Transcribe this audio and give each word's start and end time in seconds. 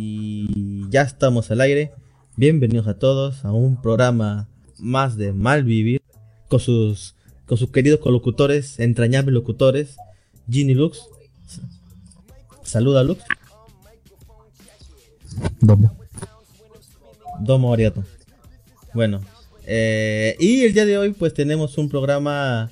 Y 0.00 0.88
ya 0.90 1.02
estamos 1.02 1.50
al 1.50 1.60
aire. 1.60 1.90
Bienvenidos 2.36 2.86
a 2.86 3.00
todos 3.00 3.44
a 3.44 3.50
un 3.50 3.82
programa 3.82 4.46
más 4.78 5.16
de 5.16 5.32
Malvivir 5.32 6.00
con 6.46 6.60
sus 6.60 7.16
con 7.46 7.58
sus 7.58 7.72
queridos 7.72 7.98
colocutores, 7.98 8.78
entrañables 8.78 9.34
locutores, 9.34 9.96
Ginny 10.48 10.74
Lux. 10.74 11.00
Saluda 12.62 13.02
Lux. 13.02 13.24
Domo. 15.60 15.96
Domo 17.40 17.74
Ariato. 17.74 18.04
Bueno, 18.94 19.20
eh, 19.66 20.36
y 20.38 20.62
el 20.62 20.74
día 20.74 20.86
de 20.86 20.96
hoy 20.96 21.10
pues 21.10 21.34
tenemos 21.34 21.76
un 21.76 21.88
programa 21.88 22.70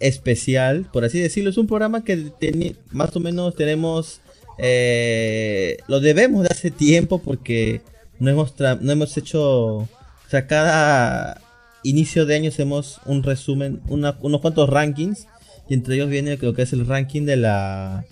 especial, 0.00 0.88
por 0.90 1.04
así 1.04 1.20
decirlo. 1.20 1.50
Es 1.50 1.58
un 1.58 1.66
programa 1.66 2.02
que 2.02 2.76
más 2.92 3.14
o 3.14 3.20
menos 3.20 3.56
tenemos, 3.56 4.21
eh, 4.58 5.78
lo 5.88 6.00
debemos 6.00 6.42
de 6.42 6.48
hace 6.50 6.70
tiempo 6.70 7.18
porque 7.18 7.80
no 8.18 8.30
hemos, 8.30 8.54
no 8.80 8.92
hemos 8.92 9.16
hecho, 9.16 9.76
o 9.78 9.88
sea, 10.28 10.46
cada 10.46 11.40
inicio 11.82 12.26
de 12.26 12.36
año 12.36 12.48
hacemos 12.48 13.00
un 13.04 13.22
resumen, 13.22 13.80
unos 13.88 14.40
cuantos 14.40 14.68
rankings. 14.68 15.26
Y 15.68 15.74
entre 15.74 15.94
ellos 15.94 16.08
viene 16.08 16.36
lo 16.36 16.54
que 16.54 16.62
es 16.62 16.72
el 16.72 16.86
ranking 16.86 17.22
de 17.24 17.36
la 17.36 18.04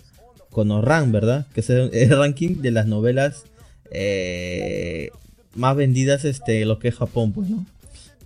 Conorran, 0.51 1.13
¿verdad? 1.13 1.47
Que 1.55 1.61
es 1.61 1.71
el, 1.71 2.11
ranking 2.11 2.57
de 2.63 2.71
las 2.71 2.87
novelas 2.87 3.45
eh, 3.91 5.11
más 5.55 5.77
vendidas, 5.77 6.25
este, 6.25 6.65
lo 6.65 6.79
que 6.79 6.89
es 6.89 6.95
Japón, 6.95 7.33
pues, 7.33 7.49
¿no? 7.49 7.67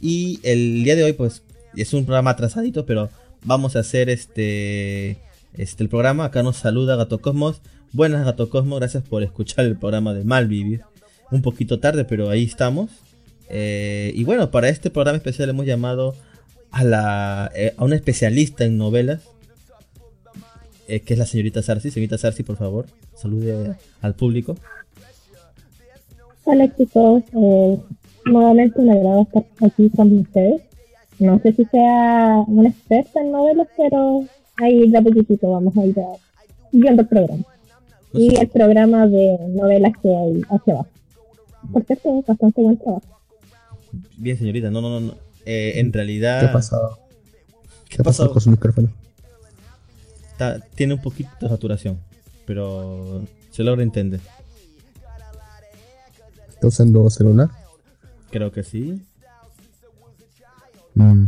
Y 0.01 0.41
el 0.43 0.85
día 0.85 0.97
de 0.97 1.05
hoy, 1.05 1.13
pues, 1.15 1.43
es 1.77 1.93
un 1.95 2.05
programa 2.05 2.31
atrasadito, 2.31 2.85
pero 2.87 3.11
vamos 3.43 3.77
a 3.77 3.81
hacer 3.81 4.11
este, 4.11 5.19
este 5.55 5.83
el 5.83 5.89
programa. 5.89 6.27
Acá 6.27 6.43
nos 6.43 6.57
saluda 6.57 6.97
Gato 6.97 7.21
Cosmos. 7.21 7.61
Buenas 7.95 8.25
Gato 8.25 8.51
Cosmos, 8.51 8.81
gracias 8.81 9.05
por 9.05 9.23
escuchar 9.23 9.67
el 9.67 9.77
programa 9.77 10.15
de 10.15 10.25
Malvivir. 10.25 10.81
Un 11.31 11.43
poquito 11.43 11.79
tarde, 11.79 12.05
pero 12.05 12.29
ahí 12.29 12.43
estamos. 12.43 12.91
Eh, 13.49 14.11
y 14.17 14.25
bueno, 14.25 14.51
para 14.51 14.69
este 14.69 14.91
programa 14.91 15.17
especial 15.17 15.49
hemos 15.49 15.65
llamado 15.65 16.17
a, 16.73 16.83
la, 16.83 17.53
eh, 17.55 17.73
a 17.77 17.85
una 17.85 17.95
especialista 17.95 18.65
en 18.65 18.79
novelas, 18.79 19.23
eh, 20.89 21.03
que 21.03 21.13
es 21.13 21.21
la 21.21 21.25
señorita 21.25 21.63
Sarsi. 21.63 21.93
Señorita 21.93 22.19
Sarsi, 22.19 22.43
por 22.43 22.57
favor, 22.57 22.87
salude 23.15 23.77
al 24.03 24.15
público. 24.15 24.57
Hola 26.43 26.77
chicos, 26.77 27.23
nuevamente 28.25 28.83
me 28.83 28.91
agrada 28.91 29.23
estar 29.23 29.45
aquí 29.65 29.89
con 29.91 30.19
ustedes. 30.19 30.63
No 31.21 31.39
sé 31.39 31.53
si 31.53 31.65
sea 31.67 32.43
una 32.49 32.71
experta 32.71 33.21
en 33.21 33.31
novelas, 33.31 33.69
pero 33.77 34.25
ahí 34.57 34.91
de 34.91 35.01
poquitito 35.01 35.49
vamos 35.49 35.77
a 35.77 35.85
ir 35.87 35.95
viendo 36.73 37.03
el 37.03 37.09
programa. 37.09 37.45
Y 38.15 38.37
el 38.41 38.49
programa 38.49 39.07
de 39.07 39.39
novelas 39.49 39.93
que 40.01 40.09
hay 40.09 40.43
hacia 40.49 40.75
abajo. 40.75 40.89
Por 41.73 41.85
cierto, 41.85 42.23
bastante 42.27 42.63
buen 42.63 42.79
trabajo. 42.79 43.03
Bien, 44.17 44.39
señorita, 44.39 44.71
no, 44.71 44.81
no, 44.81 45.01
no. 45.01 45.15
Eh, 45.45 45.75
en 45.77 45.93
realidad. 45.93 46.41
¿Qué 46.41 46.47
ha 46.47 46.53
pasado? 46.53 46.99
¿Qué, 47.89 47.97
ha 48.01 48.05
pasado 48.05 48.31
con 48.33 48.41
su 48.41 48.51
micrófono? 48.51 48.89
tiene 50.75 50.95
un 50.95 51.01
poquito 51.01 51.31
de 51.41 51.49
saturación, 51.49 51.99
pero 52.45 53.23
se 53.51 53.63
logra 53.63 53.83
entender. 53.83 54.21
¿Está 56.49 56.67
usando 56.67 57.09
celular? 57.09 57.51
Creo 58.31 58.51
que 58.51 58.63
sí. 58.63 59.01
Mm, 60.95 61.27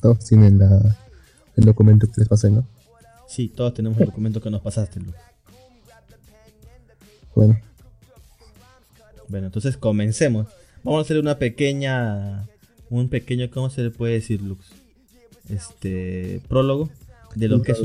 Todos 0.00 0.18
tienen 0.26 0.58
la, 0.58 0.96
el 1.56 1.64
documento 1.64 2.06
que 2.06 2.20
les 2.20 2.28
pasé, 2.28 2.50
¿no? 2.50 2.64
Sí, 3.28 3.48
todos 3.48 3.74
tenemos 3.74 3.98
el 4.00 4.06
documento 4.06 4.40
que 4.40 4.50
nos 4.50 4.60
pasaste, 4.60 5.00
Luz. 5.00 5.14
Bueno. 7.34 7.60
Bueno, 9.28 9.46
entonces 9.46 9.76
comencemos. 9.76 10.48
Vamos 10.82 10.98
a 10.98 11.02
hacer 11.02 11.18
una 11.18 11.38
pequeña. 11.38 12.48
Un 12.90 13.08
pequeño, 13.08 13.50
¿cómo 13.50 13.68
se 13.70 13.82
le 13.82 13.90
puede 13.90 14.14
decir, 14.14 14.40
Lux? 14.40 14.70
Este. 15.48 16.40
Prólogo. 16.48 16.90
De 17.34 17.48
lo 17.48 17.62
que 17.62 17.72
es 17.72 17.80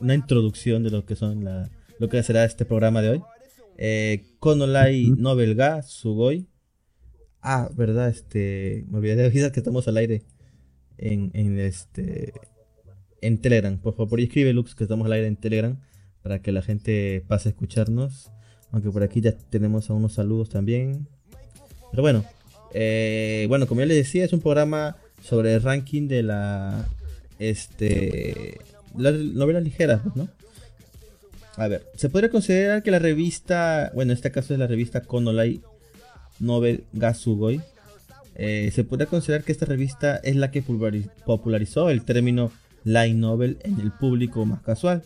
una 0.00 0.14
introducción 0.14 0.82
de 0.82 0.90
lo 0.90 1.06
que 1.06 1.16
son 1.16 1.42
la, 1.42 1.70
lo 1.98 2.08
que 2.08 2.22
será 2.22 2.44
este 2.44 2.64
programa 2.64 3.00
de 3.00 3.10
hoy. 3.10 3.22
Eh, 3.76 4.24
Konolai 4.38 5.08
Novelga 5.16 5.82
Sugoi 5.82 6.46
Ah, 7.46 7.68
verdad, 7.76 8.08
este. 8.08 8.86
Me 8.88 8.98
olvidé 8.98 9.16
de 9.16 9.26
avisar 9.26 9.52
que 9.52 9.60
estamos 9.60 9.86
al 9.86 9.98
aire 9.98 10.22
en, 10.96 11.30
en 11.34 11.58
este. 11.58 12.32
En 13.20 13.38
Telegram. 13.38 13.78
Por 13.78 13.94
favor, 13.94 14.18
escribe 14.20 14.52
Lux 14.54 14.74
que 14.74 14.84
estamos 14.84 15.04
al 15.06 15.12
aire 15.12 15.26
en 15.26 15.36
Telegram 15.36 15.78
para 16.22 16.40
que 16.40 16.52
la 16.52 16.62
gente 16.62 17.22
pase 17.28 17.50
a 17.50 17.52
escucharnos. 17.52 18.30
Aunque 18.74 18.90
por 18.90 19.04
aquí 19.04 19.20
ya 19.20 19.30
tenemos 19.50 19.88
a 19.88 19.92
unos 19.92 20.14
saludos 20.14 20.48
también. 20.48 21.06
Pero 21.92 22.02
bueno, 22.02 22.24
eh, 22.72 23.46
bueno, 23.48 23.68
como 23.68 23.82
ya 23.82 23.86
les 23.86 23.98
decía, 23.98 24.24
es 24.24 24.32
un 24.32 24.40
programa 24.40 24.96
sobre 25.22 25.54
el 25.54 25.62
ranking 25.62 26.08
de 26.08 26.24
la. 26.24 26.84
Este. 27.38 28.58
Las 28.96 29.14
novelas 29.14 29.62
ligeras, 29.62 30.00
¿no? 30.16 30.28
A 31.56 31.68
ver, 31.68 31.86
se 31.94 32.08
podría 32.08 32.30
considerar 32.30 32.82
que 32.82 32.90
la 32.90 32.98
revista. 32.98 33.92
Bueno, 33.94 34.10
en 34.10 34.16
este 34.16 34.32
caso 34.32 34.54
es 34.54 34.58
la 34.58 34.66
revista 34.66 35.02
Konolai 35.02 35.60
Novel 36.40 36.82
Gasugoi. 36.94 37.60
Eh, 38.34 38.72
se 38.74 38.82
podría 38.82 39.06
considerar 39.06 39.44
que 39.44 39.52
esta 39.52 39.66
revista 39.66 40.16
es 40.16 40.34
la 40.34 40.50
que 40.50 40.62
popularizó 40.62 41.90
el 41.90 42.02
término 42.02 42.50
light 42.82 43.14
novel 43.14 43.58
en 43.62 43.78
el 43.78 43.92
público 43.92 44.44
más 44.46 44.62
casual. 44.62 45.04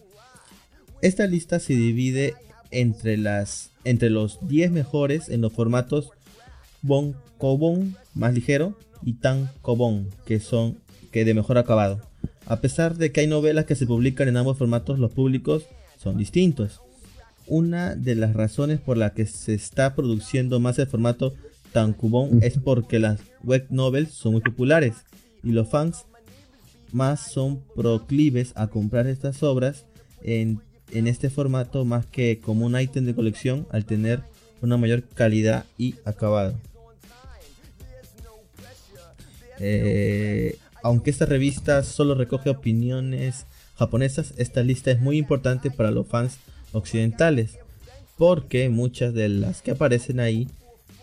Esta 1.02 1.26
lista 1.26 1.60
se 1.60 1.74
divide 1.74 2.34
entre, 2.70 3.16
las, 3.16 3.70
entre 3.84 4.10
los 4.10 4.38
10 4.46 4.70
mejores 4.70 5.28
en 5.28 5.40
los 5.40 5.52
formatos 5.52 6.10
Bon 6.82 7.16
Cobon 7.38 7.96
más 8.14 8.34
ligero 8.34 8.76
y 9.02 9.14
Tan 9.14 9.50
Cobon 9.62 10.08
que 10.26 10.40
son 10.40 10.78
que 11.10 11.24
de 11.24 11.34
mejor 11.34 11.58
acabado. 11.58 12.00
A 12.46 12.60
pesar 12.60 12.96
de 12.96 13.12
que 13.12 13.20
hay 13.20 13.26
novelas 13.26 13.64
que 13.64 13.74
se 13.74 13.86
publican 13.86 14.28
en 14.28 14.36
ambos 14.36 14.58
formatos, 14.58 14.98
los 14.98 15.10
públicos 15.10 15.64
son 15.98 16.16
distintos 16.16 16.80
una 17.48 17.96
de 17.96 18.14
las 18.14 18.34
razones 18.34 18.78
por 18.78 18.96
las 18.96 19.12
que 19.12 19.26
se 19.26 19.54
está 19.54 19.94
produciendo 19.94 20.60
más 20.60 20.78
el 20.78 20.86
formato 20.86 21.34
tankubon 21.72 22.42
es 22.42 22.58
porque 22.58 22.98
las 22.98 23.20
web 23.42 23.66
novels 23.70 24.10
son 24.10 24.32
muy 24.32 24.42
populares 24.42 24.94
y 25.42 25.52
los 25.52 25.68
fans 25.68 26.04
más 26.92 27.32
son 27.32 27.62
proclives 27.74 28.52
a 28.54 28.68
comprar 28.68 29.06
estas 29.06 29.42
obras 29.42 29.86
en, 30.22 30.60
este 30.92 31.30
formato 31.30 31.84
más 31.84 32.06
que 32.06 32.40
como 32.40 32.66
un 32.66 32.78
ítem 32.78 33.04
de 33.04 33.14
colección 33.14 33.66
al 33.70 33.84
tener 33.84 34.20
una 34.62 34.76
mayor 34.76 35.02
calidad 35.02 35.64
y 35.76 35.94
acabado. 36.04 36.54
Eh, 39.60 40.56
aunque 40.82 41.10
esta 41.10 41.26
revista 41.26 41.82
solo 41.82 42.14
recoge 42.14 42.50
opiniones 42.50 43.46
japonesas, 43.76 44.34
esta 44.36 44.62
lista 44.62 44.90
es 44.90 45.00
muy 45.00 45.18
importante 45.18 45.70
para 45.70 45.90
los 45.90 46.06
fans 46.06 46.38
occidentales, 46.72 47.58
porque 48.16 48.68
muchas 48.68 49.14
de 49.14 49.28
las 49.28 49.62
que 49.62 49.72
aparecen 49.72 50.20
ahí 50.20 50.48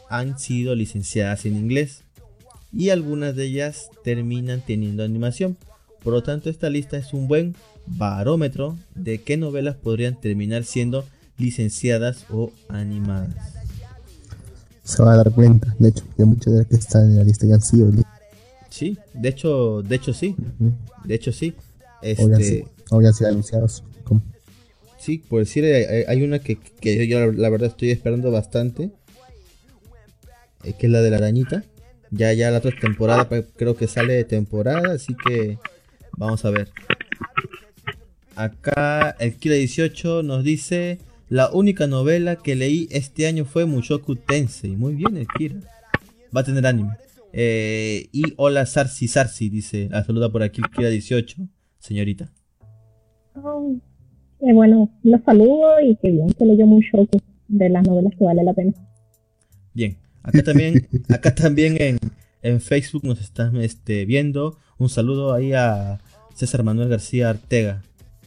han 0.09 0.39
sido 0.39 0.75
licenciadas 0.75 1.45
en 1.45 1.55
inglés 1.55 2.03
y 2.71 2.89
algunas 2.89 3.35
de 3.35 3.45
ellas 3.45 3.89
terminan 4.03 4.61
teniendo 4.61 5.03
animación. 5.03 5.57
Por 6.05 6.13
lo 6.13 6.21
tanto, 6.21 6.51
esta 6.51 6.69
lista 6.69 6.97
es 6.97 7.13
un 7.13 7.27
buen 7.27 7.55
barómetro 7.87 8.77
de 8.93 9.23
qué 9.23 9.37
novelas 9.37 9.75
podrían 9.75 10.21
terminar 10.21 10.63
siendo 10.63 11.03
licenciadas 11.39 12.27
o 12.29 12.51
animadas. 12.69 13.33
Se 14.83 15.01
va 15.01 15.13
a 15.13 15.17
dar 15.17 15.31
cuenta, 15.31 15.75
de 15.79 15.89
hecho, 15.89 16.03
que 16.15 16.23
muchas 16.23 16.53
de 16.53 16.59
las 16.59 16.67
que 16.67 16.75
están 16.75 17.09
en 17.09 17.17
la 17.17 17.23
lista 17.23 17.47
ya 17.47 17.55
han 17.55 17.63
sido 17.63 17.91
Sí, 18.69 18.99
de 19.15 19.29
hecho, 19.29 19.81
de 19.81 19.95
hecho 19.95 20.13
sí. 20.13 20.35
De 21.05 21.15
hecho 21.15 21.31
sí. 21.31 21.55
Este... 22.03 22.67
O 22.91 23.01
ya 23.01 23.07
han 23.07 23.13
sido 23.15 23.31
anunciados. 23.31 23.83
Sí, 24.99 25.23
por 25.27 25.39
decir, 25.39 25.65
hay, 25.65 26.23
una 26.23 26.37
que, 26.37 26.59
yo 27.07 27.31
la, 27.31 27.49
verdad 27.49 27.69
estoy 27.69 27.89
esperando 27.89 28.29
bastante. 28.29 28.91
Eh, 30.63 30.73
que 30.77 30.85
es 30.85 30.91
la 30.91 31.01
de 31.01 31.09
la 31.09 31.17
arañita. 31.17 31.63
Ya, 32.11 32.31
ya 32.33 32.51
la 32.51 32.59
otra 32.59 32.71
temporada 32.79 33.27
creo 33.55 33.75
que 33.75 33.87
sale 33.87 34.13
de 34.13 34.23
temporada, 34.23 34.93
así 34.93 35.15
que 35.27 35.57
vamos 36.17 36.45
a 36.45 36.51
ver. 36.51 36.69
Acá 38.35 39.15
el 39.19 39.35
Kira 39.35 39.55
18 39.55 40.23
nos 40.23 40.43
dice, 40.43 40.99
la 41.29 41.49
única 41.51 41.87
novela 41.87 42.35
que 42.35 42.55
leí 42.55 42.87
este 42.91 43.27
año 43.27 43.45
fue 43.45 43.65
Mushoku 43.65 44.15
Tensei. 44.15 44.75
Muy 44.75 44.95
bien 44.95 45.17
el 45.17 45.27
Kira. 45.27 45.55
Va 46.35 46.41
a 46.41 46.43
tener 46.43 46.65
anime. 46.65 46.97
Eh, 47.33 48.07
y 48.11 48.33
hola 48.37 48.65
Sarsi 48.65 49.07
Sarsi, 49.07 49.49
dice, 49.49 49.89
la 49.89 50.03
saluda 50.03 50.29
por 50.31 50.43
aquí 50.43 50.61
el 50.61 50.69
Kira 50.69 50.89
18, 50.89 51.47
señorita 51.79 52.31
bueno, 54.53 54.91
los 55.03 55.21
saludo 55.23 55.79
y 55.81 55.95
que 55.95 56.11
bien 56.11 56.27
que 56.29 56.45
leyó 56.45 56.65
mucho 56.65 57.07
de 57.47 57.69
las 57.69 57.85
novelas 57.85 58.13
que 58.17 58.23
vale 58.23 58.43
la 58.43 58.53
pena. 58.53 58.73
Bien, 59.73 59.97
acá 60.23 60.43
también, 60.43 60.87
acá 61.09 61.33
también 61.33 61.77
en, 61.79 61.97
en 62.45 62.61
Facebook 62.61 63.03
nos 63.03 63.19
están 63.21 63.57
este, 63.57 64.05
viendo. 64.05 64.59
Un 64.77 64.89
saludo 64.89 65.33
ahí 65.33 65.53
a 65.53 65.99
César 66.35 66.63
Manuel 66.63 66.89
García 66.89 67.31
Artega. 67.31 67.81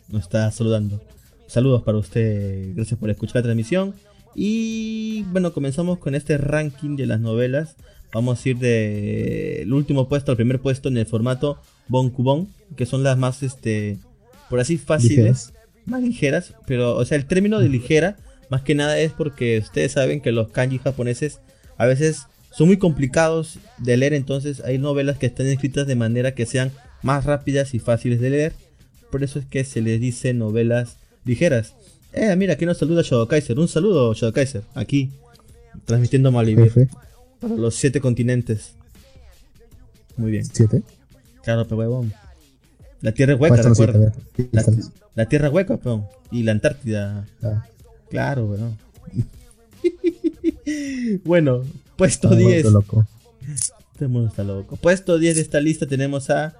Nos 0.08 0.22
está 0.22 0.50
saludando. 0.50 1.00
Saludos 1.46 1.84
para 1.84 1.98
usted, 1.98 2.74
gracias 2.74 2.98
por 2.98 3.10
escuchar 3.10 3.36
la 3.36 3.42
transmisión. 3.42 3.94
Y 4.34 5.22
bueno, 5.30 5.52
comenzamos 5.52 5.98
con 5.98 6.16
este 6.16 6.36
ranking 6.36 6.96
de 6.96 7.06
las 7.06 7.20
novelas. 7.20 7.76
Vamos 8.12 8.44
a 8.44 8.48
ir 8.48 8.58
del 8.58 9.72
último 9.72 10.08
puesto 10.08 10.32
al 10.32 10.36
primer 10.36 10.58
puesto 10.58 10.88
en 10.88 10.96
el 10.96 11.06
formato 11.06 11.60
Bonkubon, 11.86 12.48
que 12.76 12.86
son 12.86 13.04
las 13.04 13.16
más, 13.16 13.44
este, 13.44 13.98
por 14.50 14.58
así 14.58 14.78
fáciles, 14.78 15.52
más 15.86 16.02
ligeras. 16.02 16.54
Pero, 16.66 16.96
o 16.96 17.04
sea, 17.04 17.16
el 17.16 17.26
término 17.26 17.60
de 17.60 17.68
ligera, 17.68 18.16
más 18.50 18.62
que 18.62 18.74
nada 18.74 18.98
es 18.98 19.12
porque 19.12 19.58
ustedes 19.58 19.92
saben 19.92 20.20
que 20.20 20.32
los 20.32 20.48
kanji 20.48 20.78
japoneses 20.78 21.38
a 21.76 21.86
veces 21.86 22.26
son 22.58 22.66
muy 22.66 22.76
complicados 22.76 23.60
de 23.78 23.96
leer, 23.96 24.14
entonces 24.14 24.60
hay 24.64 24.78
novelas 24.78 25.16
que 25.16 25.26
están 25.26 25.46
escritas 25.46 25.86
de 25.86 25.94
manera 25.94 26.34
que 26.34 26.44
sean 26.44 26.72
más 27.02 27.24
rápidas 27.24 27.72
y 27.72 27.78
fáciles 27.78 28.20
de 28.20 28.30
leer. 28.30 28.52
Por 29.12 29.22
eso 29.22 29.38
es 29.38 29.46
que 29.46 29.62
se 29.62 29.80
les 29.80 30.00
dice 30.00 30.34
novelas 30.34 30.96
ligeras. 31.24 31.74
Eh, 32.12 32.34
mira, 32.34 32.54
aquí 32.54 32.66
nos 32.66 32.78
saluda 32.78 33.02
Shadow 33.02 33.28
Kaiser. 33.28 33.60
Un 33.60 33.68
saludo, 33.68 34.12
Shadow 34.12 34.32
Kaiser. 34.32 34.64
Aquí, 34.74 35.12
transmitiendo 35.84 36.32
Malivir. 36.32 36.88
Para 37.38 37.54
los 37.54 37.76
siete 37.76 38.00
continentes. 38.00 38.72
Muy 40.16 40.32
bien. 40.32 40.44
¿Siete? 40.44 40.82
Claro, 41.44 41.64
pero 41.64 41.76
huevón. 41.76 42.12
La 43.02 43.12
Tierra 43.12 43.34
es 43.34 43.40
hueca, 43.40 43.62
recuerda. 43.62 44.12
La, 44.50 44.64
la, 45.14 45.26
Tierra 45.26 45.46
es 45.46 45.54
hueca, 45.54 45.76
peón. 45.76 46.06
Y 46.32 46.42
la 46.42 46.50
Antártida. 46.50 47.24
Ah. 47.40 47.64
Claro, 48.10 48.46
weón. 48.46 48.76
bueno, 51.24 51.62
puesto 51.98 52.34
10. 52.34 52.72
Loco. 52.72 53.06
Este 53.92 54.06
mundo 54.06 54.28
está 54.28 54.44
loco. 54.44 54.76
Puesto 54.76 55.18
10 55.18 55.34
de 55.34 55.42
esta 55.42 55.60
lista 55.60 55.86
tenemos 55.86 56.30
a 56.30 56.54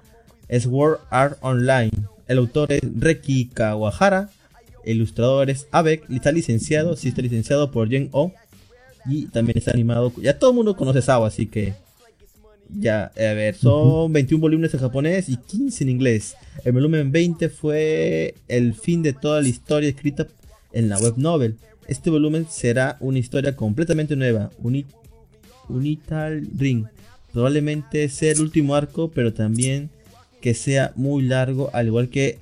Sword 0.49 0.99
Art 1.09 1.37
Online. 1.41 1.91
El 2.27 2.37
autor 2.37 2.71
es 2.71 2.81
Reki 2.83 3.45
Kawahara. 3.45 4.29
El 4.83 4.97
ilustrador 4.97 5.49
es 5.49 5.67
Abek. 5.71 6.07
Está 6.11 6.31
licenciado. 6.31 6.95
Sí, 6.95 7.07
está 7.09 7.21
licenciado 7.21 7.71
por 7.71 7.89
Gen 7.89 8.09
O. 8.11 8.33
Y 9.05 9.27
también 9.27 9.57
está 9.57 9.71
animado. 9.71 10.11
Ya 10.21 10.37
todo 10.37 10.51
el 10.51 10.57
mundo 10.57 10.75
conoce 10.75 11.01
Sao, 11.01 11.25
así 11.25 11.47
que. 11.47 11.73
Ya, 12.71 13.05
a 13.05 13.33
ver, 13.33 13.55
son 13.55 14.13
21 14.13 14.39
volúmenes 14.39 14.73
en 14.75 14.79
japonés 14.79 15.27
y 15.27 15.37
15 15.37 15.85
en 15.85 15.89
inglés. 15.89 16.35
El 16.63 16.73
volumen 16.73 17.11
20 17.11 17.49
fue 17.49 18.35
el 18.47 18.75
fin 18.75 19.01
de 19.01 19.13
toda 19.13 19.41
la 19.41 19.47
historia 19.47 19.89
escrita 19.89 20.27
en 20.71 20.87
la 20.87 20.99
web 20.99 21.15
novel. 21.17 21.57
Este 21.87 22.11
volumen 22.11 22.45
será 22.47 22.97
una 22.99 23.17
historia 23.17 23.55
completamente 23.55 24.15
nueva. 24.15 24.51
Unital 25.69 26.47
Ring. 26.57 26.85
Probablemente 27.31 28.09
sea 28.09 28.31
el 28.31 28.41
último 28.41 28.75
arco, 28.75 29.11
pero 29.11 29.33
también 29.33 29.89
que 30.41 30.53
sea 30.53 30.93
muy 30.95 31.23
largo, 31.23 31.69
al 31.73 31.87
igual 31.87 32.09
que 32.09 32.37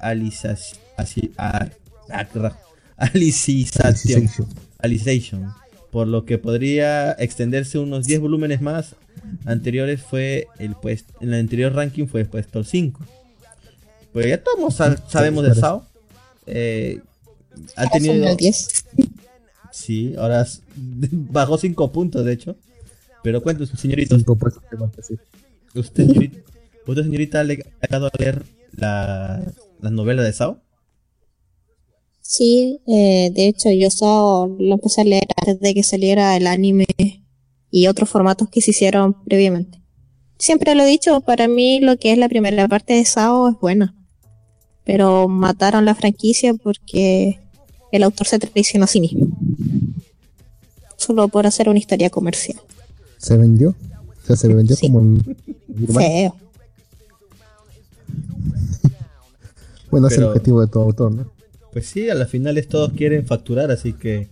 Alicization. 2.97 4.29
Alicization. 4.79 5.53
Por 5.91 6.07
lo 6.07 6.25
que 6.25 6.38
podría 6.38 7.12
extenderse 7.13 7.79
unos 7.79 8.06
10 8.06 8.21
volúmenes 8.21 8.62
más. 8.62 8.95
Anteriores 9.45 10.01
fue 10.01 10.47
el 10.59 10.75
puesto. 10.75 11.13
En 11.21 11.29
el 11.33 11.39
anterior 11.39 11.74
ranking 11.74 12.07
fue 12.07 12.21
el 12.21 12.27
puesto 12.27 12.63
5. 12.63 13.00
Pues 14.13 14.27
ya 14.27 14.41
todos 14.41 14.75
sabemos 15.09 15.44
de 15.44 15.56
Sao. 15.56 15.85
Eh, 16.45 17.01
ha 17.75 17.88
tenido. 17.88 18.35
10. 18.35 18.85
Sí, 19.71 20.15
ahora 20.18 20.45
bajó 21.12 21.57
5 21.57 21.91
puntos, 21.91 22.25
de 22.25 22.33
hecho. 22.33 22.56
Pero 23.27 23.44
cuéntanos, 23.44 23.77
señorito. 23.77 24.15
Usted, 24.15 26.07
señorita, 26.07 26.38
¿Usted, 26.88 27.03
señorita, 27.03 27.44
le 27.44 27.56
ha 27.81 27.85
llegado 27.85 28.06
a 28.06 28.12
leer 28.18 28.45
la, 28.71 29.44
la 29.81 29.89
novela 29.89 30.24
de 30.24 30.31
Sao? 30.31 30.62
Sí, 32.21 32.79
eh, 32.88 33.29
de 33.33 33.47
hecho 33.50 33.69
yo 33.69 33.89
Sao 33.89 34.47
lo 34.57 34.75
empecé 34.75 35.01
a 35.01 35.03
leer 35.03 35.27
antes 35.35 35.59
de 35.59 35.74
que 35.74 35.83
saliera 35.83 36.38
el 36.38 36.47
anime 36.47 36.85
y 37.69 37.88
otros 37.88 38.09
formatos 38.09 38.47
que 38.47 38.62
se 38.62 38.71
hicieron 38.71 39.21
previamente. 39.25 39.81
Siempre 40.38 40.74
lo 40.74 40.83
he 40.83 40.88
dicho, 40.88 41.19
para 41.19 41.50
mí 41.50 41.81
lo 41.81 41.97
que 41.97 42.13
es 42.13 42.18
la 42.18 42.29
primera 42.29 42.65
parte 42.69 42.94
de 42.94 43.03
Sao 43.03 43.50
es 43.50 43.59
buena. 43.59 43.94
Pero 44.85 45.27
mataron 45.27 45.83
la 45.83 45.95
franquicia 45.95 46.53
porque 46.53 47.41
el 47.91 48.03
autor 48.03 48.25
se 48.25 48.39
traicionó 48.39 48.85
a 48.85 48.88
sí 48.88 49.01
mismo. 49.01 49.27
Solo 50.95 51.27
por 51.27 51.45
hacer 51.45 51.68
una 51.68 51.79
historia 51.79 52.09
comercial. 52.09 52.62
¿Se 53.17 53.37
vendió? 53.37 53.69
O 53.69 54.25
sea, 54.25 54.35
se 54.35 54.53
vendió 54.53 54.75
como 54.79 54.99
un... 54.99 55.37
Feo. 55.93 56.35
bueno, 59.91 60.07
es 60.07 60.17
el 60.17 60.25
objetivo 60.25 60.61
de 60.61 60.67
todo 60.67 60.83
autor, 60.83 61.11
¿no? 61.11 61.25
Pues 61.71 61.87
sí, 61.87 62.09
a 62.09 62.15
las 62.15 62.29
finales 62.29 62.67
todos 62.67 62.91
quieren 62.93 63.25
facturar, 63.25 63.71
así 63.71 63.93
que 63.93 64.29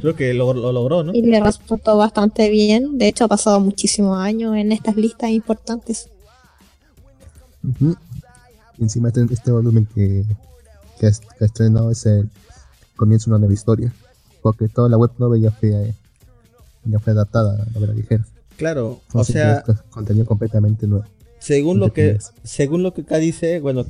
creo 0.00 0.16
que 0.16 0.34
lo, 0.34 0.52
logró, 0.52 1.04
¿no? 1.04 1.14
Y 1.14 1.22
le 1.22 1.40
resultó 1.40 1.96
bastante 1.96 2.50
bien. 2.50 2.98
De 2.98 3.08
hecho, 3.08 3.24
ha 3.24 3.28
pasado 3.28 3.60
muchísimos 3.60 4.18
años 4.18 4.56
en 4.56 4.72
estas 4.72 4.96
listas 4.96 5.30
importantes. 5.30 6.08
encima 8.78 9.08
este, 9.08 9.26
este 9.30 9.52
volumen 9.52 9.86
que, 9.94 10.24
que, 10.98 11.06
ha, 11.06 11.44
estrenado 11.44 11.90
es 11.90 12.04
el 12.06 12.28
comienzo 12.96 13.26
de 13.26 13.30
una 13.32 13.40
nueva 13.40 13.54
historia. 13.54 13.92
Porque 14.40 14.68
toda 14.68 14.88
la 14.88 14.98
web 14.98 15.12
novel 15.18 15.40
ya 15.40 15.52
fue, 15.52 15.94
ya 16.84 16.98
fue 16.98 17.12
adaptada 17.12 17.66
a 17.74 17.78
la 17.78 17.92
ligera. 17.92 18.26
Claro, 18.56 19.00
o 19.12 19.24
sea... 19.24 19.64
Contenido 19.90 20.26
completamente 20.26 20.86
nuevo. 20.86 21.04
Según 21.38 21.80
lo 21.80 21.92
que 21.92 22.18
según 22.44 22.84
lo 22.84 22.94
que 22.94 23.00
acá 23.00 23.18
dice, 23.18 23.58
bueno, 23.58 23.84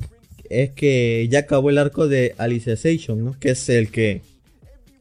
es 0.49 0.71
que 0.71 1.27
ya 1.29 1.39
acabó 1.39 1.69
el 1.69 1.77
arco 1.77 2.07
de 2.07 2.33
Alicization, 2.37 3.23
¿no? 3.23 3.39
Que 3.39 3.51
es 3.51 3.69
el 3.69 3.91
que 3.91 4.21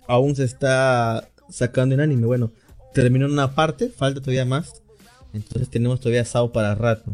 aún 0.06 0.36
se 0.36 0.44
está 0.44 1.28
sacando 1.48 1.94
en 1.94 2.02
anime. 2.02 2.26
Bueno, 2.26 2.50
terminó 2.92 3.26
una 3.26 3.54
parte, 3.54 3.88
falta 3.88 4.20
todavía 4.20 4.44
más. 4.44 4.82
Entonces 5.32 5.70
tenemos 5.70 6.00
todavía 6.00 6.24
Sao 6.24 6.52
para 6.52 6.74
rato. 6.74 7.10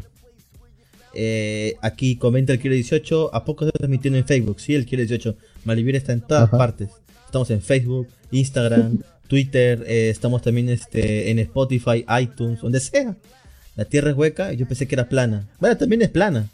Eh, 1.15 1.77
aquí 1.83 2.17
comenta 2.17 2.53
el 2.53 2.61
Kilo 2.61 2.75
18. 2.75 3.35
¿A 3.35 3.45
poco 3.45 3.65
se 3.65 3.69
está 3.69 3.79
transmitiendo 3.79 4.19
en 4.19 4.25
Facebook? 4.25 4.61
Sí, 4.61 4.75
el 4.75 4.87
Kilo 4.87 5.03
18. 5.03 5.37
Malivir 5.65 5.97
está 5.97 6.13
en 6.13 6.21
todas 6.21 6.51
partes. 6.51 6.91
Estamos 7.27 7.51
en 7.51 7.61
Facebook, 7.61 8.09
Instagram, 8.31 9.03
Twitter. 9.29 9.85
Eh, 9.87 10.11
estamos 10.11 10.43
también 10.43 10.69
este, 10.69 11.31
en 11.31 11.39
Spotify, 11.39 12.05
iTunes, 12.21 12.61
donde 12.61 12.81
sea. 12.81 13.17
La 13.77 13.85
tierra 13.85 14.11
es 14.11 14.17
hueca 14.17 14.53
y 14.53 14.57
yo 14.57 14.67
pensé 14.67 14.89
que 14.89 14.97
era 14.97 15.09
plana. 15.09 15.47
Bueno, 15.61 15.77
también 15.77 16.03
es 16.03 16.09
plana. 16.09 16.49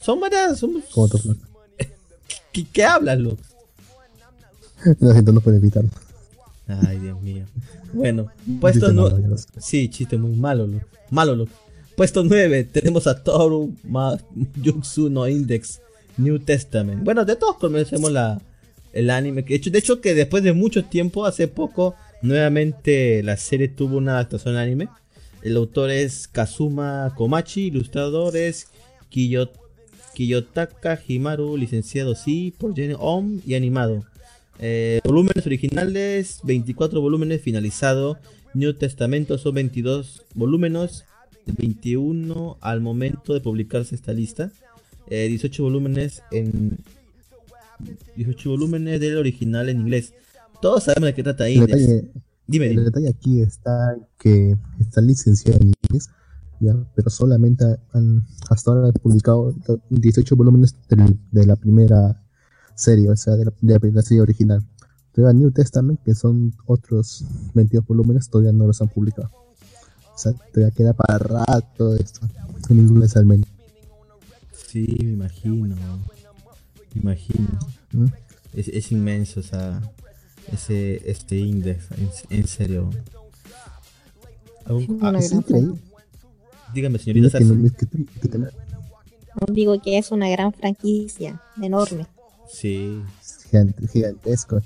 Son 0.00 0.20
varias. 0.20 0.58
Somos... 0.58 0.84
¿Cómo 0.92 1.08
te 1.08 1.18
¿Qué, 2.52 2.64
¿Qué 2.72 2.84
hablas, 2.84 3.18
Lux? 3.18 3.42
La 5.00 5.14
gente 5.14 5.32
no 5.32 5.40
puede 5.40 5.56
evitarlo. 5.56 5.90
Ay, 6.68 6.98
Dios 6.98 7.20
mío. 7.20 7.46
Bueno, 7.92 8.30
puesto 8.60 8.92
9. 8.92 9.36
Sí, 9.58 9.88
chiste 9.88 10.16
muy 10.16 10.36
malo, 10.36 10.66
Lux. 10.66 10.84
Malo, 11.10 11.34
Lux. 11.34 11.50
Puesto 11.96 12.24
9 12.24 12.64
tenemos 12.64 13.06
a 13.06 13.22
Toru 13.22 13.74
Ma 13.84 14.18
Jutsu 14.64 15.10
no 15.10 15.28
Index 15.28 15.80
New 16.16 16.38
Testament. 16.38 17.04
Bueno, 17.04 17.24
de 17.24 17.36
todos 17.36 17.58
conocemos 17.58 18.10
la, 18.10 18.40
el 18.92 19.10
anime. 19.10 19.42
De 19.42 19.54
hecho, 19.54 19.70
de 19.70 19.78
hecho, 19.78 20.00
que 20.00 20.14
después 20.14 20.42
de 20.42 20.52
mucho 20.52 20.84
tiempo, 20.84 21.24
hace 21.24 21.48
poco, 21.48 21.94
nuevamente 22.22 23.22
la 23.22 23.36
serie 23.36 23.68
tuvo 23.68 23.96
una 23.96 24.12
adaptación 24.12 24.56
al 24.56 24.62
anime. 24.62 24.88
El 25.42 25.56
autor 25.56 25.90
es 25.90 26.28
Kazuma 26.28 27.12
Komachi, 27.16 27.66
ilustrador 27.66 28.36
es 28.36 28.68
Kiyotaka 30.14 31.00
Himaru, 31.06 31.56
licenciado 31.56 32.14
sí 32.14 32.54
por 32.56 32.74
Jenny 32.74 32.94
Om 32.98 33.40
y 33.44 33.54
animado. 33.54 34.04
Eh, 34.60 35.00
volúmenes 35.04 35.44
originales, 35.46 36.40
24 36.44 37.00
volúmenes 37.00 37.42
finalizado. 37.42 38.18
New 38.54 38.74
Testamento 38.74 39.38
son 39.38 39.54
22 39.54 40.22
volúmenes, 40.34 41.04
21 41.46 42.58
al 42.60 42.80
momento 42.80 43.34
de 43.34 43.40
publicarse 43.40 43.94
esta 43.94 44.12
lista. 44.12 44.52
18 45.08 45.62
eh, 45.62 45.64
volúmenes 45.64 46.22
en 46.30 46.78
18 48.16 48.50
volúmenes 48.50 49.00
del 49.00 49.16
original 49.16 49.68
en 49.68 49.80
inglés. 49.80 50.14
Todos 50.60 50.84
sabemos 50.84 51.08
de 51.08 51.14
qué 51.14 51.22
trata 51.22 51.44
ahí. 51.44 51.60
Dime, 52.46 52.66
El 52.66 52.84
detalle 52.84 53.08
aquí 53.08 53.40
está 53.40 53.96
que 54.18 54.56
está 54.80 55.00
licenciado 55.00 55.58
en 55.60 55.72
inglés, 55.82 56.10
ya, 56.60 56.74
pero 56.94 57.08
solamente 57.08 57.64
han 57.92 58.26
hasta 58.50 58.70
ahora 58.70 58.88
han 58.88 58.92
publicado 58.92 59.54
18 59.90 60.36
volúmenes 60.36 60.76
de, 60.88 61.46
la 61.46 61.56
primera 61.56 62.22
serie, 62.74 63.10
o 63.10 63.16
sea, 63.16 63.34
de 63.36 63.44
la, 63.44 63.78
primera 63.78 64.02
serie 64.02 64.22
original. 64.22 64.62
Todavía 65.12 65.38
New 65.38 65.50
Testament, 65.52 66.00
que 66.02 66.14
son 66.14 66.54
otros 66.66 67.24
22 67.54 67.86
volúmenes, 67.86 68.28
todavía 68.28 68.52
no 68.52 68.66
los 68.66 68.80
han 68.82 68.88
publicado. 68.88 69.30
O 70.14 70.18
sea, 70.18 70.32
todavía 70.52 70.74
queda 70.74 70.92
para 70.92 71.18
rato 71.18 71.94
esto, 71.94 72.28
en 72.68 72.78
inglés 72.78 73.16
al 73.16 73.26
menos. 73.26 73.48
Sí, 74.52 74.96
me 75.00 75.12
imagino. 75.12 75.76
Imagino. 76.94 77.58
Es, 78.54 78.68
es 78.68 78.92
inmenso, 78.92 79.40
o 79.40 79.42
sea 79.42 79.80
ese 80.50 81.10
este 81.10 81.36
index, 81.38 81.86
en, 82.30 82.46
serio. 82.46 82.90
Ah, 84.66 85.12
Dígame, 86.74 86.98
señorita 86.98 87.38
Digo 89.52 89.80
que 89.80 89.98
es 89.98 90.10
una 90.10 90.28
gran 90.28 90.52
franquicia, 90.52 91.40
enorme. 91.60 92.06
Sí. 92.50 93.02
gigantesco. 93.92 94.60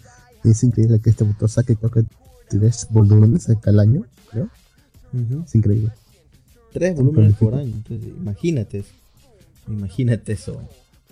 Es 0.45 0.63
increíble 0.63 1.01
que 1.01 1.11
este 1.11 1.25
autor 1.25 1.51
saque 1.51 1.77
creo 1.77 1.91
que 1.91 2.05
tres 2.49 2.87
volúmenes 2.91 3.49
al 3.65 3.81
año, 3.81 4.05
creo. 4.31 4.49
Es 5.45 5.55
increíble. 5.55 5.93
Tres 6.73 6.97
volúmenes 6.97 7.35
por 7.37 7.55
año, 7.55 7.73
entonces 7.75 8.09
imagínate 8.09 8.79
eso. 8.79 8.93
Imagínate 9.69 10.33
eso. 10.33 10.61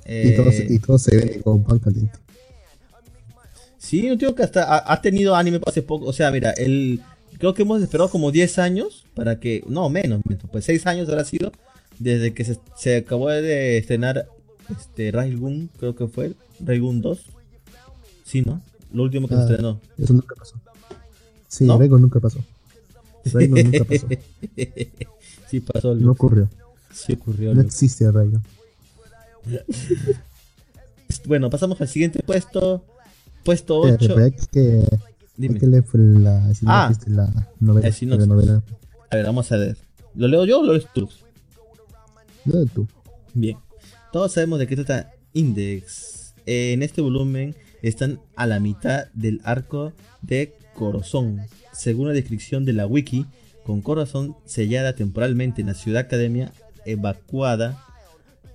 Y, 0.07 0.79
todo, 0.79 0.99
se 0.99 1.17
ve 1.17 1.41
con 1.43 1.63
pan 1.63 1.79
caliente. 1.79 2.19
Sí, 3.79 4.09
no 4.09 4.17
tengo 4.17 4.35
que 4.35 4.43
hasta 4.43 4.91
ha, 4.91 5.03
tenido 5.03 5.37
anime 5.37 5.61
hace 5.67 5.83
poco. 5.83 6.07
O 6.07 6.13
sea, 6.13 6.31
mira, 6.31 6.53
el 6.53 7.01
creo 7.39 7.55
que 7.55 7.63
hemos 7.63 7.83
esperado 7.83 8.11
como 8.11 8.31
10 8.31 8.59
años 8.59 9.05
para 9.15 9.39
que. 9.39 9.63
No, 9.67 9.89
menos, 9.91 10.23
pues 10.51 10.65
6 10.65 10.87
años 10.87 11.09
habrá 11.09 11.25
sido 11.25 11.53
desde 11.99 12.35
que 12.35 12.45
se, 12.77 12.97
acabó 12.97 13.29
de 13.29 13.79
estrenar 13.79 14.27
este 14.71 15.11
Railgun, 15.11 15.71
creo 15.79 15.95
que 15.95 16.07
fue 16.07 16.35
Railgun 16.61 17.01
2. 17.03 17.19
Sí, 18.25 18.43
¿no? 18.43 18.61
Lo 18.93 19.03
último 19.03 19.29
que 19.29 19.35
se 19.35 19.41
ah, 19.41 19.45
estrenó. 19.45 19.81
Eso 19.99 20.13
nunca 20.15 20.35
pasó. 20.35 20.57
Sí, 21.49 21.65
¿No? 21.65 21.79
nunca 21.79 22.21
pasó. 22.21 22.39
Railgun 23.27 23.71
nunca 23.71 23.85
pasó. 23.85 24.09
sí 25.51 25.61
pasó. 25.61 25.95
No 25.95 26.13
ocurrió. 26.13 26.49
Sí 26.93 27.13
ocurrió. 27.13 27.55
No 27.55 27.61
existe 27.61 28.11
Railgun. 28.11 28.43
bueno, 31.27 31.51
pasamos 31.51 31.81
al 31.81 31.89
siguiente 31.89 32.23
puesto. 32.23 32.85
Puesto 33.45 33.81
8. 33.81 34.17
que, 34.51 34.83
Dime. 35.37 35.59
que 35.59 35.67
leer 35.67 35.85
la, 35.95 36.51
ah, 36.67 36.91
la 37.07 37.51
novela, 37.61 37.91
la 38.01 38.27
novela. 38.27 38.63
A 39.11 39.17
ver, 39.17 39.27
vamos 39.27 39.53
a 39.53 39.57
ver. 39.57 39.77
¿Lo 40.15 40.29
leo 40.29 40.47
yo 40.47 40.61
o 40.61 40.65
lo 40.65 40.73
lees 40.73 40.87
tú? 40.95 41.09
Lo 42.47 42.59
lees 42.59 42.71
tú. 42.73 42.89
Bien. 43.35 43.59
Todos 44.13 44.33
sabemos 44.33 44.59
de 44.59 44.67
qué 44.67 44.77
trata 44.77 45.13
Index. 45.35 46.35
En 46.47 46.83
este 46.83 47.01
volumen 47.01 47.55
están 47.83 48.21
a 48.37 48.47
la 48.47 48.61
mitad 48.61 49.07
del 49.13 49.41
arco 49.45 49.93
de 50.23 50.55
Corazón. 50.75 51.41
Según 51.73 52.09
la 52.09 52.15
descripción 52.15 52.65
de 52.65 52.73
la 52.73 52.87
wiki, 52.87 53.27
con 53.65 53.81
Corazón 53.83 54.37
sellada 54.45 54.95
temporalmente 54.95 55.61
en 55.61 55.67
la 55.69 55.75
ciudad 55.75 56.03
academia 56.03 56.53
evacuada, 56.87 57.85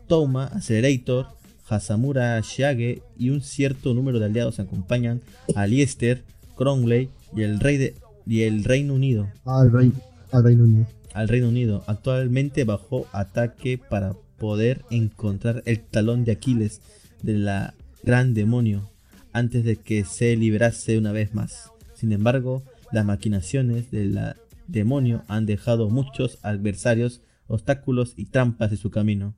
Toma, 0.09 0.45
Accelerator, 0.47 1.27
Hasamura 1.69 2.41
Shiage 2.41 3.03
y 3.17 3.29
un 3.29 3.41
cierto 3.41 3.93
número 3.93 4.19
de 4.19 4.25
aliados 4.25 4.59
acompañan 4.59 5.21
a 5.55 5.67
Liester, 5.67 6.23
Cromley 6.57 7.09
y 7.33 7.43
el 7.43 7.59
rey 7.59 7.77
de 7.77 7.95
y 8.25 8.41
el 8.41 8.63
Reino 8.63 8.95
Unido. 8.95 9.29
Al, 9.45 9.71
rey, 9.71 9.93
al 10.31 10.43
Reino 10.43 10.63
Unido. 10.65 10.87
Al 11.13 11.27
Reino 11.27 11.49
Unido, 11.49 11.83
actualmente 11.87 12.63
bajo 12.63 13.07
ataque 13.11 13.77
para 13.77 14.15
poder 14.37 14.83
encontrar 14.89 15.63
el 15.65 15.79
talón 15.79 16.25
de 16.25 16.33
Aquiles 16.33 16.81
de 17.21 17.33
la 17.33 17.73
gran 18.03 18.33
demonio 18.33 18.89
antes 19.31 19.63
de 19.63 19.75
que 19.75 20.05
se 20.05 20.35
liberase 20.35 20.97
una 20.97 21.11
vez 21.11 21.33
más. 21.33 21.71
Sin 21.93 22.11
embargo, 22.11 22.63
las 22.91 23.05
maquinaciones 23.05 23.91
de 23.91 24.05
la 24.05 24.35
demonio 24.67 25.23
han 25.27 25.45
dejado 25.45 25.89
muchos 25.89 26.39
adversarios, 26.41 27.21
obstáculos 27.47 28.13
y 28.15 28.25
trampas 28.25 28.71
de 28.71 28.77
su 28.77 28.89
camino. 28.89 29.35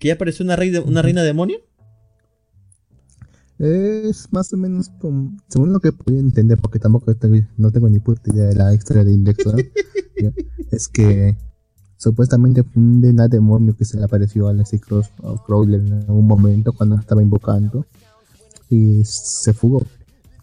¿Que 0.00 0.08
ya 0.08 0.14
apareció 0.14 0.44
una, 0.46 0.56
reina, 0.56 0.80
una 0.80 1.02
reina 1.02 1.22
demonio? 1.22 1.58
Es 3.58 4.32
más 4.32 4.50
o 4.54 4.56
menos 4.56 4.88
como, 4.98 5.36
según 5.48 5.74
lo 5.74 5.80
que 5.80 5.92
puedo 5.92 6.18
entender, 6.18 6.56
porque 6.56 6.78
tampoco 6.78 7.12
no 7.58 7.70
tengo 7.70 7.90
ni 7.90 7.98
puta 7.98 8.32
idea 8.32 8.46
de 8.46 8.54
la 8.54 8.72
historia 8.74 9.04
de 9.04 9.12
Index, 9.12 9.44
es 10.70 10.88
que 10.88 11.36
supuestamente 11.98 12.62
fue 12.62 12.82
una 12.82 13.28
demonio 13.28 13.76
que 13.76 13.84
se 13.84 13.98
le 13.98 14.04
apareció 14.04 14.48
a 14.48 14.54
Leslie 14.54 14.80
Cross 14.80 15.12
Crowler 15.44 15.82
en 15.82 15.92
algún 15.92 16.26
momento 16.26 16.72
cuando 16.72 16.96
estaba 16.96 17.20
invocando 17.20 17.84
y 18.70 19.02
se 19.04 19.52
fugó. 19.52 19.82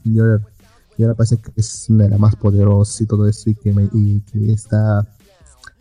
Y 0.04 0.20
ahora, 0.20 0.40
parece 1.16 1.38
que 1.38 1.50
es 1.56 1.90
una 1.90 2.04
de 2.04 2.12
las 2.12 2.20
más 2.20 2.36
poderosas 2.36 3.02
y 3.02 3.08
todo 3.08 3.28
eso 3.28 3.50
y 3.50 3.56
que, 3.56 3.74
y 3.94 4.20
que 4.22 4.52
está 4.52 5.08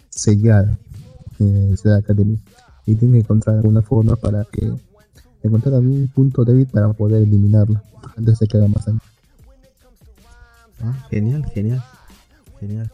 sellada 0.08 0.78
en 1.38 1.76
la 1.84 1.96
academia 1.96 2.40
y 2.86 2.94
tiene 2.94 3.14
que 3.14 3.20
encontrar 3.20 3.56
alguna 3.56 3.82
forma 3.82 4.16
para 4.16 4.44
que 4.44 4.72
encontrar 5.42 5.74
algún 5.74 6.08
punto 6.08 6.44
débil 6.44 6.66
para 6.66 6.92
poder 6.92 7.22
eliminarlo 7.22 7.82
antes 8.16 8.38
de 8.38 8.46
que 8.46 8.56
haga 8.56 8.68
más 8.68 8.86
daño. 8.86 9.00
Ah, 10.80 11.06
genial, 11.10 11.44
genial, 11.52 11.82
genial. 12.60 12.90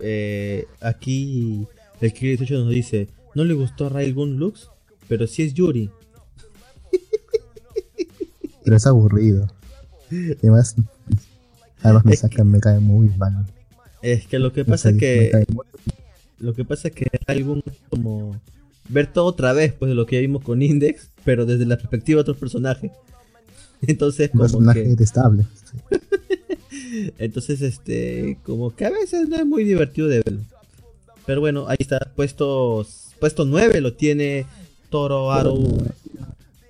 eh, 0.00 0.66
aquí 0.80 1.66
el 2.00 2.12
que 2.12 2.26
18 2.26 2.54
nos 2.58 2.70
dice, 2.70 3.08
no 3.34 3.44
le 3.44 3.54
gustó 3.54 3.86
a 3.86 3.88
Railgun 3.90 4.38
Lux, 4.38 4.70
pero 5.08 5.26
sí 5.26 5.42
es 5.42 5.54
Yuri. 5.54 5.90
Pero 8.64 8.76
es 8.76 8.86
aburrido. 8.86 9.48
Además, 10.42 10.76
además 11.82 12.04
me 12.04 12.16
saca, 12.16 12.44
me 12.44 12.60
cae 12.60 12.80
muy 12.80 13.08
mal. 13.16 13.46
Es 14.02 14.26
que 14.26 14.38
lo 14.38 14.52
que 14.52 14.66
pasa 14.66 14.90
es 14.90 14.98
que 14.98 15.46
lo 16.38 16.54
que 16.54 16.64
pasa 16.64 16.88
es 16.88 16.94
que 16.94 17.06
hay 17.26 17.38
algún 17.38 17.62
como 17.90 18.40
ver 18.88 19.12
todo 19.12 19.26
otra 19.26 19.52
vez, 19.52 19.72
pues 19.72 19.90
de 19.90 19.94
lo 19.94 20.06
que 20.06 20.20
vimos 20.20 20.42
con 20.42 20.62
Index, 20.62 21.10
pero 21.24 21.46
desde 21.46 21.66
la 21.66 21.76
perspectiva 21.76 22.18
de 22.18 22.22
otros 22.22 22.36
personajes. 22.36 22.90
Entonces, 23.82 24.30
como 24.30 24.44
personaje 24.44 24.94
estable. 24.98 25.44
Entonces, 27.18 27.60
este, 27.62 28.38
como 28.44 28.74
que 28.74 28.86
a 28.86 28.90
veces 28.90 29.28
no 29.28 29.36
es 29.36 29.46
muy 29.46 29.64
divertido 29.64 30.08
de 30.08 30.22
verlo. 30.24 30.40
Pero 31.26 31.40
bueno, 31.40 31.66
ahí 31.68 31.76
está, 31.78 31.98
puesto, 32.16 32.86
puesto 33.20 33.44
9 33.44 33.80
lo 33.80 33.92
tiene 33.92 34.46
Toro 34.88 35.30
Aru. 35.30 35.84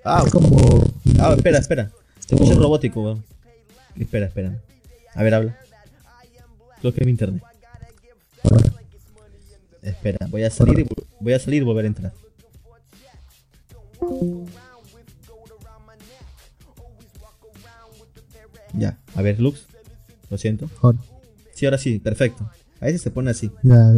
Ah, 0.04 0.24
como... 0.30 0.84
ah, 1.20 1.34
espera, 1.36 1.58
espera. 1.58 1.90
Se 2.26 2.34
escucha 2.34 2.54
robótico, 2.54 3.02
weón. 3.02 3.24
Espera, 3.96 4.26
espera. 4.26 4.60
A 5.14 5.22
ver, 5.22 5.34
habla. 5.34 5.58
Creo 6.80 6.92
que 6.92 7.00
es 7.00 7.06
mi 7.06 7.12
internet. 7.12 7.42
Espera, 9.82 10.26
voy 10.28 10.44
a 10.44 10.50
salir 10.50 10.80
y 10.80 10.86
voy 11.20 11.32
a 11.32 11.38
salir 11.38 11.62
y 11.62 11.64
volver 11.64 11.84
a 11.84 11.88
entrar. 11.88 12.12
Ya, 18.74 18.98
a 19.14 19.22
ver, 19.22 19.40
Lux. 19.40 19.66
Lo 20.30 20.38
siento. 20.38 20.68
Sí, 21.54 21.64
ahora 21.66 21.78
sí, 21.78 21.98
perfecto. 21.98 22.50
A 22.80 22.86
veces 22.86 23.02
se 23.02 23.10
pone 23.10 23.30
así. 23.30 23.50
Ya, 23.62 23.92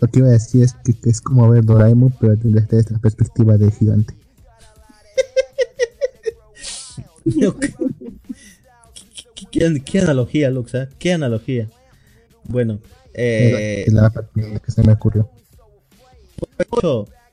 lo 0.00 0.08
que 0.08 0.20
iba 0.20 0.28
a 0.28 0.32
decir 0.32 0.62
es 0.62 0.74
que, 0.84 0.94
es 1.08 1.20
como 1.20 1.48
ver 1.48 1.64
Doraemon, 1.64 2.14
pero 2.20 2.36
desde 2.36 2.78
esta 2.78 2.98
perspectiva 2.98 3.58
de 3.58 3.70
gigante. 3.70 4.14
¿Qué, 9.84 10.00
analogía, 10.00 10.50
Lux? 10.50 10.74
¿eh? 10.74 10.88
¿Qué 10.98 11.12
analogía? 11.12 11.68
Bueno, 12.44 12.80
eh, 13.20 13.84
la 13.88 14.12
que 14.64 14.70
se 14.70 14.82
me 14.82 14.92
ocurrió. 14.92 15.28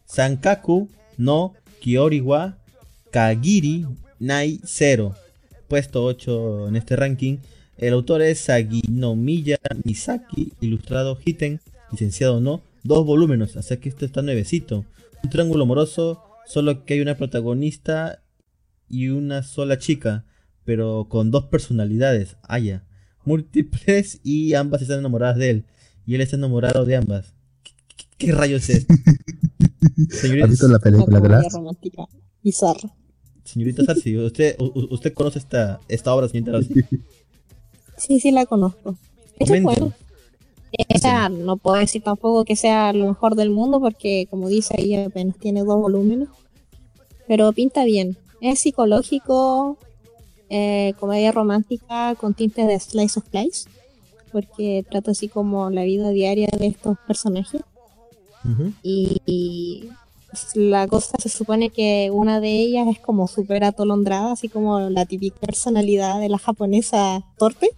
Sankaku 0.05 0.89
no 1.17 1.53
Kioriwa 1.79 2.57
Kagiri 3.11 3.85
Nai 4.19 4.59
0. 4.63 5.15
Puesto 5.67 6.03
8 6.03 6.69
en 6.69 6.75
este 6.75 6.95
ranking. 6.95 7.37
El 7.77 7.93
autor 7.93 8.21
es 8.21 8.39
Saginomiya 8.39 9.57
Misaki, 9.83 10.53
ilustrado 10.61 11.19
Hiten, 11.23 11.59
licenciado 11.91 12.39
no, 12.39 12.61
dos 12.83 13.05
volúmenes, 13.05 13.57
así 13.57 13.75
que 13.77 13.89
esto 13.89 14.05
está 14.05 14.21
nuevecito. 14.21 14.85
Un 15.23 15.29
triángulo 15.29 15.63
amoroso, 15.63 16.23
solo 16.47 16.85
que 16.85 16.93
hay 16.93 17.01
una 17.01 17.17
protagonista 17.17 18.23
y 18.87 19.09
una 19.09 19.43
sola 19.43 19.77
chica, 19.77 20.23
pero 20.63 21.07
con 21.09 21.31
dos 21.31 21.45
personalidades, 21.45 22.37
haya, 22.43 22.85
múltiples 23.25 24.21
y 24.23 24.53
ambas 24.53 24.81
están 24.81 24.99
enamoradas 24.99 25.37
de 25.37 25.49
él 25.49 25.65
y 26.05 26.15
él 26.15 26.21
está 26.21 26.35
enamorado 26.35 26.85
de 26.85 26.95
ambas. 26.95 27.33
¿Qué, 28.17 28.31
rayos 28.31 28.69
es 28.69 28.85
Señorita, 30.09 30.45
¿Has 30.45 30.51
visto 30.51 30.67
la 30.67 30.79
película 30.79 31.19
de 31.19 31.29
las? 31.29 31.53
romántica, 31.53 32.07
bizarra. 32.43 32.93
Señorita 33.43 33.83
Sarsi, 33.83 34.17
¿usted, 34.17 34.55
¿usted 34.59 35.13
conoce 35.13 35.39
esta, 35.39 35.79
esta 35.87 36.13
obra, 36.13 36.27
señorita 36.27 36.61
Sarsi? 36.61 36.81
Sí, 37.97 38.19
sí 38.19 38.29
la 38.31 38.45
conozco. 38.45 38.97
Es 39.39 39.49
bueno. 39.63 39.93
O 40.93 40.97
sea, 40.99 41.29
no 41.29 41.55
puedo 41.55 41.77
decir 41.77 42.03
tampoco 42.03 42.43
que 42.43 42.57
sea 42.57 42.91
lo 42.91 43.07
mejor 43.07 43.35
del 43.35 43.51
mundo 43.51 43.79
porque, 43.79 44.27
como 44.29 44.49
dice 44.49 44.75
ahí, 44.77 44.95
apenas 44.95 45.37
tiene 45.37 45.63
dos 45.63 45.77
volúmenes. 45.77 46.27
Pero 47.25 47.53
pinta 47.53 47.85
bien. 47.85 48.17
Es 48.41 48.59
psicológico, 48.59 49.77
eh, 50.49 50.93
comedia 50.99 51.31
romántica 51.31 52.15
con 52.15 52.33
tintes 52.33 52.67
de 52.67 52.79
slice 52.81 53.19
of 53.19 53.25
life 53.31 53.69
porque 54.35 54.85
trata 54.89 55.11
así 55.11 55.29
como 55.29 55.69
la 55.69 55.85
vida 55.85 56.09
diaria 56.09 56.49
de 56.59 56.67
estos 56.67 56.97
personajes. 57.07 57.61
y, 58.83 59.87
la 60.55 60.85
cosa 60.89 61.17
se 61.17 61.29
supone 61.29 61.69
que 61.69 62.09
una 62.11 62.41
de 62.41 62.51
ellas 62.59 62.89
es 62.89 62.99
como 62.99 63.29
súper 63.29 63.63
atolondrada, 63.63 64.33
así 64.33 64.49
como 64.49 64.81
la 64.89 65.05
típica 65.05 65.39
personalidad 65.39 66.19
de 66.19 66.27
la 66.27 66.37
japonesa 66.37 67.23
torpe. 67.37 67.69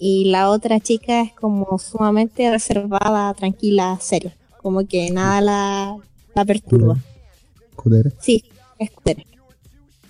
Y 0.00 0.24
la 0.24 0.50
otra 0.50 0.80
chica 0.80 1.20
es 1.20 1.32
como 1.34 1.78
sumamente 1.78 2.50
reservada, 2.50 3.32
tranquila, 3.34 3.96
seria. 4.00 4.34
Como 4.60 4.84
que 4.88 5.12
nada 5.12 5.40
la, 5.40 5.96
la 6.34 6.44
perturba. 6.44 6.98
¿Cudera? 7.76 8.10
Sí, 8.18 8.42
es 8.80 8.90
cudera. 8.90 9.22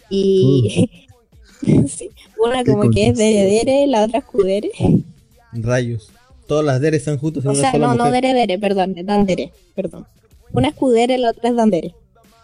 Y 0.09 0.89
Una 2.39 2.65
como 2.65 2.91
que 2.91 3.09
es 3.09 3.19
de 3.19 3.25
Dere, 3.25 3.87
la 3.87 4.05
otra 4.05 4.19
es 4.19 4.25
Kudere. 4.25 4.71
Rayos. 5.53 6.11
Todas 6.47 6.65
las 6.65 6.81
Dere 6.81 6.97
están 6.97 7.19
juntas 7.19 7.45
en 7.45 7.51
o 7.51 7.55
sea, 7.55 7.73
no, 7.75 7.95
no 7.95 8.11
Dere 8.11 8.33
Dere, 8.33 8.59
perdón, 8.59 8.95
Dandere, 9.05 9.53
perdón. 9.75 10.07
Una 10.53 10.69
es 10.69 10.75
Kudere, 10.75 11.19
la 11.19 11.31
otra 11.31 11.51
es 11.51 11.57
Dandere. 11.57 11.95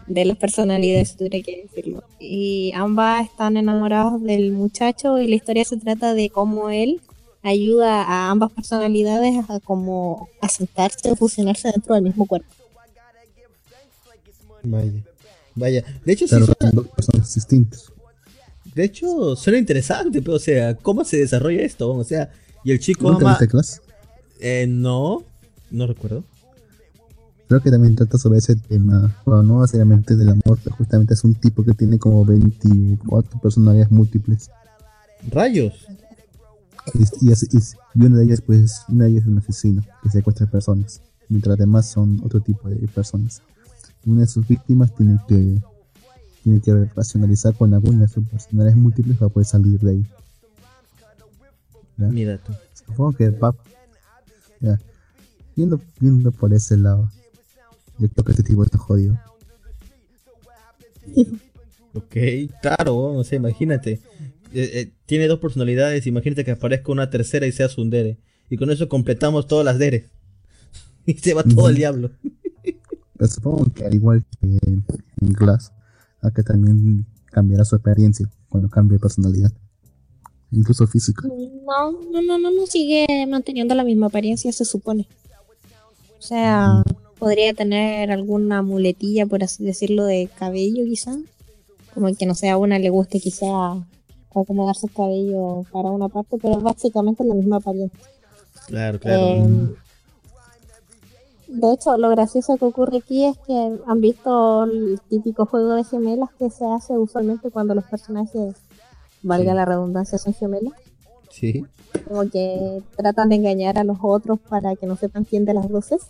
De 0.06 0.26
las 0.26 0.36
personalidades, 0.36 1.16
tuviera 1.16 1.40
que 1.40 1.62
decirlo. 1.62 2.04
Y 2.18 2.72
ambas 2.74 3.24
están 3.24 3.56
enamoradas 3.56 4.22
del 4.22 4.52
muchacho 4.52 5.18
y 5.18 5.28
la 5.28 5.36
historia 5.36 5.64
se 5.64 5.78
trata 5.78 6.12
de 6.12 6.28
cómo 6.28 6.68
él 6.68 7.00
ayuda 7.42 8.02
a 8.02 8.30
ambas 8.30 8.52
personalidades 8.52 9.48
a 9.48 9.60
como 9.60 10.28
a 10.42 10.48
sentarse 10.48 11.10
o 11.10 11.16
fusionarse 11.16 11.70
dentro 11.70 11.94
del 11.94 12.04
mismo 12.04 12.26
cuerpo. 12.26 12.48
Vaya. 14.62 14.92
Vaya. 15.54 15.84
De 16.04 16.12
hecho, 16.12 16.26
sí 16.26 16.36
dos 16.36 16.88
personas 16.88 17.34
distintas. 17.34 17.93
De 18.74 18.84
hecho, 18.84 19.36
suena 19.36 19.58
interesante, 19.58 20.20
pero 20.20 20.36
o 20.36 20.40
sea, 20.40 20.74
¿cómo 20.74 21.04
se 21.04 21.18
desarrolla 21.18 21.62
esto? 21.62 21.92
O 21.92 22.04
sea, 22.04 22.30
y 22.64 22.72
el 22.72 22.80
chico 22.80 23.10
¿No 23.10 23.18
ama... 23.18 23.38
clase? 23.38 23.80
Eh, 24.40 24.66
no, 24.68 25.22
no 25.70 25.86
recuerdo. 25.86 26.24
Creo 27.46 27.60
que 27.60 27.70
también 27.70 27.94
trata 27.94 28.18
sobre 28.18 28.38
ese 28.38 28.56
tema, 28.56 29.14
bueno, 29.24 29.42
no 29.42 29.60
necesariamente 29.60 30.16
del 30.16 30.30
amor, 30.30 30.58
pero 30.64 30.74
justamente 30.76 31.14
es 31.14 31.22
un 31.24 31.34
tipo 31.34 31.62
que 31.62 31.74
tiene 31.74 31.98
como 31.98 32.24
24 32.24 33.38
personalidades 33.40 33.90
múltiples. 33.90 34.50
Rayos. 35.30 35.86
Y, 36.94 37.28
y, 37.30 38.04
una 38.04 38.16
de 38.16 38.24
ellas, 38.24 38.40
pues, 38.40 38.82
una 38.88 39.04
de 39.04 39.10
ellas 39.10 39.22
es 39.22 39.28
un 39.28 39.38
asesino 39.38 39.82
que 40.02 40.08
secuestra 40.08 40.46
personas, 40.46 41.00
mientras 41.28 41.50
las 41.50 41.58
demás 41.58 41.86
son 41.86 42.20
otro 42.24 42.40
tipo 42.40 42.68
de 42.68 42.76
personas. 42.88 43.42
Una 44.06 44.22
de 44.22 44.26
sus 44.26 44.46
víctimas 44.48 44.94
tiene 44.94 45.18
que 45.28 45.62
tiene 46.44 46.60
que 46.60 46.72
racionalizar 46.94 47.54
con 47.54 47.72
alguna 47.72 48.02
de 48.02 48.08
sus 48.08 48.28
personalidades 48.28 48.76
múltiples 48.76 49.16
para 49.16 49.30
poder 49.30 49.46
salir 49.46 49.80
de 49.80 49.90
ahí. 49.90 50.06
Mira 51.96 52.36
tú. 52.36 52.52
Supongo 52.74 53.12
que 53.12 53.30
pap, 53.32 53.56
ya. 54.60 54.78
Viendo, 55.56 55.80
viendo 55.98 56.32
por 56.32 56.52
ese 56.52 56.76
lado, 56.76 57.10
yo 57.98 58.08
creo 58.10 58.24
que 58.24 58.32
este 58.32 58.42
tipo 58.42 58.62
está 58.62 58.76
jodido. 58.76 59.18
ok, 61.94 62.16
claro, 62.60 62.96
o 62.96 63.24
sea, 63.24 63.36
imagínate. 63.36 64.00
Eh, 64.52 64.70
eh, 64.74 64.92
tiene 65.06 65.28
dos 65.28 65.38
personalidades, 65.38 66.06
imagínate 66.06 66.44
que 66.44 66.50
aparezca 66.50 66.92
una 66.92 67.08
tercera 67.08 67.46
y 67.46 67.52
sea 67.52 67.68
un 67.78 67.88
Dere. 67.88 68.18
Y 68.50 68.58
con 68.58 68.70
eso 68.70 68.88
completamos 68.88 69.46
todas 69.46 69.64
las 69.64 69.78
Deres. 69.78 70.10
y 71.06 71.14
se 71.14 71.32
va 71.32 71.42
todo 71.42 71.70
el 71.70 71.76
diablo. 71.76 72.10
Pero 73.16 73.30
supongo 73.30 73.64
que 73.72 73.84
al 73.86 73.94
igual 73.94 74.24
que 74.40 74.58
en 74.66 75.32
Glass, 75.32 75.72
a 76.24 76.30
que 76.30 76.42
también 76.42 77.06
cambiará 77.26 77.64
su 77.64 77.76
experiencia 77.76 78.28
cuando 78.48 78.68
cambie 78.68 78.98
personalidad. 78.98 79.52
Incluso 80.50 80.86
física. 80.86 81.26
No, 81.26 81.92
no, 82.12 82.22
no, 82.22 82.38
no, 82.38 82.50
no 82.50 82.66
sigue 82.66 83.06
manteniendo 83.28 83.74
la 83.74 83.84
misma 83.84 84.06
apariencia, 84.06 84.52
se 84.52 84.64
supone. 84.64 85.06
O 86.18 86.22
sea, 86.22 86.82
podría 87.18 87.52
tener 87.54 88.10
alguna 88.10 88.62
muletilla, 88.62 89.26
por 89.26 89.42
así 89.42 89.64
decirlo, 89.64 90.04
de 90.04 90.28
cabello 90.38 90.84
quizá. 90.84 91.16
Como 91.92 92.14
que 92.14 92.26
no 92.26 92.34
sea 92.34 92.56
una 92.56 92.78
le 92.78 92.90
guste 92.90 93.20
quizá 93.20 93.76
acomodarse 94.34 94.86
el 94.86 94.92
cabello 94.92 95.64
para 95.72 95.90
una 95.90 96.08
parte, 96.08 96.38
pero 96.40 96.60
básicamente 96.60 97.24
la 97.24 97.34
misma 97.34 97.56
apariencia. 97.56 97.98
Claro, 98.66 98.98
claro. 98.98 99.26
Em, 99.26 99.74
de 101.54 101.72
hecho, 101.72 101.96
lo 101.96 102.10
gracioso 102.10 102.56
que 102.56 102.64
ocurre 102.64 102.98
aquí 102.98 103.24
es 103.24 103.38
que 103.46 103.78
han 103.86 104.00
visto 104.00 104.64
el 104.64 105.00
típico 105.08 105.46
juego 105.46 105.74
de 105.74 105.84
gemelas 105.84 106.30
que 106.36 106.50
se 106.50 106.64
hace 106.66 106.98
usualmente 106.98 107.50
cuando 107.50 107.76
los 107.76 107.84
personajes, 107.84 108.56
valga 109.22 109.54
la 109.54 109.64
redundancia, 109.64 110.18
son 110.18 110.34
gemelas. 110.34 110.72
Sí. 111.30 111.64
Como 112.08 112.28
que 112.28 112.82
tratan 112.96 113.28
de 113.28 113.36
engañar 113.36 113.78
a 113.78 113.84
los 113.84 113.98
otros 114.02 114.40
para 114.40 114.74
que 114.74 114.86
no 114.86 114.96
sepan 114.96 115.22
quién 115.22 115.44
de 115.44 115.54
las 115.54 115.70
luces. 115.70 116.02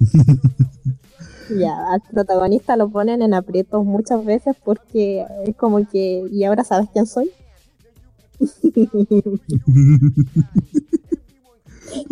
ya, 1.58 1.92
al 1.92 2.00
protagonista 2.00 2.76
lo 2.76 2.88
ponen 2.88 3.20
en 3.20 3.34
aprietos 3.34 3.84
muchas 3.84 4.24
veces 4.24 4.56
porque 4.64 5.26
es 5.44 5.54
como 5.56 5.86
que, 5.86 6.26
¿y 6.32 6.44
ahora 6.44 6.64
sabes 6.64 6.88
quién 6.90 7.06
soy? 7.06 7.30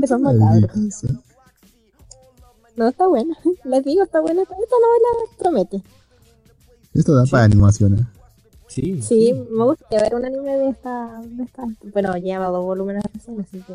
Eso 0.02 0.16
es 0.16 0.20
macabro. 0.20 0.68
No, 2.76 2.88
está 2.88 3.06
buena. 3.06 3.36
Les 3.64 3.84
digo, 3.84 4.02
está 4.02 4.20
buena. 4.20 4.42
Esta 4.42 4.54
novela 4.56 5.32
promete. 5.38 5.82
Esto 6.94 7.14
da 7.14 7.24
para 7.24 7.44
animaciones. 7.44 8.00
¿eh? 8.00 8.04
Sí, 8.68 9.02
sí, 9.02 9.34
me 9.50 9.64
gustaría 9.64 10.00
ver 10.00 10.14
un 10.14 10.24
anime 10.24 10.56
de 10.56 10.70
esta, 10.70 11.20
de 11.22 11.42
esta. 11.42 11.64
Bueno, 11.92 12.16
lleva 12.16 12.46
dos 12.46 12.64
volúmenes 12.64 13.02
recién, 13.12 13.40
así 13.40 13.58
que. 13.58 13.74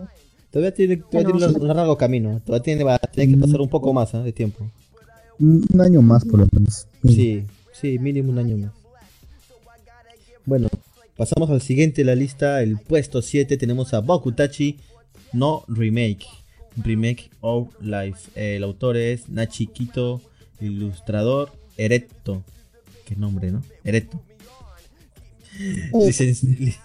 Todavía 0.52 0.74
tiene, 0.74 0.98
todavía 0.98 1.50
tiene 1.50 1.60
un 1.60 1.68
largo 1.68 1.98
camino. 1.98 2.42
Todavía 2.44 2.64
tiene, 2.64 2.84
va, 2.84 2.98
tiene 2.98 3.36
que 3.36 3.40
pasar 3.40 3.62
un 3.62 3.70
poco 3.70 3.94
más 3.94 4.14
¿eh? 4.14 4.20
de 4.20 4.32
tiempo. 4.32 4.66
Un, 5.40 5.66
año 5.80 6.02
más, 6.02 6.26
por 6.26 6.40
lo 6.40 6.48
menos. 6.52 6.88
Sí, 7.04 7.44
sí, 7.74 8.00
mínimo 8.00 8.32
un 8.32 8.40
año 8.40 8.58
más. 8.58 8.72
Bueno, 10.46 10.68
pasamos 11.16 11.50
al 11.52 11.62
siguiente 11.62 12.02
de 12.02 12.06
la 12.06 12.16
lista. 12.16 12.64
El 12.64 12.80
puesto 12.80 13.22
7 13.22 13.56
tenemos 13.58 13.94
a 13.94 14.00
Bokutachi 14.00 14.80
no 15.34 15.64
Remake. 15.68 16.26
Remake 16.78 17.32
of 17.42 17.70
Life. 17.82 18.30
el 18.36 18.64
autor 18.64 18.98
es 18.98 19.30
Nachi 19.30 19.68
Kito, 19.68 20.22
ilustrador 20.60 21.52
Eretto. 21.78 22.44
Qué 23.06 23.16
nombre, 23.16 23.52
¿no? 23.52 23.64
Eretto. 23.84 24.22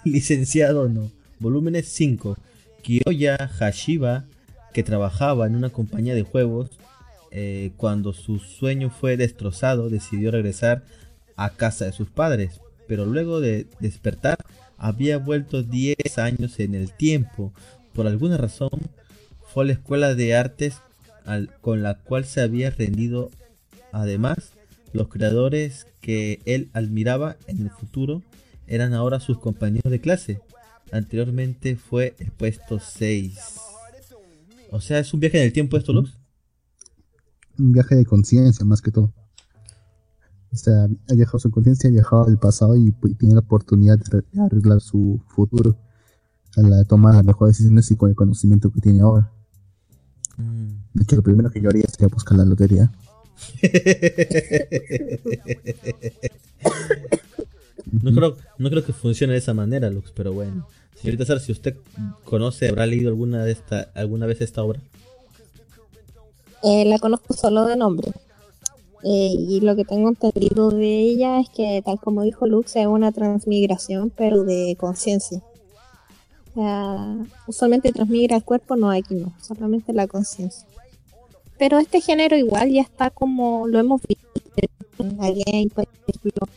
licenciado, 0.03 0.89
no. 0.89 1.11
Volúmenes 1.39 1.87
5. 1.89 2.37
Kiyoya 2.81 3.37
Hashiba, 3.59 4.25
que 4.73 4.83
trabajaba 4.83 5.47
en 5.47 5.55
una 5.55 5.69
compañía 5.69 6.15
de 6.15 6.23
juegos, 6.23 6.71
eh, 7.31 7.71
cuando 7.77 8.13
su 8.13 8.39
sueño 8.39 8.89
fue 8.89 9.17
destrozado, 9.17 9.89
decidió 9.89 10.31
regresar 10.31 10.83
a 11.35 11.49
casa 11.49 11.85
de 11.85 11.91
sus 11.91 12.09
padres. 12.09 12.61
Pero 12.87 13.05
luego 13.05 13.41
de 13.41 13.67
despertar, 13.79 14.37
había 14.77 15.17
vuelto 15.17 15.63
10 15.63 16.17
años 16.17 16.59
en 16.59 16.75
el 16.75 16.91
tiempo. 16.91 17.53
Por 17.93 18.07
alguna 18.07 18.37
razón, 18.37 18.69
fue 19.53 19.65
a 19.65 19.67
la 19.67 19.73
escuela 19.73 20.15
de 20.15 20.35
artes 20.35 20.81
con 21.61 21.83
la 21.83 21.99
cual 21.99 22.25
se 22.25 22.41
había 22.41 22.71
rendido. 22.71 23.29
Además, 23.91 24.53
los 24.93 25.07
creadores 25.07 25.85
que 26.01 26.41
él 26.45 26.69
admiraba 26.73 27.37
en 27.47 27.59
el 27.59 27.69
futuro 27.69 28.23
eran 28.67 28.93
ahora 28.93 29.19
sus 29.19 29.37
compañeros 29.37 29.91
de 29.91 30.01
clase. 30.01 30.41
Anteriormente 30.91 31.75
fue 31.75 32.15
el 32.19 32.31
puesto 32.31 32.79
6. 32.79 33.37
O 34.71 34.81
sea, 34.81 34.99
¿es 34.99 35.13
un 35.13 35.19
viaje 35.19 35.37
en 35.37 35.45
el 35.45 35.53
tiempo 35.53 35.77
esto, 35.77 35.93
Lux? 35.93 36.17
Un 37.59 37.71
viaje 37.71 37.95
de 37.95 38.05
conciencia, 38.05 38.65
más 38.65 38.81
que 38.81 38.91
todo. 38.91 39.13
O 40.51 40.55
sea, 40.55 40.85
ha 40.85 41.13
viajado 41.13 41.39
su 41.39 41.51
conciencia, 41.51 41.89
ha 41.89 41.93
viajado 41.93 42.25
al 42.25 42.39
pasado 42.39 42.75
y, 42.75 42.91
tiene 43.19 43.35
la 43.35 43.41
oportunidad 43.41 43.99
de 43.99 44.23
arreglar 44.41 44.81
su 44.81 45.21
futuro 45.27 45.77
a 46.55 46.61
la 46.61 46.83
toma 46.85 47.15
de 47.15 47.23
mejores 47.23 47.57
decisiones 47.57 47.89
y 47.91 47.95
con 47.95 48.09
el 48.09 48.15
conocimiento 48.15 48.71
que 48.71 48.81
tiene 48.81 49.01
ahora. 49.01 49.31
De 50.37 51.03
hecho, 51.03 51.15
lo 51.15 51.21
primero 51.21 51.51
que 51.51 51.61
yo 51.61 51.69
haría 51.69 51.85
sería 51.87 52.07
buscar 52.07 52.37
la 52.37 52.45
lotería. 52.45 52.91
no, 57.91 58.13
creo, 58.13 58.37
no 58.57 58.69
creo 58.69 58.85
que 58.85 58.93
funcione 58.93 59.33
de 59.33 59.39
esa 59.39 59.53
manera, 59.53 59.89
Lux, 59.89 60.11
pero 60.11 60.33
bueno. 60.33 60.67
Señorita 60.95 61.25
Sara, 61.25 61.39
si 61.39 61.51
usted 61.51 61.75
conoce, 62.23 62.69
¿habrá 62.69 62.85
leído 62.85 63.09
alguna, 63.09 63.43
de 63.43 63.51
esta, 63.51 63.91
alguna 63.93 64.25
vez 64.25 64.41
esta 64.41 64.63
obra? 64.63 64.79
Eh, 66.63 66.85
la 66.85 66.97
conozco 66.97 67.33
solo 67.33 67.65
de 67.65 67.75
nombre. 67.75 68.11
Eh, 69.03 69.35
y 69.37 69.59
lo 69.59 69.75
que 69.75 69.83
tengo 69.83 70.07
entendido 70.07 70.69
de 70.69 70.99
ella 70.99 71.41
es 71.41 71.49
que, 71.49 71.81
tal 71.83 71.99
como 71.99 72.23
dijo 72.23 72.47
Lux, 72.47 72.77
es 72.77 72.87
una 72.87 73.11
transmigración, 73.11 74.11
pero 74.15 74.45
de 74.45 74.77
conciencia 74.79 75.43
usualmente 77.47 77.91
transmigra 77.91 78.35
el 78.37 78.43
cuerpo, 78.43 78.75
no 78.75 78.91
aquí 78.91 79.15
no, 79.15 79.33
solamente 79.41 79.93
la 79.93 80.07
conciencia. 80.07 80.67
Pero 81.57 81.79
este 81.79 82.01
género 82.01 82.35
igual 82.37 82.71
ya 82.71 82.81
está 82.81 83.09
como 83.09 83.67
lo 83.67 83.79
hemos 83.79 84.01
visto 84.01 84.27
en 84.99 85.17
la 85.17 85.27
por 85.73 85.87
ejemplo, 86.07 86.47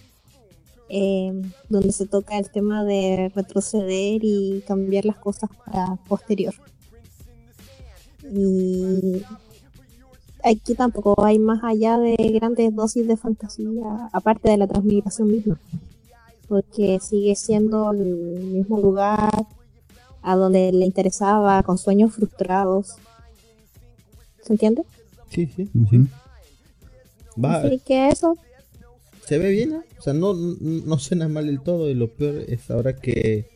eh, 0.89 1.33
donde 1.69 1.93
se 1.93 2.07
toca 2.07 2.39
el 2.39 2.51
tema 2.51 2.85
de 2.85 3.33
retroceder 3.35 4.21
y 4.23 4.63
cambiar 4.67 5.05
las 5.05 5.17
cosas 5.17 5.51
para 5.65 5.97
posterior. 6.09 6.55
Y 8.23 9.23
aquí 10.45 10.75
tampoco 10.75 11.25
hay 11.25 11.39
más 11.39 11.63
allá 11.65 11.99
de 11.99 12.17
grandes 12.35 12.75
dosis 12.75 13.07
de 13.07 13.17
fantasía, 13.17 14.11
aparte 14.13 14.51
de 14.51 14.57
la 14.59 14.67
transmigración 14.67 15.29
misma, 15.29 15.61
porque 16.49 16.99
sigue 17.01 17.35
siendo 17.35 17.91
el 17.93 18.05
mismo 18.53 18.79
lugar, 18.81 19.47
a 20.27 20.35
donde 20.35 20.73
le 20.73 20.85
interesaba, 20.85 21.63
con 21.63 21.79
sueños 21.79 22.13
frustrados. 22.13 22.97
¿Se 24.43 24.53
entiende? 24.53 24.83
Sí, 25.31 25.49
sí. 25.55 25.71
Así 27.43 27.79
que 27.87 28.09
eso 28.09 28.37
se 29.25 29.39
ve 29.39 29.51
bien, 29.51 29.83
o 29.99 30.03
sea, 30.03 30.15
no, 30.15 30.35
no 30.35 30.99
suena 30.99 31.29
mal 31.29 31.47
del 31.47 31.61
todo 31.61 31.89
y 31.91 31.95
lo 31.95 32.09
peor 32.09 32.45
es 32.49 32.71
ahora 32.71 32.97
que, 32.97 33.49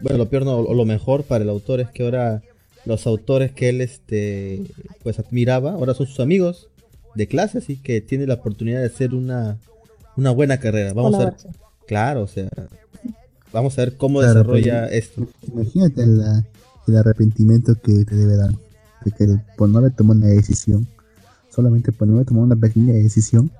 bueno, 0.00 0.18
lo 0.18 0.28
peor 0.28 0.44
no, 0.44 0.58
o 0.58 0.74
lo 0.74 0.84
mejor 0.84 1.24
para 1.24 1.42
el 1.42 1.50
autor 1.50 1.80
es 1.80 1.90
que 1.90 2.04
ahora 2.04 2.42
los 2.84 3.06
autores 3.06 3.50
que 3.50 3.70
él 3.70 3.80
este 3.80 4.62
pues 5.02 5.18
admiraba 5.18 5.72
ahora 5.72 5.94
son 5.94 6.06
sus 6.06 6.20
amigos 6.20 6.68
de 7.16 7.26
clase, 7.26 7.58
así 7.58 7.76
que 7.76 8.00
tiene 8.00 8.26
la 8.26 8.34
oportunidad 8.34 8.80
de 8.80 8.86
hacer 8.86 9.14
una, 9.14 9.58
una 10.16 10.30
buena 10.30 10.58
carrera. 10.58 10.92
Vamos 10.92 11.14
a 11.14 11.24
ver, 11.26 11.34
claro, 11.86 12.22
o 12.22 12.26
sea, 12.28 12.48
vamos 13.54 13.78
a 13.78 13.82
ver 13.82 13.96
cómo 13.96 14.20
desarrolla 14.20 14.86
esto. 14.86 15.26
Imagínate 15.46 16.02
el 16.02 16.96
arrepentimiento 16.96 17.76
que 17.76 18.04
te 18.04 18.14
debe 18.14 18.36
dar 18.36 18.50
de 19.04 19.12
que 19.12 19.38
por 19.56 19.68
no 19.68 19.78
haber 19.78 19.92
tomado 19.92 20.18
una 20.18 20.28
decisión, 20.28 20.86
solamente 21.50 21.92
por 21.92 22.08
no 22.08 22.14
haber 22.14 22.26
tomado 22.26 22.46
una 22.46 22.56
pequeña 22.56 22.94
decisión, 22.94 23.50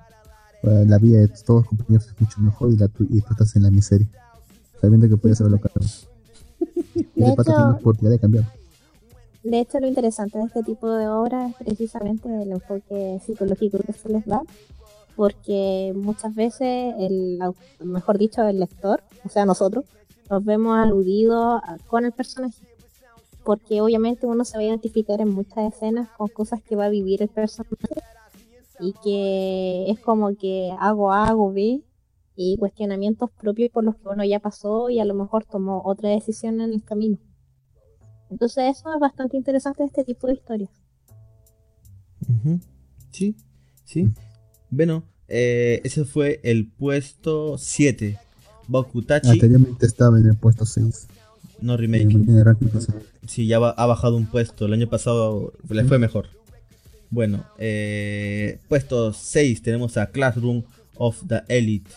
pues, 0.62 0.86
la 0.88 0.98
vida 0.98 1.20
de 1.20 1.28
todos 1.28 1.62
los 1.62 1.68
compañeros 1.68 2.08
es 2.08 2.20
mucho 2.20 2.40
mejor 2.40 2.72
y, 2.72 2.76
la 2.76 2.88
tú, 2.88 3.06
y 3.08 3.20
tú 3.20 3.28
estás 3.30 3.54
en 3.56 3.62
la 3.62 3.70
miseria, 3.70 4.08
sabiendo 4.80 5.08
que 5.08 5.16
puedes 5.16 5.40
haberlo 5.40 5.60
cambiado. 5.60 5.88
De 7.14 7.30
hecho, 7.30 8.08
de 8.08 8.18
cambiar. 8.18 8.44
De 9.44 9.60
hecho, 9.60 9.78
lo 9.78 9.86
interesante 9.86 10.38
de 10.38 10.44
este 10.44 10.62
tipo 10.62 10.90
de 10.90 11.06
obras 11.06 11.50
es 11.50 11.56
precisamente 11.56 12.28
el 12.42 12.52
enfoque 12.52 13.20
psicológico 13.24 13.78
que 13.78 13.92
se 13.92 14.08
les 14.08 14.24
da, 14.26 14.42
porque 15.16 15.92
muchas 15.94 16.34
veces, 16.34 16.94
el, 16.98 17.38
mejor 17.80 18.18
dicho, 18.18 18.42
el 18.42 18.60
lector, 18.60 19.02
o 19.24 19.28
sea, 19.28 19.44
nosotros, 19.44 19.84
nos 20.30 20.44
vemos 20.44 20.76
aludidos 20.76 21.60
con 21.86 22.04
el 22.04 22.12
personaje 22.12 22.74
porque 23.44 23.82
obviamente 23.82 24.26
uno 24.26 24.44
se 24.44 24.56
va 24.56 24.62
a 24.62 24.66
identificar 24.66 25.20
en 25.20 25.28
muchas 25.28 25.74
escenas 25.74 26.08
con 26.16 26.28
cosas 26.28 26.62
que 26.62 26.76
va 26.76 26.86
a 26.86 26.88
vivir 26.88 27.22
el 27.22 27.28
personaje 27.28 27.76
y 28.80 28.94
que 29.04 29.90
es 29.90 30.00
como 30.00 30.34
que 30.34 30.74
hago 30.80 31.12
A, 31.12 31.28
hago 31.28 31.52
B 31.52 31.82
y 32.36 32.56
cuestionamientos 32.56 33.30
propios 33.30 33.70
por 33.70 33.84
los 33.84 33.96
que 33.96 34.08
uno 34.08 34.24
ya 34.24 34.40
pasó 34.40 34.90
y 34.90 34.98
a 34.98 35.04
lo 35.04 35.14
mejor 35.14 35.44
tomó 35.44 35.82
otra 35.84 36.08
decisión 36.08 36.60
en 36.60 36.72
el 36.72 36.82
camino. 36.82 37.18
Entonces 38.30 38.78
eso 38.78 38.92
es 38.92 38.98
bastante 38.98 39.36
interesante 39.36 39.84
este 39.84 40.04
tipo 40.04 40.26
de 40.26 40.32
historias. 40.32 40.70
Sí, 43.10 43.36
sí. 43.84 44.08
Bueno, 44.74 45.04
eh, 45.28 45.80
ese 45.84 46.04
fue 46.04 46.40
el 46.42 46.66
puesto 46.66 47.56
7. 47.58 48.18
Bokutachi. 48.66 49.30
Anteriormente 49.30 49.86
estaba 49.86 50.18
en 50.18 50.26
el 50.26 50.36
puesto 50.36 50.66
6. 50.66 51.06
No 51.60 51.76
remake. 51.76 52.08
Sí, 53.28 53.46
ya 53.46 53.58
ha 53.58 53.86
bajado 53.86 54.16
un 54.16 54.26
puesto. 54.26 54.66
El 54.66 54.72
año 54.72 54.88
pasado 54.88 55.52
le 55.68 55.84
fue 55.84 55.98
mejor. 56.00 56.26
Bueno, 57.10 57.44
eh, 57.58 58.58
puesto 58.68 59.12
6 59.12 59.62
tenemos 59.62 59.96
a 59.96 60.06
Classroom 60.06 60.64
of 60.96 61.22
the 61.28 61.42
Elite. 61.46 61.90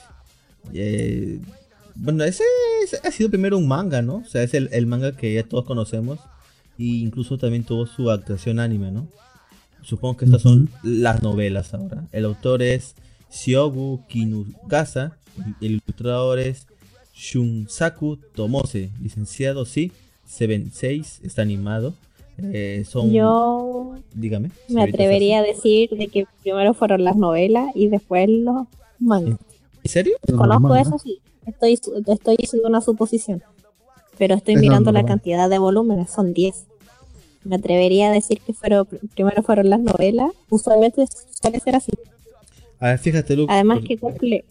Eh, 0.73 1.39
bueno, 1.95 2.23
ese, 2.25 2.43
ha 3.03 3.11
sido 3.11 3.31
primero 3.31 3.57
un 3.57 3.67
manga, 3.67 4.03
¿no? 4.03 4.17
O 4.17 4.25
sea, 4.25 4.43
es 4.43 4.53
el, 4.53 4.85
manga 4.85 5.13
que 5.13 5.33
ya 5.33 5.43
todos 5.43 5.65
conocemos. 5.65 6.19
E 6.77 6.83
incluso 6.83 7.39
también 7.39 7.63
tuvo 7.63 7.87
su 7.87 8.11
actuación 8.11 8.59
anime, 8.59 8.91
¿no? 8.91 9.07
Supongo 9.81 10.17
que 10.17 10.25
estas 10.25 10.41
son 10.41 10.69
las 10.83 11.23
novelas 11.23 11.73
ahora. 11.73 12.03
El 12.11 12.25
autor 12.25 12.61
es 12.61 12.95
Shiobu 13.31 14.01
Kinugasa. 14.07 15.17
El 15.61 15.81
ilustrador 15.85 16.39
es 16.39 16.67
Shunsaku 17.13 18.17
Tomose, 18.35 18.91
licenciado, 19.01 19.65
sí. 19.65 19.91
Seven 20.25 20.71
6 20.73 21.21
está 21.23 21.41
animado. 21.41 21.93
Eh, 22.39 22.83
son, 22.87 23.11
Yo 23.11 23.95
dígame, 24.13 24.51
me 24.69 24.83
atrevería 24.83 25.39
a 25.39 25.41
decir 25.41 25.89
de 25.89 26.07
que 26.07 26.27
primero 26.43 26.75
fueron 26.75 27.03
las 27.03 27.15
novelas 27.15 27.71
y 27.73 27.87
después 27.87 28.29
los 28.29 28.67
mangas. 28.99 29.39
¿En 29.83 29.89
serio? 29.89 30.17
Conozco 30.35 30.75
eso, 30.75 30.99
sí. 30.99 31.19
Estoy, 31.47 31.79
estoy 32.05 32.35
haciendo 32.43 32.67
una 32.67 32.81
suposición. 32.81 33.41
Pero 34.17 34.35
estoy 34.35 34.57
mirando 34.57 34.91
la 34.91 35.05
cantidad 35.05 35.49
de 35.49 35.57
volúmenes, 35.57 36.11
son 36.11 36.33
10. 36.33 36.65
Me 37.47 37.55
atrevería 37.55 38.09
a 38.09 38.11
decir 38.11 38.41
que 38.41 38.53
fueron, 38.53 38.85
primero 39.15 39.41
fueron 39.41 39.69
las 39.69 39.79
novelas. 39.79 40.31
Usualmente 40.49 41.05
suele 41.41 41.59
ser 41.61 41.77
así. 41.77 41.91
A 42.79 42.87
ver, 42.87 42.99
fíjate, 42.99 43.35
Luke. 43.35 43.51
Además 43.51 43.79
que 43.87 43.97
cumple. 43.97 44.43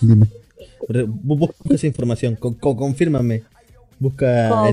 Dime. 0.00 0.28
Busca 1.04 1.74
esa 1.74 1.86
información, 1.88 2.36
confírmame. 2.36 3.42
Busca. 3.98 4.72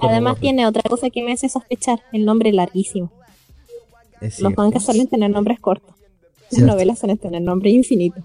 Además, 0.00 0.38
tiene 0.38 0.66
otra 0.66 0.82
cosa 0.82 1.08
que 1.08 1.22
me 1.22 1.32
hace 1.32 1.48
sospechar: 1.48 2.02
el 2.12 2.24
nombre 2.26 2.52
larguísimo. 2.52 3.10
Los 4.38 4.56
mangas 4.56 4.84
suelen 4.84 5.06
tener 5.06 5.30
nombres 5.30 5.60
cortos. 5.60 5.94
Las 6.50 6.62
novelas 6.62 6.98
suelen 6.98 7.16
tener 7.16 7.40
nombres 7.40 7.72
infinitos. 7.72 8.22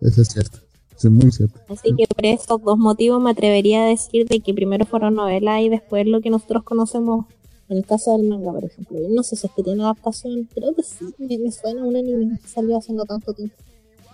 Eso 0.00 0.22
es 0.22 0.28
cierto. 0.28 0.58
Eso 0.98 1.08
es 1.08 1.14
muy 1.14 1.30
cierto. 1.30 1.60
Así 1.68 1.94
que 1.96 2.06
por 2.08 2.26
esos 2.26 2.60
dos 2.60 2.76
motivos 2.76 3.22
me 3.22 3.30
atrevería 3.30 3.84
a 3.84 3.88
decir 3.88 4.26
de 4.26 4.40
que 4.40 4.52
primero 4.52 4.84
fueron 4.84 5.14
novelas 5.14 5.62
y 5.62 5.68
después 5.68 6.04
lo 6.06 6.20
que 6.20 6.28
nosotros 6.28 6.64
conocemos 6.64 7.26
en 7.68 7.76
el 7.76 7.84
caso 7.84 8.16
del 8.16 8.26
manga, 8.26 8.50
por 8.50 8.64
ejemplo. 8.64 8.98
no 9.10 9.22
sé 9.22 9.36
si 9.36 9.46
es 9.46 9.52
que 9.54 9.62
tiene 9.62 9.82
adaptación, 9.82 10.48
creo 10.52 10.74
que 10.74 10.82
sí. 10.82 11.04
Me, 11.18 11.52
suena 11.52 11.84
un 11.84 11.94
anime 11.96 12.38
que 12.42 12.48
salió 12.48 12.78
haciendo 12.78 13.04
tanto 13.04 13.32
tiempo. 13.32 13.54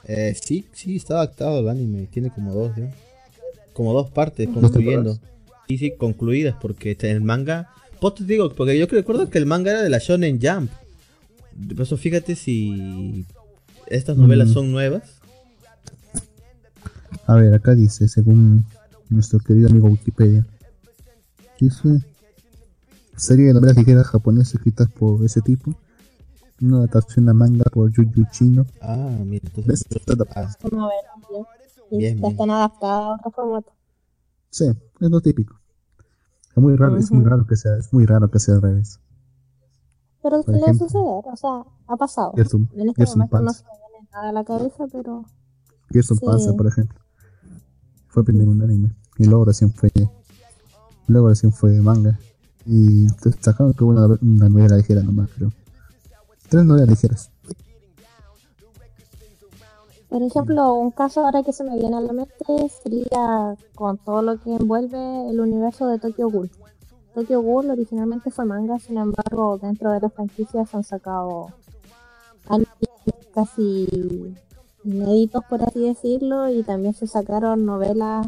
Eh, 0.07 0.37
sí, 0.39 0.67
sí, 0.73 0.97
está 0.97 1.15
adaptado 1.15 1.61
el 1.61 1.69
anime. 1.69 2.07
Tiene 2.11 2.31
como 2.31 2.53
dos, 2.53 2.77
¿ya? 2.77 2.93
Como 3.73 3.95
dos 3.95 4.11
partes 4.11 4.49
construyendo. 4.49 5.19
Sí, 5.69 5.79
sí, 5.79 5.93
concluidas. 5.93 6.57
Porque 6.61 6.97
el 7.01 7.23
manga. 7.23 7.71
Pues 8.01 8.17
te 8.17 8.25
digo, 8.25 8.51
porque 8.51 8.79
yo 8.79 8.87
recuerdo 8.87 9.31
que 9.31 9.39
el 9.39 9.47
manga 9.47 9.71
era 9.71 9.83
de 9.83 9.89
la 9.89 9.99
Shonen 9.99 10.39
Jump. 10.43 10.71
Por 11.69 11.83
eso 11.83 11.97
fíjate 11.97 12.35
si 12.35 13.25
estas 13.87 14.17
novelas 14.19 14.49
mm. 14.49 14.53
son 14.53 14.73
nuevas. 14.73 15.14
A 17.27 17.35
ver, 17.35 17.55
acá 17.55 17.75
dice, 17.75 18.09
según 18.09 18.65
nuestro 19.11 19.39
querido 19.39 19.69
amigo 19.69 19.89
Wikipedia, 19.89 20.47
dice 21.61 22.03
serie 23.17 23.47
de 23.47 23.55
novelas 23.55 23.77
ligeras 23.77 24.07
japonesas 24.09 24.55
escritas 24.55 24.89
por 24.91 25.25
ese 25.25 25.41
tipo 25.41 25.75
una 26.61 26.79
adaptación 26.79 27.29
a 27.29 27.35
manga 27.35 27.65
por 27.73 27.91
Yuyu 27.91 28.25
Chino. 28.31 28.67
Ah, 28.81 29.11
mira, 29.25 29.49
entonces. 29.55 29.87
Está 29.91 30.15
bien, 31.91 32.25
están 32.25 32.51
adaptadas 32.51 33.05
a 33.05 33.15
otro 33.15 33.31
formato. 33.31 33.73
Sí, 34.51 34.67
es 35.01 35.11
lo 35.11 35.21
típico. 35.21 35.61
Es 36.57 36.63
muy 36.63 36.77
raro, 36.77 36.97
es 36.97 37.11
muy 37.11 37.25
raro 37.25 37.47
que 37.47 37.57
sea, 37.57 37.77
es 37.77 37.93
muy 37.93 38.07
raro 38.07 38.31
que 38.31 38.39
sea 38.39 38.55
al 38.55 38.63
revés. 38.63 39.01
Pero 40.23 40.43
suele 40.43 40.75
suceder, 40.75 41.25
o 41.25 41.37
sea, 41.37 41.65
ha 41.87 41.97
pasado. 41.97 42.33
Gerson, 42.37 42.71
en 42.75 42.89
este 42.89 43.07
momento 43.07 43.41
no 43.41 43.53
se 43.53 43.65
me 43.65 43.71
viene 43.71 44.09
nada 44.13 44.29
a 44.29 44.33
la 44.33 44.45
cabeza, 44.45 44.85
pero. 44.91 45.25
Gerson 45.91 46.17
sí. 46.19 46.25
Panza, 46.25 46.53
por 46.55 46.67
ejemplo. 46.67 47.04
Fue 48.15 48.23
primero 48.23 48.53
un 48.53 48.63
anime. 48.63 48.91
Y 49.19 49.25
luego 49.25 49.47
recién 49.47 49.73
fue. 49.73 49.91
Luego 51.09 51.31
recién 51.31 51.51
fue 51.51 51.73
manga. 51.81 52.17
Y 52.65 53.09
sacaron 53.41 53.73
que 53.73 53.83
una, 53.83 54.07
una 54.23 54.49
novela 54.49 54.77
ligera 54.77 55.03
nomás, 55.03 55.29
creo. 55.35 55.51
Tres 56.49 56.65
novelas 56.65 56.91
ligeras. 56.91 57.33
Por 60.09 60.23
ejemplo, 60.23 60.75
un 60.75 60.93
caso 60.93 61.25
ahora 61.25 61.43
que 61.43 61.53
se 61.53 61.65
me 61.65 61.77
viene 61.77 61.97
a 61.97 62.01
la 62.01 62.13
mente 62.13 62.69
sería 62.85 63.57
con 63.75 63.99
todo 63.99 64.23
lo 64.23 64.41
que 64.41 64.55
envuelve 64.55 65.29
el 65.29 65.41
universo 65.41 65.89
de 65.89 65.99
Tokyo 65.99 66.31
Ghoul. 66.31 66.53
Tokyo 67.15 67.43
Ghoul 67.43 67.71
originalmente 67.71 68.31
fue 68.31 68.45
manga, 68.45 68.79
sin 68.79 68.97
embargo, 68.97 69.59
dentro 69.59 69.91
de 69.91 69.99
las 69.99 70.13
franquicias 70.13 70.73
han 70.73 70.85
sacado 70.85 71.49
casi 73.35 73.89
inéditos, 74.85 75.43
por 75.49 75.63
así 75.63 75.81
decirlo, 75.81 76.49
y 76.51 76.63
también 76.63 76.95
se 76.95 77.07
sacaron 77.07 77.65
novelas 77.65 78.27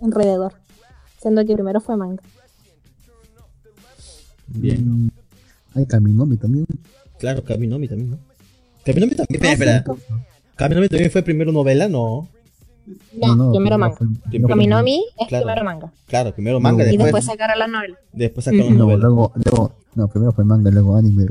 alrededor, 0.00 0.54
siendo 1.20 1.44
que 1.44 1.54
primero 1.54 1.80
fue 1.80 1.96
manga. 1.96 2.22
Bien. 4.48 5.10
Hay 5.74 5.86
Kaminomi 5.86 6.36
también. 6.36 6.66
Claro, 7.18 7.42
Kaminomi 7.44 7.88
también, 7.88 8.10
¿no? 8.10 8.18
Kaminomi 8.84 9.14
también, 9.14 9.42
espera, 9.42 9.76
espera. 9.76 9.84
Kaminomi 10.56 10.88
también 10.88 11.10
fue 11.10 11.22
primero 11.22 11.52
novela, 11.52 11.88
¿no? 11.88 12.28
No, 13.14 13.36
no, 13.36 13.50
primero 13.52 13.78
manga. 13.78 13.96
Kaminomi 14.48 15.04
es 15.18 15.28
primero 15.28 15.64
manga. 15.64 15.92
Claro, 16.08 16.34
primero 16.34 16.60
manga. 16.60 16.92
y 16.92 16.96
después 16.96 17.24
sacaron 17.24 17.58
la 17.58 17.68
novela. 17.68 17.98
Después 18.12 18.44
sacaron 18.44 18.76
novela. 18.76 19.04
Luego, 19.04 19.32
luego, 19.36 19.74
no, 19.94 20.08
primero 20.08 20.32
fue 20.32 20.44
manga, 20.44 20.70
luego 20.70 20.96
anime, 20.96 21.26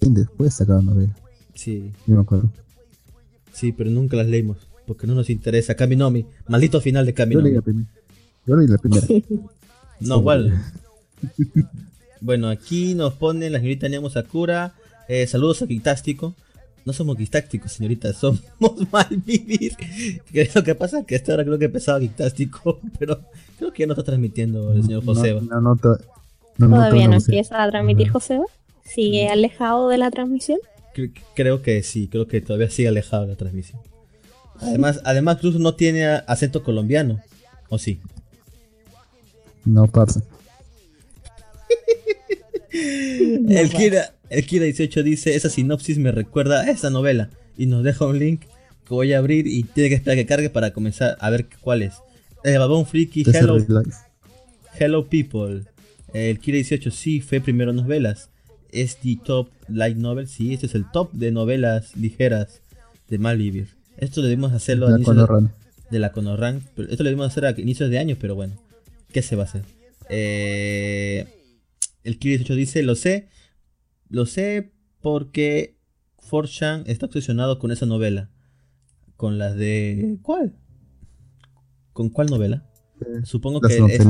y 0.00 0.10
después 0.10 0.54
sacaron 0.54 0.86
novela. 0.86 1.14
Sí. 1.54 1.92
Yo 2.06 2.16
me 2.16 2.22
acuerdo. 2.22 2.50
Sí, 3.58 3.72
pero 3.72 3.90
nunca 3.90 4.16
las 4.16 4.28
leímos, 4.28 4.56
porque 4.86 5.08
no 5.08 5.16
nos 5.16 5.30
interesa. 5.30 5.74
Kaminomi, 5.74 6.24
maldito 6.46 6.80
final 6.80 7.04
de 7.04 7.12
Kaminomi. 7.12 7.50
Yo 7.50 7.50
leí 7.50 7.54
la 7.56 7.62
primera. 7.62 7.88
Yo 8.46 8.56
leí 8.56 8.68
la 8.68 8.78
primera. 8.78 9.06
no, 10.00 10.18
igual. 10.18 10.62
bueno, 12.20 12.48
aquí 12.50 12.94
nos 12.94 13.14
pone 13.14 13.50
la 13.50 13.58
señorita 13.58 13.88
Niamo 13.88 14.10
Sakura. 14.10 14.74
Eh, 15.08 15.26
saludos 15.26 15.62
a 15.62 15.66
Quintástico. 15.66 16.36
No 16.84 16.92
somos 16.92 17.16
Quintácticos, 17.16 17.72
señorita, 17.72 18.12
somos 18.12 18.40
Malvivir. 18.92 19.72
Lo 20.54 20.62
que 20.62 20.76
pasa 20.76 21.00
es 21.00 21.06
que 21.06 21.16
esta 21.16 21.34
hora 21.34 21.44
creo 21.44 21.58
que 21.58 21.64
empezaba 21.64 21.98
Quintástico, 21.98 22.78
pero 23.00 23.18
creo 23.58 23.72
que 23.72 23.82
ya 23.82 23.86
no 23.88 23.94
está 23.94 24.04
transmitiendo 24.04 24.72
el 24.72 24.84
señor 24.84 25.04
Joseba. 25.04 25.40
No, 25.40 25.60
no, 25.60 25.76
Todavía 25.76 27.08
no 27.08 27.16
empieza 27.16 27.60
a 27.60 27.68
transmitir 27.68 28.08
Joseba. 28.10 28.44
¿Sigue 28.84 29.28
alejado 29.28 29.88
de 29.88 29.98
la 29.98 30.12
transmisión? 30.12 30.60
Creo 31.34 31.62
que 31.62 31.82
sí, 31.82 32.08
creo 32.08 32.26
que 32.26 32.40
todavía 32.40 32.70
sigue 32.70 32.88
alejado 32.88 33.22
de 33.22 33.28
la 33.28 33.36
transmisión. 33.36 33.80
Además, 34.60 35.00
además 35.04 35.38
Cruz 35.38 35.58
no 35.58 35.74
tiene 35.74 36.06
acento 36.06 36.62
colombiano, 36.62 37.20
¿o 37.68 37.78
sí? 37.78 38.00
No, 39.64 39.86
parce. 39.86 40.20
el 42.72 43.70
Kira, 43.70 44.14
el 44.30 44.46
Kira 44.46 44.64
18 44.64 45.02
dice, 45.02 45.34
esa 45.36 45.50
sinopsis 45.50 45.98
me 45.98 46.12
recuerda 46.12 46.62
a 46.62 46.70
esa 46.70 46.90
novela 46.90 47.30
y 47.56 47.66
nos 47.66 47.84
deja 47.84 48.06
un 48.06 48.18
link 48.18 48.42
que 48.86 48.94
voy 48.94 49.12
a 49.12 49.18
abrir 49.18 49.46
y 49.46 49.62
tiene 49.64 49.90
que 49.90 49.96
esperar 49.96 50.16
que 50.16 50.26
cargue 50.26 50.50
para 50.50 50.72
comenzar 50.72 51.16
a 51.20 51.30
ver 51.30 51.46
cuál 51.60 51.82
es. 51.82 51.94
El 52.44 52.58
Babón 52.58 52.86
Freaky, 52.86 53.24
Hello, 53.32 53.58
Hello 54.78 55.06
People. 55.06 55.64
El 56.12 56.38
Kira 56.38 56.56
18 56.56 56.90
sí 56.90 57.20
fue 57.20 57.40
primero 57.40 57.72
novelas. 57.72 58.30
Es 58.70 58.96
the 58.96 59.18
top 59.22 59.48
light 59.68 59.96
novel, 59.96 60.28
sí, 60.28 60.54
este 60.54 60.66
es 60.66 60.74
el 60.74 60.90
top 60.90 61.12
de 61.12 61.30
novelas 61.30 61.96
ligeras 61.96 62.60
de 63.08 63.18
Malvivir. 63.18 63.68
Esto 63.96 64.22
debimos 64.22 64.52
hacerlo 64.52 64.86
a 64.86 64.90
inicios 64.92 65.16
de, 65.16 65.48
de, 65.90 65.98
la 65.98 66.12
Conorran. 66.12 66.62
Esto 66.76 67.02
lo 67.02 67.08
debimos 67.08 67.26
hacer 67.26 67.46
a 67.46 67.58
inicios 67.58 67.90
de 67.90 67.98
año, 67.98 68.16
pero 68.20 68.34
bueno. 68.34 68.54
¿Qué 69.12 69.22
se 69.22 69.36
va 69.36 69.42
a 69.42 69.46
hacer? 69.46 69.62
Eh, 70.08 71.26
el 72.04 72.18
Kira 72.18 72.36
18 72.36 72.54
dice, 72.54 72.82
lo 72.82 72.94
sé. 72.94 73.28
Lo 74.08 74.26
sé 74.26 74.72
porque 75.00 75.76
Forchan 76.18 76.84
está 76.86 77.06
obsesionado 77.06 77.58
con 77.58 77.70
esa 77.70 77.86
novela. 77.86 78.30
Con 79.16 79.38
la 79.38 79.52
de... 79.52 80.18
¿Cuál? 80.22 80.54
¿Con 81.92 82.10
cuál 82.10 82.28
novela? 82.28 82.70
Eh, 83.00 83.22
Supongo 83.24 83.60
que... 83.60 83.76
Es... 83.76 84.00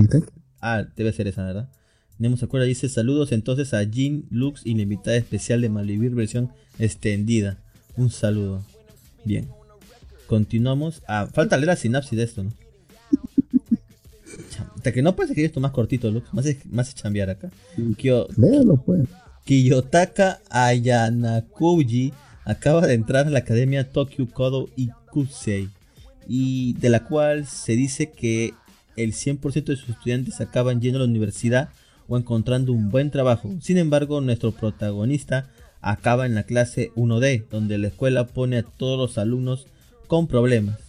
Ah, 0.61 0.85
debe 0.97 1.13
ser 1.13 1.29
esa, 1.29 1.45
¿verdad? 1.45 1.71
Nemo 2.19 2.37
se 2.37 2.47
acuerda, 2.47 2.67
dice 2.67 2.89
saludos 2.89 3.33
entonces 3.33 3.75
a 3.75 3.83
Jean 3.85 4.25
Lux 4.31 4.63
y 4.65 4.75
la 4.75 4.83
invitada 4.83 5.17
especial 5.17 5.61
de 5.61 5.69
Malvivir 5.69 6.15
versión 6.15 6.51
extendida. 6.79 7.59
Un 7.97 8.11
saludo. 8.11 8.65
Bien. 9.25 9.49
Continuamos. 10.27 11.03
Ah, 11.07 11.29
falta 11.33 11.57
leer 11.57 11.69
la 11.69 11.77
sinapsis 11.77 12.19
de 12.19 12.25
esto, 12.25 12.45
¿no? 12.45 12.53
Hasta 14.77 14.93
que 14.93 15.03
no 15.03 15.15
puedes 15.15 15.31
escribir 15.31 15.49
esto 15.49 15.61
más 15.61 15.73
cortito, 15.73 16.11
Lux. 16.11 16.33
Más, 16.33 16.45
más 16.71 16.95
chambear 16.95 17.31
acá. 17.31 17.51
Léalo, 18.37 18.77
pues. 18.85 19.09
Kiyotaka 19.45 20.41
Ayanakuji 20.51 22.13
acaba 22.45 22.87
de 22.87 22.95
entrar 22.95 23.27
a 23.27 23.31
la 23.31 23.39
academia 23.39 23.91
Tokyo 23.91 24.29
Kodo 24.29 24.69
Ikusei 24.77 25.69
y 26.29 26.75
de 26.75 26.91
la 26.91 27.05
cual 27.05 27.47
se 27.47 27.73
dice 27.73 28.11
que 28.11 28.53
el 28.97 29.15
100% 29.15 29.65
de 29.65 29.77
sus 29.77 29.89
estudiantes 29.89 30.41
acaban 30.41 30.81
yendo 30.81 30.99
a 30.99 31.03
la 31.03 31.09
universidad 31.09 31.71
o 32.09 32.17
encontrando 32.17 32.73
un 32.73 32.91
buen 32.91 33.11
trabajo. 33.11 33.55
Sin 33.61 33.79
embargo, 33.79 34.21
nuestro 34.21 34.53
protagonista 34.53 35.49
acaba 35.81 36.27
en 36.27 36.35
la 36.35 36.43
clase 36.43 36.91
1D, 36.97 37.47
donde 37.51 37.79
la 37.79 37.89
escuela 37.89 38.27
pone 38.27 38.59
a 38.59 38.63
todos 38.63 38.99
los 38.99 39.19
alumnos 39.19 39.67
con 40.07 40.27
problemas. 40.27 40.81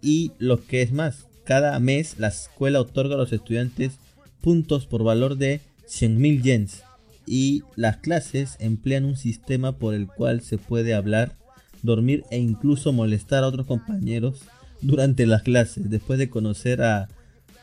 Y 0.00 0.32
lo 0.38 0.64
que 0.64 0.82
es 0.82 0.92
más, 0.92 1.26
cada 1.44 1.78
mes 1.80 2.18
la 2.18 2.28
escuela 2.28 2.80
otorga 2.80 3.14
a 3.14 3.18
los 3.18 3.32
estudiantes 3.32 3.94
puntos 4.40 4.86
por 4.86 5.02
valor 5.02 5.36
de 5.36 5.60
100.000 5.88 6.42
yens 6.42 6.82
y 7.26 7.62
las 7.76 7.98
clases 7.98 8.56
emplean 8.58 9.04
un 9.04 9.16
sistema 9.16 9.72
por 9.72 9.94
el 9.94 10.06
cual 10.06 10.40
se 10.40 10.58
puede 10.58 10.94
hablar, 10.94 11.36
dormir 11.82 12.24
e 12.30 12.38
incluso 12.38 12.92
molestar 12.92 13.44
a 13.44 13.48
otros 13.48 13.66
compañeros 13.66 14.42
durante 14.80 15.26
las 15.26 15.42
clases. 15.42 15.88
Después 15.88 16.18
de 16.18 16.30
conocer 16.30 16.82
a 16.82 17.08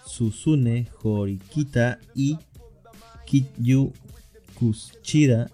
Susune 0.05 0.87
Horikita 1.03 1.99
y 2.15 2.37
Kityu 3.29 3.93
Kushida, 4.55 5.51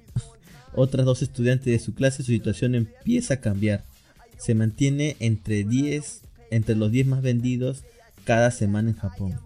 otras 0.73 1.05
dos 1.05 1.21
estudiantes 1.21 1.65
de 1.65 1.79
su 1.79 1.93
clase, 1.93 2.23
su 2.23 2.31
situación 2.31 2.73
empieza 2.73 3.35
a 3.35 3.41
cambiar. 3.41 3.83
Se 4.37 4.55
mantiene 4.55 5.17
entre 5.19 5.65
10, 5.65 6.21
entre 6.51 6.75
los 6.75 6.91
10 6.91 7.07
más 7.07 7.21
vendidos 7.21 7.83
cada 8.23 8.49
semana 8.51 8.91
en 8.91 8.95
Japón. 8.95 9.39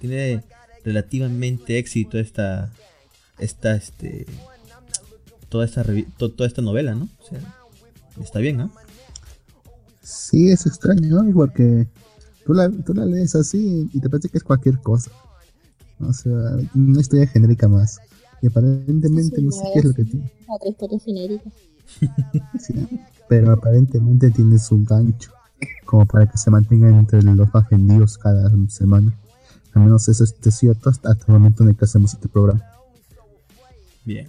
Tiene 0.00 0.42
relativamente 0.84 1.78
éxito 1.78 2.18
esta, 2.18 2.72
esta, 3.38 3.76
este, 3.76 4.26
toda 5.48 5.64
esta, 5.64 5.84
toda 6.18 6.46
esta 6.46 6.62
novela, 6.62 6.94
¿no? 6.94 7.08
O 7.20 7.28
sea, 7.28 7.40
está 8.20 8.40
bien, 8.40 8.56
¿no? 8.56 8.72
Sí, 10.02 10.50
es 10.50 10.66
extraño, 10.66 11.22
¿no? 11.22 11.32
Porque 11.32 11.86
tú 12.44 12.52
la, 12.52 12.68
tú 12.68 12.94
la 12.94 13.04
lees 13.04 13.36
así 13.36 13.88
y 13.92 14.00
te 14.00 14.10
parece 14.10 14.28
que 14.28 14.38
es 14.38 14.44
cualquier 14.44 14.80
cosa. 14.80 15.12
O 16.00 16.12
sea, 16.12 16.32
una 16.74 17.00
historia 17.00 17.26
genérica 17.26 17.68
más. 17.68 17.98
Y 18.42 18.46
aparentemente 18.46 19.42
no 19.42 19.52
sé 19.52 19.62
qué 19.72 19.78
es 19.80 19.84
lo 19.84 19.94
que 19.94 20.04
tiene. 20.04 20.32
Otra 20.48 20.68
historia 20.68 20.98
genérica. 20.98 21.50
pero 23.28 23.52
aparentemente 23.52 24.30
tiene 24.30 24.58
su 24.58 24.82
gancho. 24.84 25.32
Como 25.84 26.06
para 26.06 26.26
que 26.26 26.38
se 26.38 26.50
mantenga 26.50 26.88
entre 26.88 27.22
los 27.22 27.52
más 27.52 27.68
vendidos 27.68 28.16
cada 28.16 28.50
semana. 28.68 29.12
Al 29.74 29.82
menos 29.82 30.08
eso 30.08 30.24
es 30.24 30.34
cierto 30.54 30.90
hasta, 30.90 31.10
hasta 31.10 31.24
el 31.26 31.32
momento 31.34 31.62
en 31.62 31.70
el 31.70 31.76
que 31.76 31.84
hacemos 31.84 32.14
este 32.14 32.28
programa. 32.28 32.64
Bien, 34.04 34.28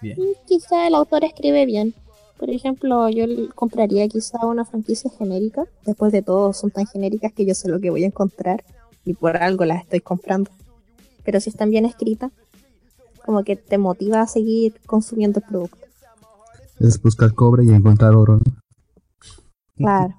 bien. 0.00 0.16
Quizá 0.46 0.86
el 0.86 0.94
autor 0.94 1.24
escribe 1.24 1.66
bien. 1.66 1.94
Por 2.38 2.50
ejemplo, 2.50 3.08
yo 3.08 3.24
compraría 3.54 4.08
quizá 4.08 4.46
una 4.46 4.64
franquicia 4.64 5.10
genérica. 5.10 5.64
Después 5.84 6.12
de 6.12 6.22
todo, 6.22 6.52
son 6.52 6.70
tan 6.70 6.86
genéricas 6.86 7.32
que 7.32 7.44
yo 7.44 7.54
sé 7.54 7.68
lo 7.68 7.80
que 7.80 7.90
voy 7.90 8.04
a 8.04 8.06
encontrar 8.06 8.64
y 9.04 9.14
por 9.14 9.36
algo 9.36 9.64
las 9.64 9.82
estoy 9.82 10.00
comprando. 10.00 10.50
Pero 11.28 11.42
si 11.42 11.50
están 11.50 11.68
bien 11.68 11.84
escritas, 11.84 12.32
como 13.22 13.44
que 13.44 13.54
te 13.54 13.76
motiva 13.76 14.22
a 14.22 14.26
seguir 14.26 14.80
consumiendo 14.86 15.40
el 15.40 15.44
producto. 15.46 15.76
Es 16.80 16.98
buscar 17.02 17.34
cobre 17.34 17.66
y 17.66 17.68
encontrar 17.68 18.14
oro. 18.14 18.40
Claro. 19.76 20.14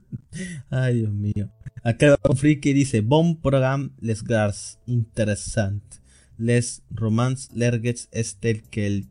Ay, 0.68 0.96
Dios 0.96 1.12
mío. 1.12 1.48
Acá 1.84 2.18
un 2.28 2.36
friki 2.36 2.72
dice, 2.72 3.02
Bon 3.02 3.40
program 3.40 3.92
les 4.00 4.24
gars 4.24 4.80
interesante 4.84 5.98
les 6.38 6.82
romance 6.90 7.48
lergets 7.54 8.08
estel 8.10 8.64
que 8.64 8.88
el... 8.88 9.08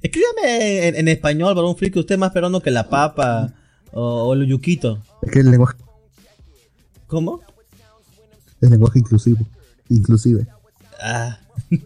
Escríbame 0.00 0.88
en, 0.98 1.08
español, 1.08 1.54
para 1.54 1.66
un 1.66 1.76
friki, 1.76 1.98
usted 1.98 2.16
más 2.16 2.30
peruano 2.30 2.62
que 2.62 2.70
la 2.70 2.88
papa 2.88 3.52
o, 3.92 4.32
el 4.32 4.46
yuquito. 4.46 4.98
Es 5.20 5.30
que 5.30 5.40
el 5.40 5.50
lenguaje... 5.50 5.76
¿Cómo? 7.06 7.42
Es 8.62 8.70
lenguaje 8.70 9.00
inclusivo. 9.00 9.46
Inclusive. 9.94 10.46
Ah. 11.00 11.38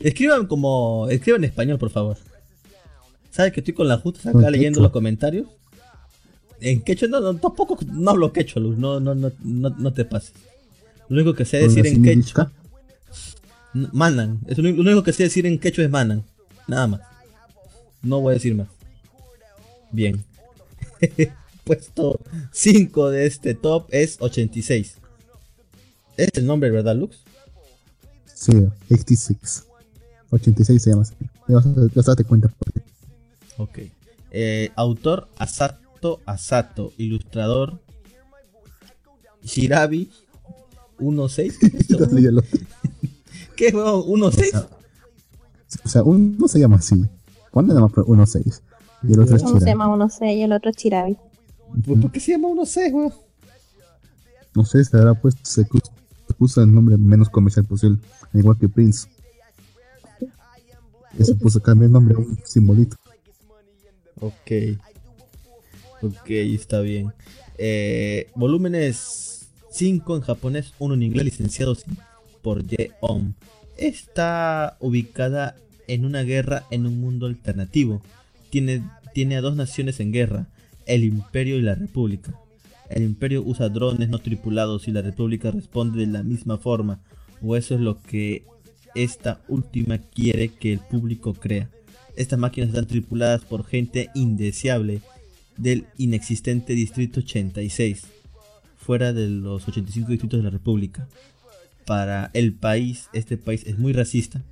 Escriban 0.00 0.46
como... 0.46 1.08
Escriban 1.10 1.42
en 1.42 1.50
español, 1.50 1.78
por 1.78 1.90
favor. 1.90 2.16
¿Sabes 3.30 3.52
que 3.52 3.60
estoy 3.60 3.74
con 3.74 3.88
la 3.88 3.98
justa 3.98 4.30
acá 4.30 4.50
leyendo 4.50 4.80
los 4.80 4.90
comentarios? 4.90 5.46
En 6.60 6.80
quechua, 6.82 7.08
no, 7.08 7.36
tampoco 7.36 7.78
no 7.86 8.10
hablo 8.10 8.32
quechua, 8.32 8.60
Luz, 8.60 8.76
no, 8.76 8.98
no, 8.98 9.14
no, 9.14 9.30
no, 9.42 9.92
te 9.92 10.04
pases. 10.04 10.32
Lo 11.08 11.16
único 11.16 11.34
que 11.34 11.44
sé 11.44 11.58
decir 11.58 11.86
en 11.86 12.02
quechua 12.02 12.50
Manan. 13.72 14.40
Es 14.46 14.58
lo 14.58 14.68
único 14.68 15.02
que 15.02 15.12
sé 15.12 15.24
decir 15.24 15.46
en 15.46 15.58
quechua 15.58 15.84
es 15.84 15.90
Manan. 15.90 16.24
Nada 16.66 16.86
más. 16.86 17.00
No 18.02 18.20
voy 18.20 18.32
a 18.32 18.34
decir 18.34 18.54
más. 18.54 18.68
Bien. 19.92 20.24
Puesto 21.64 22.20
5 22.52 23.10
de 23.10 23.26
este 23.26 23.54
top 23.54 23.86
es 23.90 24.16
86. 24.20 24.96
Es 26.18 26.30
el 26.34 26.46
nombre, 26.46 26.68
¿verdad, 26.70 26.96
Lux? 26.96 27.20
Sí, 28.34 28.52
86. 28.90 29.64
86 30.30 30.82
se 30.82 30.90
llama 30.90 31.02
así. 31.02 31.14
Vas 31.46 31.64
a 31.64 32.10
darte 32.10 32.24
cuenta. 32.24 32.50
Ok. 33.56 33.78
Eh, 34.32 34.70
autor 34.74 35.28
Asato 35.38 36.20
Asato. 36.26 36.92
Ilustrador 36.98 37.80
Shirabi 39.44 40.10
16. 40.98 41.58
¿Qué 43.56 43.70
juego? 43.70 44.04
¿1-6? 44.04 44.66
O 45.84 45.88
sea, 45.88 46.02
uno 46.02 46.48
se 46.48 46.58
llama 46.58 46.76
así. 46.76 47.06
¿Cuándo 47.52 47.74
se 47.74 47.80
llama 47.80 47.92
1-6? 47.92 48.60
Y 49.04 49.12
el 49.12 49.20
otro 49.20 49.36
es 49.36 49.42
Chirabi. 49.42 49.60
se 49.60 49.66
llama 49.66 49.86
1-6 49.86 50.36
y 50.36 50.42
el 50.42 50.52
otro 50.52 50.70
es 50.70 50.76
Chirabi. 50.76 51.16
¿Por 51.86 52.10
qué 52.10 52.18
se 52.18 52.32
llama 52.32 52.48
1-6, 52.48 52.92
weón? 52.92 53.14
No 54.56 54.64
sé, 54.64 54.84
se 54.84 54.96
habrá 54.96 55.14
puesto, 55.14 55.40
se 55.44 55.64
puso 56.38 56.62
el 56.62 56.72
nombre 56.72 56.96
menos 56.96 57.28
comercial 57.28 57.66
posible, 57.66 57.98
igual 58.32 58.56
que 58.58 58.68
Prince. 58.68 59.08
Se 61.20 61.34
puso 61.34 61.60
cambiar 61.60 61.88
el 61.88 61.92
nombre 61.92 62.14
a 62.14 62.18
un 62.18 62.38
simbolito. 62.44 62.96
Ok. 64.20 64.78
Ok, 66.02 66.30
está 66.30 66.80
bien. 66.80 67.12
Eh, 67.58 68.30
volúmenes 68.36 69.48
5 69.72 70.16
en 70.16 70.22
japonés, 70.22 70.72
1 70.78 70.94
en 70.94 71.02
inglés, 71.02 71.24
licenciado 71.24 71.76
por 72.42 72.64
Yeon. 72.64 73.34
Está 73.76 74.76
ubicada 74.80 75.56
en 75.88 76.04
una 76.04 76.22
guerra 76.22 76.64
en 76.70 76.86
un 76.86 77.00
mundo 77.00 77.26
alternativo. 77.26 78.00
Tiene, 78.50 78.82
tiene 79.12 79.36
a 79.36 79.40
dos 79.40 79.56
naciones 79.56 79.98
en 79.98 80.12
guerra, 80.12 80.46
el 80.86 81.02
Imperio 81.04 81.58
y 81.58 81.62
la 81.62 81.74
República. 81.74 82.32
El 82.90 83.02
Imperio 83.02 83.42
usa 83.44 83.68
drones 83.68 84.08
no 84.08 84.18
tripulados 84.18 84.88
y 84.88 84.92
la 84.92 85.02
República 85.02 85.50
responde 85.50 86.00
de 86.00 86.06
la 86.06 86.22
misma 86.22 86.58
forma, 86.58 87.00
o 87.42 87.56
eso 87.56 87.74
es 87.74 87.80
lo 87.80 88.00
que 88.02 88.44
esta 88.94 89.40
última 89.48 89.98
quiere 89.98 90.48
que 90.48 90.72
el 90.72 90.80
público 90.80 91.34
crea. 91.34 91.68
Estas 92.16 92.38
máquinas 92.38 92.70
están 92.70 92.86
tripuladas 92.86 93.44
por 93.44 93.64
gente 93.64 94.10
indeseable 94.14 95.02
del 95.56 95.86
inexistente 95.98 96.74
Distrito 96.74 97.20
86, 97.20 98.06
fuera 98.76 99.12
de 99.12 99.28
los 99.28 99.68
85 99.68 100.10
distritos 100.10 100.40
de 100.40 100.44
la 100.44 100.50
República. 100.50 101.06
Para 101.84 102.30
el 102.34 102.54
país, 102.54 103.08
este 103.12 103.36
país 103.36 103.64
es 103.66 103.78
muy 103.78 103.92
racista. 103.92 104.42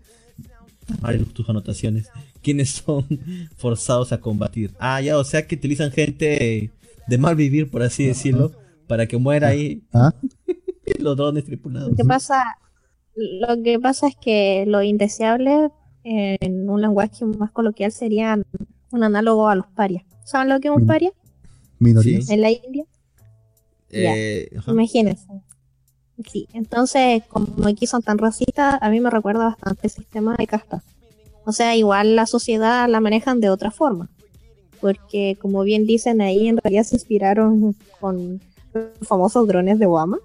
tus 1.32 1.48
anotaciones. 1.48 2.08
¿Quiénes 2.42 2.70
son 2.70 3.04
forzados 3.56 4.12
a 4.12 4.20
combatir? 4.20 4.72
Ah, 4.78 5.00
ya, 5.00 5.18
o 5.18 5.24
sea 5.24 5.46
que 5.46 5.56
utilizan 5.56 5.90
gente 5.90 6.70
de 7.06 7.18
mal 7.18 7.36
vivir, 7.36 7.70
por 7.70 7.82
así 7.82 8.06
decirlo, 8.06 8.52
para 8.86 9.06
que 9.06 9.16
muera 9.16 9.48
ahí 9.48 9.82
¿Ah? 9.92 10.12
los 10.98 11.16
drones 11.16 11.44
tripulados. 11.44 11.90
Lo 11.90 11.96
que 11.96 12.04
pasa, 12.04 12.42
lo 13.14 13.62
que 13.62 13.78
pasa 13.78 14.08
es 14.08 14.16
que 14.16 14.64
lo 14.66 14.82
indeseable 14.82 15.70
en 16.04 16.70
un 16.70 16.80
lenguaje 16.80 17.24
más 17.24 17.50
coloquial 17.50 17.90
serían 17.90 18.44
un 18.92 19.02
análogo 19.02 19.48
a 19.48 19.56
los 19.56 19.66
parias. 19.66 20.04
¿Saben 20.24 20.48
lo 20.48 20.60
que 20.60 20.68
es 20.68 20.74
un 20.74 20.86
paria? 20.86 21.10
Minorías. 21.78 22.30
En 22.30 22.40
la 22.40 22.50
India. 22.50 22.84
Eh, 23.90 24.48
Imagínense. 24.66 25.26
Sí, 26.30 26.48
entonces, 26.52 27.22
como 27.28 27.66
aquí 27.66 27.86
son 27.86 28.02
tan 28.02 28.18
racistas, 28.18 28.78
a 28.80 28.90
mí 28.90 29.00
me 29.00 29.10
recuerda 29.10 29.44
bastante 29.44 29.80
el 29.84 29.90
sistema 29.90 30.34
de 30.36 30.46
casta. 30.46 30.82
O 31.44 31.52
sea, 31.52 31.76
igual 31.76 32.16
la 32.16 32.26
sociedad 32.26 32.88
la 32.88 33.00
manejan 33.00 33.40
de 33.40 33.50
otra 33.50 33.70
forma. 33.70 34.10
Porque, 34.80 35.36
como 35.40 35.62
bien 35.62 35.86
dicen 35.86 36.20
ahí, 36.20 36.48
en 36.48 36.58
realidad 36.58 36.84
se 36.84 36.96
inspiraron 36.96 37.74
con 38.00 38.40
los 38.72 39.08
famosos 39.08 39.46
drones 39.48 39.78
de 39.78 39.86
Obama. 39.86 40.18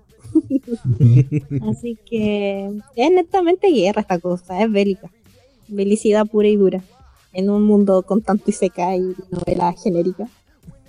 Así 1.70 1.98
que 2.06 2.72
es 2.96 3.12
netamente 3.12 3.68
guerra 3.70 4.02
esta 4.02 4.20
cosa, 4.20 4.62
es 4.62 4.72
bélica. 4.72 5.10
Belicidad 5.68 6.26
pura 6.26 6.48
y 6.48 6.56
dura 6.56 6.82
en 7.34 7.50
un 7.50 7.64
mundo 7.64 8.04
con 8.04 8.22
tanto 8.22 8.50
Isekai 8.50 9.00
y 9.00 9.16
novela 9.30 9.74
genérica. 9.74 10.28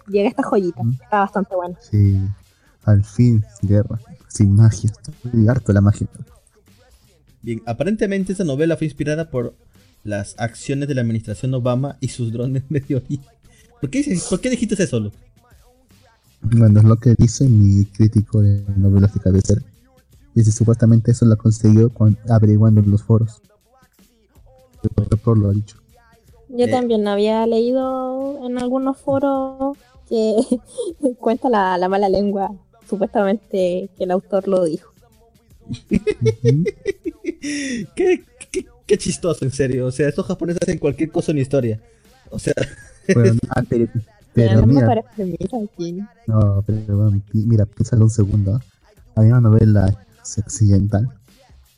Llega 0.08 0.28
esta 0.28 0.42
joyita, 0.42 0.82
está 1.00 1.20
bastante 1.20 1.54
buena. 1.54 1.78
Sí, 1.80 2.18
al 2.84 3.04
fin, 3.04 3.44
guerra, 3.62 4.00
sin 4.28 4.54
magia, 4.54 4.90
estoy 4.90 5.48
harto 5.48 5.72
la 5.72 5.80
magia. 5.80 6.08
Bien, 7.40 7.62
aparentemente 7.66 8.32
esta 8.32 8.44
novela 8.44 8.76
fue 8.76 8.86
inspirada 8.86 9.30
por 9.30 9.54
las 10.04 10.34
acciones 10.38 10.88
de 10.88 10.94
la 10.94 11.02
administración 11.02 11.54
Obama 11.54 11.96
y 12.00 12.08
sus 12.08 12.32
drones 12.32 12.64
Medio 12.68 12.98
Oriente. 12.98 13.28
¿Por 13.82 13.90
qué, 13.90 14.16
¿Por 14.30 14.40
qué 14.40 14.48
dijiste 14.48 14.74
eso 14.74 14.86
solo? 14.86 15.10
Bueno, 16.40 16.78
es 16.78 16.84
lo 16.84 16.96
que 16.98 17.16
dice 17.18 17.48
mi 17.48 17.84
crítico 17.84 18.40
de 18.40 18.62
novelas 18.76 19.12
de 19.12 19.18
cabecera. 19.18 19.60
Y 20.36 20.44
supuestamente 20.44 21.10
eso 21.10 21.24
lo 21.24 21.36
consiguió 21.36 21.90
averiguando 22.28 22.80
en 22.80 22.92
los 22.92 23.02
foros. 23.02 23.42
El 24.84 24.90
lo 25.40 25.48
ha 25.48 25.52
dicho. 25.52 25.78
Yo 26.48 26.66
eh, 26.66 26.70
también 26.70 27.08
había 27.08 27.44
leído 27.44 28.46
en 28.46 28.56
algunos 28.58 28.98
foros 28.98 29.76
que 30.08 30.36
cuenta 31.18 31.48
la, 31.48 31.88
mala 31.88 32.08
lengua, 32.08 32.52
supuestamente 32.88 33.90
que 33.98 34.04
el 34.04 34.12
autor 34.12 34.46
lo 34.46 34.64
dijo. 34.64 34.92
¿Qué, 37.96 38.24
qué, 38.86 38.96
chistoso, 38.96 39.44
en 39.44 39.50
serio. 39.50 39.86
O 39.86 39.90
sea, 39.90 40.08
estos 40.08 40.24
japoneses 40.24 40.62
hacen 40.62 40.78
cualquier 40.78 41.10
cosa 41.10 41.32
en 41.32 41.38
historia. 41.38 41.80
O 42.30 42.38
sea. 42.38 42.54
Ah, 43.50 43.62
pero, 44.34 44.66
mira, 44.66 45.04
no, 46.26 46.64
pero 46.66 47.12
mira, 47.32 47.66
piénsalo 47.66 48.04
un 48.04 48.10
segundo. 48.10 48.60
Hay 49.14 49.26
una 49.28 49.40
novela 49.40 49.94
occidental 50.38 51.08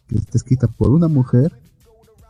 que 0.09 0.17
está 0.17 0.39
escrita 0.39 0.69
por 0.69 0.91
una 0.91 1.09
mujer 1.09 1.53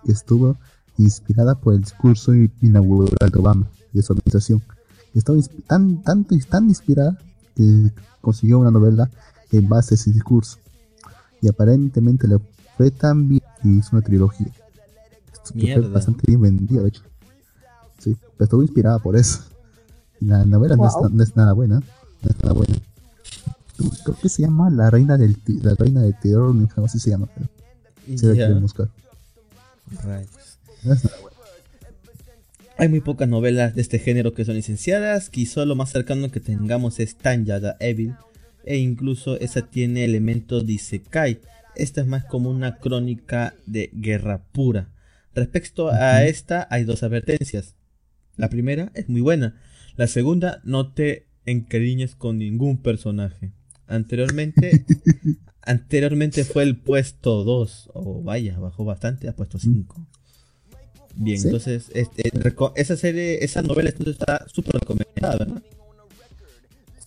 que 0.04 0.12
estuvo 0.12 0.56
inspirada 0.96 1.54
por 1.56 1.74
el 1.74 1.80
discurso 1.80 2.32
inaugural 2.62 3.30
de 3.30 3.38
Obama 3.38 3.68
y 3.92 3.98
de 3.98 4.02
su 4.02 4.12
administración. 4.12 4.62
Estaba 5.14 5.38
tan, 5.66 6.02
tanto 6.02 6.34
y 6.34 6.40
tan 6.40 6.68
inspirada 6.68 7.18
que 7.54 7.90
consiguió 8.20 8.58
una 8.58 8.70
novela 8.70 9.10
en 9.52 9.68
base 9.68 9.94
a 9.94 9.96
ese 9.96 10.10
discurso. 10.10 10.58
Y 11.40 11.48
aparentemente 11.48 12.26
le 12.26 12.38
fue 12.76 12.90
tan 12.90 13.28
bien 13.28 13.42
y 13.62 13.78
hizo 13.78 13.90
una 13.92 14.02
trilogía. 14.02 14.48
Fue 15.52 15.80
bastante 15.88 16.22
bien 16.26 16.40
vendida, 16.40 16.82
de 16.82 16.88
hecho. 16.88 17.02
Sí, 18.04 18.16
pero 18.36 18.44
estuvo 18.44 18.62
inspirada 18.62 18.98
por 18.98 19.16
eso. 19.16 19.40
la 20.20 20.44
novela 20.44 20.76
no, 20.76 20.86
es, 21.22 21.36
nada 21.36 21.54
buena. 21.54 21.76
No 21.76 22.30
es 22.30 22.36
nada 22.42 22.52
buena. 22.52 22.74
Creo 24.04 24.16
que 24.20 24.28
se 24.28 24.42
llama 24.42 24.68
La 24.68 24.90
Reina 24.90 25.16
del 25.16 25.38
La 25.62 25.74
Reina 25.74 26.02
del 26.02 26.14
Terror, 26.20 26.54
no 26.54 26.68
sé 26.88 26.98
si 26.98 27.00
se 27.00 27.10
llama, 27.10 27.28
pero. 27.34 27.48
Se 28.18 28.34
yeah. 28.34 28.50
buscar. 28.50 28.90
Hay 32.76 32.88
muy 32.88 33.00
pocas 33.00 33.26
novelas 33.26 33.74
de 33.74 33.80
este 33.80 33.98
género 33.98 34.34
que 34.34 34.44
son 34.44 34.56
licenciadas, 34.56 35.30
quizá 35.30 35.64
lo 35.64 35.76
más 35.76 35.90
cercano 35.90 36.30
que 36.30 36.40
tengamos 36.40 37.00
es 37.00 37.16
Tanya 37.16 37.58
Evil, 37.80 38.16
e 38.64 38.76
incluso 38.76 39.40
esa 39.40 39.62
tiene 39.62 40.04
elementos 40.04 40.66
de 40.66 40.74
Isekai. 40.74 41.40
Esta 41.74 42.02
es 42.02 42.06
más 42.06 42.24
como 42.26 42.50
una 42.50 42.76
crónica 42.76 43.54
de 43.64 43.90
guerra 43.94 44.42
pura. 44.52 44.88
Respecto 45.34 45.88
a 45.88 46.24
esta 46.24 46.68
hay 46.70 46.84
dos 46.84 47.02
advertencias. 47.02 47.74
La 48.36 48.48
primera 48.48 48.90
es 48.94 49.08
muy 49.08 49.20
buena. 49.20 49.54
La 49.96 50.06
segunda, 50.06 50.60
no 50.64 50.92
te 50.92 51.26
encariñes 51.46 52.14
con 52.14 52.38
ningún 52.38 52.78
personaje. 52.78 53.52
Anteriormente, 53.86 54.84
anteriormente 55.62 56.44
fue 56.44 56.64
el 56.64 56.76
puesto 56.76 57.44
2, 57.44 57.90
o 57.94 58.22
vaya, 58.22 58.58
bajó 58.58 58.84
bastante, 58.84 59.28
ha 59.28 59.36
puesto 59.36 59.58
5. 59.58 60.06
Bien, 61.16 61.40
entonces, 61.44 61.90
este, 61.94 62.32
esa 62.74 62.96
serie, 62.96 63.44
esa 63.44 63.62
novela 63.62 63.90
está 63.90 64.46
súper 64.48 64.80
recomendada, 64.80 65.36
¿verdad? 65.38 65.62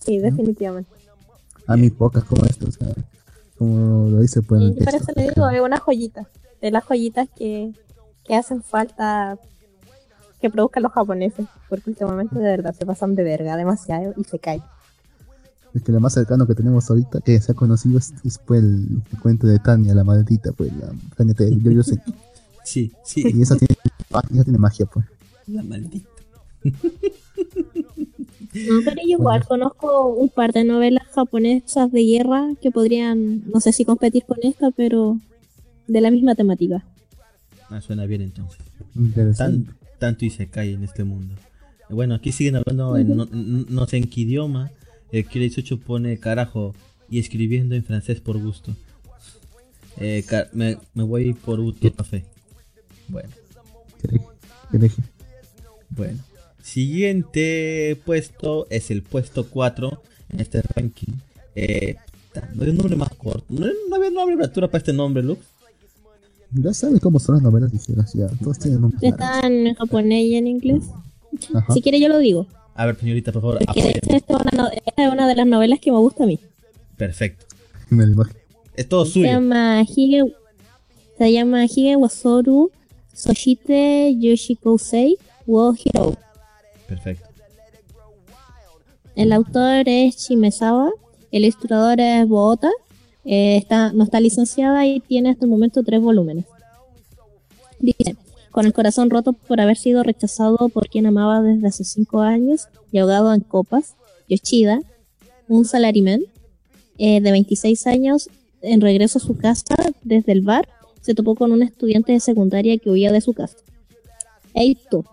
Sí, 0.00 0.18
definitivamente. 0.18 0.90
A 1.66 1.76
mí 1.76 1.90
pocas 1.90 2.24
como 2.24 2.46
esto, 2.46 2.66
o 2.68 2.72
sea, 2.72 2.88
como 3.58 4.08
lo 4.08 4.20
dice, 4.20 4.40
pues. 4.40 4.62
Sí, 4.62 4.96
eso 4.96 5.12
le 5.14 5.22
digo, 5.24 5.50
es 5.50 5.60
una 5.60 5.78
joyita, 5.78 6.30
de 6.62 6.70
las 6.70 6.84
joyitas 6.84 7.28
que, 7.36 7.72
que 8.24 8.34
hacen 8.34 8.62
falta 8.62 9.38
que 10.40 10.50
produzcan 10.50 10.82
los 10.82 10.92
japoneses, 10.92 11.46
porque 11.68 11.90
últimamente 11.90 12.38
de 12.38 12.42
verdad 12.42 12.74
se 12.74 12.86
pasan 12.86 13.14
de 13.14 13.24
verga 13.24 13.56
demasiado 13.56 14.14
y 14.16 14.24
se 14.24 14.38
cae. 14.38 14.62
Es 15.74 15.82
que 15.82 15.92
lo 15.92 16.00
más 16.00 16.14
cercano 16.14 16.46
que 16.46 16.54
tenemos 16.54 16.88
ahorita 16.88 17.20
que 17.20 17.40
se 17.40 17.52
ha 17.52 17.54
conocido 17.54 17.98
es, 17.98 18.12
pues 18.46 18.62
el, 18.62 19.02
cuento 19.20 19.46
de 19.46 19.58
Tania, 19.58 19.94
la 19.94 20.04
maldita, 20.04 20.52
pues 20.52 20.72
la 20.72 20.92
Tania 21.16 21.34
yo, 21.38 21.70
yo 21.70 21.82
sé. 21.82 22.00
Sí, 22.64 22.92
sí. 23.04 23.22
Y 23.34 23.42
esa 23.42 23.56
tiene, 23.56 23.76
tiene 24.44 24.58
magia, 24.58 24.86
pues. 24.86 25.04
La 25.46 25.62
maldita. 25.62 26.08
No, 28.54 28.80
pero 28.84 28.96
yo 29.02 29.18
igual 29.18 29.44
conozco 29.46 30.08
un 30.08 30.30
par 30.30 30.52
de 30.52 30.64
novelas 30.64 31.06
japonesas 31.08 31.92
de 31.92 32.02
guerra 32.04 32.48
que 32.60 32.70
podrían, 32.70 33.42
no 33.50 33.60
sé 33.60 33.72
si 33.72 33.84
competir 33.84 34.24
con 34.24 34.38
esta, 34.42 34.70
pero 34.70 35.18
de 35.86 36.00
la 36.00 36.10
misma 36.10 36.34
temática. 36.34 36.84
Ah, 37.68 37.80
suena 37.80 38.06
bien 38.06 38.22
entonces. 38.22 38.58
Tanto 39.98 40.24
y 40.24 40.30
se 40.30 40.48
cae 40.48 40.72
en 40.72 40.84
este 40.84 41.04
mundo. 41.04 41.34
Bueno, 41.88 42.14
aquí 42.14 42.32
siguen 42.32 42.56
hablando 42.56 42.96
en 42.96 43.66
no, 43.68 43.86
sé 43.86 43.96
en 43.96 44.08
qué 44.08 44.22
idioma. 44.22 44.70
El 45.10 45.26
Kira 45.26 45.42
18 45.42 45.80
pone 45.80 46.18
carajo 46.18 46.74
y 47.08 47.18
escribiendo 47.18 47.74
en 47.74 47.84
francés 47.84 48.20
por 48.20 48.38
gusto. 48.38 48.74
Eh, 49.96 50.24
me, 50.52 50.78
me, 50.94 51.02
voy 51.02 51.32
por 51.32 51.60
Uto 51.60 51.92
Café. 51.92 52.24
Bueno. 53.08 53.30
Bueno. 55.90 56.18
Siguiente 56.62 57.98
puesto 58.04 58.66
es 58.68 58.90
el 58.90 59.02
puesto 59.02 59.48
4 59.48 60.02
en 60.30 60.40
este 60.40 60.60
ranking. 60.60 61.14
Eh, 61.54 61.96
no 62.54 62.64
hay 62.64 62.70
un 62.70 62.76
nombre 62.76 62.96
más 62.96 63.14
corto. 63.14 63.46
No, 63.48 63.66
había 63.96 64.10
una 64.10 64.22
abreviatura 64.22 64.68
para 64.68 64.78
este 64.78 64.92
nombre, 64.92 65.22
Lux. 65.22 65.44
Ya 66.52 66.72
sabes 66.72 67.00
cómo 67.00 67.18
son 67.18 67.36
las 67.36 67.42
novelas 67.42 67.72
ligeras 67.72 68.12
ya. 68.14 68.26
Todos 68.42 68.58
tienen. 68.58 68.92
Están 69.02 69.66
en 69.66 69.74
japonés 69.74 70.24
y 70.24 70.36
en 70.36 70.46
inglés. 70.46 70.84
Si 71.72 71.82
quiere 71.82 72.00
yo 72.00 72.08
lo 72.08 72.18
digo. 72.18 72.46
A 72.74 72.86
ver, 72.86 72.96
señorita, 72.96 73.32
por 73.32 73.42
favor. 73.42 73.58
esta, 73.60 74.40
es 74.96 75.12
una, 75.12 75.26
de 75.26 75.34
las 75.34 75.46
novelas 75.46 75.80
que 75.80 75.90
me 75.90 75.98
gusta 75.98 76.24
a 76.24 76.26
mí. 76.26 76.38
Perfecto. 76.96 77.44
Es 78.76 78.88
todo 78.88 79.04
suyo. 79.04 79.26
Se 79.26 79.32
llama 79.32 79.82
Hige, 79.82 80.22
se 81.18 81.32
llama 81.32 81.64
Hige 81.64 81.96
Wasoru 81.96 82.70
Soshite 83.12 84.14
Yoshikousei 84.16 85.18
wo 85.44 85.74
Hiro. 85.74 86.14
Perfecto. 86.86 87.26
El 89.16 89.32
autor 89.32 89.88
es 89.88 90.16
Shimesawa, 90.16 90.92
el 91.32 91.42
ilustrador 91.42 91.98
es 91.98 92.28
Boota, 92.28 92.70
eh, 93.30 93.58
está, 93.58 93.92
no 93.92 94.04
está 94.04 94.20
licenciada 94.20 94.86
y 94.86 95.00
tiene 95.00 95.28
hasta 95.28 95.44
el 95.44 95.50
momento 95.50 95.82
tres 95.82 96.00
volúmenes. 96.00 96.46
Dice, 97.78 98.16
con 98.50 98.64
el 98.64 98.72
corazón 98.72 99.10
roto 99.10 99.34
por 99.34 99.60
haber 99.60 99.76
sido 99.76 100.02
rechazado 100.02 100.70
por 100.70 100.88
quien 100.88 101.04
amaba 101.04 101.42
desde 101.42 101.68
hace 101.68 101.84
cinco 101.84 102.22
años 102.22 102.68
y 102.90 102.96
ahogado 102.96 103.34
en 103.34 103.40
copas, 103.40 103.96
Yoshida, 104.30 104.80
un 105.46 105.66
salarimen 105.66 106.24
eh, 106.96 107.20
de 107.20 107.30
26 107.30 107.86
años, 107.86 108.30
en 108.62 108.80
regreso 108.80 109.18
a 109.18 109.22
su 109.22 109.36
casa 109.36 109.76
desde 110.02 110.32
el 110.32 110.40
bar, 110.40 110.66
se 111.02 111.14
topó 111.14 111.34
con 111.34 111.52
un 111.52 111.62
estudiante 111.62 112.12
de 112.12 112.20
secundaria 112.20 112.78
que 112.78 112.88
huía 112.90 113.12
de 113.12 113.20
su 113.20 113.34
casa. 113.34 113.58
Eito, 114.54 115.04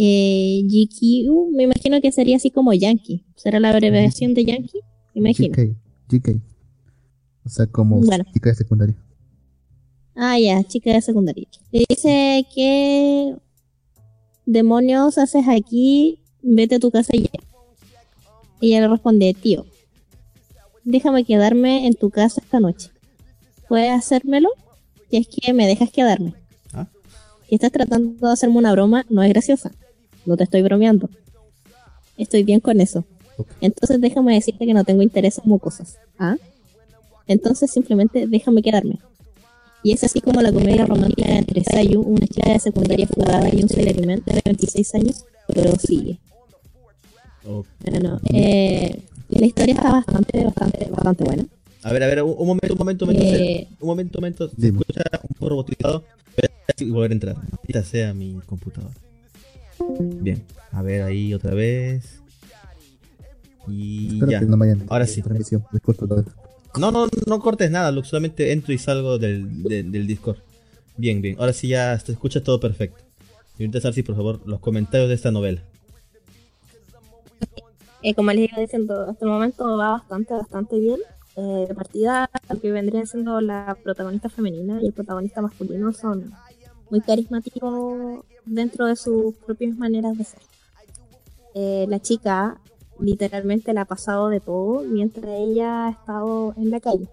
Eh, 0.00 0.62
GQ, 0.64 1.50
me 1.52 1.64
imagino 1.64 2.00
que 2.00 2.12
sería 2.12 2.36
así 2.36 2.50
como 2.50 2.72
Yankee. 2.72 3.24
¿Será 3.36 3.58
la 3.58 3.70
abreviación 3.70 4.34
de 4.34 4.44
Yankee? 4.44 4.80
Imagino. 5.14 5.54
GK. 6.08 6.40
O 7.48 7.50
sea, 7.50 7.66
como 7.66 8.02
chica 8.34 8.50
de 8.50 8.54
secundaria. 8.54 8.94
Ah, 10.14 10.38
ya, 10.38 10.62
chica 10.64 10.92
de 10.92 11.00
secundaria. 11.00 11.48
Le 11.72 11.86
dice 11.88 12.46
que 12.54 13.34
demonios 14.44 15.16
haces 15.16 15.48
aquí, 15.48 16.20
vete 16.42 16.74
a 16.74 16.78
tu 16.78 16.90
casa 16.90 17.16
y 17.16 17.22
ya. 17.22 17.40
Y 18.60 18.68
ella 18.68 18.82
le 18.82 18.88
responde, 18.88 19.32
tío, 19.32 19.64
déjame 20.84 21.24
quedarme 21.24 21.86
en 21.86 21.94
tu 21.94 22.10
casa 22.10 22.42
esta 22.42 22.60
noche. 22.60 22.90
¿Puedes 23.66 23.90
hacérmelo? 23.92 24.50
Si 25.08 25.16
es 25.16 25.26
que 25.26 25.54
me 25.54 25.66
dejas 25.66 25.90
quedarme. 25.90 26.34
¿Ah? 26.74 26.86
Si 27.48 27.54
estás 27.54 27.72
tratando 27.72 28.26
de 28.26 28.32
hacerme 28.34 28.58
una 28.58 28.72
broma, 28.72 29.06
no 29.08 29.22
es 29.22 29.30
graciosa. 29.30 29.70
No 30.26 30.36
te 30.36 30.44
estoy 30.44 30.60
bromeando. 30.60 31.08
Estoy 32.18 32.42
bien 32.42 32.60
con 32.60 32.82
eso. 32.82 33.06
Entonces 33.62 34.02
déjame 34.02 34.34
decirte 34.34 34.66
que 34.66 34.74
no 34.74 34.84
tengo 34.84 35.00
interés 35.00 35.40
como 35.42 35.58
cosas. 35.58 35.96
¿Ah? 36.18 36.36
Entonces 37.28 37.70
simplemente 37.70 38.26
déjame 38.26 38.62
quedarme. 38.62 38.98
Y 39.82 39.92
es 39.92 40.02
así 40.02 40.20
como 40.20 40.42
la 40.42 40.52
comedia 40.52 40.86
romántica 40.86 41.28
entre 41.28 41.62
Sayu, 41.62 42.00
una 42.00 42.26
chica 42.26 42.52
de 42.52 42.58
secundaria 42.58 43.06
fugada 43.06 43.48
y 43.54 43.62
un 43.62 43.68
salaryman 43.68 44.22
de 44.26 44.42
26 44.44 44.94
años, 44.96 45.24
pero 45.46 45.76
sigue. 45.76 46.18
Bueno, 47.88 48.20
eh, 48.32 49.02
la 49.28 49.46
historia 49.46 49.74
está 49.74 49.92
bastante, 49.92 50.44
bastante, 50.44 50.86
bastante 50.90 51.24
buena. 51.24 51.46
A 51.82 51.92
ver, 51.92 52.02
a 52.02 52.06
ver, 52.08 52.22
un, 52.22 52.46
momento, 52.46 52.72
un 52.72 52.78
momento, 52.78 53.04
un 53.04 53.12
momento, 53.12 53.36
eh, 53.36 53.68
un 53.80 53.86
momento, 53.86 54.18
un 54.18 54.22
momento. 54.22 54.50
Se 54.50 54.66
escucha 54.66 55.02
un 55.22 55.34
poco 55.34 55.48
robotizado, 55.48 56.04
pero 56.34 56.52
voy 56.80 56.88
a 56.88 56.92
volver 56.92 57.10
a 57.10 57.14
entrar. 57.14 57.36
Esta 57.66 57.84
sea 57.84 58.14
mi 58.14 58.40
computadora. 58.46 58.94
Bien, 60.00 60.42
a 60.72 60.82
ver 60.82 61.02
ahí 61.02 61.32
otra 61.32 61.54
vez. 61.54 62.20
Y 63.68 64.18
ya. 64.26 64.42
Ahora 64.88 65.06
sí. 65.06 65.22
No, 66.76 66.90
no, 66.90 67.08
no 67.26 67.40
cortes 67.40 67.70
nada, 67.70 67.90
Luke, 67.90 68.08
solamente 68.08 68.52
entro 68.52 68.72
y 68.72 68.78
salgo 68.78 69.18
del, 69.18 69.62
del, 69.62 70.06
Discord. 70.06 70.38
Bien, 70.96 71.20
bien. 71.22 71.36
Ahora 71.38 71.52
sí 71.52 71.68
ya 71.68 71.98
se 71.98 72.12
escucha 72.12 72.42
todo 72.42 72.60
perfecto. 72.60 73.02
Y 73.58 73.64
ahorita 73.64 73.92
si 73.92 74.02
por 74.02 74.16
favor, 74.16 74.40
los 74.46 74.60
comentarios 74.60 75.08
de 75.08 75.14
esta 75.14 75.30
novela. 75.30 75.62
Eh, 78.02 78.14
como 78.14 78.30
les 78.30 78.50
iba 78.50 78.60
diciendo, 78.60 79.06
hasta 79.08 79.24
el 79.24 79.30
momento 79.30 79.76
va 79.76 79.90
bastante, 79.90 80.34
bastante 80.34 80.78
bien. 80.78 81.00
Eh, 81.36 81.66
de 81.68 81.74
partida, 81.74 82.30
lo 82.48 82.60
que 82.60 82.70
vendría 82.70 83.06
siendo 83.06 83.40
la 83.40 83.76
protagonista 83.82 84.28
femenina 84.28 84.80
y 84.82 84.86
el 84.86 84.92
protagonista 84.92 85.40
masculino 85.40 85.92
son 85.92 86.32
muy 86.90 87.00
carismáticos 87.00 88.24
dentro 88.44 88.86
de 88.86 88.96
sus 88.96 89.34
propias 89.36 89.76
maneras 89.76 90.18
de 90.18 90.24
ser. 90.24 90.40
Eh, 91.54 91.86
la 91.88 92.00
chica 92.00 92.60
literalmente 92.98 93.72
la 93.72 93.82
ha 93.82 93.84
pasado 93.84 94.28
de 94.28 94.40
todo 94.40 94.82
mientras 94.82 95.26
ella 95.26 95.86
ha 95.86 95.90
estado 95.90 96.54
en 96.56 96.70
la 96.70 96.80
calle. 96.80 97.08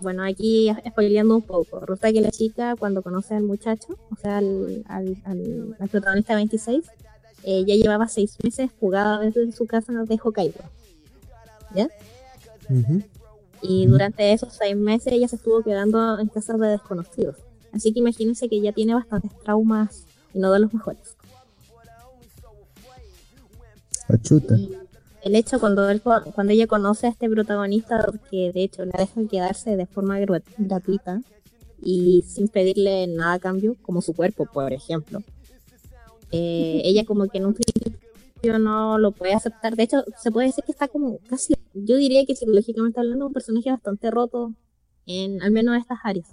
Bueno, 0.00 0.22
aquí 0.22 0.70
spoileando 0.86 1.36
un 1.36 1.42
poco. 1.42 1.80
Resulta 1.80 2.12
que 2.12 2.20
la 2.20 2.30
chica, 2.30 2.76
cuando 2.76 3.02
conoce 3.02 3.34
al 3.34 3.44
muchacho, 3.44 3.96
o 4.10 4.16
sea, 4.16 4.38
al, 4.38 4.84
al, 4.88 5.88
protagonista 5.90 6.34
26, 6.34 6.84
eh, 7.44 7.64
ya 7.66 7.74
llevaba 7.74 8.06
seis 8.08 8.36
meses 8.42 8.70
jugada 8.78 9.20
desde 9.20 9.50
su 9.52 9.66
casa 9.66 9.92
de 9.92 10.20
Hokkaido. 10.22 10.60
¿Ya? 11.74 11.88
Y 13.62 13.86
durante 13.86 14.32
esos 14.32 14.52
seis 14.52 14.76
meses 14.76 15.12
ella 15.12 15.28
se 15.28 15.36
estuvo 15.36 15.62
quedando 15.62 16.18
en 16.18 16.28
casas 16.28 16.60
de 16.60 16.68
desconocidos. 16.68 17.36
Así 17.72 17.92
que 17.92 18.00
imagínense 18.00 18.48
que 18.48 18.60
ya 18.60 18.72
tiene 18.72 18.94
bastantes 18.94 19.32
traumas 19.42 20.06
y 20.34 20.38
no 20.38 20.52
de 20.52 20.60
los 20.60 20.72
mejores 20.74 21.15
el 25.26 25.34
hecho 25.34 25.58
cuando 25.58 25.90
él, 25.90 26.00
cuando 26.02 26.52
ella 26.52 26.68
conoce 26.68 27.08
a 27.08 27.10
este 27.10 27.28
protagonista, 27.28 28.06
que 28.30 28.52
de 28.52 28.62
hecho 28.62 28.84
la 28.84 28.92
deja 28.96 29.20
quedarse 29.28 29.76
de 29.76 29.86
forma 29.86 30.20
gratuita 30.20 31.20
y 31.82 32.22
sin 32.28 32.46
pedirle 32.46 33.08
nada 33.08 33.32
a 33.32 33.38
cambio, 33.40 33.76
como 33.82 34.02
su 34.02 34.14
cuerpo, 34.14 34.46
por 34.46 34.72
ejemplo. 34.72 35.20
Eh, 36.30 36.80
ella 36.84 37.04
como 37.04 37.26
que 37.26 37.38
en 37.38 37.46
un 37.46 37.54
principio 37.54 38.58
no 38.60 38.98
lo 38.98 39.10
puede 39.10 39.34
aceptar. 39.34 39.74
De 39.74 39.82
hecho, 39.82 40.04
se 40.16 40.30
puede 40.30 40.46
decir 40.46 40.62
que 40.62 40.70
está 40.70 40.86
como 40.86 41.18
casi, 41.28 41.54
yo 41.74 41.96
diría 41.96 42.24
que 42.24 42.36
psicológicamente 42.36 43.00
hablando, 43.00 43.26
un 43.26 43.32
personaje 43.32 43.72
bastante 43.72 44.12
roto 44.12 44.54
en 45.06 45.42
al 45.42 45.50
menos 45.50 45.76
estas 45.76 45.98
áreas. 46.04 46.28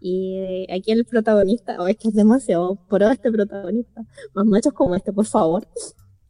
Y 0.00 0.36
eh, 0.40 0.66
aquí 0.74 0.92
el 0.92 1.06
protagonista, 1.06 1.76
oh, 1.80 1.86
es 1.86 1.96
que 1.96 2.08
es 2.08 2.14
demasiado 2.14 2.76
pro 2.90 3.08
este 3.08 3.32
protagonista. 3.32 4.02
Más 4.34 4.44
machos 4.44 4.74
como 4.74 4.94
este, 4.94 5.10
por 5.10 5.24
favor. 5.24 5.66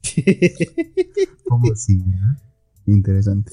¿Cómo 1.49 1.73
así? 1.73 2.03
Interesante. 2.87 3.53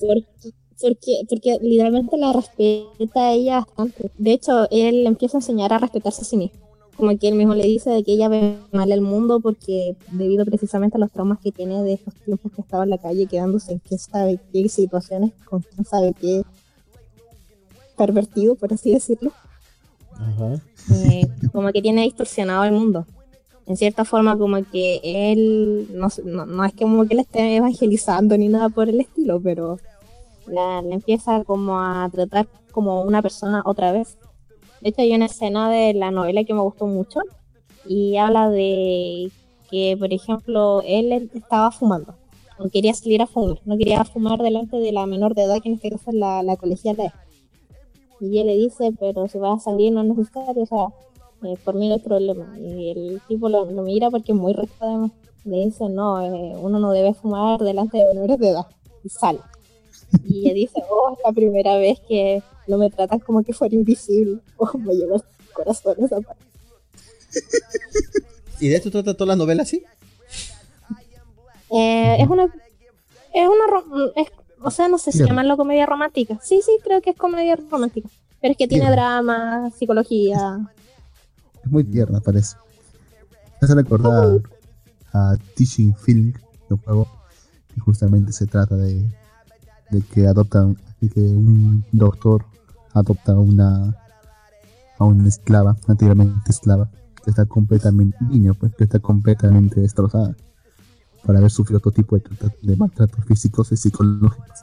Porque, 0.82 1.22
porque, 1.30 1.58
literalmente 1.62 2.18
la 2.18 2.34
respeta 2.34 3.28
a 3.28 3.34
ella 3.34 3.60
bastante. 3.60 4.12
De 4.18 4.34
hecho, 4.34 4.70
él 4.72 5.06
empieza 5.06 5.38
a 5.38 5.41
enseñar 5.41 5.74
a 5.74 5.78
respetarse 5.78 6.22
a 6.22 6.26
sí 6.26 6.38
mismo. 6.38 6.60
Como 6.97 7.18
que 7.18 7.28
él 7.30 7.36
mismo 7.36 7.56
le 7.56 7.66
dice 7.66 7.89
de 7.89 8.04
que 8.04 8.14
ella 8.14 8.28
ve 8.28 8.58
mal 8.72 8.91
el 8.91 9.02
mundo 9.02 9.39
porque 9.39 9.95
debido 10.12 10.45
precisamente 10.45 10.97
a 10.97 10.99
los 10.99 11.12
traumas 11.12 11.39
que 11.39 11.52
tiene 11.52 11.82
de 11.84 11.93
estos 11.93 12.14
tiempos 12.16 12.52
que 12.52 12.62
estaba 12.62 12.84
en 12.84 12.89
la 12.89 12.97
calle 12.97 13.28
quedándose 13.28 13.74
en 13.74 13.80
qué 13.80 13.97
sabe 13.97 14.39
qué 14.52 14.68
situaciones 14.70 15.32
con 15.45 15.62
quién 15.62 15.86
sabe 15.86 16.14
qué 16.20 16.43
pervertido, 17.97 18.56
por 18.56 18.74
así 18.74 18.91
decirlo. 18.91 19.32
Eh, 20.93 21.28
como 21.52 21.72
que 21.72 21.82
tiene 21.82 22.04
distorsionado 22.04 22.66
el 22.66 22.74
mundo 22.74 23.08
en 23.66 23.78
cierta 23.78 24.05
forma 24.05 24.38
como 24.38 24.64
que 24.64 24.99
él, 25.03 25.88
no, 25.93 26.07
no, 26.26 26.66
es 26.66 26.74
como 26.74 27.05
que 27.07 27.16
le 27.16 27.22
esté 27.22 27.57
evangelizando 27.57 28.38
ni 28.38 28.47
nada 28.47 28.70
por 28.70 28.89
el 28.89 28.99
estilo, 29.01 29.39
pero 29.41 29.78
la, 30.47 30.80
empieza 30.80 31.43
como 31.43 31.80
a 31.80 32.09
tratar 32.12 32.47
como 32.72 33.01
una 33.01 33.22
persona 33.22 33.62
otra 33.66 33.91
vez. 33.91 34.18
De 34.82 34.89
hecho 34.89 35.01
hay 35.01 35.14
una 35.14 35.26
escena 35.28 35.70
de 35.70 35.93
la 35.93 36.12
novela 36.12 36.43
que 36.43 36.53
me 36.53 36.62
gustó 36.62 36.88
mucho 36.88 37.22
y 37.86 38.18
habla 38.18 38.49
de 38.49 39.32
que, 39.70 39.95
por 39.97 40.12
ejemplo, 40.12 40.82
él 40.86 41.30
estaba 41.34 41.72
fumando, 41.72 42.16
no 42.59 42.70
quería 42.70 42.93
salir 42.93 43.22
a 43.22 43.28
fumar, 43.28 43.59
no 43.66 43.78
quería 43.78 44.03
fumar 44.03 44.39
delante 44.39 44.78
de 44.78 44.91
la 44.91 45.05
menor 45.05 45.34
de 45.34 45.43
edad, 45.43 45.62
que 45.62 45.70
en 45.70 45.76
este 45.76 45.91
caso 45.91 46.09
es 46.09 46.16
la, 46.16 46.43
la 46.43 46.57
colegiala. 46.57 47.14
Y 48.20 48.38
él 48.39 48.47
le 48.47 48.55
dice, 48.55 48.91
pero 48.99 49.28
si 49.28 49.39
vas 49.39 49.62
a 49.62 49.72
salir 49.72 49.93
no 49.93 50.01
es 50.01 50.07
necesario, 50.07 50.62
o 50.62 50.66
sea, 50.66 50.88
eh, 51.43 51.57
por 51.63 51.75
mí 51.75 51.87
no 51.87 51.95
hay 51.95 51.99
problema. 51.99 52.57
Y 52.59 52.91
el 52.91 53.21
tipo 53.27 53.49
lo, 53.49 53.65
mira 53.65 54.09
porque 54.09 54.31
es 54.31 54.37
muy 54.37 54.53
recto 54.53 54.75
además. 54.81 55.11
Le 55.43 55.65
dice, 55.65 55.89
no, 55.89 56.21
eh, 56.21 56.55
uno 56.57 56.79
no 56.79 56.91
debe 56.91 57.13
fumar 57.13 57.59
delante 57.59 57.97
de 57.97 58.05
menores 58.13 58.37
de 58.39 58.49
edad. 58.49 58.67
Y 59.03 59.09
sale. 59.09 59.39
Y 60.23 60.41
ella 60.41 60.53
dice, 60.53 60.83
oh, 60.89 61.13
es 61.13 61.19
la 61.25 61.31
primera 61.31 61.77
vez 61.77 61.99
que 62.07 62.43
no 62.67 62.77
me 62.77 62.89
tratan 62.89 63.19
como 63.19 63.43
que 63.43 63.53
fuera 63.53 63.75
invisible. 63.75 64.39
Oh, 64.57 64.77
me 64.77 64.93
lleva 64.93 65.15
el 65.15 65.23
corazón 65.53 65.95
esa 65.97 66.21
parte. 66.21 66.43
¿Y 68.59 68.67
de 68.67 68.75
esto 68.75 68.91
trata 68.91 69.15
toda 69.15 69.29
la 69.29 69.35
novela 69.35 69.63
así? 69.63 69.83
Eh, 71.71 72.17
es 72.19 72.27
una... 72.27 72.45
Es 73.33 73.47
una... 73.47 74.11
Es, 74.15 74.27
o 74.63 74.69
sea, 74.69 74.87
no 74.87 74.99
sé 74.99 75.11
si 75.11 75.25
llamarlo 75.25 75.57
comedia 75.57 75.87
romántica. 75.87 76.39
Sí, 76.43 76.61
sí, 76.63 76.77
creo 76.83 77.01
que 77.01 77.11
es 77.11 77.17
comedia 77.17 77.55
romántica. 77.55 78.09
Pero 78.39 78.51
es 78.51 78.57
que 78.57 78.67
tiene 78.67 78.91
drama, 78.91 79.71
psicología, 79.71 80.59
es 81.64 81.72
muy 81.72 81.84
tierna, 81.84 82.20
parece. 82.20 82.55
Me 83.62 83.66
hace 83.66 83.76
recordar 83.76 84.41
a 85.14 85.36
Teaching 85.55 85.95
Feeling, 85.95 86.34
un 86.70 86.78
juego 86.78 87.07
que 87.74 87.80
justamente 87.82 88.32
se 88.32 88.47
trata 88.47 88.76
de, 88.76 89.07
de 89.91 90.01
que 90.01 90.28
adoptan, 90.28 90.78
de 90.99 91.09
que 91.09 91.20
un 91.20 91.86
doctor 91.91 92.45
adopta 92.93 93.34
una 93.34 93.95
a 94.97 95.03
una 95.03 95.28
esclava, 95.28 95.76
anteriormente 95.88 96.51
esclava, 96.51 96.89
que 97.24 97.32
está 97.32 97.45
completamente 97.45 98.18
niño, 98.22 98.53
pues 98.53 98.74
que 98.76 98.84
está 98.84 98.99
completamente 98.99 99.82
destrozada 99.82 100.36
para 101.26 101.39
haber 101.39 101.51
sufrido 101.51 101.80
otro 101.80 101.91
tipo 101.91 102.18
de, 102.18 102.24
de 102.62 102.76
maltratos 102.76 103.24
físicos 103.26 103.72
y 103.72 103.78
psicológicos 103.78 104.59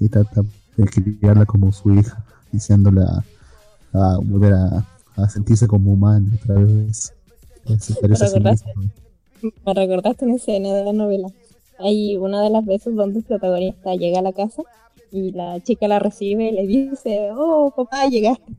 y 0.00 0.08
trata 0.08 0.42
de 0.76 0.84
criarla 0.84 1.46
como 1.46 1.72
su 1.72 1.92
hija, 1.92 2.24
diciéndola 2.52 3.24
a 3.92 4.18
volver 4.22 4.54
a 4.54 4.86
a 5.16 5.28
sentirse 5.28 5.66
como 5.66 5.92
humano 5.92 6.30
otra 6.40 6.56
vez. 6.56 7.14
Me 7.66 7.76
recordaste, 8.08 8.72
me 9.64 9.74
recordaste 9.74 10.24
una 10.24 10.34
escena 10.36 10.74
de 10.74 10.84
la 10.84 10.92
novela. 10.92 11.28
Hay 11.78 12.16
una 12.16 12.42
de 12.42 12.50
las 12.50 12.64
veces 12.64 12.94
donde 12.94 13.20
el 13.20 13.24
protagonista 13.24 13.94
llega 13.94 14.18
a 14.18 14.22
la 14.22 14.32
casa 14.32 14.62
y 15.10 15.32
la 15.32 15.60
chica 15.62 15.88
la 15.88 15.98
recibe 15.98 16.48
y 16.48 16.52
le 16.52 16.66
dice, 16.66 17.30
oh, 17.34 17.72
papá, 17.74 18.08
llegaste. 18.08 18.52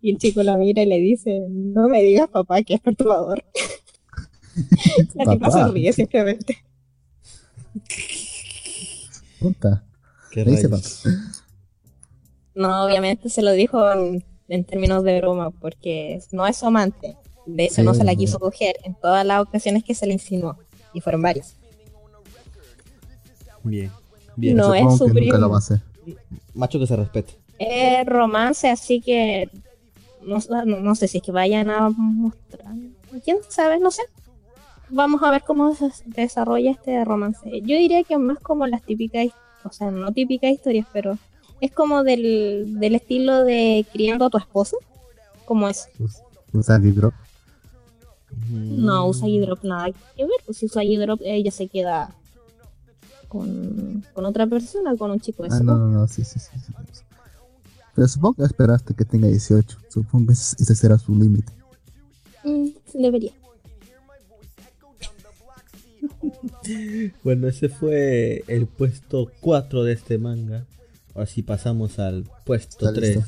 Y 0.00 0.12
el 0.12 0.18
chico 0.18 0.42
la 0.42 0.56
mira 0.56 0.82
y 0.82 0.86
le 0.86 0.98
dice, 0.98 1.46
no 1.48 1.88
me 1.88 2.02
digas 2.02 2.28
papá, 2.28 2.62
que 2.62 2.74
es 2.74 2.80
perturbador. 2.80 3.42
la 5.14 5.32
chica 5.32 5.50
se 5.50 5.68
ríe 5.68 5.92
simplemente. 5.92 6.58
Puta. 9.40 9.84
¿Qué 10.30 10.44
dice 10.44 10.68
papá? 10.68 10.88
No, 12.54 12.84
obviamente 12.84 13.28
se 13.28 13.42
lo 13.42 13.52
dijo 13.52 13.92
en 13.92 14.24
en 14.48 14.64
términos 14.64 15.02
de 15.02 15.20
broma, 15.20 15.50
porque 15.50 16.20
no 16.32 16.46
es 16.46 16.56
su 16.56 16.66
amante, 16.66 17.16
De 17.46 17.66
eso 17.66 17.82
no 17.82 17.94
se 17.94 18.04
la 18.04 18.14
quiso 18.14 18.38
coger 18.38 18.76
en 18.84 18.94
todas 18.94 19.24
las 19.24 19.42
ocasiones 19.42 19.84
que 19.84 19.94
se 19.94 20.06
le 20.06 20.14
insinuó. 20.14 20.56
Y 20.92 21.00
fueron 21.00 21.22
varias. 21.22 21.56
Bien. 23.62 23.90
Bien. 24.36 24.56
No 24.56 24.74
es 24.74 24.96
su 24.96 25.06
primo. 25.06 25.58
Macho 26.54 26.78
que 26.78 26.86
se 26.86 26.96
respete. 26.96 27.34
Es 27.58 28.06
romance, 28.06 28.68
así 28.68 29.00
que 29.00 29.50
no, 30.22 30.38
no, 30.64 30.94
sé 30.94 31.08
si 31.08 31.18
es 31.18 31.22
que 31.22 31.32
vayan 31.32 31.70
a 31.70 31.88
mostrar. 31.90 32.74
¿Quién 33.24 33.38
sabe? 33.48 33.78
No 33.78 33.90
sé. 33.90 34.02
Vamos 34.88 35.22
a 35.22 35.30
ver 35.30 35.42
cómo 35.42 35.74
se 35.74 35.90
desarrolla 36.04 36.70
este 36.70 37.04
romance. 37.04 37.48
Yo 37.62 37.76
diría 37.76 38.04
que 38.04 38.18
más 38.18 38.38
como 38.38 38.66
las 38.66 38.82
típicas, 38.82 39.28
o 39.64 39.72
sea, 39.72 39.90
no 39.90 40.12
típicas 40.12 40.50
historias, 40.50 40.86
pero 40.92 41.18
es 41.60 41.72
como 41.72 42.02
del, 42.02 42.78
del 42.78 42.94
estilo 42.94 43.44
de 43.44 43.86
criando 43.92 44.26
a 44.26 44.30
tu 44.30 44.38
esposa. 44.38 44.76
Como 45.44 45.68
es. 45.68 45.88
¿Usa 46.52 46.78
Drop? 46.78 47.14
No, 48.50 49.08
usa 49.08 49.28
Drop 49.28 49.64
nada 49.64 49.90
que 50.16 50.24
ver. 50.24 50.40
Pues 50.44 50.58
si 50.58 50.66
usa 50.66 50.82
Drop, 50.84 51.20
ella 51.22 51.50
se 51.50 51.68
queda 51.68 52.14
con, 53.28 54.04
con 54.12 54.24
otra 54.24 54.46
persona, 54.46 54.96
con 54.96 55.10
un 55.10 55.20
chico. 55.20 55.44
Ah, 55.48 55.60
no, 55.60 55.76
no, 55.76 55.88
no, 55.88 56.08
sí, 56.08 56.24
sí, 56.24 56.38
sí. 56.38 56.50
Pero 57.94 58.08
supongo 58.08 58.34
que 58.34 58.44
esperaste 58.44 58.94
que 58.94 59.04
tenga 59.04 59.28
18. 59.28 59.78
Supongo 59.88 60.26
que 60.26 60.32
ese 60.32 60.74
será 60.74 60.98
su 60.98 61.14
límite. 61.14 61.52
Mm, 62.44 62.68
debería. 62.94 63.32
bueno, 67.24 67.48
ese 67.48 67.68
fue 67.68 68.44
el 68.48 68.66
puesto 68.66 69.30
4 69.40 69.84
de 69.84 69.92
este 69.94 70.18
manga. 70.18 70.66
Ahora 71.16 71.26
sí 71.26 71.42
pasamos 71.42 71.98
al 71.98 72.24
puesto 72.44 72.92
3 72.92 73.20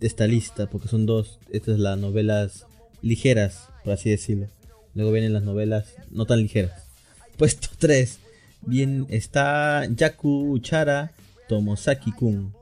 de 0.00 0.06
esta 0.06 0.26
lista, 0.26 0.66
porque 0.68 0.86
son 0.86 1.06
dos. 1.06 1.38
Estas 1.50 1.76
son 1.76 1.82
las 1.82 1.98
novelas 1.98 2.66
ligeras, 3.00 3.68
por 3.84 3.94
así 3.94 4.10
decirlo. 4.10 4.48
Luego 4.94 5.10
vienen 5.10 5.32
las 5.32 5.42
novelas 5.42 5.94
no 6.10 6.26
tan 6.26 6.42
ligeras. 6.42 6.84
Puesto 7.38 7.68
3. 7.78 8.18
Bien, 8.66 9.06
está 9.08 9.86
Yaku 9.86 10.52
Uchara 10.52 11.12
Tomosaki-kun. 11.48 12.52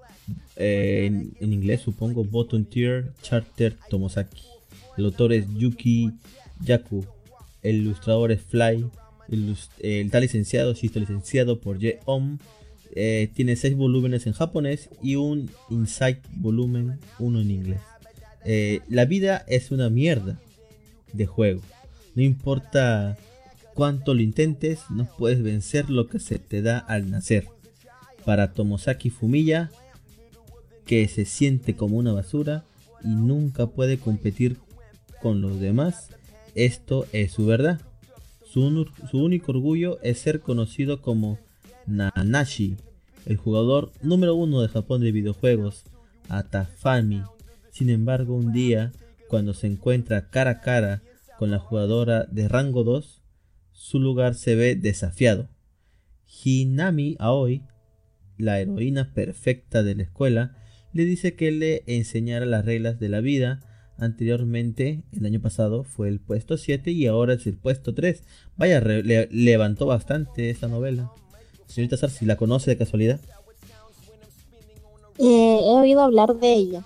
Eh, 0.55 1.07
en, 1.41 1.53
inglés 1.53 1.81
supongo, 1.81 2.23
Bottom 2.23 2.65
Tier 2.65 3.13
Charter 3.23 3.77
Tomosaki. 3.91 4.45
El 4.97 5.07
autor 5.07 5.33
es 5.33 5.47
Yuki 5.53 6.13
Yaku. 6.61 7.05
El 7.65 7.79
ilustrador 7.79 8.31
es 8.31 8.41
Fly. 8.43 8.87
El, 9.33 9.57
está 9.81 10.21
licenciado, 10.21 10.77
sí 10.77 10.87
está 10.87 11.01
licenciado 11.01 11.61
por 11.61 11.83
J-Om. 11.83 12.39
Eh, 13.01 13.31
tiene 13.33 13.55
6 13.55 13.77
volúmenes 13.77 14.27
en 14.27 14.33
japonés 14.33 14.91
y 15.01 15.15
un 15.15 15.49
Insight 15.71 16.19
volumen 16.33 16.99
1 17.21 17.41
en 17.43 17.51
inglés. 17.53 17.81
Eh, 18.45 18.81
la 18.89 19.05
vida 19.05 19.45
es 19.47 19.71
una 19.71 19.89
mierda 19.89 20.41
de 21.13 21.25
juego. 21.25 21.61
No 22.17 22.23
importa 22.23 23.17
cuánto 23.75 24.15
lo 24.15 24.21
intentes, 24.21 24.81
no 24.91 25.09
puedes 25.17 25.45
vencer 25.45 25.91
lo 25.91 26.09
que 26.09 26.19
se 26.19 26.41
te 26.41 26.61
da 26.61 26.77
al 26.77 27.09
nacer. 27.09 27.47
Para 28.25 28.53
Tomosaki 28.53 29.11
Fumiya, 29.11 29.71
que 30.85 31.07
se 31.07 31.25
siente 31.25 31.77
como 31.77 31.99
una 31.99 32.13
basura 32.13 32.65
y 33.05 33.11
nunca 33.11 33.69
puede 33.69 33.99
competir 33.99 34.57
con 35.23 35.41
los 35.41 35.61
demás, 35.61 36.09
esto 36.57 37.07
es 37.13 37.31
su 37.31 37.47
verdad. 37.47 37.81
Su, 38.45 38.89
único 39.13 39.53
orgullo 39.53 40.01
es 40.03 40.19
ser 40.19 40.41
conocido 40.41 41.01
como 41.01 41.39
Nanashi, 41.87 42.77
el 43.29 43.37
jugador 43.37 43.93
número 44.03 44.35
uno 44.35 44.63
de 44.63 44.69
Japón 44.69 45.03
de 45.03 45.13
videojuegos, 45.13 45.85
Atafami. 46.31 47.23
Sin 47.71 47.91
embargo, 47.91 48.35
un 48.35 48.55
día, 48.55 48.93
cuando 49.29 49.53
se 49.53 49.67
encuentra 49.67 50.31
cara 50.31 50.51
a 50.51 50.61
cara 50.63 51.03
con 51.39 51.51
la 51.51 51.59
jugadora 51.59 52.25
de 52.25 52.49
rango 52.49 52.85
2, 52.85 53.23
su 53.73 54.01
lugar 54.01 54.35
se 54.35 54.55
ve 54.55 54.77
desafiado. 54.77 55.51
Hinami 56.43 57.17
Aoi, 57.19 57.63
la 58.39 58.61
heroína 58.61 59.13
perfecta 59.13 59.83
de 59.83 59.95
la 59.95 60.05
escuela, 60.05 60.57
le 60.95 61.05
dice 61.05 61.35
que 61.35 61.51
le 61.51 61.83
enseñara 61.87 62.47
las 62.47 62.65
reglas 62.65 62.99
de 62.99 63.11
la 63.11 63.21
vida. 63.21 63.61
Anteriormente, 63.99 65.03
el 65.13 65.27
año 65.27 65.41
pasado, 65.41 65.85
fue 65.85 66.09
el 66.09 66.19
puesto 66.19 66.57
7 66.57 66.93
y 66.93 67.07
ahora 67.07 67.35
es 67.35 67.47
el 67.47 67.59
puesto 67.59 67.93
3. 67.93 68.23
Vaya, 68.57 68.81
levantó 68.81 69.85
bastante 69.85 70.49
esta 70.49 70.67
novela. 70.67 71.13
Señorita 71.69 71.97
Sar, 71.97 72.11
si 72.11 72.25
la 72.27 72.37
conoce 72.37 72.71
de 72.71 72.77
casualidad. 72.77 73.21
Eh, 75.19 75.61
he 75.63 75.73
oído 75.81 76.01
hablar 76.01 76.35
de 76.37 76.53
ella. 76.53 76.85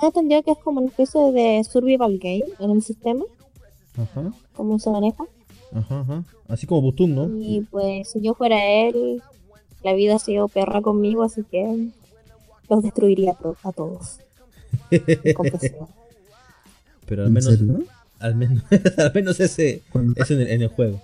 He 0.00 0.06
entendido 0.06 0.42
que 0.42 0.52
es 0.52 0.58
como 0.58 0.80
una 0.80 0.88
especie 0.88 1.32
de 1.32 1.62
survival 1.64 2.18
game 2.18 2.44
en 2.58 2.70
el 2.70 2.82
sistema. 2.82 3.24
Ajá. 3.96 4.32
¿Cómo 4.54 4.78
se 4.78 4.90
maneja? 4.90 5.24
Ajá, 5.72 6.00
ajá. 6.00 6.24
Así 6.48 6.66
como 6.66 6.82
Butum, 6.82 7.14
¿no? 7.14 7.30
Y 7.38 7.62
pues 7.70 8.08
si 8.10 8.20
yo 8.20 8.34
fuera 8.34 8.64
él, 8.64 9.22
la 9.82 9.94
vida 9.94 10.16
ha 10.16 10.18
sido 10.18 10.48
perra 10.48 10.82
conmigo, 10.82 11.22
así 11.22 11.42
que 11.44 11.88
los 12.68 12.82
destruiría 12.82 13.36
a 13.62 13.72
todos. 13.72 14.18
Pero 17.06 17.24
al 17.24 17.30
menos, 17.30 17.58
al 18.18 18.34
menos, 18.36 18.64
al 18.98 19.12
menos 19.14 19.40
ese, 19.40 19.82
ese 20.16 20.34
en, 20.54 20.62
el, 20.62 20.68
juego. 20.68 21.00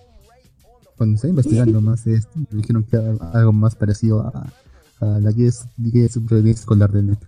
Cuando 0.98 1.14
estaba 1.14 1.30
investigando 1.30 1.80
más 1.80 2.06
esto, 2.06 2.32
me 2.50 2.60
dijeron 2.60 2.82
que 2.82 2.96
era 2.96 3.14
algo 3.32 3.52
más 3.52 3.76
parecido 3.76 4.20
a, 4.20 4.52
a 5.00 5.06
la 5.20 5.30
guía 5.30 5.52
de 5.76 6.08
supervivencia 6.08 6.60
escolar 6.60 6.90
de 6.90 7.04
net. 7.04 7.18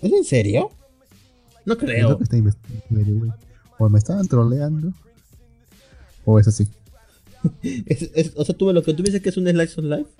¿Es 0.00 0.12
en 0.12 0.24
serio? 0.24 0.70
No 1.64 1.76
creo. 1.76 2.18
o 3.78 3.88
me 3.88 3.98
estaban 3.98 4.26
troleando, 4.28 4.92
o 6.24 6.38
es 6.38 6.48
así. 6.48 6.68
o 8.36 8.44
sea, 8.44 8.56
tú 8.56 8.72
lo 8.72 8.82
que 8.82 8.94
tú 8.94 9.02
dices 9.02 9.20
que 9.20 9.30
es 9.30 9.36
un 9.36 9.48
Slice 9.48 9.80
of 9.80 9.86
Life. 9.86 10.10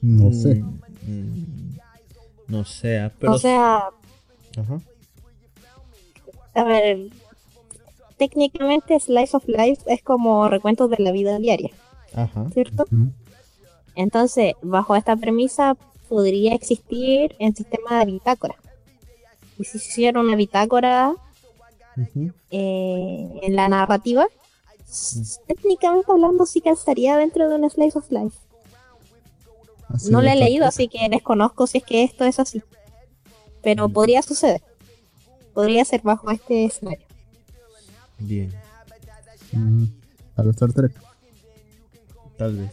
No 0.00 0.32
sé. 0.32 0.62
Mm. 0.62 0.80
Mm, 1.06 1.76
no 2.48 2.64
sé, 2.64 3.10
pero... 3.18 3.32
O 3.32 3.38
sea... 3.38 3.90
Ajá. 4.56 4.80
A 6.54 6.64
ver, 6.64 7.10
técnicamente 8.16 8.98
Slice 8.98 9.36
of 9.36 9.46
Life 9.46 9.82
es 9.86 10.02
como 10.02 10.48
recuentos 10.48 10.90
de 10.90 10.96
la 10.98 11.12
vida 11.12 11.38
diaria. 11.38 11.70
Ajá. 12.14 12.46
¿Cierto? 12.52 12.84
Entonces, 13.94 14.54
bajo 14.62 14.96
esta 14.96 15.16
premisa, 15.16 15.76
podría 16.08 16.54
existir 16.54 17.34
el 17.38 17.54
sistema 17.54 17.98
de 17.98 18.06
bitácora. 18.12 18.56
Y 19.58 19.64
si 19.64 19.78
se 19.78 19.88
hiciera 19.88 20.20
una 20.20 20.36
bitácora 20.36 21.14
eh, 22.50 23.40
en 23.42 23.56
la 23.56 23.68
narrativa, 23.68 24.26
técnicamente 25.46 26.10
hablando, 26.10 26.46
sí 26.46 26.60
que 26.60 26.70
estaría 26.70 27.16
dentro 27.16 27.48
de 27.48 27.54
un 27.54 27.68
Slice 27.70 27.98
of 27.98 28.10
Life 28.10 28.36
no 30.10 30.20
lo 30.20 30.28
he 30.28 30.36
leído, 30.36 30.66
así 30.66 30.88
que 30.88 31.08
desconozco 31.08 31.66
si 31.66 31.78
es 31.78 31.84
que 31.84 32.02
esto 32.02 32.24
es 32.24 32.38
así. 32.38 32.62
Pero 33.62 33.88
podría 33.88 34.22
suceder. 34.22 34.62
Podría 35.54 35.84
ser 35.84 36.02
bajo 36.02 36.30
este 36.30 36.66
escenario. 36.66 37.05
Bien. 38.18 38.52
A 40.36 40.42
Star 40.50 40.72
Trek. 40.72 40.92
Tal 42.36 42.56
vez. 42.56 42.70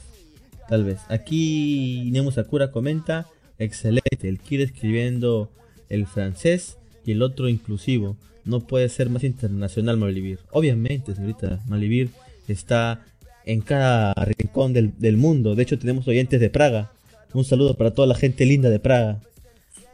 Tal 0.69 0.83
vez. 0.83 0.99
Aquí 1.09 2.09
Nemo 2.11 2.31
Sakura 2.31 2.71
comenta. 2.71 3.27
Excelente. 3.59 4.27
El 4.29 4.39
Kid 4.39 4.61
escribiendo 4.61 5.51
el 5.89 6.07
francés 6.07 6.77
y 7.05 7.11
el 7.11 7.21
otro 7.21 7.49
inclusivo. 7.49 8.17
No 8.45 8.61
puede 8.61 8.89
ser 8.89 9.09
más 9.09 9.23
internacional 9.23 9.97
Malivir. 9.97 10.39
Obviamente, 10.51 11.15
señorita. 11.15 11.61
Malivir 11.67 12.09
está 12.47 13.05
en 13.45 13.61
cada 13.61 14.13
rincón 14.13 14.73
del, 14.73 14.97
del 14.99 15.17
mundo. 15.17 15.55
De 15.55 15.63
hecho, 15.63 15.79
tenemos 15.79 16.07
oyentes 16.07 16.39
de 16.41 16.49
Praga 16.49 16.91
un 17.33 17.43
saludo 17.43 17.75
para 17.75 17.91
toda 17.91 18.07
la 18.07 18.15
gente 18.15 18.45
linda 18.45 18.69
de 18.69 18.79
Praga. 18.79 19.19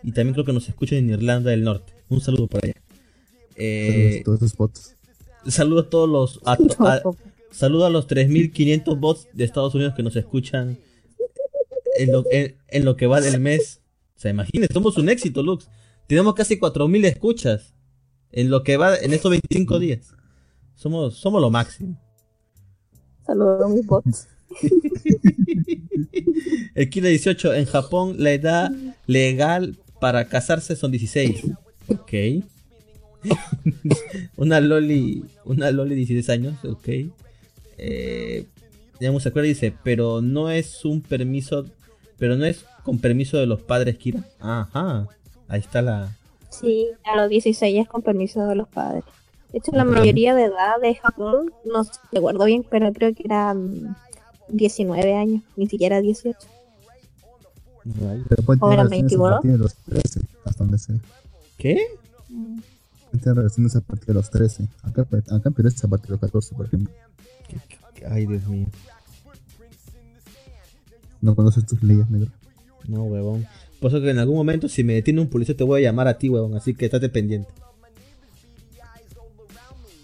Y 0.03 0.11
también 0.11 0.33
creo 0.33 0.45
que 0.45 0.53
nos 0.53 0.67
escuchan 0.67 0.99
en 0.99 1.09
Irlanda 1.09 1.51
del 1.51 1.63
Norte. 1.63 1.93
Un 2.09 2.21
saludo 2.21 2.47
para 2.47 2.67
allá. 2.67 2.75
Eh, 3.55 4.21
todos 4.23 4.55
bots. 4.55 4.95
Saludo 5.47 5.81
a 5.81 5.89
todos 5.89 6.09
los. 6.09 6.39
A, 6.45 6.57
saludo 7.51 7.85
a 7.85 7.89
los 7.89 8.07
3.500 8.07 8.99
bots 8.99 9.27
de 9.33 9.43
Estados 9.43 9.73
Unidos 9.75 9.93
que 9.95 10.03
nos 10.03 10.15
escuchan 10.15 10.79
en 11.97 12.11
lo, 12.11 12.23
en, 12.31 12.85
lo, 12.85 12.95
que 12.95 13.07
va 13.07 13.21
del 13.21 13.39
mes. 13.39 13.81
O 14.15 14.19
sea, 14.19 14.31
imagínense, 14.31 14.73
somos 14.73 14.97
un 14.97 15.09
éxito, 15.09 15.43
Lux. 15.43 15.69
Tenemos 16.07 16.33
casi 16.33 16.59
4.000 16.59 17.05
escuchas 17.05 17.73
en 18.31 18.49
lo 18.49 18.63
que 18.63 18.77
va 18.77 18.95
en 18.97 19.13
estos 19.13 19.31
25 19.31 19.79
días. 19.79 20.13
Somos, 20.75 21.17
somos 21.17 21.41
lo 21.41 21.49
máximo. 21.49 21.99
Saludos 23.25 23.63
a 23.63 23.67
mis 23.67 23.85
bots. 23.85 24.27
El 26.75 26.89
Kira 26.89 27.09
18. 27.09 27.53
En 27.53 27.65
Japón 27.65 28.15
la 28.17 28.31
edad 28.31 28.71
legal 29.05 29.77
para 29.99 30.27
casarse 30.27 30.75
son 30.75 30.91
16. 30.91 31.43
Ok. 31.89 32.13
una 34.37 34.59
Loli. 34.59 35.25
Una 35.45 35.71
Loli 35.71 35.95
16 35.95 36.29
años. 36.29 36.63
Ok. 36.65 36.87
Eh, 37.77 38.45
digamos, 38.99 39.23
se 39.23 39.29
acuerda 39.29 39.47
dice, 39.47 39.73
pero 39.83 40.21
no 40.21 40.49
es 40.49 40.85
un 40.85 41.01
permiso. 41.01 41.65
Pero 42.17 42.35
no 42.35 42.45
es 42.45 42.65
con 42.83 42.99
permiso 42.99 43.37
de 43.37 43.45
los 43.45 43.61
padres, 43.61 43.97
Kira. 43.97 44.23
Ajá. 44.39 45.07
Ahí 45.47 45.59
está 45.59 45.81
la. 45.81 46.15
Sí, 46.49 46.87
a 47.03 47.15
los 47.15 47.29
16 47.29 47.81
es 47.81 47.87
con 47.87 48.01
permiso 48.01 48.45
de 48.47 48.55
los 48.55 48.67
padres. 48.67 49.03
De 49.51 49.59
hecho, 49.59 49.71
la 49.71 49.83
mayoría 49.83 50.35
de 50.35 50.45
edad 50.45 50.79
de 50.81 50.93
Japón, 50.95 51.51
no 51.65 51.83
recuerdo 52.11 52.45
bien, 52.45 52.63
pero 52.69 52.93
creo 52.93 53.13
que 53.15 53.23
eran 53.25 53.95
19 54.49 55.15
años, 55.15 55.41
ni 55.55 55.67
siquiera 55.67 56.01
18. 56.01 56.37
o 58.59 58.71
eran 58.71 58.89
21. 58.89 59.39
Los 59.57 59.75
13, 59.75 60.21
hasta 60.45 60.63
donde 60.63 60.77
sé. 60.77 60.93
¿Qué? 61.57 61.79
Tienen 63.11 63.35
relaciones 63.35 63.75
a 63.75 63.81
partir 63.81 64.07
de 64.07 64.13
los 64.13 64.29
13. 64.29 64.67
Acá, 64.83 65.01
acá 65.01 65.41
en 65.45 65.53
Perú 65.53 65.67
es 65.67 65.83
a 65.83 65.87
partir 65.87 66.07
de 66.07 66.11
los 66.13 66.21
14, 66.21 66.55
por 66.55 66.65
ejemplo. 66.67 66.93
Ay, 68.09 68.25
Dios 68.25 68.45
mío. 68.47 68.67
¿No 71.21 71.35
conoces 71.35 71.65
tus 71.65 71.83
leyes, 71.83 72.09
negro? 72.09 72.31
No, 72.87 73.03
huevón. 73.03 73.45
Por 73.79 73.91
eso 73.91 74.01
que 74.01 74.09
en 74.09 74.19
algún 74.19 74.35
momento, 74.35 74.69
si 74.69 74.83
me 74.83 74.93
detiene 74.93 75.21
un 75.21 75.29
policía, 75.29 75.55
te 75.55 75.63
voy 75.63 75.81
a 75.81 75.83
llamar 75.89 76.07
a 76.07 76.17
ti, 76.17 76.29
huevón. 76.29 76.55
Así 76.55 76.73
que 76.73 76.85
estate 76.85 77.09
pendiente. 77.09 77.49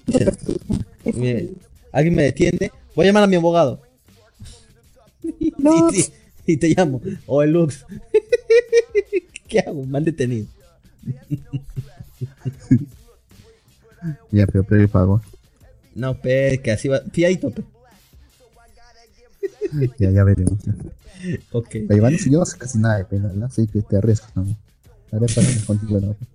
Alguien 1.91 2.15
me 2.15 2.23
detiene, 2.23 2.71
voy 2.95 3.05
a 3.05 3.07
llamar 3.09 3.23
a 3.23 3.27
mi 3.27 3.35
abogado. 3.35 3.81
y, 6.45 6.57
te 6.57 6.69
llamo. 6.69 7.01
O 7.25 7.41
el 7.41 7.51
Lux. 7.51 7.85
¿Qué 9.47 9.59
hago? 9.59 9.85
Mal 9.85 10.03
detenido. 10.03 10.47
Ya, 14.31 14.47
pero, 14.47 14.63
pero 14.63 14.87
pago. 14.87 15.21
No, 15.93 16.19
pe, 16.19 16.59
que 16.63 16.71
así 16.71 16.87
va. 16.87 17.01
Pe. 17.01 17.21
ya, 19.99 20.11
ya 20.11 20.23
veremos. 20.23 20.59
Ok. 21.51 21.69
Pero 21.87 21.95
Iván, 21.95 22.17
si 22.17 22.29
yo 22.29 22.39
no 22.39 22.45
sé 22.45 22.57
casi 22.57 22.77
nada 22.77 22.97
de 22.97 23.05
pena, 23.05 23.31
¿no? 23.33 23.45
Así 23.45 23.67
que 23.67 23.81
te 23.81 23.97
arriesgas, 23.97 24.35
¿no? 24.35 24.45
Haré 25.11 25.27
para 25.33 25.47
contigo, 25.65 25.99
¿no? 25.99 26.15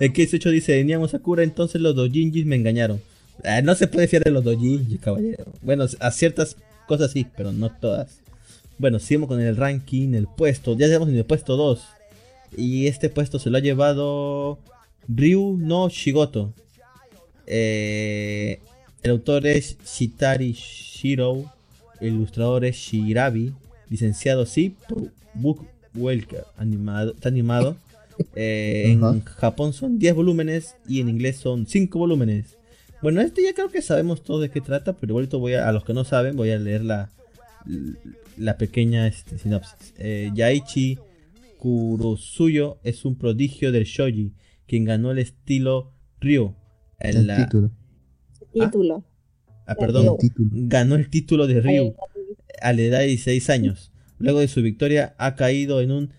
El 0.00 0.12
que 0.12 0.22
18 0.22 0.50
dice, 0.50 0.72
veníamos 0.72 1.14
a 1.14 1.18
cura, 1.18 1.42
entonces 1.42 1.80
los 1.80 1.94
dojinjis 1.94 2.46
me 2.46 2.56
engañaron. 2.56 3.00
Ah, 3.44 3.60
no 3.62 3.74
se 3.74 3.86
puede 3.86 4.08
fiar 4.08 4.24
de 4.24 4.30
los 4.30 4.44
dojinjis, 4.44 5.00
caballero. 5.00 5.44
Bueno, 5.62 5.86
a 6.00 6.10
ciertas 6.10 6.56
cosas 6.88 7.12
sí, 7.12 7.26
pero 7.36 7.52
no 7.52 7.70
todas. 7.70 8.20
Bueno, 8.78 8.98
seguimos 8.98 9.28
con 9.28 9.40
el 9.40 9.56
ranking, 9.56 10.14
el 10.14 10.26
puesto. 10.26 10.76
Ya 10.76 10.86
estamos 10.86 11.08
en 11.08 11.16
el 11.16 11.24
puesto 11.24 11.56
2. 11.56 11.82
Y 12.56 12.86
este 12.86 13.08
puesto 13.08 13.38
se 13.38 13.50
lo 13.50 13.58
ha 13.58 13.60
llevado 13.60 14.58
Ryu 15.08 15.56
no 15.58 15.88
Shigoto. 15.88 16.52
Eh, 17.46 18.60
el 19.02 19.10
autor 19.10 19.46
es 19.46 19.78
Shitari 19.84 20.52
Shiro. 20.52 21.50
El 22.00 22.14
ilustrador 22.14 22.64
es 22.64 22.76
Shirabi. 22.76 23.52
Licenciado 23.88 24.46
sí 24.46 24.74
por 24.88 25.10
Book 25.34 25.66
Welker. 25.94 26.44
Animado, 26.56 27.12
está 27.12 27.28
animado. 27.28 27.76
Eh, 28.34 28.92
en 28.92 29.22
Japón 29.24 29.74
son 29.74 29.98
10 29.98 30.14
volúmenes 30.14 30.76
y 30.88 31.02
en 31.02 31.10
inglés 31.10 31.36
son 31.36 31.66
5 31.66 31.98
volúmenes. 31.98 32.56
Bueno, 33.02 33.20
este 33.20 33.42
ya 33.42 33.52
creo 33.52 33.68
que 33.68 33.82
sabemos 33.82 34.22
todo 34.22 34.40
de 34.40 34.48
qué 34.48 34.62
trata, 34.62 34.94
pero 34.94 35.10
igualito 35.10 35.38
voy 35.38 35.52
a, 35.52 35.68
a 35.68 35.72
los 35.72 35.84
que 35.84 35.92
no 35.92 36.02
saben, 36.02 36.34
voy 36.34 36.50
a 36.50 36.58
leer 36.58 36.82
la, 36.82 37.10
la 38.36 38.56
pequeña 38.56 39.06
este, 39.06 39.38
sinopsis. 39.38 39.92
Eh, 39.98 40.30
Yaichi 40.34 40.98
Kurosuyo 41.66 42.78
es 42.84 43.04
un 43.04 43.18
prodigio 43.18 43.72
del 43.72 43.82
shoji, 43.82 44.34
quien 44.68 44.84
ganó 44.84 45.10
el 45.10 45.18
estilo 45.18 45.92
Ryu. 46.20 46.54
El, 47.00 47.26
título. 47.26 47.72
título. 48.52 49.04
Ah, 49.66 49.74
perdón. 49.74 50.16
Ganó 50.36 50.94
el 50.94 51.10
título 51.10 51.48
de 51.48 51.60
Ryu 51.60 51.96
a 52.62 52.72
la 52.72 52.82
edad 52.82 53.00
de 53.00 53.06
16 53.06 53.50
años. 53.50 53.90
Luego 54.20 54.38
de 54.38 54.46
su 54.46 54.62
victoria 54.62 55.16
ha 55.18 55.34
caído 55.34 55.80
en 55.80 55.90
un, 55.90 56.10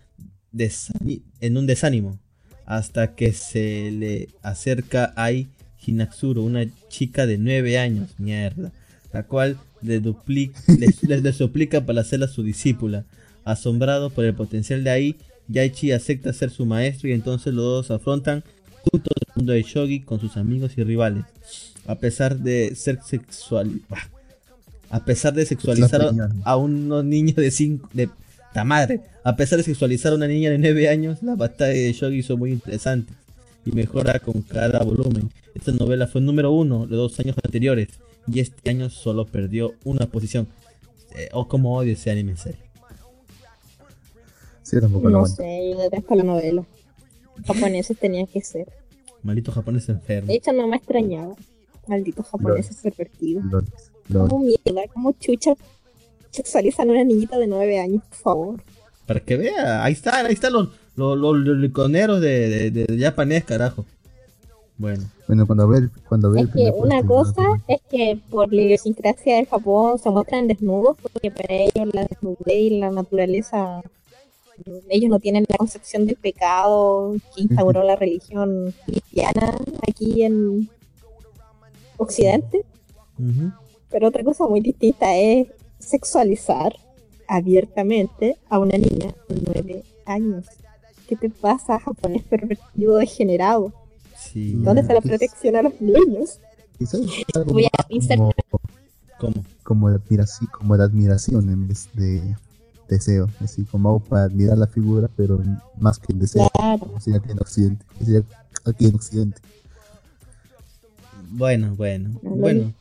en 1.40 1.58
un 1.58 1.66
desánimo 1.66 2.20
hasta 2.66 3.16
que 3.16 3.32
se 3.32 3.90
le 3.92 4.28
acerca 4.42 5.14
a 5.16 5.30
Hinatsuru, 5.32 6.44
una 6.44 6.66
chica 6.90 7.26
de 7.26 7.38
9 7.38 7.80
años, 7.80 8.10
mierda, 8.18 8.74
la 9.14 9.24
cual 9.24 9.58
le, 9.82 10.02
duplica, 10.02 10.60
le, 10.78 11.32
suplica 11.32 11.86
para 11.86 12.02
hacerla 12.02 12.28
su 12.28 12.44
discípula. 12.44 13.06
Asombrado 13.46 14.10
por 14.10 14.26
el 14.26 14.34
potencial 14.34 14.84
de 14.84 14.90
Ai, 14.90 15.16
Yaichi 15.50 15.92
acepta 15.92 16.34
ser 16.34 16.50
su 16.50 16.66
maestro 16.66 17.10
y 17.10 17.14
entonces 17.14 17.54
los 17.54 17.66
dos 17.66 17.92
afrontan 17.92 18.44
juntos 18.84 19.14
el 19.16 19.34
mundo 19.36 19.54
de 19.54 19.64
Shogi 19.64 20.02
con 20.02 20.20
sus 20.20 20.38
amigos 20.38 20.74
y 20.78 20.84
rivales. 20.84 21.26
A 21.86 21.96
pesar 21.96 22.38
de 22.38 22.76
ser 22.76 23.00
sexual, 23.02 23.82
a 24.90 25.06
pesar 25.06 25.34
de 25.34 25.46
sexualizar 25.46 26.02
a 26.44 26.58
unos 26.58 27.06
niños 27.06 27.36
de 27.36 27.52
5 27.52 27.90
de 27.94 28.10
ta 28.54 28.64
madre, 28.64 29.02
a 29.24 29.36
pesar 29.36 29.58
de 29.58 29.64
sexualizar 29.64 30.12
a 30.12 30.16
una 30.16 30.28
niña 30.28 30.50
de 30.50 30.58
9 30.58 30.90
años, 30.90 31.24
la 31.24 31.36
batalla 31.36 31.74
de 31.74 31.94
Shogi 31.94 32.24
son 32.24 32.40
muy 32.40 32.52
interesantes 32.52 33.16
y 33.66 33.72
mejora 33.72 34.20
con 34.20 34.42
cada 34.42 34.80
volumen. 34.80 35.30
Esta 35.56 35.72
novela 35.72 36.08
fue 36.08 36.22
número 36.22 36.52
uno 36.52 36.88
de 36.88 36.96
dos 36.96 37.20
años 37.20 37.36
anteriores 37.44 37.90
y 38.32 38.40
este 38.40 38.70
año 38.70 38.90
solo 38.90 39.26
perdió 39.26 39.74
una 39.84 40.06
posición. 40.08 40.48
Eh, 41.16 41.30
o 41.32 41.48
como 41.48 41.76
odio 41.76 41.94
ese 41.94 42.12
anime 42.12 42.32
en 42.32 42.38
serio. 42.38 42.67
Sí, 44.68 44.82
tampoco 44.82 45.10
no 45.10 45.26
sé, 45.26 45.72
yo 45.72 45.80
detesto 45.80 46.14
la 46.14 46.24
novela. 46.24 46.66
Japoneses 47.46 47.98
tenían 47.98 48.28
que 48.28 48.42
ser. 48.42 48.68
Malditos 49.24 49.56
japoneses 49.56 49.88
enfermos. 49.88 50.28
De 50.28 50.36
hecho, 50.36 50.52
no 50.52 50.68
me 50.68 50.76
extrañaba. 50.76 51.36
Malditos 51.88 52.26
japoneses 52.28 52.76
pervertidos. 52.84 53.46
Como 54.12 54.40
mierda, 54.40 54.82
como 54.94 55.14
chucha 55.14 55.54
sexualizan 56.32 56.90
a 56.90 56.92
una 56.92 57.06
niñita 57.06 57.38
de 57.40 57.48
nueve 57.48 57.80
años, 57.80 58.04
por 58.10 58.18
favor. 58.18 58.62
Para 59.06 59.22
que 59.22 59.38
vea, 59.38 59.86
ahí 59.86 59.94
están, 59.94 60.26
ahí 60.26 60.34
están 60.34 60.52
los, 60.52 60.68
los, 60.98 61.18
los, 61.18 61.58
liconeros 61.58 62.20
de, 62.20 62.70
de, 62.70 62.88
de 62.88 63.06
japonés, 63.06 63.46
carajo. 63.46 63.86
Bueno. 64.78 65.06
Bueno, 65.30 65.48
cuando 65.48 65.70
ve, 65.70 65.88
cuando 66.10 66.32
ve 66.32 66.42
es 66.42 66.50
que 66.50 66.72
una 66.76 67.02
cosa 67.04 67.44
es 67.70 67.80
que 67.90 68.20
por 68.30 68.54
la 68.54 68.62
idiosincrasia 68.64 69.38
del 69.38 69.48
Japón 69.48 69.98
se 69.98 70.10
muestran 70.10 70.50
desnudos 70.50 70.98
porque 71.02 71.32
para 71.32 71.54
ellos 71.54 71.94
la 71.94 72.04
desnudez 72.04 72.48
y 72.48 72.80
la 72.80 72.92
naturaleza 72.92 73.82
ellos 74.90 75.10
no 75.10 75.20
tienen 75.20 75.46
la 75.48 75.58
concepción 75.58 76.06
del 76.06 76.16
pecado 76.16 77.16
que 77.36 77.44
instauró 77.44 77.84
la 77.84 77.96
religión 77.96 78.74
cristiana 78.86 79.58
aquí 79.88 80.24
en 80.24 80.70
Occidente. 81.98 82.66
Pero 83.90 84.08
otra 84.08 84.24
cosa 84.24 84.48
muy 84.48 84.62
distinta 84.62 85.16
es 85.16 85.48
sexualizar 85.80 86.76
abiertamente 87.28 88.38
a 88.50 88.60
una 88.60 88.78
niña 88.78 89.14
de 89.28 89.42
nueve 89.46 89.84
años. 90.06 90.46
¿Qué 91.08 91.16
te 91.16 91.30
pasa, 91.30 91.80
japonés 91.80 92.24
pervertido 92.24 92.98
degenerado? 92.98 93.74
¿Dónde 94.34 94.82
está 94.82 94.94
la 94.94 95.02
protección 95.02 95.56
a 95.56 95.62
los 95.62 95.80
niños? 95.80 96.40
Voy 97.46 97.66
a 97.66 97.70
como, 99.18 99.44
como, 99.64 99.90
de 99.90 99.96
admiración, 99.96 100.50
como 100.52 100.78
de 100.78 100.84
admiración 100.84 101.50
en 101.50 101.68
vez 101.68 101.90
de 101.94 102.36
deseo, 102.88 103.30
así 103.40 103.64
como 103.64 104.00
para 104.00 104.24
admirar 104.24 104.58
la 104.58 104.68
figura, 104.68 105.10
pero 105.16 105.42
más 105.78 106.00
que 106.00 106.14
el 106.14 106.20
deseo, 106.20 106.50
claro. 106.50 106.94
aquí 106.96 107.32
en 107.32 107.40
Occidente, 107.40 107.86
aquí 108.66 108.86
en 108.86 108.96
Occidente. 108.96 109.42
Bueno, 111.30 111.76
bueno, 111.76 112.20
bueno. 112.22 112.74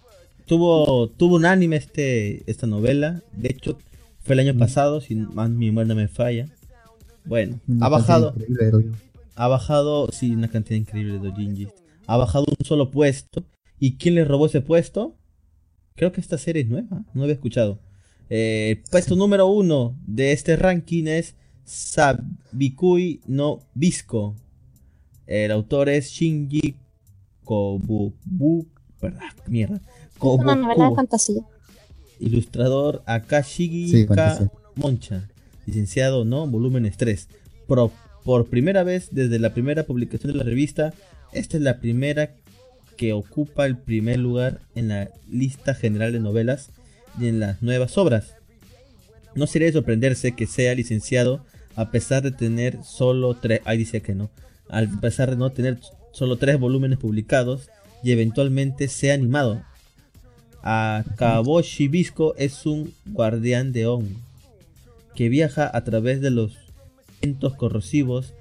Tuvo, 0.46 1.08
tuvo 1.08 1.36
un 1.36 1.44
anime 1.44 1.76
este, 1.76 2.48
esta 2.48 2.68
novela, 2.68 3.20
de 3.32 3.48
hecho 3.48 3.78
fue 4.22 4.34
el 4.34 4.40
año 4.40 4.54
mm. 4.54 4.58
pasado, 4.58 5.00
si 5.00 5.16
más 5.16 5.50
mi 5.50 5.66
memoria 5.66 5.88
no 5.88 5.94
me 5.96 6.08
falla. 6.08 6.48
Bueno, 7.24 7.58
ha 7.80 7.88
bajado 7.88 8.32
ha 9.36 9.48
bajado, 9.48 10.08
sí, 10.10 10.34
una 10.34 10.48
cantidad 10.48 10.78
increíble 10.78 11.14
de 11.14 11.18
dojinjis. 11.18 11.68
Ha 12.06 12.16
bajado 12.16 12.46
un 12.48 12.64
solo 12.64 12.90
puesto. 12.90 13.44
¿Y 13.78 13.98
quién 13.98 14.14
le 14.14 14.24
robó 14.24 14.46
ese 14.46 14.62
puesto? 14.62 15.14
Creo 15.94 16.10
que 16.10 16.22
esta 16.22 16.38
serie 16.38 16.62
es 16.62 16.68
nueva, 16.68 17.04
no 17.12 17.22
había 17.22 17.34
escuchado. 17.34 17.78
Eh, 18.28 18.82
puesto 18.90 19.14
número 19.14 19.46
uno 19.46 19.94
de 20.06 20.32
este 20.32 20.56
ranking 20.56 21.06
es 21.06 21.34
Sabikui 21.64 23.20
no 23.26 23.60
Bisco. 23.74 24.34
El 25.26 25.52
autor 25.52 25.88
es 25.88 26.10
Shinji 26.10 26.76
Kobubu. 27.44 28.66
Perdón, 29.00 29.22
mierda. 29.46 29.80
Kobuku. 30.18 30.42
una 30.42 30.54
novela 30.54 30.90
de 30.90 30.94
fantasía. 30.94 31.42
Ilustrador 32.18 33.02
Akashigi 33.06 34.06
Moncha. 34.76 35.28
Licenciado, 35.66 36.24
¿no? 36.24 36.46
Volúmenes 36.46 36.96
3. 36.96 37.28
Pro 37.66 37.92
por 38.24 38.46
primera 38.46 38.82
vez 38.82 39.10
desde 39.12 39.38
la 39.38 39.54
primera 39.54 39.84
publicación 39.84 40.32
de 40.32 40.38
la 40.38 40.44
revista, 40.44 40.92
esta 41.32 41.56
es 41.56 41.62
la 41.62 41.78
primera 41.78 42.34
que 42.96 43.12
ocupa 43.12 43.66
el 43.66 43.76
primer 43.76 44.18
lugar 44.18 44.60
en 44.74 44.88
la 44.88 45.10
lista 45.30 45.74
general 45.74 46.12
de 46.12 46.18
novelas 46.18 46.70
y 47.18 47.28
en 47.28 47.40
las 47.40 47.62
nuevas 47.62 47.96
obras. 47.98 48.34
No 49.34 49.46
sería 49.46 49.66
de 49.66 49.72
sorprenderse 49.72 50.32
que 50.32 50.46
sea 50.46 50.74
licenciado 50.74 51.44
a 51.74 51.90
pesar 51.90 52.22
de 52.22 52.30
tener 52.30 52.78
solo 52.82 53.34
tres, 53.34 53.60
ahí 53.64 53.78
dice 53.78 54.00
que 54.00 54.14
no, 54.14 54.30
a 54.70 54.82
pesar 55.00 55.30
de 55.30 55.36
no 55.36 55.50
tener 55.50 55.78
solo 56.12 56.36
tres 56.36 56.58
volúmenes 56.58 56.98
publicados 56.98 57.68
y 58.02 58.12
eventualmente 58.12 58.88
sea 58.88 59.14
animado. 59.14 59.62
Akaboshi 60.62 61.88
Bisco 61.88 62.34
es 62.36 62.64
un 62.66 62.94
guardián 63.04 63.72
de 63.72 63.86
hongo 63.86 64.18
que 65.14 65.28
viaja 65.28 65.70
a 65.72 65.84
través 65.84 66.20
de 66.20 66.30
los 66.30 66.56
corrosivos 67.56 68.34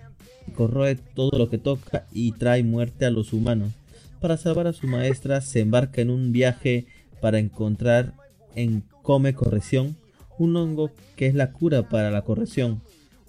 corroe 0.56 0.96
todo 1.16 1.38
lo 1.38 1.50
que 1.50 1.58
toca 1.58 2.06
y 2.12 2.34
trae 2.34 2.64
muerte 2.64 3.06
a 3.06 3.10
los 3.10 3.34
humanos. 3.34 3.74
Para 4.22 4.38
salvar 4.38 4.68
a 4.68 4.74
su 4.74 4.88
maestra 4.88 5.42
se 5.42 5.62
embarca 5.62 6.02
en 6.02 6.10
un 6.10 6.32
viaje 6.32 6.86
para 7.22 7.40
encontrar 7.40 8.14
en 8.56 8.84
Come 9.02 9.34
Corrección 9.34 9.96
un 10.38 10.56
hongo 10.56 10.92
que 11.16 11.28
es 11.28 11.36
la 11.36 11.52
cura 11.52 11.90
para 11.90 12.12
la 12.12 12.24
corrección. 12.24 12.82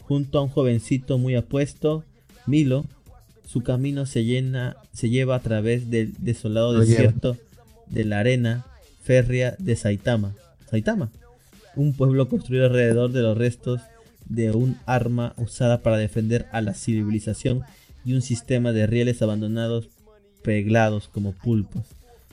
Junto 0.02 0.38
a 0.38 0.42
un 0.42 0.48
jovencito 0.48 1.18
muy 1.18 1.34
apuesto, 1.34 2.04
Milo, 2.46 2.84
su 3.44 3.62
camino 3.62 4.06
se 4.06 4.24
llena, 4.24 4.76
se 4.92 5.08
lleva 5.08 5.36
a 5.36 5.40
través 5.40 5.90
del 5.90 6.14
desolado 6.18 6.78
desierto 6.78 7.36
de 7.86 8.04
la 8.04 8.20
arena 8.20 8.66
férrea 9.02 9.56
de 9.58 9.76
Saitama. 9.76 10.34
Saitama, 10.70 11.10
un 11.76 11.92
pueblo 11.92 12.28
construido 12.28 12.66
alrededor 12.66 13.12
de 13.12 13.22
los 13.22 13.36
restos 13.36 13.80
de 14.28 14.50
un 14.50 14.76
arma 14.86 15.34
usada 15.36 15.82
para 15.82 15.98
defender 15.98 16.46
a 16.50 16.60
la 16.60 16.74
civilización 16.74 17.62
y 18.04 18.14
un 18.14 18.22
sistema 18.22 18.72
de 18.72 18.86
rieles 18.86 19.22
abandonados 19.22 19.88
peglados 20.42 21.08
como 21.08 21.32
pulpos. 21.32 21.84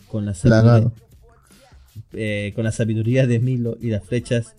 Con 0.07 0.25
la, 0.25 0.35
sabiduría, 0.35 0.91
eh, 2.13 2.51
con 2.55 2.63
la 2.63 2.71
sabiduría 2.71 3.27
de 3.27 3.39
Milo 3.39 3.77
y 3.79 3.89
las 3.89 4.03
flechas 4.03 4.55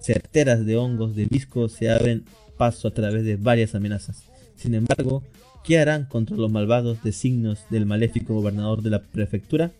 certeras 0.00 0.66
de 0.66 0.76
hongos 0.76 1.16
de 1.16 1.24
visco 1.26 1.68
se 1.68 1.90
abren 1.90 2.24
paso 2.56 2.88
a 2.88 2.90
través 2.92 3.24
de 3.24 3.36
varias 3.36 3.74
amenazas. 3.74 4.24
Sin 4.56 4.74
embargo, 4.74 5.22
¿qué 5.64 5.78
harán 5.78 6.04
contra 6.04 6.36
los 6.36 6.50
malvados 6.50 7.02
designios 7.02 7.60
del 7.70 7.86
maléfico 7.86 8.34
gobernador 8.34 8.82
de 8.82 8.90
la 8.90 9.02
prefectura? 9.02 9.72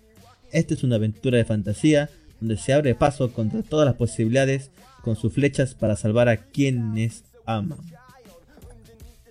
Esta 0.51 0.75
es 0.75 0.83
una 0.83 0.97
aventura 0.97 1.39
de 1.39 1.45
fantasía 1.45 2.11
donde 2.41 2.57
se 2.57 2.73
abre 2.73 2.95
paso 2.95 3.33
contra 3.33 3.63
todas 3.63 3.87
las 3.87 3.97
posibilidades 3.97 4.71
con 5.03 5.17
sus 5.17 5.33
flechas 5.33 5.75
para 5.75 5.97
salvar 5.97 6.29
a 6.29 6.39
quienes 6.39 7.25
aman. 7.45 7.79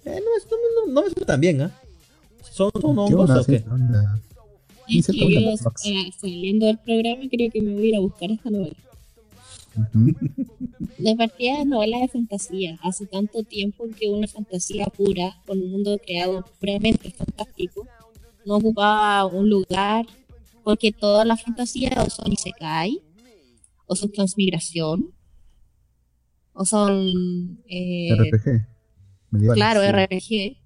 Eh, 0.05 0.19
no, 0.19 0.93
no, 0.93 1.01
me 1.01 1.09
suena 1.09 1.25
tan 1.25 1.41
bien, 1.41 1.61
¿ah? 1.61 1.71
¿Son, 2.51 2.69
son 2.79 2.97
hongos 2.99 3.29
o 3.29 3.45
qué? 3.45 3.63
Eh, 4.87 6.11
saliendo 6.19 6.65
del 6.65 6.77
programa 6.79 7.23
creo 7.29 7.51
que 7.51 7.61
me 7.61 7.73
voy 7.73 7.85
a 7.85 7.89
ir 7.89 7.95
a 7.95 7.99
buscar 7.99 8.31
esta 8.31 8.49
novela. 8.49 8.75
De 10.97 11.15
partida 11.15 11.59
de 11.59 11.65
novelas 11.65 12.01
de 12.01 12.07
fantasía, 12.07 12.77
hace 12.83 13.07
tanto 13.07 13.43
tiempo 13.43 13.85
que 13.99 14.07
una 14.09 14.27
fantasía 14.27 14.85
pura, 14.85 15.41
con 15.45 15.59
un 15.59 15.71
mundo 15.71 15.99
creado 16.05 16.45
puramente 16.59 17.09
fantástico, 17.11 17.87
no 18.45 18.57
ocupaba 18.57 19.25
un 19.25 19.49
lugar, 19.49 20.05
porque 20.63 20.91
todas 20.91 21.25
las 21.25 21.41
fantasías 21.41 21.93
o 21.97 22.09
son 22.09 22.31
Isekai, 22.31 23.01
o 23.85 23.95
son 23.95 24.11
transmigración, 24.11 25.13
o 26.53 26.65
son... 26.65 27.63
Eh, 27.67 28.09
RPG. 28.15 29.53
Claro, 29.55 29.81
RPG. 29.81 30.57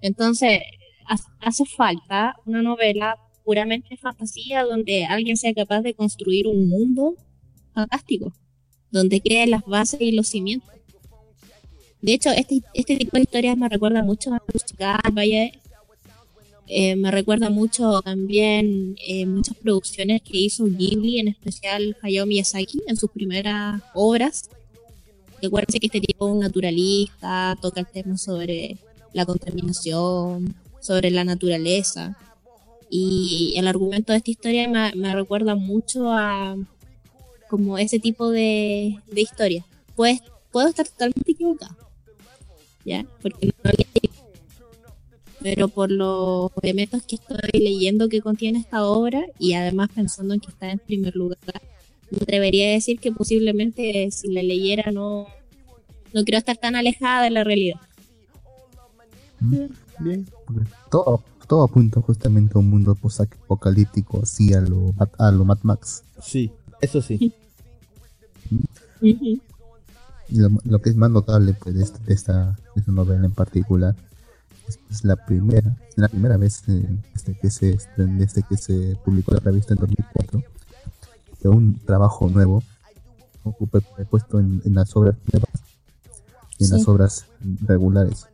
Entonces, 0.00 0.60
hace 1.40 1.64
falta 1.66 2.34
una 2.46 2.62
novela 2.62 3.16
puramente 3.44 3.96
fantasía 3.96 4.64
donde 4.64 5.04
alguien 5.04 5.36
sea 5.36 5.52
capaz 5.54 5.82
de 5.82 5.94
construir 5.94 6.46
un 6.46 6.68
mundo 6.68 7.14
fantástico, 7.74 8.32
donde 8.90 9.20
cree 9.20 9.46
las 9.46 9.64
bases 9.64 10.00
y 10.00 10.12
los 10.12 10.28
cimientos. 10.28 10.70
De 12.00 12.14
hecho, 12.14 12.30
este, 12.30 12.62
este 12.74 12.96
tipo 12.96 13.16
de 13.16 13.22
historias 13.22 13.56
me 13.56 13.68
recuerda 13.68 14.02
mucho 14.02 14.34
a 14.34 14.42
Musical 14.52 14.98
Valle, 15.12 15.52
eh, 16.66 16.96
me 16.96 17.10
recuerda 17.10 17.50
mucho 17.50 18.00
también 18.02 18.96
eh, 19.06 19.26
muchas 19.26 19.56
producciones 19.56 20.22
que 20.22 20.38
hizo 20.38 20.64
Ghibli, 20.64 21.18
en 21.18 21.28
especial 21.28 21.96
Hayao 22.02 22.26
Miyazaki, 22.26 22.82
en 22.86 22.96
sus 22.96 23.10
primeras 23.10 23.82
obras. 23.94 24.48
Recuerden 25.40 25.80
que 25.80 25.86
este 25.86 26.00
tipo 26.00 26.26
es 26.26 26.32
un 26.32 26.40
naturalista, 26.40 27.58
toca 27.60 27.80
el 27.80 27.86
tema 27.86 28.16
sobre 28.16 28.78
la 29.12 29.26
contaminación, 29.26 30.54
sobre 30.80 31.10
la 31.10 31.24
naturaleza. 31.24 32.16
Y 32.94 33.54
el 33.56 33.68
argumento 33.68 34.12
de 34.12 34.18
esta 34.18 34.30
historia 34.30 34.68
me, 34.68 35.14
recuerda 35.14 35.54
mucho 35.54 36.12
a 36.12 36.56
como 37.48 37.78
ese 37.78 37.98
tipo 37.98 38.28
de, 38.28 38.98
de 39.06 39.20
historia. 39.22 39.64
Pues, 39.96 40.20
puedo 40.50 40.68
estar 40.68 40.86
totalmente 40.86 41.32
equivocado. 41.32 41.74
¿Ya? 42.84 43.06
Porque 43.22 43.46
no 43.46 43.52
pero 45.42 45.68
por 45.68 45.90
los 45.90 46.50
elementos 46.62 47.02
que 47.02 47.16
estoy 47.16 47.60
leyendo 47.60 48.08
que 48.08 48.20
contiene 48.20 48.60
esta 48.60 48.84
obra 48.84 49.24
y 49.38 49.54
además 49.54 49.88
pensando 49.94 50.34
en 50.34 50.40
que 50.40 50.50
está 50.50 50.70
en 50.70 50.78
primer 50.78 51.16
lugar, 51.16 51.38
me 52.10 52.18
atrevería 52.18 52.68
a 52.68 52.72
decir 52.72 53.00
que 53.00 53.10
posiblemente 53.10 54.10
si 54.10 54.30
la 54.30 54.42
leyera 54.42 54.92
no, 54.92 55.26
no 56.12 56.24
quiero 56.24 56.38
estar 56.38 56.56
tan 56.58 56.76
alejada 56.76 57.24
de 57.24 57.30
la 57.30 57.44
realidad. 57.44 57.80
Mm, 59.40 59.66
bien, 59.98 60.28
todo, 60.90 61.24
todo 61.52 61.64
apunta 61.64 62.00
justamente 62.00 62.56
a 62.56 62.60
un 62.60 62.70
mundo 62.70 62.94
post-apocalíptico, 62.94 64.20
así 64.22 64.54
a 64.54 64.62
lo, 64.62 64.94
a 65.18 65.30
lo 65.30 65.44
Mad 65.44 65.58
Max. 65.64 66.02
Sí, 66.22 66.50
eso 66.80 67.02
sí. 67.02 67.34
lo, 70.30 70.78
que 70.80 70.88
es 70.88 70.96
más 70.96 71.10
notable 71.10 71.52
pues, 71.52 71.74
de, 71.74 71.82
esta, 71.82 71.98
de 72.06 72.14
esta 72.14 72.56
novela 72.86 73.26
en 73.26 73.32
particular 73.32 73.94
es 74.90 75.04
la 75.04 75.14
primera, 75.26 75.76
la 75.96 76.08
primera 76.08 76.38
vez 76.38 76.62
desde 76.66 77.38
que 77.38 77.50
se 77.50 77.78
desde 77.98 78.44
que 78.44 78.56
se 78.56 78.96
publicó 79.04 79.34
la 79.34 79.40
revista 79.40 79.74
en 79.74 79.80
2004 79.80 80.42
que 81.42 81.48
un 81.48 81.78
trabajo 81.84 82.30
nuevo 82.30 82.62
ocupe 83.42 83.82
puesto 84.08 84.40
en, 84.40 84.62
las 84.64 84.96
obras 84.96 85.16
nuevas 85.30 85.50
y 86.56 86.64
en 86.64 86.70
las 86.70 86.88
obras 86.88 87.26
regulares. 87.66 88.26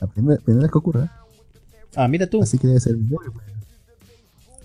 La 0.00 0.06
primera, 0.06 0.40
primera 0.40 0.62
vez 0.62 0.72
que 0.72 0.78
ocurre. 0.78 1.10
Ah, 1.96 2.06
mira 2.06 2.26
tú. 2.26 2.42
Así 2.42 2.58
que 2.58 2.66
debe 2.66 2.80
ser 2.80 2.96
muy 2.96 3.26
bueno. 3.26 3.50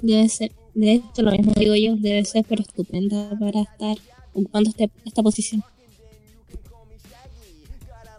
Debe 0.01 0.27
ser, 0.29 0.51
de 0.73 0.93
hecho 0.93 1.21
lo 1.21 1.31
mismo 1.31 1.53
digo 1.55 1.75
yo, 1.75 1.95
debe 1.95 2.25
ser 2.25 2.43
pero 2.47 2.61
estupenda 2.61 3.37
para 3.39 3.61
estar 3.61 3.97
ocupando 4.33 4.69
este, 4.69 4.89
esta 5.05 5.23
posición. 5.23 5.63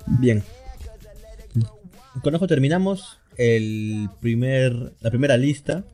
Bien, 0.06 0.42
con 2.22 2.34
eso 2.34 2.46
terminamos 2.46 3.18
el 3.36 4.08
primer, 4.20 4.92
la 5.00 5.10
primera 5.10 5.36
lista. 5.36 5.84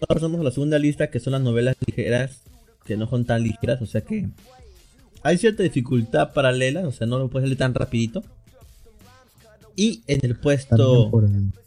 Ahora 0.00 0.14
pasamos 0.14 0.40
a 0.40 0.44
la 0.44 0.50
segunda 0.50 0.78
lista, 0.78 1.10
que 1.10 1.20
son 1.20 1.32
las 1.32 1.42
novelas 1.42 1.76
ligeras, 1.86 2.42
que 2.84 2.96
no 2.96 3.08
son 3.08 3.24
tan 3.24 3.42
ligeras, 3.42 3.80
o 3.82 3.86
sea 3.86 4.02
que 4.02 4.28
hay 5.22 5.38
cierta 5.38 5.62
dificultad 5.62 6.32
paralela, 6.32 6.86
o 6.86 6.92
sea, 6.92 7.06
no 7.06 7.18
lo 7.18 7.28
puedes 7.28 7.48
leer 7.48 7.58
tan 7.58 7.74
rapidito. 7.74 8.22
Y 9.76 10.02
en 10.06 10.20
el 10.22 10.36
puesto... 10.36 11.10
También 11.10 11.63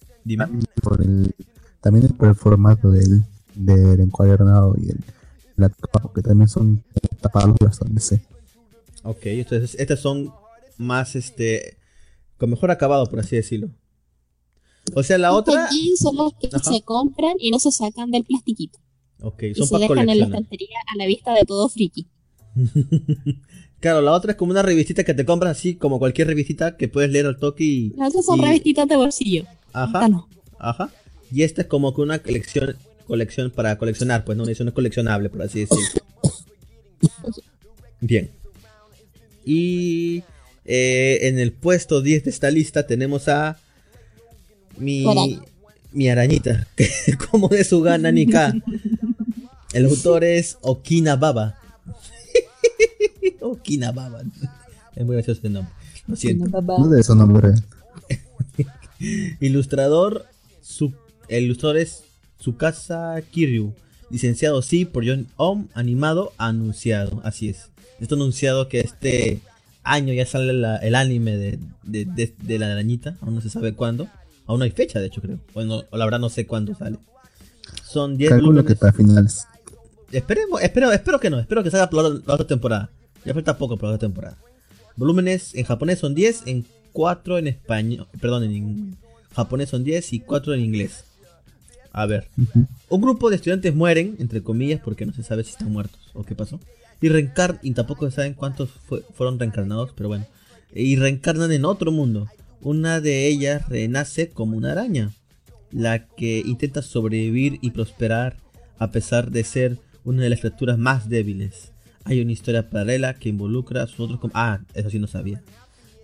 por 0.82 1.02
el, 1.02 1.34
También 1.82 2.10
por 2.10 2.28
el, 2.28 2.36
formato 2.36 2.92
del, 2.92 3.24
del 3.56 4.00
encuadernado 4.00 4.76
y 4.78 4.90
el 4.90 4.98
la 5.58 5.72
que 6.14 6.22
también 6.22 6.48
son 6.48 6.84
tapados 7.20 7.58
bastante. 7.60 8.00
Sí. 8.00 8.16
Ok, 9.04 9.26
entonces 9.26 9.76
estas 9.80 10.00
son 10.00 10.32
más 10.78 11.16
este 11.16 11.78
con 12.38 12.52
mejor 12.52 12.72
acabado, 12.72 13.08
por 13.08 13.20
así 13.20 13.36
decirlo. 13.36 13.70
O 14.94 15.04
sea, 15.04 15.18
la 15.18 15.34
otra. 15.34 15.68
son 15.98 16.16
los 16.16 16.34
que 16.36 16.50
se 16.60 16.82
compran 16.84 17.34
y 17.40 17.52
no 17.52 17.60
se 17.60 17.72
sacan 17.72 18.12
del 18.12 18.24
plastiquito. 18.24 18.80
Ok, 19.22 19.44
son 19.56 19.66
y 19.66 19.68
se 19.68 19.78
dejan 19.80 20.10
en 20.10 20.20
la 20.20 20.26
estantería 20.26 20.78
a 20.94 20.98
la 20.98 21.08
vista 21.08 21.34
de 21.34 21.44
todo 21.44 21.68
friki. 21.68 22.08
claro, 23.80 24.02
la 24.02 24.14
otra 24.14 24.34
es 24.34 24.38
como 24.38 24.52
una 24.52 24.62
revistita 24.62 25.04
que 25.04 25.16
te 25.16 25.26
compras 25.26 25.58
así, 25.58 25.76
como 25.76 25.98
cualquier 25.98 26.28
revistita 26.28 26.78
que 26.78 26.88
puedes 26.88 27.10
leer 27.10 27.26
al 27.26 27.40
toque 27.40 27.64
y. 27.64 27.90
Las 27.98 28.14
son 28.24 28.40
revistitas 28.40 28.88
de 28.88 28.96
bolsillo. 28.96 29.46
Ajá. 29.74 30.08
Ajá. 30.60 30.90
Y 31.32 31.44
esta 31.44 31.62
es 31.62 31.68
como 31.68 31.94
que 31.94 32.02
una 32.02 32.20
colección, 32.20 32.76
colección 33.06 33.52
para 33.52 33.78
coleccionar, 33.78 34.24
pues 34.24 34.38
no, 34.38 34.46
es 34.46 34.60
una 34.60 34.72
coleccionable, 34.72 35.30
por 35.30 35.42
así 35.42 35.62
decirlo. 35.62 35.84
Bien. 38.00 38.30
Y 39.46 40.24
eh, 40.66 41.20
en 41.24 41.40
el 41.40 41.52
puesto 41.52 42.02
10 42.02 42.26
de 42.26 42.30
esta 42.30 42.52
lista 42.52 42.86
tenemos 42.86 43.28
a 43.28 43.58
mi, 44.78 45.40
mi 45.92 46.10
arañita, 46.10 46.68
como 47.32 47.48
de 47.48 47.64
su 47.64 47.82
gana 47.82 48.12
Nika. 48.12 48.54
El 49.74 49.86
autor 49.86 50.24
es 50.24 50.58
Okina 50.62 51.16
Baba. 51.16 51.58
Okina 53.42 53.92
Baba. 53.92 54.22
Es 54.96 55.06
muy 55.06 55.16
gracioso 55.16 55.38
este 55.38 55.50
nombre. 55.50 55.74
Lo 56.08 56.16
siento. 56.16 56.62
No 56.62 56.88
de 56.88 57.02
eso 57.02 57.16
nombre. 57.16 57.54
Ilustrador, 59.00 60.26
su, 60.62 60.94
el 61.28 61.46
ilustrador 61.46 61.78
es 61.78 62.04
Tsukasa 62.40 63.22
Kiryu. 63.32 63.74
Licenciado 64.10 64.62
sí 64.62 64.86
por 64.86 65.06
John 65.06 65.28
Om, 65.36 65.68
animado 65.74 66.34
anunciado. 66.38 67.20
Así 67.24 67.50
es. 67.50 67.70
Esto 68.00 68.16
anunciado 68.16 68.70
que 68.70 68.80
este 68.80 69.42
año 69.84 70.14
ya 70.14 70.26
sale 70.26 70.52
el 70.52 70.96
anime 70.96 71.38
de, 71.38 72.60
la 72.60 72.72
arañita, 72.72 73.18
aún 73.22 73.36
no 73.36 73.42
se 73.42 73.50
sabe 73.50 73.74
cuándo. 73.74 74.08
Aún 74.46 74.60
no 74.60 74.66
hay 74.66 74.72
fecha, 74.72 75.00
de 75.00 75.08
hecho, 75.08 75.22
creo. 75.22 75.40
Bueno, 75.54 75.84
o 75.90 75.98
la 75.98 76.06
verdad 76.06 76.20
no 76.20 76.30
sé 76.30 76.46
cuándo 76.46 76.74
sale. 76.76 76.98
Son 77.84 78.18
10 78.18 78.32
Calculo 78.32 78.64
que 78.64 78.76
para 78.76 78.94
finales. 78.94 79.46
Esperemos, 80.12 80.62
espero, 80.62 80.92
espero 80.92 81.20
que 81.20 81.30
no, 81.30 81.40
espero 81.40 81.64
que 81.64 81.72
salga 81.72 81.90
la, 81.92 82.34
otra 82.34 82.48
temporada. 82.48 82.90
Ya 83.26 83.34
falta 83.34 83.58
poco 83.58 83.76
para 83.76 83.90
la 83.90 83.96
otra 83.96 84.08
temporada. 84.08 84.38
Volúmenes 84.96 85.54
en 85.54 85.66
japonés 85.66 86.00
son 86.00 86.16
10, 86.16 86.44
en 86.46 86.66
4 86.98 87.38
en 87.38 87.46
español, 87.46 88.08
perdón, 88.20 88.44
en 88.46 88.98
japonés 89.32 89.70
son 89.70 89.84
10 89.84 90.14
y 90.14 90.20
4 90.20 90.56
en 90.56 90.62
inglés. 90.62 91.04
A 91.92 92.08
ver, 92.08 92.28
un 92.90 93.02
grupo 93.02 93.30
de 93.30 93.36
estudiantes 93.36 93.76
mueren, 93.76 94.16
entre 94.18 94.42
comillas, 94.42 94.82
porque 94.84 95.06
no 95.06 95.14
se 95.14 95.22
sabe 95.22 95.44
si 95.44 95.52
están 95.52 95.72
muertos 95.72 96.00
o 96.16 96.24
qué 96.24 96.34
pasó. 96.34 96.60
Y 97.00 97.10
reencarnan, 97.10 97.60
y 97.62 97.74
tampoco 97.74 98.10
se 98.10 98.16
saben 98.16 98.34
cuántos 98.34 98.72
fueron 99.14 99.38
reencarnados, 99.38 99.92
pero 99.96 100.10
bueno. 100.10 100.26
Y 100.74 100.96
reencarnan 100.96 101.52
en 101.52 101.66
otro 101.66 101.92
mundo. 101.92 102.30
Una 102.62 103.00
de 103.00 103.28
ellas 103.28 103.70
renace 103.70 104.30
como 104.30 104.58
una 104.58 104.72
araña, 104.72 105.12
la 105.70 106.08
que 106.08 106.42
intenta 106.44 106.82
sobrevivir 106.82 107.60
y 107.62 107.70
prosperar 107.70 108.38
a 108.80 108.90
pesar 108.90 109.30
de 109.30 109.44
ser 109.44 109.78
una 110.04 110.24
de 110.24 110.32
las 110.32 110.40
criaturas 110.40 110.80
más 110.80 111.10
débiles. 111.10 111.74
Hay 112.06 112.22
una 112.22 112.32
historia 112.32 112.72
paralela 112.72 113.14
que 113.14 113.30
involucra 113.30 113.84
a 113.84 113.88
sus 113.88 114.00
otros 114.00 114.32
ah, 114.34 114.62
eso 114.74 114.90
sí 114.90 114.98
no 114.98 115.06
sabía. 115.06 115.44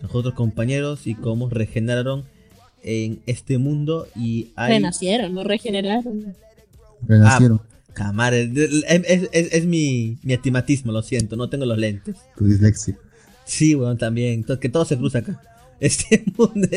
Sus 0.04 0.16
otros 0.16 0.34
compañeros 0.36 1.08
y 1.08 1.16
cómo 1.16 1.50
regeneraron 1.50 2.26
en 2.84 3.22
este 3.26 3.58
mundo 3.58 4.08
y 4.16 4.52
hay... 4.56 4.74
renacieron, 4.74 5.34
no 5.34 5.44
regeneraron. 5.44 6.36
Renacieron. 7.08 7.62
Ah, 7.96 8.32
es, 8.32 9.66
mi, 9.66 10.18
mi 10.24 10.34
atimatismo, 10.34 10.92
lo 10.92 11.02
siento, 11.02 11.36
no 11.36 11.50
tengo 11.50 11.66
los 11.66 11.78
lentes. 11.78 12.16
Tu 12.38 12.46
dislexia. 12.46 12.98
Sí, 13.46 13.76
bueno, 13.76 13.98
también, 13.98 14.44
que 14.44 14.70
todo 14.70 14.86
se 14.86 14.98
cruza 14.98 15.20
acá. 15.20 15.42
Este 15.80 16.24
mundo, 16.38 16.70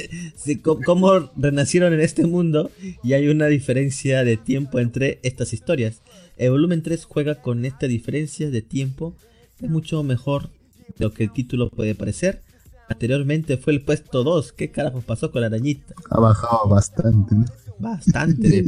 cómo 0.85 1.31
renacieron 1.37 1.93
en 1.93 2.01
este 2.01 2.27
mundo 2.27 2.73
y 3.05 3.13
hay 3.13 3.29
una 3.29 3.47
diferencia 3.47 4.25
de 4.25 4.37
tiempo 4.37 4.81
entre 4.81 5.21
estas 5.23 5.53
historias. 5.53 6.01
El 6.37 6.51
volumen 6.51 6.83
3 6.83 7.05
juega 7.05 7.37
con 7.37 7.65
esta 7.65 7.87
diferencia 7.87 8.51
de 8.51 8.63
tiempo, 8.63 9.15
es 9.61 9.71
mucho 9.71 10.03
mejor 10.03 10.51
de 10.99 11.05
lo 11.05 11.13
que 11.13 11.25
el 11.25 11.33
título 11.33 11.71
puede 11.71 11.95
parecer. 11.95 12.41
Anteriormente 12.89 13.57
fue 13.57 13.73
el 13.73 13.85
puesto 13.85 14.23
2, 14.23 14.53
¿qué 14.53 14.71
carajo 14.71 15.01
pasó 15.01 15.33
con 15.33 15.41
la 15.41 15.49
arañita? 15.49 15.95
Ha 16.11 16.21
bajado 16.21 16.69
bastante. 16.69 17.35
Bastante. 17.79 18.65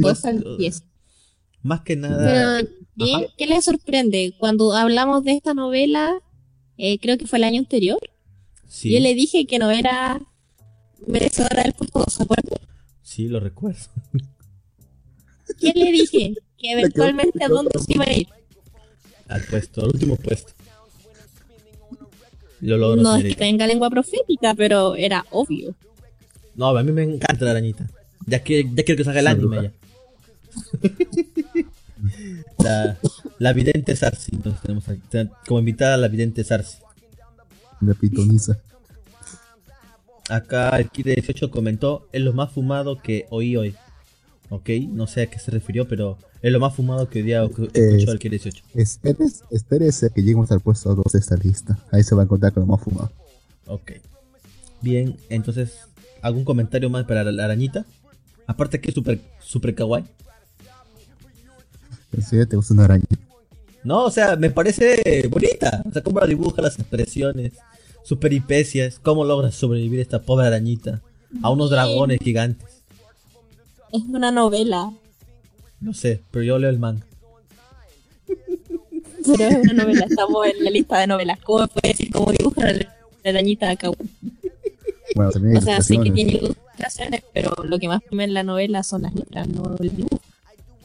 Más 1.61 1.81
que 1.81 1.95
nada. 1.95 2.61
¿qué, 3.37 3.47
le 3.47 3.61
sorprende? 3.61 4.33
Cuando 4.37 4.73
hablamos 4.73 5.23
de 5.23 5.33
esta 5.33 5.53
novela, 5.53 6.21
eh, 6.77 6.99
creo 6.99 7.17
que 7.17 7.27
fue 7.27 7.39
el 7.39 7.45
año 7.45 7.59
anterior. 7.59 7.99
Yo 8.83 8.99
le 8.99 9.13
dije 9.15 9.45
que 9.45 9.57
no 9.57 9.71
era 9.71 10.21
merecedora 11.07 11.63
del 11.63 11.73
puesto 11.73 11.99
2, 11.99 12.13
¿se 12.13 12.23
acuerdan? 12.23 12.59
Sí, 13.01 13.27
lo 13.27 13.39
recuerdo. 13.39 13.89
¿Quién 15.59 15.73
le 15.75 15.91
dije? 15.91 16.35
Que 16.57 16.71
eventualmente 16.73 17.43
a 17.43 17.47
dónde 17.47 17.71
se 17.79 17.93
iba 17.93 18.05
a 18.05 18.13
ir. 18.13 18.27
Al 19.27 19.43
puesto, 19.43 19.81
al 19.81 19.87
último 19.87 20.15
puesto. 20.17 20.53
Lo 22.61 22.95
no 22.95 23.15
es 23.15 23.23
que 23.23 23.35
tenga 23.35 23.67
lengua 23.67 23.89
profética, 23.89 24.53
pero 24.53 24.95
era 24.95 25.25
obvio. 25.31 25.75
No, 26.55 26.75
a 26.77 26.83
mí 26.83 26.91
me 26.91 27.03
encanta 27.03 27.45
la 27.45 27.51
arañita. 27.51 27.87
Ya, 28.25 28.43
que, 28.43 28.63
ya 28.63 28.83
quiero 28.83 28.97
que 28.97 29.03
salga 29.03 29.21
el 29.21 29.27
anime 29.27 29.63
ya. 29.63 29.73
la, 33.39 33.53
vidente 33.53 33.95
Sarsi. 33.95 34.31
Entonces 34.35 34.61
tenemos 34.61 34.83
como 35.47 35.59
invitada 35.59 35.93
a 35.95 35.97
la 35.97 36.07
vidente 36.07 36.43
Sarsi. 36.43 36.77
La 37.81 37.93
pitoniza. 37.93 38.59
Acá 40.29 40.77
el 40.77 40.89
Kire 40.89 41.15
18 41.15 41.49
comentó, 41.49 42.07
es 42.11 42.21
lo 42.21 42.33
más 42.33 42.51
fumado 42.51 43.01
que 43.01 43.25
oí 43.29 43.55
hoy. 43.55 43.75
Ok, 44.49 44.69
no 44.89 45.05
sé 45.05 45.21
a 45.21 45.27
qué 45.27 45.37
se 45.37 45.51
refirió, 45.51 45.87
pero 45.87 46.17
es 46.41 46.51
lo 46.51 46.59
más 46.59 46.73
fumado 46.73 47.07
que 47.07 47.19
hoy 47.19 47.25
día 47.25 47.43
escuchó 47.43 48.11
el 48.11 48.19
Kire 48.19 48.37
18. 48.39 48.63
Espérese, 48.73 49.43
espérese 49.51 50.09
que 50.09 50.21
lleguemos 50.21 50.51
al 50.51 50.59
puesto 50.59 50.95
2 50.95 51.05
de 51.13 51.19
esta 51.19 51.35
lista. 51.35 51.77
Ahí 51.91 52.03
se 52.03 52.15
va 52.15 52.23
a 52.23 52.25
encontrar 52.25 52.51
con 52.53 52.61
lo 52.61 52.67
más 52.67 52.81
fumado. 52.81 53.11
Ok. 53.67 53.91
Bien, 54.81 55.15
entonces, 55.29 55.73
¿algún 56.21 56.45
comentario 56.45 56.89
más 56.89 57.05
para 57.05 57.23
la 57.23 57.45
arañita? 57.45 57.85
Aparte 58.47 58.81
que 58.81 58.89
es 58.89 58.95
súper 58.95 59.19
super 59.39 59.75
kawaii. 59.75 60.05
Sí, 62.27 62.43
te 62.47 62.55
gusta 62.55 62.73
una 62.73 62.85
arañita. 62.85 63.17
No, 63.83 64.05
o 64.05 64.11
sea, 64.11 64.35
me 64.35 64.49
parece 64.49 65.27
bonita. 65.29 65.83
O 65.87 65.91
sea, 65.91 66.01
cómo 66.01 66.19
la 66.19 66.25
dibuja, 66.25 66.61
las 66.61 66.79
expresiones, 66.79 67.53
sus 68.03 68.17
peripecias, 68.17 68.99
cómo 68.99 69.23
logra 69.25 69.51
sobrevivir 69.51 69.99
esta 69.99 70.23
pobre 70.23 70.47
arañita 70.47 71.01
a 71.43 71.51
unos 71.51 71.69
dragones 71.69 72.19
gigantes. 72.19 72.78
Es 73.91 74.03
una 74.03 74.31
novela. 74.31 74.91
No 75.79 75.93
sé, 75.93 76.21
pero 76.31 76.43
yo 76.43 76.59
leo 76.59 76.69
el 76.69 76.79
manga. 76.79 77.05
Pero 79.25 79.43
es 79.43 79.71
una 79.71 79.83
novela, 79.83 80.05
estamos 80.05 80.47
en 80.47 80.63
la 80.63 80.69
lista 80.69 80.99
de 80.99 81.07
novelas. 81.07 81.39
¿Cómo 81.39 81.67
puede 81.67 81.89
decir 81.89 82.11
cómo 82.11 82.31
dibuja 82.31 82.71
la, 82.71 82.95
arañita 83.25 83.69
acá? 83.69 83.91
Bueno, 85.15 85.31
o 85.57 85.61
sea, 85.61 85.81
sí 85.81 85.97
que 85.97 86.11
tiene 86.11 86.33
ilustraciones, 86.33 87.23
pero 87.33 87.51
lo 87.63 87.79
que 87.79 87.87
más 87.87 88.01
prime 88.03 88.23
en 88.25 88.33
la 88.33 88.43
novela 88.43 88.83
son 88.83 89.01
las 89.03 89.13
letras, 89.13 89.47
no 89.47 89.75
el 89.79 89.95
dibujo. 89.95 90.21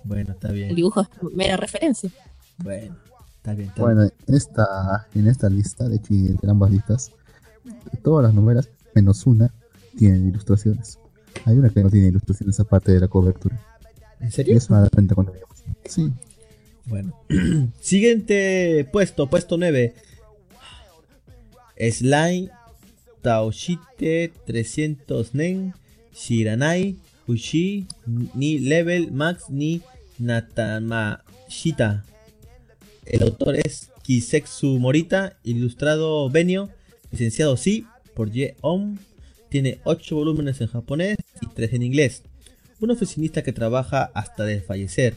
Bueno, 0.05 0.33
está 0.33 0.51
bien. 0.51 0.71
El 0.71 0.77
dibujo 0.77 1.03
es 1.03 1.09
mera 1.35 1.57
referencia. 1.57 2.11
Bueno, 2.59 2.97
está 3.37 3.55
bien. 3.55 3.73
bueno, 3.77 4.03
en 4.03 4.35
esta, 4.35 5.07
en 5.15 5.29
esta 5.29 5.49
lista, 5.49 5.89
de 5.89 5.97
hecho, 5.97 6.15
entre 6.15 6.51
ambas 6.51 6.71
listas, 6.71 7.13
todas 8.03 8.25
las 8.25 8.35
novelas, 8.35 8.69
menos 8.95 9.27
una, 9.27 9.53
tienen 9.97 10.29
ilustraciones. 10.29 10.99
Hay 11.45 11.57
una 11.57 11.71
que 11.71 11.83
no 11.83 11.91
tiene 11.91 12.09
ilustraciones 12.09 12.59
aparte 12.61 12.93
de 12.93 13.01
la 13.01 13.09
cobertura. 13.09 13.61
¿En 14.21 14.31
serio? 14.31 14.57
eso 14.57 14.73
me 14.73 14.81
da 14.81 14.89
cuenta 14.89 15.15
cuando 15.15 15.33
Sí. 15.85 16.11
Bueno. 16.87 17.19
Siguiente 17.81 18.89
puesto, 18.93 19.29
puesto 19.29 19.57
9. 19.57 19.95
Slime 21.91 22.51
Taoshite 23.23 24.33
300 24.47 25.35
Nen 25.35 25.75
Shiranai 26.15 26.97
Fushi 27.27 27.87
ni 28.35 28.59
Level 28.59 29.11
Max 29.13 29.45
ni 29.49 29.83
Natamashita. 30.19 32.05
El 33.07 33.23
autor 33.23 33.57
es 33.57 33.91
Kisetsu 34.03 34.79
Morita, 34.79 35.37
ilustrado 35.43 36.29
Benio, 36.31 36.71
licenciado 37.11 37.57
sí 37.57 37.87
por 38.15 38.31
Ye 38.31 38.57
Om. 38.61 38.97
Tiene 39.55 39.79
8 39.85 40.17
volúmenes 40.17 40.61
en 40.61 40.67
japonés 40.67 41.17
y 41.41 41.47
3 41.47 41.75
en 41.75 41.85
inglés. 41.85 42.25
Un 42.81 42.91
oficinista 42.91 43.45
que 43.45 43.53
trabaja 43.53 44.11
hasta 44.13 44.43
desfallecer 44.43 45.15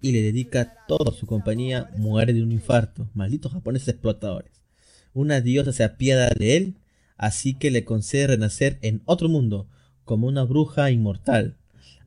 y 0.00 0.12
le 0.12 0.22
dedica 0.22 0.76
toda 0.86 1.10
su 1.10 1.26
compañía 1.26 1.90
muere 1.96 2.32
de 2.32 2.44
un 2.44 2.52
infarto. 2.52 3.08
Malditos 3.12 3.50
japoneses 3.50 3.88
explotadores. 3.88 4.52
Una 5.14 5.40
diosa 5.40 5.72
se 5.72 5.82
apiada 5.82 6.30
de 6.30 6.56
él, 6.56 6.76
así 7.16 7.54
que 7.54 7.72
le 7.72 7.84
concede 7.84 8.28
renacer 8.28 8.78
en 8.82 9.02
otro 9.04 9.28
mundo, 9.28 9.66
como 10.04 10.28
una 10.28 10.44
bruja 10.44 10.92
inmortal. 10.92 11.56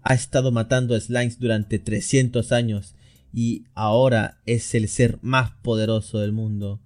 Ha 0.02 0.14
estado 0.14 0.54
matando 0.54 0.98
slimes 0.98 1.40
durante 1.40 1.78
300 1.78 2.54
años 2.54 2.96
y 3.34 3.66
ahora 3.74 4.40
es 4.46 4.76
el 4.76 4.88
ser 4.88 5.20
más 5.22 5.52
poderoso 5.62 6.20
del 6.20 6.32
mundo. 6.32 6.80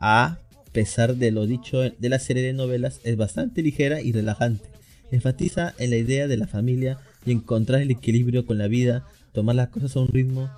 A 0.00 0.40
pesar 0.76 1.16
de 1.16 1.30
lo 1.30 1.46
dicho 1.46 1.78
de 1.78 2.08
la 2.10 2.18
serie 2.18 2.42
de 2.42 2.52
novelas, 2.52 3.00
es 3.02 3.16
bastante 3.16 3.62
ligera 3.62 4.02
y 4.02 4.12
relajante. 4.12 4.68
Enfatiza 5.10 5.72
en 5.78 5.88
la 5.88 5.96
idea 5.96 6.28
de 6.28 6.36
la 6.36 6.46
familia 6.46 6.98
y 7.24 7.32
encontrar 7.32 7.80
el 7.80 7.90
equilibrio 7.90 8.44
con 8.44 8.58
la 8.58 8.68
vida, 8.68 9.08
tomar 9.32 9.56
las 9.56 9.70
cosas 9.70 9.96
a 9.96 10.00
un 10.00 10.08
ritmo 10.08 10.50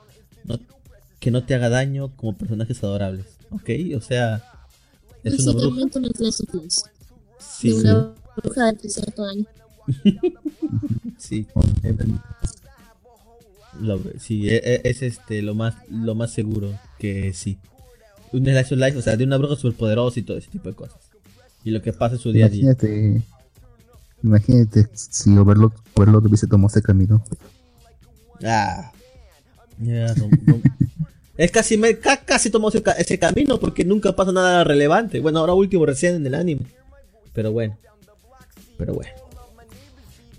que 1.20 1.30
no 1.30 1.44
te 1.44 1.54
haga 1.54 1.68
daño 1.68 2.16
como 2.16 2.36
personajes 2.36 2.82
adorables. 2.82 3.26
¿Ok? 3.50 3.70
O 3.96 4.00
sea, 4.00 4.42
es 5.22 5.38
una 5.46 5.52
bruja. 5.52 5.86
Sí, 7.38 7.70
una 7.70 8.12
bruja 8.36 8.72
de 8.72 8.72
300 8.72 9.28
años. 9.30 9.46
sí 11.16 11.46
sí, 14.18 14.48
e, 14.48 14.56
e, 14.56 14.80
es, 14.82 15.02
este 15.02 15.42
lo 15.42 15.54
más 15.54 15.76
lo 15.88 16.16
más 16.16 16.32
seguro 16.32 16.76
que 16.98 17.32
sí. 17.34 17.58
Un 18.32 18.44
Slice 18.44 18.76
Life, 18.76 18.96
o 18.98 19.02
sea, 19.02 19.16
de 19.16 19.24
una 19.24 19.36
bruja 19.36 19.56
superpoderosa 19.56 20.20
y 20.20 20.22
todo 20.22 20.36
ese 20.36 20.50
tipo 20.50 20.68
de 20.68 20.74
cosas. 20.74 20.98
Y 21.64 21.70
lo 21.70 21.82
que 21.82 21.92
pasa 21.92 22.16
en 22.16 22.20
su 22.20 22.32
día 22.32 22.46
a 22.46 22.48
día. 22.48 22.76
Imagínate 24.22 24.88
si 24.94 25.36
Overlord, 25.36 25.72
Overlord 25.94 26.26
hubiese 26.26 26.46
tomado 26.46 26.68
ese 26.68 26.82
camino. 26.82 27.22
Ah. 28.44 28.92
es 31.36 31.50
casi, 31.52 31.80
casi 32.24 32.50
tomó 32.50 32.68
ese, 32.68 32.82
ese, 32.98 33.18
camino 33.18 33.60
porque 33.60 33.84
nunca 33.84 34.14
pasa 34.16 34.32
nada 34.32 34.64
relevante. 34.64 35.20
Bueno, 35.20 35.38
ahora 35.38 35.54
último 35.54 35.86
recién 35.86 36.16
en 36.16 36.26
el 36.26 36.34
anime. 36.34 36.66
Pero 37.32 37.52
bueno. 37.52 37.78
Pero 38.76 38.94
bueno. 38.94 39.10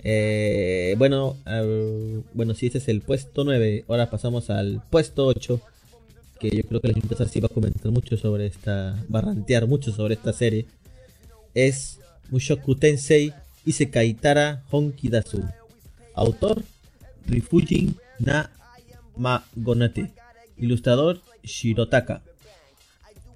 Eh, 0.03 0.95
bueno, 0.97 1.35
bueno, 2.33 2.53
si 2.53 2.67
este 2.67 2.77
es 2.77 2.87
el 2.87 3.01
puesto 3.01 3.43
9, 3.43 3.85
ahora 3.87 4.09
pasamos 4.09 4.49
al 4.49 4.81
puesto 4.89 5.25
8. 5.25 5.61
Que 6.39 6.49
yo 6.49 6.63
creo 6.63 6.81
que 6.81 6.87
la 6.87 6.93
gente 6.93 7.15
va 7.41 7.45
a 7.45 7.53
comentar 7.53 7.91
mucho 7.91 8.17
sobre 8.17 8.45
esta. 8.45 9.03
Va 9.13 9.19
a 9.19 9.23
rantear 9.23 9.67
mucho 9.67 9.91
sobre 9.91 10.13
esta 10.13 10.33
serie. 10.33 10.65
Es 11.53 11.99
Mushoku 12.29 12.75
Tensei 12.75 13.33
Isekaitara 13.65 14.63
Honkidasu. 14.71 15.43
Autor 16.15 16.63
Rifujin 17.27 17.95
Na 18.19 18.51
Magonate. 19.17 20.11
Ilustrador 20.57 21.21
Shirotaka. 21.43 22.21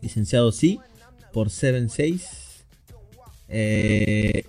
Licenciado 0.02 0.52
sí 0.52 0.80
por 1.34 1.50
76. 1.50 2.66
Eh, 3.50 4.46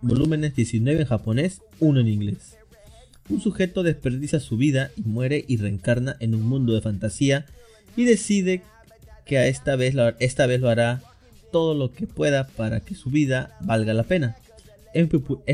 volúmenes 0.00 0.54
19 0.54 1.02
en 1.02 1.06
japonés, 1.06 1.62
1 1.80 2.00
en 2.00 2.08
inglés. 2.08 2.56
Un 3.28 3.40
sujeto 3.40 3.82
desperdicia 3.82 4.40
su 4.40 4.56
vida 4.56 4.90
y 4.96 5.02
muere 5.02 5.44
y 5.46 5.56
reencarna 5.56 6.16
en 6.20 6.34
un 6.34 6.42
mundo 6.42 6.74
de 6.74 6.80
fantasía 6.80 7.46
y 7.96 8.04
decide 8.04 8.62
que 9.24 9.38
a 9.38 9.46
esta 9.46 9.76
vez 9.76 9.94
lo, 9.94 10.08
esta 10.18 10.46
vez 10.46 10.60
lo 10.60 10.68
hará 10.68 11.02
todo 11.50 11.74
lo 11.74 11.92
que 11.92 12.06
pueda 12.06 12.46
para 12.48 12.80
que 12.80 12.94
su 12.94 13.10
vida 13.10 13.56
valga 13.60 13.94
la 13.94 14.02
pena. 14.02 14.36
Es, 14.94 15.08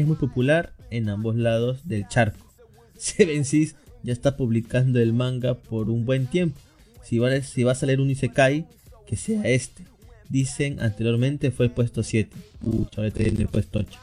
muy 0.06 0.16
popular 0.16 0.72
en 0.90 1.08
ambos 1.08 1.36
lados 1.36 1.86
del 1.86 2.08
charco. 2.08 2.46
Seven 2.96 3.44
Seas 3.44 3.74
ya 4.02 4.12
está 4.12 4.36
publicando 4.36 5.00
el 5.00 5.12
manga 5.12 5.54
por 5.54 5.90
un 5.90 6.04
buen 6.06 6.26
tiempo. 6.26 6.58
Si 7.02 7.18
va, 7.18 7.40
si 7.42 7.62
va 7.64 7.72
a 7.72 7.74
salir 7.74 8.00
un 8.00 8.10
Isekai, 8.10 8.66
que 9.06 9.16
sea 9.16 9.42
este. 9.44 9.84
Dicen 10.28 10.80
anteriormente 10.80 11.50
fue 11.50 11.68
puesto 11.68 12.02
7. 12.02 12.36
Pucha, 12.60 13.00
ahora 13.00 13.10
tiene 13.10 13.46
puesto 13.46 13.78
8. 13.80 13.98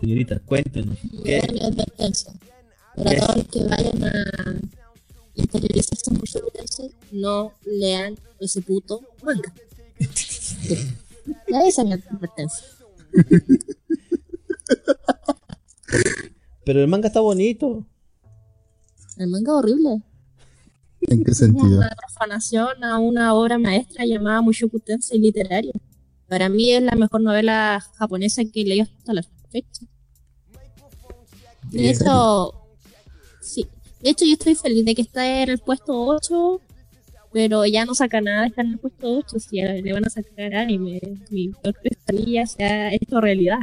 Señorita, 0.00 0.38
cuéntenos. 0.40 0.98
¿qué? 1.24 1.40
Que 3.50 3.64
vayan 3.64 4.04
a 4.04 4.14
interiorizarse 5.34 6.10
mucho 6.10 6.40
no 7.12 7.52
lean 7.64 8.16
ese 8.40 8.60
puto 8.62 9.00
manga. 9.22 9.52
esa 11.66 11.82
es 11.82 11.86
mi 11.86 11.92
advertencia. 11.92 12.66
Pero 16.64 16.80
el 16.80 16.88
manga 16.88 17.08
está 17.08 17.20
bonito. 17.20 17.86
El 19.16 19.28
manga 19.28 19.52
es 19.52 19.58
horrible. 19.58 20.02
¿En 21.02 21.24
qué 21.24 21.34
sentido? 21.34 21.78
Una 21.78 21.90
profanación 21.90 22.82
a 22.82 22.98
una 22.98 23.34
obra 23.34 23.58
maestra 23.58 24.06
llamada 24.06 24.40
Mushoku 24.40 24.80
Tensei 24.80 25.18
literaria. 25.18 25.72
Para 26.28 26.48
mí 26.48 26.72
es 26.72 26.82
la 26.82 26.96
mejor 26.96 27.20
novela 27.20 27.84
japonesa 27.98 28.42
que 28.44 28.62
he 28.62 28.64
leído 28.64 28.86
hasta 28.98 29.12
la 29.12 29.22
fecha. 29.50 29.86
De 31.70 31.90
hecho, 31.90 32.54
sí. 33.40 33.66
De 34.04 34.10
hecho, 34.10 34.24
yo 34.26 34.34
estoy 34.34 34.54
feliz 34.54 34.84
de 34.84 34.94
que 34.94 35.02
está 35.02 35.42
en 35.42 35.48
el 35.48 35.58
puesto 35.58 35.94
8, 35.98 36.60
pero 37.32 37.64
ya 37.66 37.84
no 37.86 37.94
saca 37.94 38.20
nada 38.20 38.42
de 38.42 38.48
estar 38.48 38.64
en 38.64 38.72
el 38.72 38.78
puesto 38.78 39.16
8. 39.18 39.38
Si 39.40 39.60
le 39.60 39.92
van 39.92 40.04
a 40.06 40.10
sacar 40.10 40.54
anime, 40.54 41.00
mi 41.30 41.50
pesadilla 41.82 42.46
sea 42.46 42.90
esto 42.92 43.20
realidad. 43.20 43.58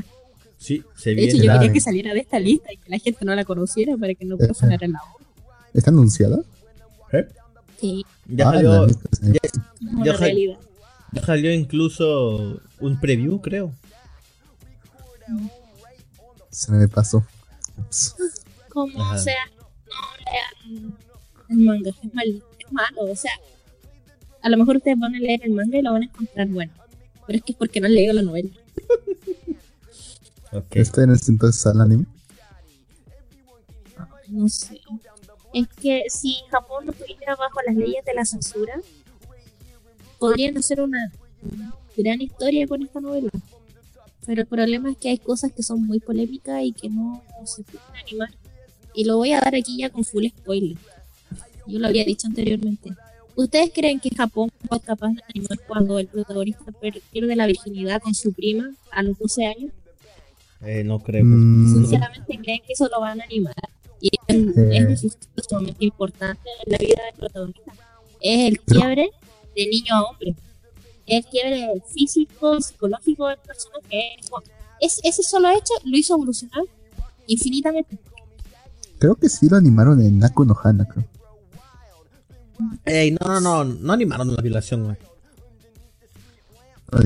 Sí, 0.58 0.84
se 0.98 1.12
de 1.12 1.16
viene. 1.16 1.32
hecho, 1.32 1.44
yo 1.44 1.54
quería 1.54 1.72
que 1.74 1.80
saliera 1.80 2.14
de 2.14 2.20
esta 2.20 2.40
lista 2.40 2.74
y 2.74 2.78
que 2.78 2.90
la 2.90 2.98
gente 3.00 3.24
no 3.24 3.34
la 3.36 3.46
conociera 3.46 3.96
para 3.98 4.14
que 4.16 4.26
no 4.26 4.38
profanara 4.38 4.88
la 4.88 5.00
obra. 5.16 5.26
¿Está 5.74 5.90
anunciada? 5.92 6.40
¿Eh? 7.14 7.28
Sí. 7.80 8.06
Ya 8.28 8.50
Ah, 8.50 8.54
salió, 8.54 8.88
ya, 10.04 10.18
sal- 10.18 10.58
salió 11.26 11.54
incluso 11.54 12.60
un 12.80 13.00
preview, 13.00 13.40
creo. 13.42 13.74
Se 16.50 16.72
me 16.72 16.88
pasó. 16.88 17.24
Ups. 17.78 18.16
Como, 18.70 19.02
Ajá. 19.02 19.16
o 19.16 19.18
sea, 19.18 19.36
lean 20.26 20.98
el 21.50 21.58
manga, 21.58 21.90
es, 21.90 22.14
mal, 22.14 22.44
es 22.60 22.72
malo, 22.72 23.12
o 23.12 23.16
sea, 23.16 23.32
a 24.42 24.50
lo 24.50 24.58
mejor 24.58 24.78
ustedes 24.78 24.98
van 24.98 25.16
a 25.16 25.20
leer 25.20 25.42
el 25.44 25.52
manga 25.52 25.78
y 25.78 25.82
lo 25.82 25.92
van 25.92 26.04
a 26.04 26.06
encontrar 26.06 26.48
bueno, 26.48 26.72
pero 27.28 27.38
es 27.38 27.44
que 27.44 27.52
es 27.52 27.58
porque 27.58 27.82
no 27.82 27.88
han 27.88 27.96
leído 27.96 28.14
la 28.14 28.22
novela. 28.22 28.50
Ok. 30.54 30.76
¿Está 30.76 31.04
en 31.04 31.12
ese 31.12 31.32
entonces 31.32 31.66
al 31.66 31.80
anime? 31.80 32.06
No 34.28 34.50
sé. 34.50 34.82
Es 35.54 35.68
que 35.68 36.04
si 36.10 36.36
Japón 36.50 36.86
no 36.86 36.92
estuviera 36.92 37.36
bajo 37.36 37.60
las 37.66 37.76
leyes 37.76 38.04
de 38.06 38.14
la 38.14 38.26
censura, 38.26 38.80
podrían 40.20 40.58
hacer 40.58 40.82
una 40.82 41.12
gran 41.98 42.22
historia 42.22 42.68
con 42.68 42.82
esta 42.82 43.00
novela. 43.00 43.30
Pero 44.26 44.42
el 44.42 44.48
problema 44.48 44.92
es 44.92 44.98
que 44.98 45.10
hay 45.10 45.18
cosas 45.18 45.52
que 45.52 45.64
son 45.64 45.86
muy 45.86 46.00
polémicas 46.00 46.62
y 46.64 46.74
que 46.74 46.90
no 46.90 47.22
se 47.46 47.64
pueden 47.64 47.96
animar. 48.06 48.30
Y 48.94 49.06
lo 49.06 49.18
voy 49.18 49.34
a 49.34 49.40
dar 49.40 49.56
aquí 49.56 49.78
ya 49.78 49.90
con 49.90 50.04
full 50.04 50.26
spoiler. 50.28 50.78
Yo 51.68 51.80
lo 51.80 51.88
había 51.88 52.04
dicho 52.04 52.28
anteriormente. 52.28 52.92
¿Ustedes 53.36 53.72
creen 53.74 54.00
que 54.00 54.10
Japón 54.10 54.50
fue 54.68 54.80
capaz 54.82 55.12
de 55.14 55.24
animar 55.34 55.60
cuando 55.68 55.98
el 56.00 56.08
protagonista 56.08 56.66
pierde 57.12 57.36
la 57.36 57.48
virginidad 57.48 58.02
con 58.02 58.14
su 58.14 58.34
prima 58.34 58.74
a 58.92 59.04
los 59.04 59.18
12 59.18 59.46
años? 59.46 59.72
Eh, 60.62 60.84
no 60.84 61.00
creo. 61.00 61.24
Mm, 61.24 61.74
Sinceramente 61.74 62.38
creen 62.38 62.62
que 62.66 62.74
eso 62.74 62.88
lo 62.90 63.00
van 63.00 63.22
a 63.22 63.24
animar. 63.24 63.56
Y 64.00 64.10
es, 64.28 65.04
es 65.04 65.18
un 65.52 65.76
importante 65.80 66.50
en 66.66 66.72
la 66.72 66.78
vida 66.78 67.04
del 67.06 67.16
protagonista. 67.16 67.74
Es 68.20 68.48
el 68.48 68.60
quiebre 68.60 69.10
de 69.56 69.66
niño 69.68 69.96
a 69.96 70.04
hombre. 70.04 70.36
Es 71.06 71.26
el 71.26 71.32
quiebre 71.32 71.82
físico, 71.94 72.60
psicológico 72.62 73.28
del 73.28 73.38
personaje. 73.40 74.18
Es, 74.80 75.00
ese 75.04 75.24
solo 75.24 75.50
hecho 75.50 75.74
lo 75.84 75.98
hizo 75.98 76.16
evolucionar 76.16 76.64
infinitamente. 77.28 77.98
Creo 79.02 79.16
que 79.16 79.30
sí 79.30 79.50
lo 79.50 79.58
animaron 79.58 80.00
en 80.00 80.20
Naku 80.20 80.46
no 80.46 80.56
Hana, 80.64 80.86
creo. 80.86 81.06
Ey, 82.86 83.18
no, 83.20 83.28
no, 83.28 83.40
no, 83.40 83.64
no 83.64 83.94
animaron 83.94 84.32
la 84.36 84.40
violación, 84.44 84.84
güey. 84.84 84.98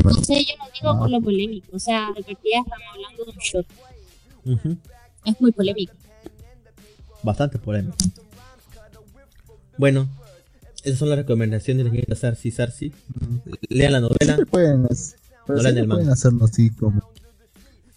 No 0.03 0.13
sé, 0.15 0.43
yo 0.43 0.55
lo 0.57 0.65
digo 0.73 0.99
por 0.99 1.09
lo 1.09 1.21
polémico. 1.21 1.67
O 1.73 1.79
sea, 1.79 2.07
de 2.13 2.21
partida 2.21 2.57
estamos 2.65 2.85
hablando 2.93 3.23
de 3.23 3.31
un 3.31 3.37
shot. 3.37 3.65
Ujú. 4.43 4.77
Es 5.23 5.39
muy 5.39 5.53
polémico. 5.53 5.93
Bastante 7.23 7.59
polémico. 7.59 7.95
Bueno, 9.77 10.09
esas 10.83 10.99
son 10.99 11.07
las 11.09 11.19
recomendaciones 11.19 11.77
de 11.77 11.83
la 11.85 11.89
señorita 11.91 12.15
Sarsi 12.15 12.51
Sarsi. 12.51 12.91
Lean 13.69 13.93
la 13.93 14.01
novela. 14.01 14.17
Siempre 14.19 14.45
pueden, 14.47 14.85
pero 15.47 15.57
No 15.57 15.63
siempre 15.63 15.87
pueden 15.87 16.09
hacerlo 16.09 16.43
así 16.43 16.71
como. 16.71 17.09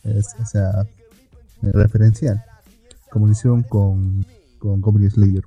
es- 0.05 0.37
o 0.41 0.47
sea, 0.47 0.87
referencial. 1.63 2.45
Como 3.11 3.27
lo 3.27 3.33
hicieron 3.33 3.63
con, 3.63 4.27
con 4.59 4.81
Goblin 4.81 5.11
Slayer. 5.11 5.45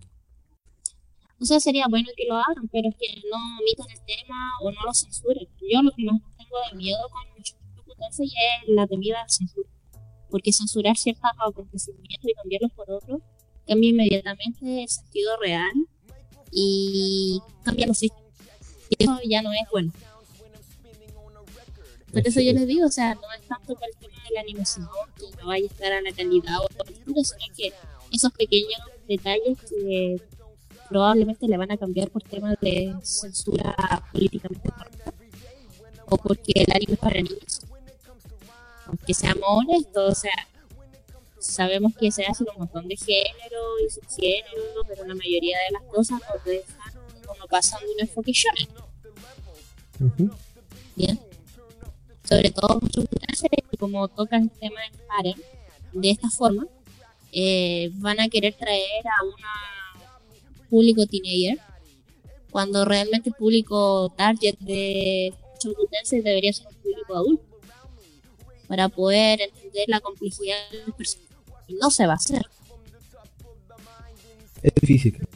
O 1.40 1.46
sea, 1.46 1.60
sería 1.60 1.88
bueno 1.90 2.10
que 2.16 2.26
lo 2.28 2.36
hagan, 2.36 2.68
pero 2.72 2.90
es 2.90 2.96
que 2.96 3.22
no 3.30 3.38
omitan 3.60 3.90
el 3.90 4.06
tema 4.06 4.52
o 4.62 4.72
no 4.72 4.82
lo 4.86 4.94
censuren. 4.94 5.48
Yo 5.72 5.82
lo 5.82 5.92
que 5.92 6.04
más 6.06 6.22
tengo 6.38 6.58
de 6.70 6.78
miedo 6.78 7.00
con 7.12 7.22
muchos 7.36 7.56
Tensei 8.02 8.28
es 8.28 8.70
la 8.70 8.88
temida 8.88 9.24
censura. 9.28 9.70
Porque 10.30 10.52
censurar 10.52 10.98
ciertos 10.98 11.30
acontecimientos 11.38 12.30
y 12.30 12.34
cambiarlos 12.34 12.72
por 12.74 12.90
otros 12.90 13.22
cambia 13.68 13.90
inmediatamente 13.90 14.84
el 14.84 14.90
sentido 14.90 15.38
real 15.38 15.72
y 16.52 17.40
cambia 17.64 17.88
los 17.88 17.98
sistemas. 17.98 18.34
Y 18.90 19.04
eso 19.04 19.20
ya 19.30 19.42
no 19.42 19.52
es 19.52 19.70
bueno. 19.72 19.92
Por 22.12 22.28
eso 22.28 22.42
yo 22.42 22.54
les 22.54 22.68
digo, 22.68 22.86
o 22.86 22.92
sea, 22.92 23.16
no 23.16 23.22
es 23.38 23.48
tanto 23.48 23.74
por 23.76 23.88
el 23.88 23.96
tema 23.96 24.22
de 24.28 24.36
la 24.36 24.42
animación, 24.42 24.88
que 25.18 25.26
no 25.38 25.48
vaya 25.48 25.64
a 25.64 25.68
estar 25.68 25.94
a 25.94 26.02
la 26.02 26.12
calidad 26.12 26.58
o 26.60 26.68
postura, 26.68 27.24
sino 27.24 27.56
que 27.56 27.74
esos 28.12 28.32
pequeños 28.34 28.82
detalles 29.08 29.58
que 29.70 30.22
probablemente 30.90 31.48
le 31.48 31.58
van 31.58 31.72
a 31.72 31.78
cambiar 31.78 32.10
por 32.10 32.22
temas 32.24 32.58
de 32.60 32.94
censura 33.02 33.76
políticamente 34.12 34.70
correcta 34.70 35.14
o 36.08 36.18
porque 36.18 36.52
el 36.56 36.68
anime 36.70 36.94
es 36.94 37.00
para 37.00 37.22
niños. 37.22 37.62
Aunque 38.88 39.14
seamos 39.14 39.46
honestos, 39.48 40.12
o 40.12 40.16
sea, 40.16 40.48
sabemos 41.40 41.94
que 41.98 42.12
se 42.12 42.26
hacen 42.26 42.48
un 42.54 42.60
montón 42.60 42.88
de 42.90 42.98
género 42.98 43.80
y 43.86 43.90
subgénero, 43.90 44.84
pero 44.88 45.06
la 45.06 45.16
mayoría 45.16 45.58
de 45.58 45.72
las 45.72 45.84
cosas 45.84 46.20
nos 46.30 46.44
dejan 46.44 46.94
como 47.26 47.48
pasando 47.48 47.90
un 47.92 48.02
enfoque 48.02 48.34
shonen. 48.34 48.68
Ujú. 50.02 50.32
Bien. 50.98 51.31
Sobre 52.32 52.50
todo 52.52 52.80
muchos 52.80 53.06
que 53.10 53.78
como 53.78 54.08
tocan 54.08 54.44
el 54.44 54.52
tema 54.52 54.80
del 54.80 55.02
harem 55.10 55.42
de 55.92 56.12
esta 56.12 56.30
forma, 56.30 56.66
eh, 57.34 57.90
van 57.96 58.22
a 58.22 58.30
querer 58.30 58.54
traer 58.54 59.06
a 59.06 59.26
un 59.26 59.34
público 60.70 61.06
teenager 61.08 61.60
cuando 62.50 62.86
realmente 62.86 63.32
el 63.32 63.36
público 63.36 64.14
target 64.16 64.58
de 64.60 65.34
Chokutense 65.60 66.22
debería 66.22 66.54
ser 66.54 66.68
un 66.68 66.76
público 66.76 67.16
adulto 67.16 67.44
para 68.70 68.88
poder 68.88 69.42
entender 69.42 69.84
la 69.88 70.00
complejidad 70.00 70.56
del 70.72 70.94
personaje. 70.94 71.36
No 71.68 71.92
se 71.92 72.08
va 72.08 72.14
a 72.14 72.16
hacer. 72.16 72.46
Es 74.64 74.74
difícil. 74.76 75.28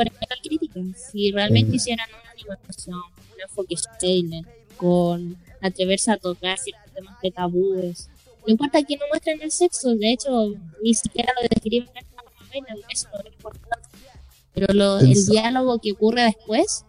Por 0.00 0.06
ejemplo, 0.06 0.36
crítica. 0.42 0.80
Si 1.10 1.30
realmente 1.30 1.72
Eh. 1.72 1.76
hicieran 1.76 2.08
una 2.08 2.30
animación, 2.30 2.96
un 3.34 3.40
enfoque 3.42 3.74
seinen, 3.98 4.46
con 4.78 5.36
atreverse 5.60 6.10
a 6.10 6.16
tocar 6.16 6.58
ciertos 6.58 6.90
temas 6.94 7.20
de 7.22 7.30
tabúes. 7.30 8.08
No 8.46 8.50
importa 8.52 8.82
que 8.82 8.96
no 8.96 9.04
muestren 9.10 9.42
el 9.42 9.50
sexo, 9.50 9.94
de 9.94 10.12
hecho, 10.12 10.54
ni 10.82 10.94
siquiera 10.94 11.34
lo 11.36 11.46
describen 11.46 11.88
en 11.90 11.98
esta 11.98 12.22
novela, 12.22 12.86
eso 12.88 13.08
no 13.12 13.20
es 13.20 13.26
importante. 13.34 13.88
Pero 14.54 14.72
lo- 14.72 14.98
el 15.00 15.26
diálogo 15.26 15.78
que 15.78 15.92
ocurre 15.92 16.22
después, 16.22 16.84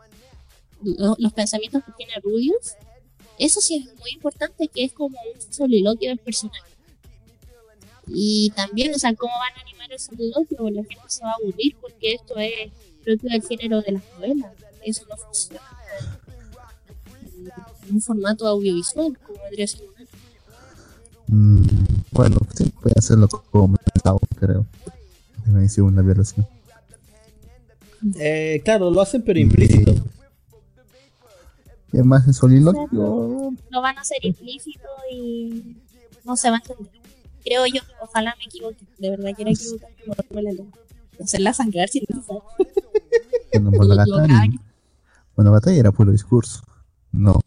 lo- 0.81 1.15
los 1.19 1.33
pensamientos 1.33 1.83
que 1.83 1.91
tiene 1.97 2.13
Rubius, 2.23 2.75
eso 3.37 3.59
sí 3.59 3.75
es 3.85 3.99
muy 3.99 4.11
importante, 4.11 4.69
que 4.69 4.85
es 4.85 4.93
como 4.93 5.17
un 5.33 5.53
soliloquio 5.53 6.09
del 6.11 6.19
personaje. 6.19 6.71
Y 8.07 8.51
también, 8.55 8.93
o 8.95 8.97
sea, 8.99 9.13
cómo 9.15 9.33
van 9.37 9.53
a 9.57 9.61
animar 9.67 9.91
el 9.91 9.99
soliloquio, 9.99 10.69
la 10.69 10.83
gente 10.83 11.03
se 11.07 11.23
va 11.23 11.31
a 11.31 11.35
aburrir 11.41 11.75
porque 11.81 12.13
esto 12.13 12.37
es 12.37 12.71
propio 13.01 13.29
del 13.29 13.41
género 13.43 13.81
de 13.81 13.91
las 13.93 14.03
novelas. 14.15 14.51
Eso 14.83 15.03
no 15.09 15.17
funciona 15.17 15.61
en 17.87 17.95
un 17.95 18.01
formato 18.01 18.47
audiovisual, 18.47 19.17
como 19.25 19.39
un 19.39 19.45
anime. 19.45 20.07
Mm, 21.27 21.63
bueno, 22.11 22.37
sí, 22.53 22.65
puede 22.81 22.95
hacerlo 22.97 23.27
como 23.27 23.77
creo. 24.37 24.65
Me 25.45 25.65
hice 25.65 25.81
una 25.81 26.01
violación. 26.01 26.45
Eh, 28.19 28.61
claro, 28.63 28.89
lo 28.89 29.01
hacen 29.01 29.21
pero 29.21 29.39
implícito. 29.39 29.93
Y 31.93 31.97
además 31.97 32.25
en 32.27 32.33
soliloquio. 32.33 33.53
Lo 33.69 33.81
van 33.81 33.97
a 33.97 34.01
hacer 34.01 34.17
implícito 34.23 34.87
y 35.11 35.77
no 36.23 36.35
se 36.37 36.49
va 36.49 36.57
a 36.57 36.59
entender. 36.59 37.01
Creo 37.43 37.65
yo, 37.65 37.81
ojalá 38.01 38.35
me 38.37 38.45
equivoque. 38.45 38.85
De 38.97 39.09
verdad 39.09 39.31
quiero 39.35 39.51
equivocarme. 39.51 40.67
Hacerla 41.21 41.53
sangrar 41.53 41.89
si 41.89 42.05
no 42.09 42.23
Bueno, 42.23 42.43
bueno, 42.43 42.71
la 42.75 42.90
batalla, 43.59 44.49
bueno, 45.35 45.51
batalla 45.51 45.79
era 45.79 45.91
puro 45.91 46.11
discurso. 46.11 46.61
No. 47.11 47.39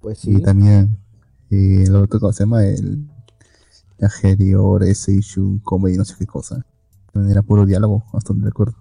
Pues 0.00 0.18
sí. 0.18 0.36
Y 0.36 0.42
también 0.42 0.98
y 1.50 1.84
el 1.84 1.94
otro, 1.94 2.18
¿cómo 2.20 2.32
se 2.32 2.42
llama? 2.42 2.64
El 2.64 3.06
Agerio, 4.00 4.80
ese 4.80 5.12
issue, 5.12 5.60
comedy, 5.62 5.96
no 5.96 6.04
sé 6.04 6.14
qué 6.18 6.26
cosa. 6.26 6.64
Era 7.30 7.42
puro 7.42 7.64
diálogo, 7.64 8.04
hasta 8.12 8.32
donde 8.32 8.48
recuerdo. 8.48 8.76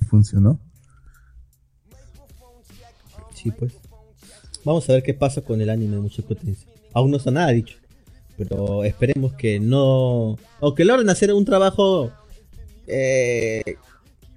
Y 0.00 0.04
funcionó. 0.04 0.60
Sí, 3.34 3.50
pues. 3.50 3.74
Vamos 4.64 4.88
a 4.90 4.94
ver 4.94 5.02
qué 5.02 5.14
pasa 5.14 5.40
con 5.40 5.60
el 5.60 5.70
anime 5.70 5.96
de 5.96 6.02
Mushoku 6.02 6.34
Tensei. 6.34 6.68
Aún 6.92 7.10
no 7.10 7.16
está 7.16 7.30
nada 7.30 7.48
dicho. 7.48 7.78
Pero 8.36 8.84
esperemos 8.84 9.32
que 9.34 9.60
no. 9.60 10.36
Aunque 10.60 10.84
logren 10.84 11.08
hacer 11.08 11.32
un 11.32 11.44
trabajo. 11.44 12.10
Eh, 12.86 13.76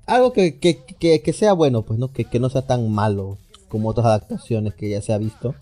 algo 0.10 0.34
que, 0.34 0.57
que, 0.57 1.22
que, 1.22 1.34
sea 1.34 1.53
bueno, 1.53 1.84
pues, 1.84 1.99
¿no? 1.99 2.12
Que, 2.12 2.26
que 2.26 2.39
no 2.39 2.49
sea 2.49 2.64
tan 2.64 2.89
malo 2.91 3.38
como 3.68 3.89
otras 3.89 4.07
adaptaciones 4.07 4.74
que 4.74 4.89
ya 4.89 5.01
se 5.01 5.14
ha 5.14 5.18
visto. 5.18 5.55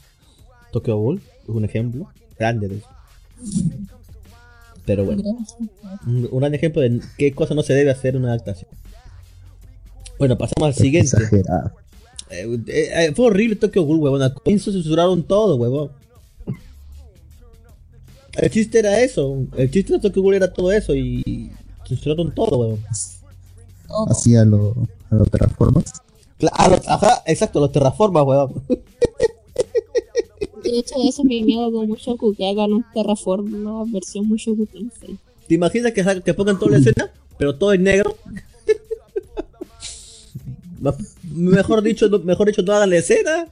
Tokyo 0.72 0.98
Ghoul 0.98 1.22
es 1.44 1.50
un 1.50 1.66
ejemplo 1.66 2.10
grande 2.38 2.68
de 2.68 2.78
eso. 2.78 2.88
Pero 4.86 5.06
bueno, 5.06 5.22
un, 6.06 6.40
gran 6.40 6.56
ejemplo 6.56 6.82
de 6.82 7.02
qué 7.18 7.34
cosa 7.34 7.54
no 7.54 7.62
se 7.62 7.74
debe 7.74 7.92
hacer 7.92 8.16
en 8.16 8.22
una 8.22 8.34
adaptación. 8.34 8.72
Bueno, 10.18 10.38
pasamos 10.38 10.68
al 10.68 10.74
siguiente. 10.74 11.18
Eh, 12.30 12.60
eh, 12.68 12.90
eh, 12.94 13.14
fue 13.16 13.28
horrible 13.28 13.56
Tokyo 13.56 13.84
Ghoul, 13.84 14.00
huevón. 14.00 14.22
Al 14.22 14.34
comienzo 14.34 14.72
censuraron 14.72 15.24
todo, 15.24 15.56
huevón. 15.56 15.92
El 18.34 18.50
chiste 18.50 18.80
era 18.80 19.00
eso. 19.02 19.46
El 19.58 19.72
chiste 19.72 19.94
de 19.94 20.00
Tokyo 20.00 20.22
Ghoul 20.22 20.36
era 20.36 20.52
todo 20.52 20.72
eso 20.72 20.96
y 20.96 21.52
censuraron 21.86 22.34
todo, 22.34 22.60
huevón. 22.60 22.80
Así 24.10 24.36
a 24.36 24.46
los 24.46 24.76
a 25.10 25.16
lo 25.16 25.26
terraformas. 25.26 25.86
ajá, 26.52 27.24
exacto, 27.26 27.60
los 27.60 27.72
terraformas, 27.72 28.24
huevón. 28.24 28.62
De 30.64 30.80
hecho, 30.80 30.96
eso 31.08 31.24
me 31.24 31.42
miedo 31.42 31.72
con 31.72 31.88
Mushoku, 31.88 32.36
que 32.36 32.48
hagan 32.48 32.74
un 32.74 32.86
Terraform, 32.94 33.54
una 33.54 33.90
versión 33.90 34.28
Mushoku 34.28 34.66
Tensei. 34.66 35.18
¿Te 35.48 35.56
imaginas 35.56 35.94
que, 35.94 36.04
que 36.24 36.34
pongan 36.34 36.60
toda 36.60 36.72
la 36.72 36.78
escena, 36.80 37.10
pero 37.38 37.56
todo 37.56 37.72
en 37.72 37.84
negro? 37.84 38.18
mejor 41.34 41.82
dicho, 41.82 42.10
mejor 42.24 42.48
dicho, 42.48 42.62
no 42.64 42.74
hagan 42.74 42.90
la 42.90 42.98
escena. 42.98 43.48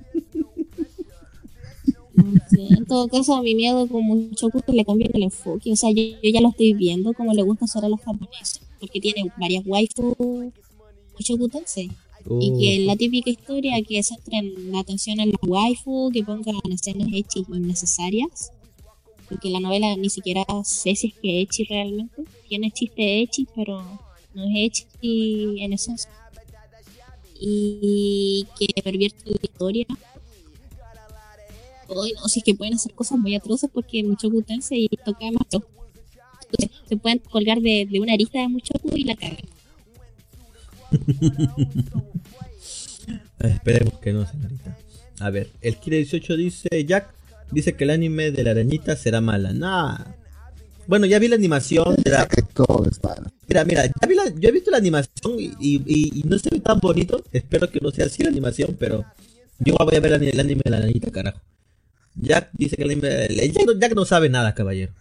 en 2.52 2.86
todo 2.86 3.08
caso, 3.08 3.36
a 3.36 3.42
mi 3.42 3.56
miedo 3.56 3.88
con 3.88 4.04
Mushoku 4.04 4.62
que 4.62 4.74
le 4.74 4.84
cambien 4.84 5.12
el 5.14 5.24
enfoque. 5.24 5.72
O 5.72 5.76
sea, 5.78 5.92
yo, 5.92 6.04
ya 6.22 6.42
lo 6.42 6.50
estoy 6.50 6.74
viendo 6.74 7.14
como 7.14 7.34
le 7.34 7.44
gusta 7.44 7.64
hacer 7.64 7.86
a 7.86 7.90
los 7.90 8.02
japoneses. 8.02 8.65
Porque 8.86 9.02
tiene 9.02 9.32
varias 9.38 9.64
waifu 9.66 10.52
Mushoku 11.18 11.50
Tensei. 11.50 11.90
Y 12.40 12.54
que 12.60 12.86
la 12.86 12.96
típica 12.96 13.32
historia 13.32 13.82
que 13.82 14.04
centren 14.04 14.72
la 14.72 14.80
atención 14.80 15.20
en 15.20 15.32
la 15.32 15.40
waifu, 15.42 16.12
que 16.14 16.24
pongan 16.24 16.56
escenas 16.72 17.08
hechis 17.12 17.48
innecesarias. 17.50 18.52
Porque 19.28 19.50
la 19.50 19.60
novela 19.60 19.96
ni 19.96 20.10
siquiera 20.12 20.46
sé 20.64 20.96
si 20.96 21.08
es 21.08 21.14
que 21.20 21.42
echi 21.42 21.64
realmente. 21.64 22.24
Tiene 22.48 22.70
chiste 22.70 23.22
echi, 23.22 23.48
pero 23.56 23.84
no 24.36 24.44
es 24.44 24.52
echi 24.56 24.86
en 25.64 25.74
esencia. 25.74 26.12
Y 27.40 28.46
que 28.60 28.82
pervierte 28.84 29.24
la 29.26 29.40
historia. 29.42 29.88
Hoy 31.88 32.14
no, 32.14 32.28
si 32.28 32.40
es 32.40 32.46
que 32.46 32.54
pueden 32.54 32.76
hacer 32.76 32.94
cosas 32.94 33.18
muy 33.18 33.34
atroces 33.34 33.70
porque 33.74 34.04
mucho 34.04 34.30
gutense 34.30 34.76
y 34.78 34.88
toca 35.04 35.26
Se 36.88 36.98
pueden 36.98 37.20
colgar 37.20 37.62
de, 37.62 37.88
de 37.90 38.00
una 38.00 38.14
arista 38.14 38.40
de 38.40 38.48
mucho 38.48 38.74
y 38.94 39.04
la 39.04 39.16
cagan. 39.16 39.38
Esperemos 43.40 44.00
que 44.00 44.14
no, 44.14 44.26
señorita. 44.26 44.78
A 45.20 45.30
ver, 45.30 45.50
el 45.62 45.78
Kira 45.78 45.98
18 45.98 46.36
dice, 46.38 46.86
Jack, 46.86 47.14
dice 47.52 47.74
que 47.74 47.84
el 47.84 47.92
anime 47.92 48.32
de 48.32 48.44
la 48.44 48.52
arañita 48.52 48.96
será 48.96 49.22
mala. 49.22 49.54
Nah. 49.54 49.98
Bueno, 50.88 51.06
ya 51.06 51.20
vi 51.20 51.28
la 51.28 51.36
animación. 51.36 51.96
Mira, 52.04 52.28
que 52.28 52.42
todo 52.42 52.86
es 52.90 53.04
malo. 53.04 53.32
Mira, 53.48 53.66
mira, 53.66 53.86
ya 53.86 54.08
vi 54.08 54.16
la, 54.16 54.30
yo 54.36 54.50
he 54.50 54.52
visto 54.52 54.72
la 54.72 54.78
animación 54.78 55.36
y, 55.40 56.24
no 56.26 56.38
se 56.38 56.50
ve 56.50 56.60
tan 56.60 56.80
bonito. 56.80 57.24
Espero 57.32 57.70
que 57.70 57.80
no 57.80 57.92
sea 57.92 58.06
así 58.06 58.24
la 58.24 58.30
animación, 58.30 58.76
pero 58.80 59.06
yo 59.60 59.76
voy 59.76 59.96
a 59.96 60.00
ver 60.00 60.14
el 60.14 60.40
anime 60.40 60.62
de 60.64 60.72
la 60.72 60.78
arañita, 60.78 61.12
carajo. 61.12 61.42
Jack 62.16 62.50
dice 62.54 62.76
que 62.76 62.84
el 62.84 62.92
anime. 62.92 63.28
Jack 63.52 63.66
no, 63.66 63.80
Jack 63.80 63.96
no 63.96 64.06
sabe 64.06 64.30
nada, 64.30 64.54
caballero. 64.54 64.94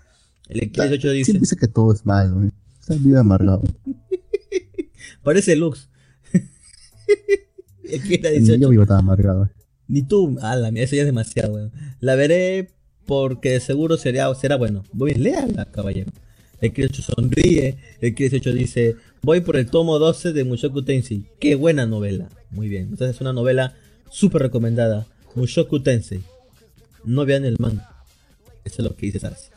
El 0.49 0.71
Kira 0.71 0.87
18 0.87 1.11
dice. 1.11 1.39
dice 1.39 1.57
que 1.57 1.69
todo 1.69 1.93
es 1.93 2.05
malo. 2.05 2.51
Está 2.81 2.95
bien 2.97 3.17
amargado. 3.17 3.63
Parece 5.23 5.57
Lux. 5.57 5.89
Yo 8.59 8.69
vivo 8.69 8.87
tan 8.87 8.99
amargado. 8.99 9.51
Ni 9.89 10.03
tú, 10.03 10.37
ala, 10.41 10.69
eso 10.69 10.97
ya 10.97 11.03
es 11.03 11.07
demasiado, 11.07 11.55
weón. 11.55 11.73
La 12.01 12.15
veré 12.15 12.71
porque 13.07 13.61
seguro 13.61 13.97
sería, 13.97 14.33
será 14.35 14.57
bueno. 14.57 14.85
Voy, 14.93 15.15
léala, 15.15 15.67
caballero. 15.67 16.11
El 16.61 16.73
18 16.73 17.03
sonríe. 17.03 17.77
El 18.01 18.15
18 18.15 18.53
dice: 18.53 18.97
Voy 19.23 19.41
por 19.41 19.57
el 19.57 19.67
tomo 19.67 19.99
12 19.99 20.33
de 20.33 20.45
Mushoku 20.45 20.83
Tensei. 20.83 21.27
Qué 21.39 21.55
buena 21.55 21.87
novela. 21.87 22.29
Muy 22.51 22.69
bien. 22.69 22.85
Entonces 22.85 23.17
es 23.17 23.21
una 23.21 23.33
novela 23.33 23.75
súper 24.11 24.43
recomendada. 24.43 25.07
Mushoku 25.35 25.81
Tensei. 25.81 26.23
No 27.05 27.27
vean 27.27 27.45
el 27.45 27.57
manga. 27.59 27.94
Eso 28.65 28.77
es 28.79 28.85
lo 28.85 28.97
que 28.97 29.07
dice 29.07 29.21
Sarsi. 29.21 29.49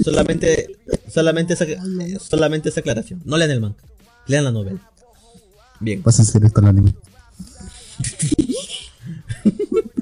solamente, 0.00 0.76
solamente, 1.12 1.54
esa, 1.54 1.66
solamente 2.20 2.68
esa 2.68 2.80
aclaración. 2.80 3.22
No 3.24 3.36
lean 3.36 3.50
el 3.50 3.60
manga. 3.60 3.76
Lean 4.26 4.44
la 4.44 4.52
novela. 4.52 4.90
Bien. 5.80 6.02
Vas 6.02 6.18
a 6.18 6.22
hacer 6.22 6.44
esto 6.44 6.60
al 6.60 6.68
anime. 6.68 6.94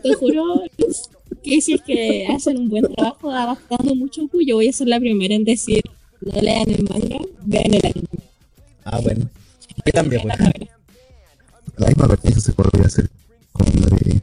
Te 0.03 0.15
juro 0.15 0.63
que 1.43 1.61
si 1.61 1.75
es 1.75 1.83
que 1.83 2.27
hacen 2.29 2.57
un 2.57 2.69
buen 2.69 2.93
trabajo 2.95 3.31
adaptando 3.31 3.95
mucho 3.95 4.29
yo 4.47 4.57
voy 4.57 4.69
a 4.69 4.73
ser 4.73 4.89
la 4.89 5.01
primera 5.01 5.35
en 5.35 5.45
decir 5.45 5.83
no 6.21 6.41
lean 6.41 6.71
el 6.71 6.85
manga, 6.85 7.19
vean 7.45 7.75
el 7.75 7.85
anime. 7.85 8.09
Ah, 8.85 9.01
bueno. 9.01 9.29
¿Qué 9.85 9.93
cambia, 9.93 10.21
pues? 10.23 10.35
La 11.77 11.87
misma 11.89 12.07
vertiente 12.07 12.41
se 12.41 12.53
podría 12.53 12.87
hacer 12.87 13.11
con 13.53 13.67
la 13.81 13.87
de. 13.87 14.23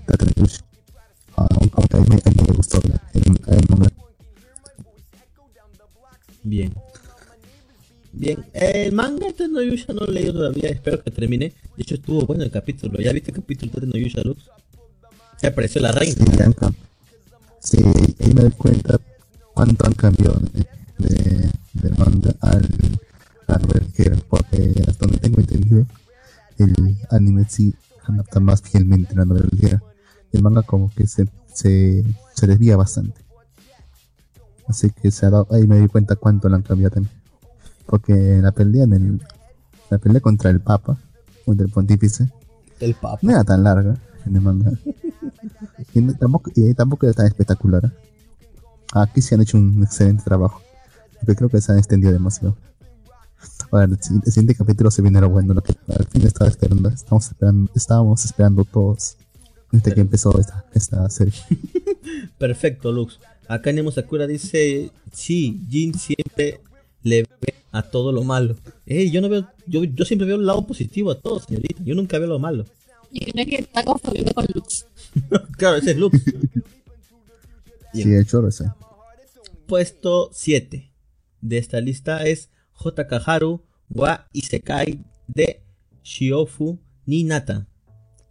Aunque 1.72 1.98
a 1.98 2.00
mí 2.02 2.08
me 2.48 2.54
gustó 2.54 2.80
el 3.14 3.70
manga. 3.70 3.90
Bien. 6.44 6.74
Bien, 8.12 8.44
el 8.54 8.92
manga 8.92 9.28
de 9.32 9.48
Noyusha 9.48 9.94
no 9.94 10.02
lo 10.02 10.08
he 10.08 10.14
leído 10.14 10.34
todavía, 10.34 10.70
espero 10.70 11.02
que 11.04 11.12
termine. 11.12 11.54
De 11.78 11.84
hecho, 11.84 11.96
estuvo 11.96 12.26
bueno 12.26 12.44
el 12.44 12.52
capítulo. 12.52 13.00
¿Ya 13.00 13.14
viste 13.14 13.32
el 13.32 13.38
capítulo 13.38 13.72
de 13.80 13.88
Noyusha 13.88 14.22
Lux? 14.24 14.50
Se 15.38 15.48
apareció 15.48 15.80
la 15.80 15.92
reina. 15.92 16.26
Sí, 17.60 17.78
ahí 18.20 18.34
me 18.34 18.42
doy 18.42 18.52
cuenta 18.52 19.00
cuánto 19.54 19.86
han 19.86 19.94
cambiado 19.94 20.40
de, 20.98 21.52
de, 21.74 21.90
manga 21.98 22.36
al, 22.42 22.68
al 23.48 23.62
era, 23.96 24.18
porque 24.28 24.74
hasta 24.88 25.06
donde 25.06 25.20
tengo 25.20 25.40
entendido, 25.40 25.86
el 26.58 26.98
anime 27.12 27.46
sí 27.48 27.74
adapta 28.06 28.40
más 28.40 28.62
fielmente 28.62 29.16
la 29.16 29.26
novela 29.26 29.48
ligera. 29.52 29.84
El 30.32 30.44
manga 30.44 30.62
como 30.64 30.92
que 30.94 31.08
se, 31.08 31.28
se, 31.54 32.04
se 32.36 32.48
desvía 32.48 32.78
bastante. 32.78 33.22
Así 34.68 34.92
que 34.92 35.10
se 35.10 35.26
ha 35.26 35.32
dado, 35.32 35.48
ahí 35.50 35.66
me 35.66 35.80
doy 35.80 35.88
cuenta 35.88 36.16
cuánto 36.16 36.48
lo 36.48 36.56
han 36.56 36.62
cambiado 36.62 36.94
también. 36.94 37.14
Porque 37.88 38.40
la 38.42 38.52
pelea 38.52 38.84
en 38.84 38.94
el, 38.94 39.22
la 39.90 39.98
pelea 39.98 40.22
contra 40.22 40.52
el 40.52 40.60
Papa, 40.60 40.98
contra 41.44 41.66
el 41.66 41.72
Pontífice, 41.72 42.32
el 42.80 42.94
Papa. 42.94 43.20
no 43.24 43.32
era 43.32 43.44
tan 43.44 43.64
larga 43.64 43.98
en 44.26 44.36
el 44.36 44.42
manga. 44.42 44.72
y, 45.94 46.02
tampoco, 46.14 46.52
y 46.56 46.74
tampoco 46.76 47.08
era 47.08 47.14
tan 47.14 47.26
espectacular. 47.26 47.92
Aquí 48.94 49.22
se 49.22 49.36
han 49.36 49.42
hecho 49.42 49.58
un 49.58 49.82
excelente 49.84 50.24
trabajo. 50.24 50.62
Pero 51.22 51.36
creo 51.36 51.50
que 51.50 51.62
se 51.62 51.72
han 51.72 51.80
extendido 51.80 52.14
demasiado. 52.14 52.56
Ahora, 53.72 53.86
el 53.86 54.02
siguiente, 54.02 54.56
capítulo 54.56 54.90
se 54.92 55.02
viene 55.02 55.22
lo 55.22 55.30
bueno, 55.30 55.54
lo 55.54 55.62
que 55.62 55.76
al 55.88 56.06
fin 56.06 56.26
estaba 56.26 56.50
esperando. 56.50 56.90
Estamos 56.90 57.28
esperando, 57.28 57.72
estábamos 57.76 58.26
esperando 58.26 58.66
todos 58.66 59.18
desde 59.72 59.94
que 59.94 60.02
empezó 60.02 60.40
esta, 60.40 60.66
esta 60.74 61.10
serie. 61.10 61.34
Perfecto, 62.38 62.92
Lux. 62.92 63.20
Acá 63.48 63.72
Nemo 63.72 63.92
Sakura 63.92 64.28
dice, 64.28 64.92
sí, 65.12 65.60
Jin 65.70 65.94
siempre 65.94 66.62
le 67.04 67.24
ve 67.42 67.54
a 67.72 67.82
todo 67.84 68.12
lo 68.12 68.24
malo. 68.24 68.56
Eh, 68.86 69.10
yo 69.10 69.22
no 69.22 69.30
veo, 69.30 69.48
yo, 69.66 69.84
yo 69.84 70.06
siempre 70.06 70.28
veo 70.28 70.38
el 70.38 70.46
lado 70.46 70.66
positivo 70.66 71.12
a 71.12 71.20
todo, 71.20 71.40
señorita. 71.40 71.82
Yo 71.84 71.96
nunca 71.96 72.20
veo 72.20 72.28
lo 72.28 72.40
malo. 72.40 72.66
Y 73.12 73.32
creo 73.32 73.46
que 73.46 73.56
está 73.56 73.84
confundido 73.84 74.34
con 74.34 74.46
Lux. 74.54 74.86
claro, 75.58 75.78
ese 75.78 75.92
es 75.92 75.98
Lux. 75.98 76.20
Sí, 77.92 78.04
el 78.04 78.28
chorro 78.28 78.50
ese. 78.50 78.66
Puesto 79.66 80.30
7 80.32 80.92
de 81.42 81.58
esta 81.58 81.82
lista 81.82 82.24
es 82.24 82.52
J. 82.74 83.08
wa 83.90 84.28
Isekai 84.32 85.04
de 85.28 85.64
Shiofu 86.04 86.78
Ninata. 87.08 87.66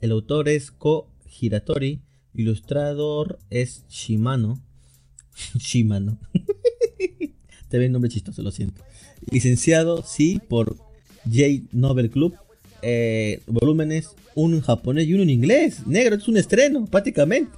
El 0.00 0.12
autor 0.12 0.48
es 0.48 0.70
Ko 0.70 1.08
Hiratori, 1.40 2.00
ilustrador 2.34 3.38
es 3.50 3.84
Shimano. 3.88 4.60
Shimano. 5.58 6.18
Te 7.68 7.78
ve 7.78 7.86
el 7.86 7.92
nombre 7.92 8.10
chistoso, 8.10 8.42
lo 8.42 8.50
siento. 8.50 8.82
Licenciado, 9.30 10.02
sí, 10.02 10.40
por 10.48 10.76
J 11.24 11.66
Nobel 11.72 12.10
Club. 12.10 12.34
Eh, 12.80 13.42
volúmenes, 13.46 14.10
uno 14.34 14.56
en 14.56 14.62
japonés 14.62 15.06
y 15.06 15.14
uno 15.14 15.22
en 15.24 15.30
inglés. 15.30 15.86
Negro, 15.86 16.16
es 16.16 16.28
un 16.28 16.36
estreno, 16.36 16.86
prácticamente. 16.86 17.50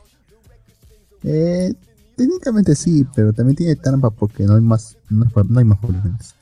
Eh, 1.23 1.73
técnicamente 2.17 2.75
sí, 2.75 3.05
pero 3.15 3.33
también 3.33 3.57
tiene 3.57 3.77
trampa 3.77 4.11
porque 4.11 4.45
no 4.45 4.57
hay 4.57 4.63
más, 4.63 4.97
no, 5.09 5.27
hay 5.57 5.65
más 5.65 5.81
volúmenes. 5.81 6.35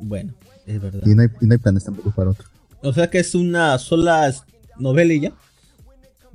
Bueno, 0.00 0.34
es 0.66 0.80
verdad. 0.80 1.02
Y 1.06 1.14
no 1.14 1.22
hay, 1.22 1.28
y 1.40 1.46
no 1.46 1.52
hay 1.52 1.58
planes 1.58 1.84
tampoco 1.84 2.10
para 2.10 2.30
otro. 2.30 2.48
O 2.82 2.92
sea 2.92 3.08
que 3.08 3.18
es 3.18 3.34
una 3.34 3.78
sola 3.78 4.34
novela 4.78 5.12
y 5.12 5.20
ya. 5.20 5.32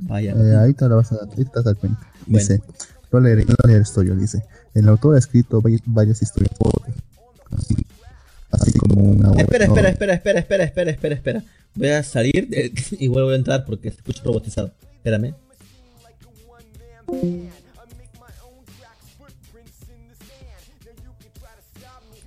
Vaya. 0.02 0.34
Eh, 0.34 0.56
ahí 0.58 0.74
te, 0.74 0.88
vas 0.88 1.12
a, 1.12 1.18
ahí 1.38 1.46
te 1.46 1.62
dar 1.62 1.76
cuenta. 1.76 2.00
Dice, 2.26 2.62
voy 3.12 3.22
a 3.22 3.24
leer, 3.24 3.46
leer 3.68 3.82
esto 3.82 4.04
yo, 4.04 4.16
dice. 4.16 4.44
El 4.74 4.88
autor 4.88 5.16
ha 5.16 5.20
escrito 5.20 5.62
varias, 5.86 6.22
historias 6.22 6.54
así, 7.52 7.76
así 8.52 8.72
como 8.80 9.02
una... 9.04 9.32
Espera, 9.32 9.66
espera, 9.66 9.90
espera, 9.90 10.14
espera, 10.14 10.40
espera, 10.40 10.64
espera, 10.64 10.92
espera, 10.92 11.16
espera. 11.16 11.44
Voy 11.76 11.90
a 11.90 12.04
salir 12.04 12.50
y 12.92 13.08
vuelvo 13.08 13.30
a 13.30 13.36
entrar 13.36 13.66
porque 13.66 13.90
se 13.92 13.98
escucha 13.98 14.24
robotizado. 14.24 14.72
Espérame. 14.96 15.34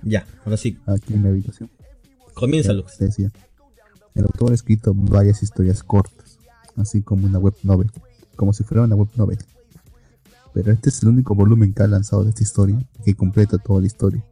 Ya, 0.03 0.25
ahora 0.43 0.57
sí. 0.57 0.77
Aquí 0.85 1.13
en 1.13 1.23
la 1.23 1.29
habitación. 1.29 1.69
Comienza, 2.33 2.73
Lux. 2.73 2.97
Decía. 2.97 3.31
El 4.15 4.23
autor 4.23 4.51
ha 4.51 4.55
escrito 4.55 4.93
varias 4.93 5.41
historias 5.41 5.81
cortas, 5.81 6.22
así 6.77 7.01
como 7.01 7.27
una 7.27 7.39
web 7.39 7.55
novel, 7.63 7.91
como 8.35 8.53
si 8.53 8.63
fuera 8.63 8.83
una 8.83 8.95
web 8.95 9.09
novel. 9.15 9.37
Pero 10.53 10.71
este 10.71 10.89
es 10.89 11.01
el 11.01 11.09
único 11.09 11.33
volumen 11.35 11.73
que 11.73 11.83
ha 11.83 11.87
lanzado 11.87 12.23
de 12.23 12.29
esta 12.29 12.43
historia 12.43 12.79
que 13.03 13.15
completa 13.15 13.57
toda 13.57 13.81
la 13.81 13.87
historia. 13.87 14.23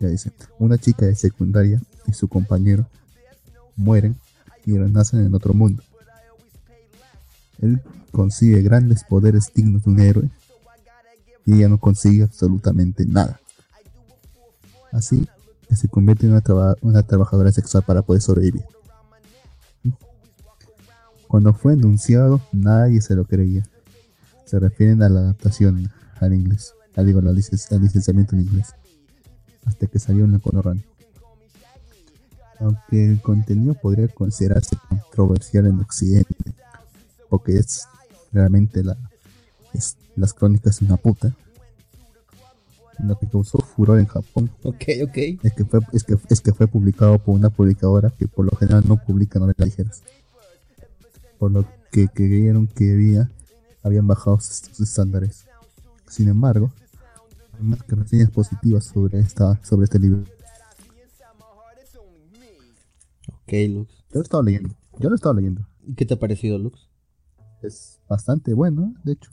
Ya 0.00 0.08
dice, 0.08 0.32
una 0.58 0.78
chica 0.78 1.06
de 1.06 1.14
secundaria 1.14 1.80
y 2.06 2.12
su 2.12 2.26
compañero 2.26 2.86
mueren 3.76 4.16
y 4.64 4.76
renacen 4.76 5.24
en 5.24 5.34
otro 5.34 5.54
mundo. 5.54 5.82
Él 7.60 7.80
consigue 8.10 8.62
grandes 8.62 9.04
poderes 9.04 9.52
dignos 9.54 9.84
de 9.84 9.90
un 9.90 10.00
héroe 10.00 10.30
y 11.46 11.54
ella 11.54 11.68
no 11.68 11.78
consigue 11.78 12.24
absolutamente 12.24 13.04
nada. 13.06 13.40
Así 14.92 15.28
que 15.68 15.76
se 15.76 15.88
convierte 15.88 16.26
en 16.26 16.32
una, 16.32 17.02
trabajadora 17.02 17.52
sexual 17.52 17.84
para 17.84 18.02
poder 18.02 18.22
sobrevivir. 18.22 18.64
Cuando 21.30 21.54
fue 21.54 21.74
anunciado, 21.74 22.40
nadie 22.50 23.00
se 23.00 23.14
lo 23.14 23.24
creía. 23.24 23.62
Se 24.46 24.58
refieren 24.58 25.00
a 25.04 25.08
la 25.08 25.20
adaptación 25.20 25.88
al 26.18 26.34
inglés, 26.34 26.74
al, 26.96 27.06
digo, 27.06 27.20
al, 27.20 27.32
licenciamiento 27.36 28.34
en 28.34 28.40
inglés, 28.40 28.74
hasta 29.64 29.86
que 29.86 30.00
salió 30.00 30.24
en 30.24 30.32
la 30.32 30.40
Conorran. 30.40 30.82
Aunque 32.58 33.10
el 33.10 33.22
contenido 33.22 33.74
podría 33.74 34.08
considerarse 34.08 34.76
controversial 34.88 35.66
en 35.66 35.78
Occidente, 35.78 36.52
porque 37.28 37.58
es 37.58 37.86
realmente 38.32 38.82
la, 38.82 38.96
las 40.16 40.34
crónicas 40.34 40.80
de 40.80 40.86
una 40.86 40.96
puta, 40.96 41.32
lo 42.98 43.16
que 43.16 43.28
causó 43.28 43.58
furor 43.58 44.00
en 44.00 44.06
Japón. 44.06 44.50
Ok, 44.64 44.82
ok. 45.04 45.16
Es 45.44 45.52
que 45.52 45.64
fue, 45.64 45.78
es 45.92 46.02
que, 46.02 46.16
es 46.28 46.40
que 46.40 46.52
fue 46.52 46.66
publicado 46.66 47.20
por 47.20 47.36
una 47.36 47.50
publicadora 47.50 48.10
que 48.10 48.26
por 48.26 48.46
lo 48.46 48.56
general 48.56 48.82
no 48.84 48.96
publica 48.96 49.38
novelas 49.38 49.68
ligeras. 49.68 50.02
Por 51.40 51.50
lo 51.50 51.64
que 51.90 52.06
creyeron 52.08 52.66
que 52.68 52.92
había, 52.92 53.32
habían 53.82 54.06
bajado 54.06 54.38
sus 54.38 54.78
estándares. 54.78 55.46
Sin 56.06 56.28
embargo, 56.28 56.70
hay 57.54 57.64
más 57.64 57.82
que 57.82 57.96
reseñas 57.96 58.30
positivas 58.30 58.84
sobre 58.84 59.20
esta, 59.20 59.58
sobre 59.64 59.84
este 59.84 59.98
libro. 59.98 60.22
Ok, 63.28 63.52
Lux. 63.70 64.04
Yo 64.10 64.18
lo 64.18 64.22
estaba 64.22 64.42
leyendo. 64.42 64.76
Yo 64.98 65.08
lo 65.08 65.14
estaba 65.14 65.34
leyendo. 65.34 65.66
¿Qué 65.96 66.04
te 66.04 66.12
ha 66.12 66.18
parecido, 66.18 66.58
Lux? 66.58 66.90
Es 67.62 68.00
bastante 68.06 68.52
bueno, 68.52 68.94
de 69.02 69.12
hecho. 69.12 69.30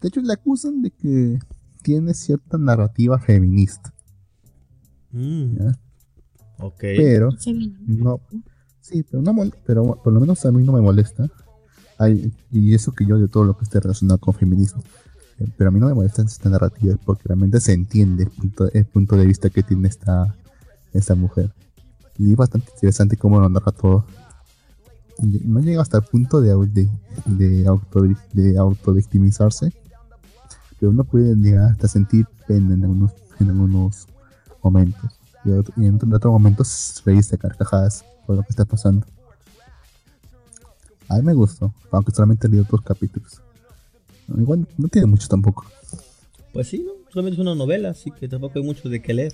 De 0.00 0.08
hecho, 0.08 0.20
le 0.20 0.32
acusan 0.32 0.82
de 0.82 0.92
que 0.92 1.40
tiene 1.82 2.14
cierta 2.14 2.58
narrativa 2.58 3.18
feminista. 3.18 3.92
Mm. 5.10 5.56
Ok. 6.58 6.78
Pero 6.78 7.30
no, 7.86 8.20
sí, 8.88 9.02
pero 9.02 9.22
no 9.22 9.34
pero 9.66 10.00
por 10.02 10.12
lo 10.12 10.20
menos 10.20 10.44
a 10.44 10.52
mí 10.52 10.62
no 10.64 10.72
me 10.72 10.80
molesta. 10.80 11.28
y 12.50 12.74
eso 12.74 12.92
que 12.92 13.04
yo 13.04 13.18
de 13.18 13.28
todo 13.28 13.44
lo 13.44 13.56
que 13.56 13.64
esté 13.64 13.80
relacionado 13.80 14.18
con 14.18 14.34
feminismo. 14.34 14.82
Eh, 15.38 15.46
pero 15.56 15.68
a 15.68 15.70
mí 15.70 15.80
no 15.80 15.86
me 15.86 15.94
molesta 15.94 16.22
esta 16.22 16.48
narrativa 16.48 16.96
porque 17.04 17.24
realmente 17.26 17.60
se 17.60 17.72
entiende 17.72 18.24
el 18.24 18.30
punto, 18.30 18.70
el 18.72 18.84
punto 18.86 19.16
de 19.16 19.26
vista 19.26 19.50
que 19.50 19.62
tiene 19.62 19.88
esta, 19.88 20.34
esta 20.92 21.14
mujer. 21.14 21.52
Y 22.18 22.32
es 22.32 22.36
bastante 22.36 22.70
interesante 22.74 23.16
cómo 23.16 23.40
lo 23.40 23.48
narra 23.48 23.72
todo. 23.72 24.04
No 25.44 25.60
llega 25.60 25.82
hasta 25.82 25.98
el 25.98 26.04
punto 26.04 26.40
de, 26.40 26.50
de, 27.26 27.66
auto, 27.66 28.02
de 28.32 28.58
autovictimizarse, 28.58 29.72
pero 30.78 30.90
uno 30.90 31.04
puede 31.04 31.34
llegar 31.34 31.72
hasta 31.72 31.88
sentir 31.88 32.26
pena 32.46 32.74
en 32.74 32.84
algunos, 32.84 33.12
en 33.40 33.50
algunos 33.50 34.06
momentos. 34.62 35.17
Y, 35.44 35.84
en 35.86 35.94
otros 36.12 36.32
momentos 36.32 37.02
reírse 37.04 37.38
carcajadas 37.38 38.04
por 38.26 38.36
lo 38.36 38.42
que 38.42 38.50
está 38.50 38.64
pasando. 38.64 39.06
A 41.08 41.16
mí 41.16 41.22
me 41.22 41.32
gustó, 41.32 41.72
aunque 41.90 42.12
solamente 42.12 42.48
leí 42.48 42.60
otros 42.60 42.82
capítulos. 42.82 43.40
Igual 44.36 44.66
no 44.76 44.88
tiene 44.88 45.06
mucho 45.06 45.26
tampoco. 45.26 45.64
Pues 46.52 46.68
sí, 46.68 46.80
¿no? 46.84 46.92
solamente 47.10 47.40
es 47.40 47.40
una 47.40 47.54
novela, 47.54 47.90
así 47.90 48.10
que 48.10 48.28
tampoco 48.28 48.58
hay 48.58 48.64
mucho 48.64 48.88
de 48.88 49.00
qué 49.00 49.14
leer. 49.14 49.32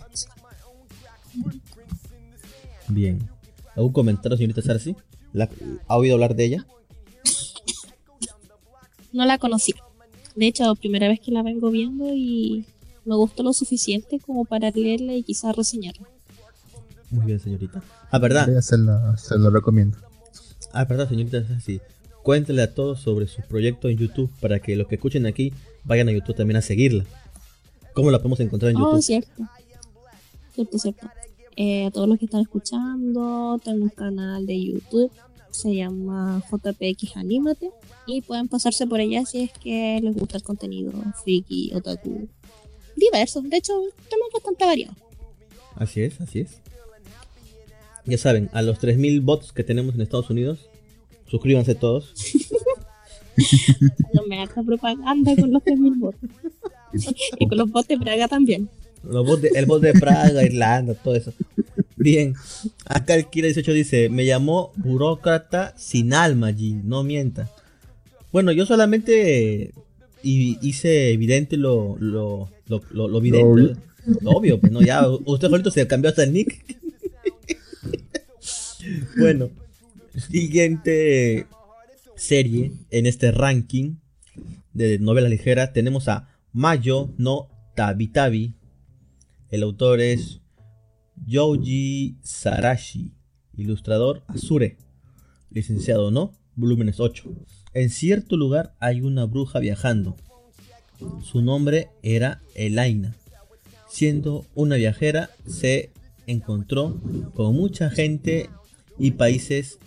Bien. 2.89 3.29
¿Algún 3.75 3.93
comentario, 3.93 4.37
señorita 4.37 4.63
Sarsi? 4.63 4.95
¿Ha 5.89 5.97
oído 5.97 6.15
hablar 6.15 6.37
de 6.37 6.45
ella? 6.45 6.67
No 9.13 9.25
la 9.25 9.39
conocí. 9.39 9.75
De 10.37 10.47
hecho, 10.47 10.75
primera 10.77 11.09
vez 11.09 11.21
que 11.21 11.31
la 11.31 11.43
vengo 11.43 11.71
viendo 11.71 12.07
y 12.15 12.67
me 13.05 13.15
gustó 13.15 13.43
lo 13.43 13.53
suficiente 13.53 14.21
como 14.21 14.45
para 14.45 14.71
leerla 14.71 15.15
y 15.15 15.23
quizás 15.23 15.55
reseñarla. 15.55 16.09
Muy 17.11 17.27
bien, 17.27 17.41
señorita. 17.41 17.83
Ah, 18.11 18.19
verdad. 18.19 18.61
Se 18.61 18.77
lo, 18.79 19.51
recomiendo. 19.51 19.99
Ah, 20.73 20.85
verdad, 20.85 21.09
señorita. 21.09 21.45
Sí. 21.61 21.81
Cuéntale 22.23 22.63
a 22.63 22.75
todos 22.75 23.01
sobre 23.01 23.27
su 23.27 23.43
proyecto 23.43 23.89
en 23.89 23.99
YouTube 23.99 24.31
para 24.41 24.59
que 24.59 24.77
los 24.77 24.89
que 24.89 24.95
escuchen 24.95 25.27
aquí 25.27 25.53
vayan 25.85 26.09
a 26.09 26.13
YouTube 26.13 26.37
también 26.37 26.57
a 26.57 26.63
seguirla. 26.63 27.05
¿Cómo 27.93 28.11
la 28.11 28.19
podemos 28.19 28.41
encontrar 28.41 28.71
en 28.71 28.79
oh, 28.79 28.81
YouTube? 28.81 28.99
Oh, 28.99 29.03
cierto. 29.03 29.43
Cierto, 30.55 30.79
cierto. 30.79 31.07
Eh, 31.57 31.87
a 31.87 31.91
todos 31.91 32.09
los 32.09 32.19
que 32.19 32.25
están 32.25 32.41
escuchando, 32.41 33.61
tengo 33.63 33.85
un 33.85 33.91
canal 33.91 34.47
de 34.47 34.61
YouTube 34.61 35.13
se 35.55 35.75
llama 35.75 36.43
JPX 36.51 37.17
Anímate 37.17 37.71
y 38.07 38.23
pueden 38.23 38.49
pasarse 38.49 38.87
por 38.87 39.01
ella 39.01 39.25
si 39.25 39.43
es 39.43 39.53
que 39.53 40.01
les 40.03 40.15
gusta 40.15 40.37
el 40.37 40.43
contenido 40.43 40.93
friki, 41.23 41.73
otaku, 41.75 42.29
diverso. 42.97 43.43
De 43.43 43.57
hecho, 43.57 43.73
tenemos 44.09 44.33
bastante 44.33 44.65
variado. 44.65 44.95
Así 45.77 46.03
es, 46.03 46.21
así 46.21 46.41
es. 46.41 46.59
Ya 48.05 48.19
saben, 48.19 48.51
a 48.53 48.63
los 48.63 48.79
3000 48.79 49.21
bots 49.23 49.53
que 49.53 49.65
tenemos 49.65 49.95
en 49.95 50.03
Estados 50.03 50.31
Unidos, 50.31 50.69
suscríbanse 51.27 51.75
todos. 51.75 52.13
no 54.13 54.23
me 54.27 54.41
haga 54.43 54.63
propaganda 54.63 55.35
con 55.37 55.53
los 55.53 55.63
3000 55.65 55.95
bots. 55.95 56.19
y 57.39 57.49
con 57.49 57.59
los 57.59 57.71
bots 57.71 57.89
de 57.89 57.99
Praga 57.99 58.29
también. 58.29 58.69
el 59.03 59.67
bot 59.67 59.81
de 59.81 59.93
Praga, 59.95 60.45
Irlanda, 60.45 60.95
todo 60.95 61.15
eso. 61.15 61.33
Bien, 61.97 62.35
acá 62.85 63.15
el 63.15 63.27
Kira 63.27 63.47
18 63.47 63.73
dice, 63.73 64.09
me 64.11 64.27
llamó 64.27 64.73
burócrata 64.77 65.75
sin 65.79 66.13
alma, 66.13 66.51
G, 66.51 66.83
no 66.83 67.03
mienta. 67.03 67.51
Bueno, 68.33 68.53
yo 68.53 68.67
solamente 68.67 69.73
hice 70.23 71.13
evidente 71.13 71.57
lo, 71.57 71.97
lo, 71.99 72.51
lo, 72.67 72.83
lo, 72.91 73.09
lo 73.09 73.19
obvio, 74.31 74.61
pues 74.61 74.73
no, 74.73 74.83
ya, 74.83 75.09
usted 75.09 75.49
solito 75.49 75.71
se 75.71 75.87
cambió 75.87 76.11
hasta 76.11 76.25
el 76.25 76.33
nick. 76.33 76.65
bueno, 79.19 79.51
siguiente 80.31 81.47
serie 82.17 82.73
en 82.91 83.07
este 83.07 83.33
ranking 83.33 83.97
de 84.73 84.99
novela 84.99 85.29
ligera 85.29 85.73
tenemos 85.73 86.09
a 86.09 86.29
Mayo 86.53 87.11
no 87.17 87.49
Tabitabi. 87.75 88.55
El 89.51 89.63
autor 89.63 90.01
es 90.01 90.41
Yoji 91.27 92.19
Sarashi, 92.23 93.13
ilustrador 93.57 94.25
Azure, 94.27 94.77
licenciado 95.51 96.11
no, 96.11 96.33
volúmenes 96.57 97.01
8. 97.01 97.25
En 97.73 97.91
cierto 97.91 98.37
lugar 98.37 98.75
hay 98.81 99.01
una 99.01 99.25
bruja 99.25 99.59
viajando. 99.59 100.17
Su 101.23 101.43
nombre 101.43 101.89
era 102.03 102.41
Elaina. 102.55 103.15
Siendo 103.89 104.45
una 104.55 104.77
viajera, 104.77 105.31
se 105.47 105.91
encontró 106.27 107.01
con 107.35 107.55
mucha 107.55 107.91
gente 107.91 108.51
y 108.99 109.13
países 109.13 109.79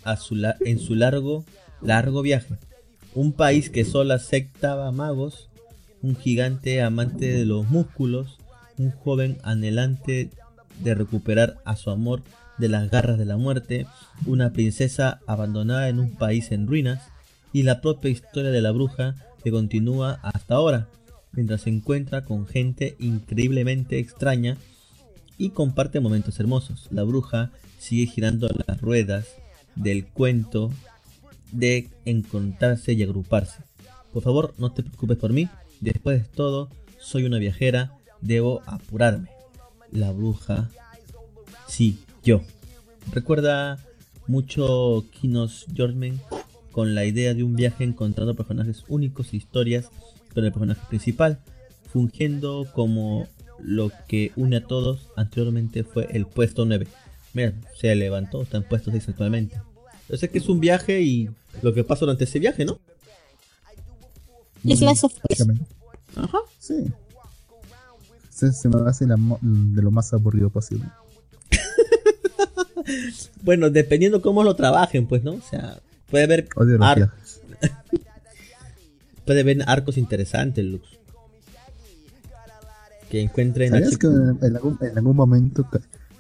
en 0.61 0.80
su 0.80 0.95
largo, 0.95 1.45
largo 1.81 2.22
viaje. 2.22 2.56
Un 3.14 3.34
país 3.34 3.69
que 3.69 3.85
solo 3.85 4.14
aceptaba 4.14 4.91
magos, 4.91 5.49
un 6.02 6.15
gigante 6.15 6.81
amante 6.81 7.31
de 7.31 7.45
los 7.45 7.69
músculos, 7.69 8.38
un 8.77 8.91
joven 8.91 9.38
anhelante 9.44 10.30
de 10.80 10.95
recuperar 10.95 11.57
a 11.65 11.76
su 11.76 11.89
amor 11.89 12.22
de 12.57 12.69
las 12.69 12.89
garras 12.89 13.18
de 13.18 13.26
la 13.26 13.38
muerte, 13.38 13.88
una 14.26 14.52
princesa 14.53 15.19
abandonada 15.27 15.89
en 15.89 15.99
un 15.99 16.11
país 16.11 16.52
en 16.52 16.68
ruinas 16.68 17.02
y 17.53 17.64
la 17.64 17.81
propia 17.81 18.11
historia 18.11 18.52
de 18.52 18.61
la 18.61 18.72
bruja 18.72 19.15
que 19.44 19.52
continúa 19.52 20.19
hasta 20.22 20.56
ahora, 20.56 20.88
mientras 21.38 21.62
se 21.62 21.70
encuentra 21.70 22.26
con 22.26 22.48
gente 22.48 22.98
increíblemente 23.00 24.00
extraña 24.00 24.58
y 25.38 25.52
comparte 25.52 26.00
momentos 26.00 26.40
hermosos. 26.40 26.88
La 26.90 27.04
bruja 27.04 27.52
sigue 27.78 28.08
girando 28.08 28.50
las 28.66 28.82
ruedas 28.82 29.28
del 29.76 30.08
cuento 30.08 30.72
de 31.52 31.90
encontrarse 32.06 32.94
y 32.94 33.04
agruparse. 33.04 33.60
Por 34.12 34.24
favor, 34.24 34.56
no 34.58 34.72
te 34.72 34.82
preocupes 34.82 35.18
por 35.18 35.32
mí. 35.32 35.48
Después 35.80 36.24
de 36.24 36.28
todo, 36.28 36.70
soy 37.00 37.26
una 37.26 37.38
viajera. 37.38 37.94
Debo 38.22 38.64
apurarme. 38.66 39.30
La 39.92 40.12
bruja. 40.12 40.72
Sí, 41.68 42.00
yo. 42.24 42.42
Recuerda 43.14 43.78
mucho 44.26 45.06
Kinos 45.12 45.68
Jormen 45.78 46.20
con 46.72 46.96
la 46.96 47.06
idea 47.06 47.36
de 47.36 47.44
un 47.44 47.56
viaje 47.56 47.84
encontrando 47.84 48.36
personajes 48.36 48.84
únicos 48.88 49.34
e 49.34 49.38
historias 49.38 49.92
con 50.38 50.46
el 50.46 50.52
personaje 50.52 50.82
principal, 50.88 51.40
fungiendo 51.92 52.68
como 52.76 53.28
lo 53.60 53.92
que 54.08 54.34
une 54.36 54.58
a 54.58 54.64
todos 54.64 55.10
anteriormente 55.16 55.84
fue 55.84 56.08
el 56.12 56.28
puesto 56.28 56.64
9. 56.64 56.86
Mira, 57.34 57.54
se 57.76 57.96
levantó, 57.96 58.44
está 58.44 58.58
en 58.58 58.64
puesto 58.64 58.92
6 58.92 59.10
actualmente. 59.10 59.60
Yo 60.08 60.16
sé 60.16 60.30
que 60.30 60.38
es 60.38 60.48
un 60.48 60.60
viaje 60.60 61.02
y 61.02 61.28
lo 61.64 61.74
que 61.74 61.84
pasa 61.84 62.02
durante 62.02 62.26
ese 62.26 62.38
viaje, 62.38 62.66
¿no? 62.66 62.80
Es 64.64 64.82
la 64.82 64.92
Ajá. 64.92 66.38
Sí. 66.60 66.86
Se, 68.30 68.70
me 68.70 68.88
hace 68.88 69.08
de 69.08 69.82
lo 69.82 69.90
más 69.90 70.14
aburrido 70.14 70.52
posible. 70.52 70.86
bueno, 73.42 73.72
dependiendo 73.72 74.22
cómo 74.22 74.44
lo 74.44 74.56
trabajen, 74.56 75.08
pues, 75.08 75.24
¿no? 75.24 75.32
O 75.32 75.42
sea, 75.42 75.80
puede 76.12 76.26
haber 76.26 76.48
puede 79.28 79.41
haber 79.41 79.64
arcos 79.68 79.98
interesantes, 79.98 80.66
Lux 80.66 80.98
que 83.10 83.22
encuentren 83.22 83.72
¿Sabías 83.72 83.98
que 83.98 84.08
en 84.08 84.98
algún, 84.98 85.16
momento 85.16 85.68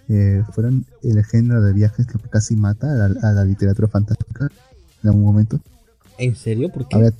eh, 0.09 0.43
fueron 0.53 0.85
el 1.03 1.23
género 1.25 1.61
de 1.61 1.73
viajes 1.73 2.07
que 2.07 2.17
casi 2.29 2.55
mata 2.55 3.05
a 3.05 3.33
la, 3.33 3.45
literatura 3.45 3.87
fantástica? 3.87 4.49
En 5.03 5.09
algún 5.09 5.23
momento. 5.23 5.59
¿En 6.17 6.35
serio? 6.35 6.69
¿Por 6.69 6.87
qué? 6.87 7.11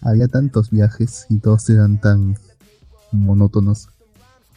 Había, 0.00 0.26
tantos 0.26 0.70
viajes 0.70 1.26
y 1.28 1.38
todos 1.38 1.70
eran 1.70 2.00
tan 2.00 2.36
monótonos 3.12 3.88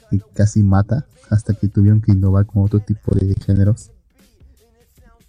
que 0.10 0.20
casi 0.34 0.64
mata 0.64 1.06
hasta 1.30 1.54
que 1.54 1.68
tuvieron 1.68 2.02
que 2.02 2.14
innovar 2.14 2.48
con 2.48 2.64
otro 2.64 2.80
tipo 2.80 3.14
de 3.14 3.36
géneros. 3.46 3.92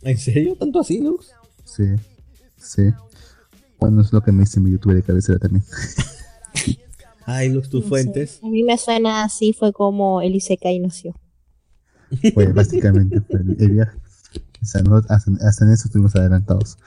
¿En 0.03 0.17
serio? 0.17 0.57
¿Tanto 0.59 0.81
así, 0.81 1.01
Lux? 1.01 1.33
Sí, 1.65 1.85
sí. 2.57 2.95
Bueno, 3.79 4.01
es 4.01 4.13
lo 4.13 4.23
que 4.23 4.33
me 4.33 4.41
dice 4.41 4.61
mi 4.61 4.71
youtuber 4.71 4.97
de 4.97 5.03
cabecera 5.03 5.39
también. 5.39 5.65
Ay, 7.27 7.49
Lux, 7.49 7.69
tus 7.69 7.85
fuentes. 7.85 8.41
A 8.43 8.49
mí 8.49 8.63
me 8.63 8.79
suena 8.79 9.25
así, 9.25 9.53
fue 9.53 9.73
como 9.73 10.23
el 10.23 10.35
Isekai 10.35 10.79
nació. 10.79 11.15
Pues 12.35 12.55
básicamente 12.55 13.21
fue 13.21 13.41
el, 13.41 13.71
viaje. 13.73 13.99
O 14.63 14.65
sea, 14.65 14.81
hasta, 15.09 15.65
en 15.65 15.73
eso 15.73 15.89
estuvimos 15.89 16.15
adelantados. 16.15 16.79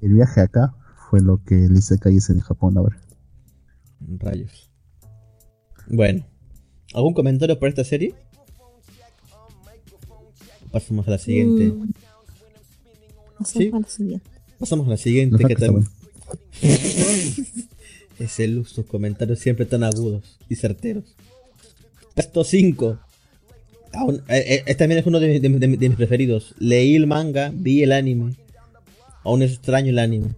El 0.00 0.14
viaje 0.14 0.40
acá 0.40 0.74
fue 1.08 1.20
lo 1.20 1.40
que 1.44 1.66
el 1.66 1.76
Isekai 1.76 2.16
es 2.16 2.30
en 2.30 2.40
Japón 2.40 2.76
ahora. 2.76 3.00
Rayos. 4.00 4.70
Bueno, 5.88 6.26
¿algún 6.92 7.14
comentario 7.14 7.56
por 7.58 7.68
esta 7.68 7.84
serie? 7.84 8.14
Pasamos 10.72 11.06
a 11.06 11.12
la 11.12 11.18
siguiente. 11.18 11.68
Mm. 11.68 11.92
Pasamos 13.38 13.74
a 13.74 13.78
la 13.78 13.88
siguiente. 13.88 14.30
Pasamos 14.58 14.86
a 14.86 14.90
la 14.90 14.96
siguiente. 14.96 15.44
que 15.44 15.54
también... 15.54 15.86
Es 18.18 18.40
el 18.40 18.64
sus 18.66 18.86
comentarios 18.86 19.38
siempre 19.40 19.66
tan 19.66 19.84
agudos 19.84 20.38
y 20.48 20.56
certeros. 20.56 21.04
Puesto 22.14 22.44
5. 22.44 22.98
este 24.28 24.74
también 24.74 25.00
es 25.00 25.06
uno 25.06 25.20
de, 25.20 25.38
mis 25.38 25.96
preferidos. 25.96 26.54
Leí 26.58 26.96
el 26.96 27.06
manga, 27.06 27.52
vi 27.54 27.82
el 27.82 27.92
anime. 27.92 28.34
Aún 29.22 29.42
es 29.42 29.52
extraño 29.52 29.90
el 29.90 29.98
anime. 29.98 30.28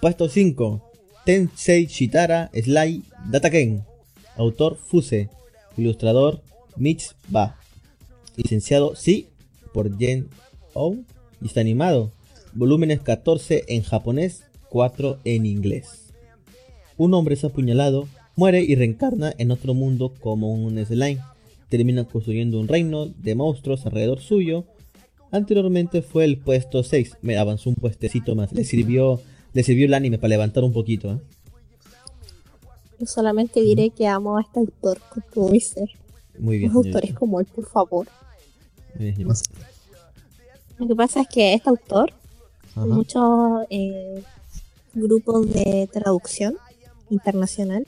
Puesto 0.00 0.28
5. 0.28 0.90
Tensei 1.24 1.86
Shitara 1.86 2.50
Sly 2.52 3.04
Dataken. 3.30 3.84
Autor 4.36 4.76
Fuse. 4.76 5.28
Ilustrador 5.76 6.42
Mitch 6.76 7.14
Ba. 7.28 7.60
Licenciado 8.36 8.96
Sí 8.96 9.28
por 9.72 9.96
Jen 9.98 10.28
O. 10.74 10.96
Y 11.40 11.46
está 11.46 11.60
animado. 11.60 12.12
Volúmenes 12.52 13.00
14 13.00 13.66
en 13.68 13.82
japonés, 13.82 14.42
4 14.70 15.18
en 15.24 15.44
inglés 15.46 16.10
un 17.00 17.14
hombre 17.14 17.32
es 17.32 17.44
apuñalado, 17.44 18.08
muere 18.36 18.62
y 18.62 18.74
reencarna 18.74 19.32
en 19.38 19.50
otro 19.50 19.72
mundo 19.72 20.12
como 20.20 20.52
un 20.52 20.84
slime. 20.84 21.22
Termina 21.70 22.04
construyendo 22.04 22.60
un 22.60 22.68
reino 22.68 23.06
de 23.06 23.34
monstruos 23.34 23.86
alrededor 23.86 24.20
suyo. 24.20 24.66
Anteriormente 25.30 26.02
fue 26.02 26.26
el 26.26 26.36
puesto 26.36 26.82
6. 26.82 27.16
Me 27.22 27.38
avanzó 27.38 27.70
un 27.70 27.76
puestecito 27.76 28.34
más. 28.34 28.52
Le 28.52 28.64
sirvió, 28.64 29.18
le 29.54 29.62
sirvió 29.62 29.86
el 29.86 29.94
anime 29.94 30.18
para 30.18 30.28
levantar 30.28 30.62
un 30.62 30.74
poquito. 30.74 31.12
¿eh? 31.12 31.20
Yo 32.98 33.06
solamente 33.06 33.62
diré 33.62 33.88
que 33.88 34.06
amo 34.06 34.36
a 34.36 34.42
este 34.42 34.60
autor 34.60 35.00
con 35.08 35.24
todo 35.32 35.48
mi 35.48 35.60
ser. 35.60 35.88
Muy 36.38 36.58
bien. 36.58 36.70
Los 36.70 36.84
autores 36.84 37.14
como 37.14 37.40
él, 37.40 37.46
por 37.46 37.64
favor. 37.64 38.08
Lo 40.76 40.86
que 40.86 40.94
pasa 40.94 41.22
es 41.22 41.28
que 41.28 41.54
este 41.54 41.70
autor, 41.70 42.12
muchos 42.74 43.64
eh, 43.70 44.22
grupos 44.94 45.50
de 45.52 45.88
traducción, 45.92 46.56
internacional, 47.10 47.84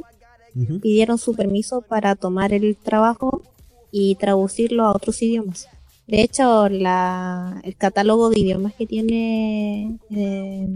pidieron 0.82 1.18
su 1.18 1.34
permiso 1.34 1.80
para 1.80 2.14
tomar 2.14 2.52
el 2.52 2.76
trabajo 2.76 3.42
y 3.90 4.16
traducirlo 4.16 4.84
a 4.84 4.92
otros 4.92 5.22
idiomas. 5.22 5.68
De 6.06 6.22
hecho, 6.22 6.68
la, 6.68 7.60
el 7.64 7.76
catálogo 7.76 8.28
de 8.30 8.40
idiomas 8.40 8.74
que 8.74 8.86
tiene 8.86 9.98
eh, 10.10 10.68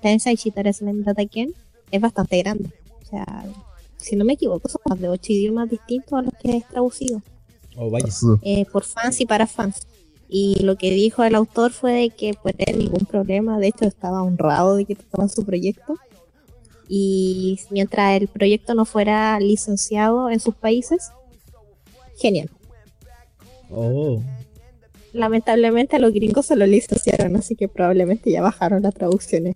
Tensai 0.00 0.36
Shitara 0.36 0.70
Dataken 0.80 1.52
es 1.90 2.00
bastante 2.00 2.38
grande. 2.38 2.70
O 3.02 3.06
sea, 3.06 3.44
si 3.96 4.14
no 4.14 4.24
me 4.24 4.34
equivoco, 4.34 4.68
son 4.68 4.82
más 4.84 5.00
de 5.00 5.08
ocho 5.08 5.32
idiomas 5.32 5.70
distintos 5.70 6.12
a 6.12 6.22
los 6.22 6.34
que 6.34 6.58
es 6.58 6.68
traducido. 6.68 7.22
Oh, 7.76 7.90
vaya. 7.90 8.12
Eh, 8.42 8.66
por 8.66 8.84
fans 8.84 9.20
y 9.20 9.26
para 9.26 9.46
fans. 9.46 9.86
Y 10.28 10.62
lo 10.62 10.76
que 10.76 10.90
dijo 10.90 11.24
el 11.24 11.34
autor 11.34 11.72
fue 11.72 11.92
de 11.92 12.10
que 12.10 12.34
pues 12.42 12.54
ningún 12.76 13.06
problema, 13.06 13.58
de 13.58 13.68
hecho 13.68 13.86
estaba 13.86 14.22
honrado 14.22 14.76
de 14.76 14.84
que 14.84 14.94
tomaran 14.94 15.30
su 15.30 15.44
proyecto 15.44 15.96
y 16.88 17.60
mientras 17.70 18.20
el 18.20 18.28
proyecto 18.28 18.74
no 18.74 18.84
fuera 18.86 19.38
licenciado 19.38 20.30
en 20.30 20.40
sus 20.40 20.54
países, 20.54 21.10
genial. 22.18 22.50
Oh. 23.70 24.22
Lamentablemente 25.12 25.98
los 25.98 26.12
gringos 26.12 26.46
se 26.46 26.56
lo 26.56 26.66
licenciaron, 26.66 27.36
así 27.36 27.54
que 27.56 27.68
probablemente 27.68 28.30
ya 28.30 28.40
bajaron 28.40 28.82
las 28.82 28.94
traducciones. 28.94 29.54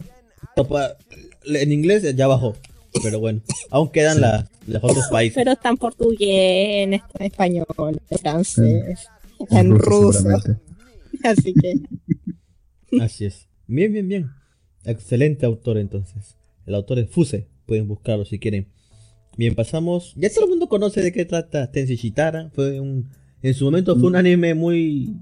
En 1.45 1.73
inglés 1.73 2.03
ya 2.15 2.27
bajó, 2.27 2.55
pero 3.03 3.19
bueno, 3.19 3.41
aún 3.71 3.89
quedan 3.89 4.21
las, 4.21 4.45
otros 4.83 5.07
países. 5.11 5.35
Pero 5.35 5.53
está 5.53 5.71
en 5.71 5.77
portugués, 5.79 6.85
en 6.85 7.01
español, 7.19 7.67
en 8.11 8.19
francés, 8.19 9.09
en, 9.51 9.79
ruso. 9.79 10.29
Así 11.23 11.55
que. 11.55 11.75
Así 13.01 13.25
es. 13.25 13.49
Bien, 13.67 13.93
bien, 13.93 14.09
bien. 14.09 14.31
Excelente 14.85 15.47
autor 15.47 15.79
entonces. 15.79 16.37
El 16.67 16.75
autor 16.75 16.99
es 16.99 17.11
Fuse, 17.11 17.49
pueden 17.67 17.89
buscarlo 17.89 18.25
si 18.25 18.39
quieren. 18.39 18.69
Bien, 19.37 19.55
pasamos. 19.55 20.15
Ya 20.17 20.29
todo 20.31 20.45
el 20.45 20.51
mundo 20.51 20.69
conoce 20.69 21.01
de 21.01 21.13
qué 21.13 21.25
trata 21.25 21.71
Tensei 21.71 21.97
Shitara. 21.97 22.51
Fue 22.55 22.81
un, 22.81 23.09
en 23.43 23.55
su 23.55 23.65
momento 23.65 23.97
fue 23.97 24.09
un 24.09 24.17
anime 24.17 24.55
muy 24.55 25.17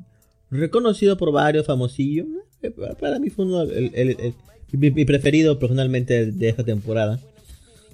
reconocido 0.51 1.17
por 1.17 1.33
varios 1.33 1.67
famosillos. 1.67 2.27
Eh, 2.63 2.73
para 2.99 3.19
mí 3.19 3.31
fue 3.31 3.45
uno, 3.45 3.63
el, 3.63 4.35
mi, 4.73 5.05
preferido 5.05 5.59
personalmente 5.59 6.33
de 6.33 6.49
esta 6.49 6.65
temporada. 6.65 7.19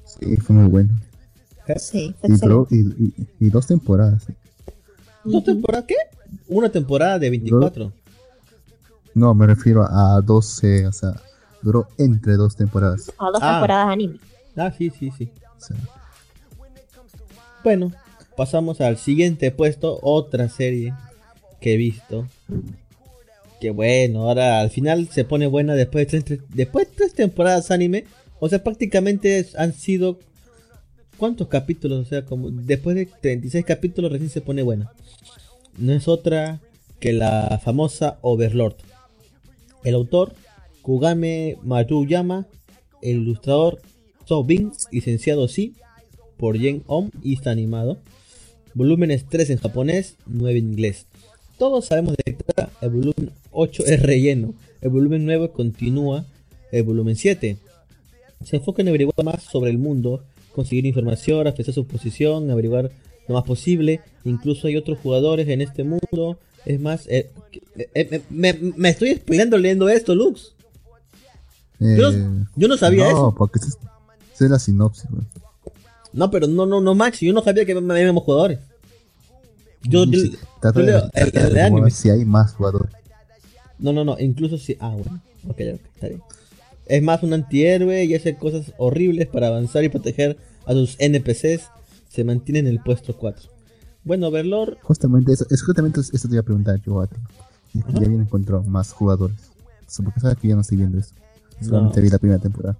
Sí, 0.04 0.36
fue 0.36 0.56
muy 0.56 0.68
bueno. 0.68 0.94
Sí, 1.78 2.14
y, 3.40 3.50
dos 3.50 3.66
temporadas. 3.66 4.26
¿Dos 5.24 5.44
temporadas 5.44 5.86
qué? 5.86 5.96
Una 6.48 6.70
temporada 6.70 7.18
de 7.18 7.30
24. 7.30 7.92
No, 9.14 9.34
me 9.34 9.46
refiero 9.46 9.82
a 9.82 10.20
12, 10.20 10.86
o 10.86 10.92
sea, 10.92 11.14
duró 11.62 11.88
entre 11.98 12.34
dos 12.34 12.54
temporadas. 12.54 13.10
O 13.18 13.32
dos 13.32 13.40
ah. 13.42 13.54
temporadas 13.54 13.88
anime. 13.88 14.18
Ah, 14.56 14.72
sí, 14.76 14.90
sí, 14.90 15.10
sí. 15.16 15.30
Bueno, 17.64 17.92
pasamos 18.36 18.80
al 18.80 18.96
siguiente 18.96 19.50
puesto, 19.50 19.98
otra 20.02 20.48
serie 20.48 20.94
que 21.60 21.74
he 21.74 21.76
visto. 21.76 22.26
Que 23.60 23.70
bueno, 23.70 24.28
ahora 24.28 24.60
al 24.60 24.70
final 24.70 25.08
se 25.10 25.24
pone 25.24 25.46
buena 25.46 25.74
después 25.74 26.10
de 26.10 26.20
tres, 26.20 26.40
después 26.50 26.88
de 26.88 26.94
tres 26.94 27.14
temporadas 27.14 27.70
anime. 27.70 28.04
O 28.38 28.48
sea, 28.48 28.62
prácticamente 28.62 29.48
han 29.56 29.72
sido... 29.72 30.18
¿Cuántos 31.16 31.48
capítulos? 31.48 32.06
O 32.06 32.08
sea, 32.08 32.26
como 32.26 32.50
después 32.50 32.94
de 32.94 33.06
36 33.06 33.64
capítulos 33.64 34.12
recién 34.12 34.28
se 34.28 34.42
pone 34.42 34.62
buena. 34.62 34.92
No 35.78 35.92
es 35.92 36.08
otra 36.08 36.60
que 37.00 37.12
la 37.12 37.60
famosa 37.62 38.18
Overlord. 38.22 38.76
El 39.84 39.94
autor, 39.94 40.34
Kugame 40.82 41.56
Maruyama, 41.62 42.46
el 43.02 43.18
ilustrador, 43.18 43.80
Sobin, 44.24 44.72
licenciado 44.90 45.48
sí, 45.48 45.74
por 46.36 46.58
Jen 46.58 46.82
Om 46.86 47.10
y 47.22 47.34
está 47.34 47.50
animado. 47.50 47.98
Volúmenes 48.74 49.26
3 49.28 49.50
en 49.50 49.58
japonés, 49.58 50.16
9 50.26 50.58
en 50.58 50.72
inglés. 50.72 51.06
Todos 51.58 51.86
sabemos 51.86 52.16
de 52.16 52.34
que 52.34 52.36
el 52.80 52.90
volumen 52.90 53.30
8 53.52 53.84
es 53.86 54.02
relleno. 54.02 54.54
El 54.80 54.90
volumen 54.90 55.24
9 55.24 55.50
continúa 55.50 56.26
el 56.72 56.82
volumen 56.82 57.16
7. 57.16 57.56
Se 58.44 58.56
enfoca 58.56 58.82
en 58.82 58.88
averiguar 58.88 59.24
más 59.24 59.42
sobre 59.42 59.70
el 59.70 59.78
mundo, 59.78 60.24
conseguir 60.54 60.86
información, 60.86 61.46
afectar 61.46 61.74
su 61.74 61.86
posición, 61.86 62.50
averiguar 62.50 62.90
lo 63.28 63.34
más 63.34 63.44
posible. 63.44 64.00
Incluso 64.24 64.68
hay 64.68 64.76
otros 64.76 64.98
jugadores 64.98 65.48
en 65.48 65.60
este 65.60 65.84
mundo. 65.84 66.38
Es 66.64 66.80
más, 66.80 67.06
eh, 67.06 67.30
eh, 67.76 67.88
eh, 67.94 68.22
me, 68.30 68.88
estoy 68.88 69.14
spoilando 69.14 69.56
leyendo 69.56 69.88
esto, 69.88 70.14
Lux. 70.14 70.54
Yo, 71.78 72.10
no 72.56 72.76
sabía 72.76 73.08
eso. 73.08 73.16
No, 73.16 73.34
porque 73.34 73.60
es 73.60 74.40
la 74.40 74.58
sinopsis. 74.58 75.06
No, 76.12 76.30
pero 76.30 76.46
no, 76.46 76.66
no, 76.66 76.80
no, 76.80 76.94
Max. 76.94 77.20
Yo 77.20 77.32
no 77.32 77.42
sabía 77.42 77.64
que 77.64 77.72
había 77.72 78.04
mismos 78.04 78.24
jugadores. 78.24 78.58
Yo, 79.82 80.04
leo 80.06 81.90
Si 81.90 82.10
hay 82.10 82.24
más 82.24 82.54
jugadores. 82.54 82.90
No, 83.78 83.92
no, 83.92 84.04
no. 84.04 84.18
Incluso 84.18 84.58
si. 84.58 84.76
Ah, 84.80 84.90
bueno. 84.90 85.20
Ok, 85.48 85.60
está 85.60 86.08
bien. 86.08 86.22
Es 86.86 87.02
más 87.02 87.22
un 87.22 87.32
antihéroe 87.32 88.04
y 88.04 88.14
hace 88.14 88.36
cosas 88.36 88.72
horribles 88.78 89.26
para 89.26 89.48
avanzar 89.48 89.84
y 89.84 89.88
proteger 89.88 90.36
a 90.64 90.72
sus 90.72 90.96
NPCs. 90.98 91.68
Se 92.16 92.24
mantiene 92.24 92.60
en 92.60 92.66
el 92.66 92.80
puesto 92.80 93.14
4. 93.14 93.50
Bueno, 94.02 94.30
Verlor. 94.30 94.78
Justamente 94.80 95.34
eso, 95.34 95.44
es 95.50 95.62
justamente 95.62 96.00
eso 96.00 96.28
te 96.28 96.34
iba 96.34 96.40
a 96.40 96.44
preguntar 96.44 96.80
yo 96.80 97.02
a 97.02 97.06
ti. 97.06 97.16
Ya 97.74 98.08
bien 98.08 98.22
encontró 98.22 98.62
más 98.62 98.90
jugadores. 98.90 99.36
Porque 100.02 100.20
sabes 100.20 100.38
que 100.38 100.48
ya 100.48 100.54
no 100.54 100.62
estoy 100.62 100.78
viendo 100.78 100.98
eso. 100.98 101.12
Solamente 101.60 102.00
vi 102.00 102.08
la 102.08 102.16
primera 102.16 102.40
temporada. 102.40 102.78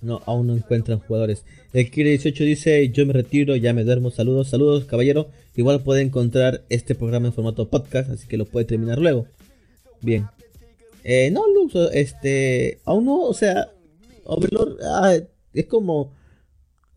No, 0.00 0.22
aún 0.24 0.46
no 0.46 0.54
encuentran 0.54 1.00
jugadores. 1.00 1.44
El 1.74 1.90
Kira 1.90 2.08
18 2.08 2.44
dice, 2.44 2.88
yo 2.88 3.04
me 3.04 3.12
retiro, 3.12 3.56
ya 3.56 3.74
me 3.74 3.84
duermo. 3.84 4.10
Saludos, 4.10 4.48
saludos, 4.48 4.86
caballero. 4.86 5.28
Igual 5.54 5.82
puede 5.82 6.00
encontrar 6.00 6.64
este 6.70 6.94
programa 6.94 7.26
en 7.26 7.34
formato 7.34 7.68
podcast, 7.68 8.08
así 8.08 8.26
que 8.26 8.38
lo 8.38 8.46
puede 8.46 8.64
terminar 8.64 8.98
luego. 8.98 9.26
Bien. 10.00 10.28
Eh, 11.04 11.30
no, 11.30 11.42
Lux, 11.46 11.74
este, 11.92 12.80
aún 12.86 13.04
no, 13.04 13.20
o 13.20 13.34
sea, 13.34 13.68
Overlord 14.24 14.78
ah, 14.82 15.14
es 15.52 15.66
como, 15.66 16.12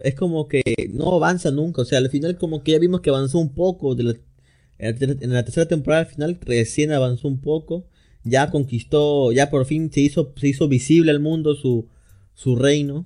es 0.04 0.16
como 0.16 0.48
que 0.48 0.64
no 0.92 1.16
avanza 1.16 1.52
nunca. 1.52 1.82
O 1.82 1.86
sea, 1.86 2.00
al 2.00 2.10
final 2.10 2.38
como 2.38 2.64
que 2.64 2.72
ya 2.74 2.80
vimos 2.80 3.02
que 3.02 3.10
avanzó 3.10 3.40
un 3.40 3.54
poco. 3.54 3.96
De 3.96 4.20
en 4.78 5.34
la 5.34 5.44
tercera 5.44 5.68
temporada 5.68 6.04
al 6.04 6.08
final 6.08 6.40
recién 6.42 6.92
avanzó 6.92 7.28
un 7.28 7.40
poco. 7.40 7.86
Ya 8.24 8.52
conquistó, 8.52 9.32
ya 9.32 9.50
por 9.50 9.66
fin 9.66 9.92
se 9.92 10.02
hizo, 10.02 10.34
se 10.36 10.48
hizo 10.48 10.68
visible 10.68 11.12
al 11.12 11.20
mundo 11.20 11.56
su 11.56 11.88
su 12.34 12.56
reino. 12.56 13.06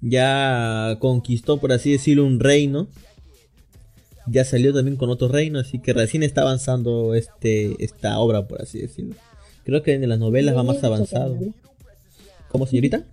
Ya 0.00 0.98
conquistó, 1.00 1.58
por 1.58 1.72
así 1.72 1.92
decirlo, 1.92 2.24
un 2.24 2.40
reino. 2.40 2.88
Ya 4.26 4.44
salió 4.44 4.74
también 4.74 4.96
con 4.96 5.08
otro 5.08 5.28
reino, 5.28 5.60
así 5.60 5.78
que 5.78 5.92
recién 5.92 6.22
está 6.22 6.42
avanzando 6.42 7.14
este, 7.14 7.82
esta 7.82 8.18
obra, 8.18 8.48
por 8.48 8.60
así 8.60 8.80
decirlo. 8.80 9.14
Creo 9.64 9.82
que 9.82 9.94
en 9.94 10.08
las 10.08 10.18
novelas 10.18 10.56
va 10.56 10.64
más 10.64 10.82
avanzado. 10.82 11.38
¿Cómo, 12.48 12.66
señorita? 12.66 13.04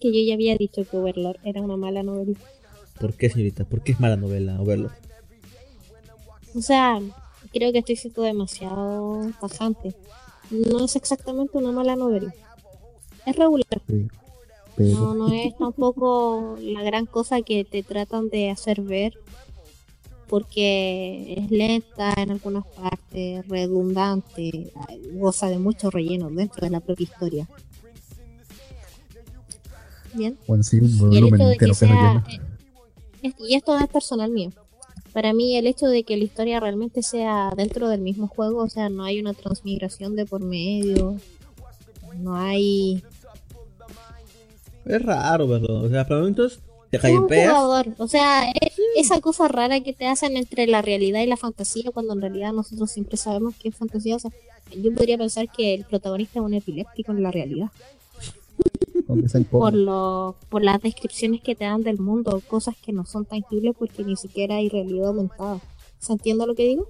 Que 0.00 0.12
yo 0.12 0.26
ya 0.26 0.34
había 0.34 0.56
dicho 0.56 0.84
que 0.84 0.96
Overlord 0.96 1.38
era 1.44 1.60
una 1.60 1.76
mala 1.76 2.02
novela. 2.02 2.38
¿Por 2.98 3.14
qué, 3.14 3.30
señorita? 3.30 3.64
¿Por 3.64 3.82
qué 3.82 3.92
es 3.92 4.00
mala 4.00 4.16
novela 4.16 4.60
Overlord? 4.60 4.92
O 6.54 6.60
sea, 6.60 7.00
creo 7.52 7.72
que 7.72 7.78
estoy 7.78 7.96
siendo 7.96 8.22
demasiado 8.22 9.30
tajante. 9.40 9.94
No 10.50 10.84
es 10.84 10.96
exactamente 10.96 11.56
una 11.56 11.70
mala 11.70 11.96
novela 11.96 12.34
es 13.26 13.36
regular. 13.36 13.82
No, 14.76 15.14
no 15.14 15.32
es 15.32 15.56
tampoco 15.58 16.56
la 16.60 16.82
gran 16.82 17.06
cosa 17.06 17.42
que 17.42 17.64
te 17.64 17.82
tratan 17.82 18.30
de 18.30 18.50
hacer 18.50 18.80
ver, 18.80 19.14
porque 20.28 21.34
es 21.36 21.50
lenta 21.50 22.14
en 22.16 22.30
algunas 22.30 22.66
partes, 22.66 23.46
redundante, 23.48 24.72
goza 25.12 25.48
de 25.48 25.58
mucho 25.58 25.90
relleno 25.90 26.30
dentro 26.30 26.64
de 26.64 26.70
la 26.70 26.80
propia 26.80 27.04
historia. 27.04 27.48
Bien. 30.14 30.36
Bueno, 30.46 30.62
sí, 30.62 30.78
un 30.78 30.98
volumen 30.98 31.40
entero 31.40 31.74
y 33.22 33.54
esto 33.54 33.78
es 33.78 33.86
personal 33.88 34.30
mío. 34.30 34.50
Para 35.12 35.32
mí 35.32 35.56
el 35.56 35.66
hecho 35.66 35.86
de 35.86 36.04
que 36.04 36.16
la 36.16 36.24
historia 36.24 36.60
realmente 36.60 37.02
sea 37.02 37.52
dentro 37.56 37.88
del 37.88 38.00
mismo 38.00 38.28
juego, 38.28 38.62
o 38.62 38.68
sea, 38.68 38.88
no 38.88 39.04
hay 39.04 39.20
una 39.20 39.34
transmigración 39.34 40.16
de 40.16 40.24
por 40.24 40.42
medio, 40.42 41.16
no 42.18 42.36
hay 42.36 43.02
es 44.86 45.02
raro, 45.02 45.46
¿verdad? 45.46 45.84
O 45.84 45.88
sea, 45.88 46.06
momentos 46.08 46.60
te 46.90 46.98
jugador. 46.98 47.94
O 47.98 48.08
sea, 48.08 48.52
esa 48.96 49.20
cosa 49.20 49.46
rara 49.46 49.80
que 49.80 49.92
te 49.92 50.06
hacen 50.06 50.36
entre 50.36 50.66
la 50.66 50.82
realidad 50.82 51.20
y 51.22 51.26
la 51.26 51.36
fantasía, 51.36 51.90
cuando 51.92 52.14
en 52.14 52.20
realidad 52.20 52.52
nosotros 52.52 52.90
siempre 52.90 53.16
sabemos 53.16 53.54
que 53.56 53.68
es 53.68 53.76
fantasía. 53.76 54.16
O 54.16 54.18
sea, 54.18 54.32
yo 54.76 54.92
podría 54.92 55.16
pensar 55.16 55.48
que 55.48 55.74
el 55.74 55.84
protagonista 55.84 56.40
es 56.40 56.44
un 56.44 56.54
epiléptico 56.54 57.12
en 57.12 57.22
la 57.22 57.30
realidad. 57.30 57.68
por, 59.50 59.74
lo, 59.74 60.36
por 60.48 60.62
las 60.62 60.80
descripciones 60.80 61.40
que 61.40 61.54
te 61.54 61.64
dan 61.64 61.82
del 61.82 61.98
mundo, 61.98 62.42
cosas 62.48 62.76
que 62.76 62.92
no 62.92 63.04
son 63.04 63.24
tangibles 63.24 63.74
porque 63.78 64.04
ni 64.04 64.16
siquiera 64.16 64.56
hay 64.56 64.68
realidad 64.68 65.08
aumentada. 65.08 65.60
¿Se 65.98 66.12
entiende 66.12 66.46
lo 66.46 66.54
que 66.54 66.66
digo? 66.66 66.88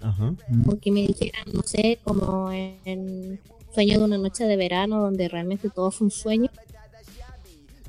Ajá. 0.00 0.34
Porque 0.64 0.90
me 0.90 1.06
dijeran, 1.06 1.44
no 1.52 1.62
sé, 1.62 1.98
como 2.02 2.50
en 2.50 3.40
Sueño 3.74 3.98
de 3.98 4.04
una 4.04 4.18
noche 4.18 4.44
de 4.44 4.56
verano, 4.56 5.00
donde 5.00 5.28
realmente 5.28 5.70
todo 5.70 5.90
fue 5.90 6.06
un 6.06 6.10
sueño, 6.10 6.50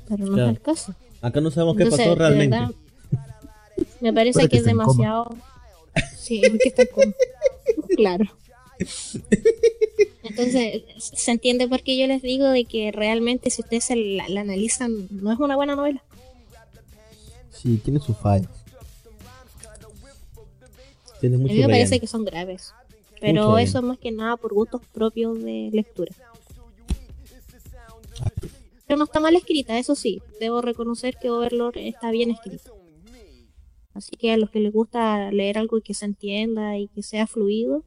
pero 0.08 0.26
no 0.26 0.42
es 0.42 0.48
el 0.48 0.60
caso. 0.60 0.94
Acá 1.20 1.40
no 1.40 1.50
sabemos 1.50 1.76
qué 1.76 1.86
pasó 1.86 2.14
realmente. 2.14 2.56
me 4.00 4.12
parece 4.12 4.48
que, 4.48 4.58
es 4.58 4.64
demasiado. 4.64 5.36
Sí, 6.16 6.40
que 6.40 6.68
está 6.68 6.86
como... 6.86 7.12
claro. 7.96 8.24
Entonces, 10.22 10.82
se 10.98 11.30
entiende 11.30 11.68
por 11.68 11.82
qué 11.82 11.96
yo 11.98 12.06
les 12.06 12.22
digo 12.22 12.48
de 12.48 12.64
que 12.64 12.90
realmente 12.92 13.50
si 13.50 13.62
ustedes 13.62 13.90
la, 13.94 14.24
analizan, 14.40 15.08
no 15.10 15.32
es 15.32 15.38
una 15.38 15.56
buena 15.56 15.76
novela. 15.76 16.02
Sí, 17.52 17.80
tiene 17.82 18.00
sus 18.00 18.16
fallas. 18.16 18.48
Tiene 21.20 21.38
mucho 21.38 21.52
A 21.52 21.56
mí 21.56 21.62
me 21.62 21.68
parece 21.68 22.00
que 22.00 22.06
son 22.06 22.24
graves. 22.24 22.72
Pero 23.20 23.58
eso 23.58 23.78
es 23.78 23.84
más 23.84 23.98
que 23.98 24.10
nada 24.10 24.36
por 24.36 24.52
gustos 24.52 24.82
propios 24.92 25.42
de 25.42 25.70
lectura. 25.72 26.12
Pero 28.86 28.98
no 28.98 29.04
está 29.04 29.20
mal 29.20 29.34
escrita, 29.34 29.78
eso 29.78 29.94
sí. 29.94 30.20
Debo 30.40 30.60
reconocer 30.60 31.16
que 31.20 31.30
Overlord 31.30 31.78
está 31.78 32.10
bien 32.10 32.30
escrito. 32.30 32.76
Así 33.94 34.16
que 34.16 34.32
a 34.32 34.36
los 34.36 34.50
que 34.50 34.60
les 34.60 34.72
gusta 34.72 35.30
leer 35.30 35.56
algo 35.56 35.78
y 35.78 35.82
que 35.82 35.94
se 35.94 36.04
entienda 36.04 36.76
y 36.76 36.88
que 36.88 37.02
sea 37.02 37.26
fluido, 37.26 37.84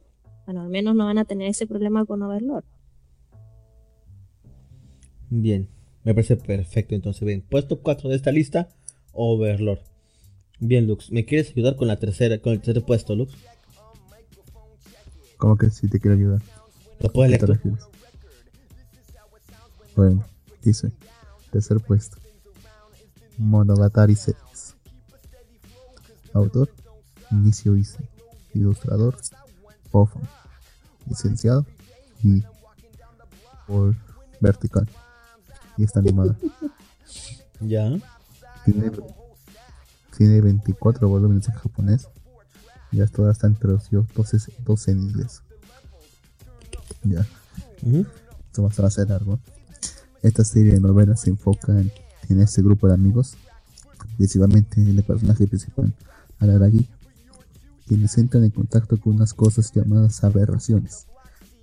bueno, 0.48 0.62
al 0.62 0.70
menos 0.70 0.96
no 0.96 1.04
van 1.04 1.18
a 1.18 1.26
tener 1.26 1.50
ese 1.50 1.66
problema 1.66 2.06
con 2.06 2.22
Overlord. 2.22 2.64
Bien, 5.28 5.68
me 6.04 6.14
parece 6.14 6.38
perfecto. 6.38 6.94
Entonces, 6.94 7.22
bien, 7.26 7.42
puesto 7.42 7.82
4 7.82 8.08
de 8.08 8.16
esta 8.16 8.32
lista, 8.32 8.70
Overlord. 9.12 9.80
Bien, 10.58 10.86
Lux, 10.86 11.12
¿me 11.12 11.26
quieres 11.26 11.50
ayudar 11.50 11.76
con 11.76 11.86
la 11.86 11.98
tercera, 11.98 12.38
con 12.38 12.54
el 12.54 12.62
tercer 12.62 12.82
puesto, 12.82 13.14
Lux? 13.14 13.34
¿Cómo 15.36 15.58
que 15.58 15.68
sí 15.68 15.86
te 15.86 16.00
quiero 16.00 16.16
ayudar? 16.16 16.40
¿Lo 17.00 17.12
puedes 17.12 17.30
leer? 17.30 17.60
Bueno. 19.96 20.24
Dice, 20.62 20.92
tercer 21.52 21.78
puesto. 21.80 22.16
Monogatari 23.36 24.14
Series. 24.14 24.76
Autor, 26.32 26.70
Inicio 27.32 27.76
Ise. 27.76 27.98
Ilustrador, 28.54 29.14
Ofan. 29.92 30.22
Licenciado 31.06 31.64
y 32.22 32.42
por 33.66 33.94
Vertical. 34.40 34.88
Y 35.76 35.84
está 35.84 36.00
animada. 36.00 36.36
Ya. 37.60 37.90
Tiene, 38.64 38.92
tiene 40.16 40.40
24 40.40 41.08
volúmenes 41.08 41.48
en 41.48 41.54
japonés. 41.56 42.08
Y 42.92 43.00
hasta 43.00 43.20
ahora 43.20 43.32
está 43.32 43.48
introducido 43.48 44.06
12, 44.14 44.52
12 44.60 44.90
en 44.92 45.00
inglés. 45.00 45.42
Ya. 47.02 47.26
Esto 48.46 48.62
va 48.62 48.86
a 48.86 48.90
ser 48.90 49.08
largo. 49.08 49.40
Esta 50.22 50.44
serie 50.44 50.74
de 50.74 50.80
novelas 50.80 51.22
se 51.22 51.30
enfoca 51.30 51.72
en, 51.72 52.40
este 52.40 52.62
grupo 52.62 52.86
de 52.86 52.94
amigos 52.94 53.36
principalmente 54.16 54.80
el 54.80 55.02
personaje 55.02 55.46
principal, 55.46 55.94
Araragi, 56.40 56.88
quienes 57.88 58.18
entran 58.18 58.44
en 58.44 58.50
contacto 58.50 59.00
con 59.00 59.14
unas 59.14 59.32
cosas 59.32 59.72
llamadas 59.72 60.22
aberraciones, 60.22 61.06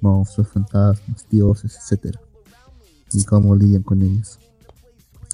monstruos, 0.01 0.49
fantasmas, 0.49 1.25
dioses, 1.29 1.77
etc. 1.91 2.17
y 3.13 3.23
cómo 3.23 3.55
lidian 3.55 3.83
con 3.83 4.01
ellos. 4.01 4.39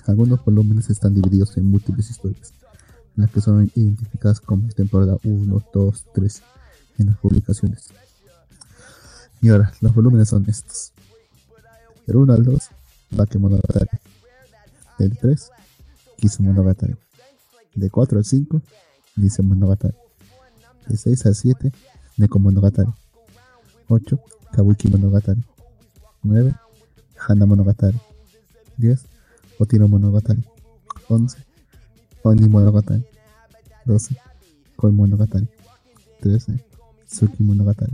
Algunos 0.06 0.44
volúmenes 0.44 0.90
están 0.90 1.14
divididos 1.14 1.56
en 1.58 1.72
múltiples 1.72 2.10
historias, 2.10 2.54
las 3.16 3.32
que 3.32 3.40
son 3.40 3.72
identificadas 3.76 4.42
como 4.42 4.68
temporada 4.70 5.18
1, 5.24 5.64
2, 5.74 6.06
3 6.14 6.42
en 7.00 7.06
las 7.08 7.18
publicaciones. 7.18 7.90
Y 9.42 9.50
ahora, 9.50 9.74
los 9.80 9.96
volúmenes 9.96 10.30
son 10.30 10.46
estos. 10.48 10.92
Del 12.06 12.18
1 12.18 12.34
al 12.34 12.44
2, 12.44 12.70
Bakemonogatari. 13.12 13.98
Del 15.00 15.18
3, 15.18 15.50
Kizumonogatari. 16.18 16.96
De 17.76 17.90
4 17.90 18.18
al 18.18 18.26
5, 18.26 18.62
Monogatari. 19.44 19.96
De 20.88 20.98
6 20.98 21.26
al 21.26 21.36
7, 21.36 21.72
Nekomonogatari. 22.18 22.92
8, 23.88 24.18
Kabuki 24.52 24.88
Monogatari. 24.90 25.44
9, 26.24 26.54
Hana 27.16 27.46
Monogatari. 27.46 28.00
10, 28.78 29.00
Otino 29.60 29.88
Monogatari. 29.88 30.44
11, 31.10 31.38
Oni 32.24 32.48
Monogatari. 32.48 33.04
12, 33.86 34.16
Koi 34.76 34.92
Monogatari. 34.92 35.48
13, 36.22 36.60
Suki 37.08 37.44
Monogatari. 37.44 37.94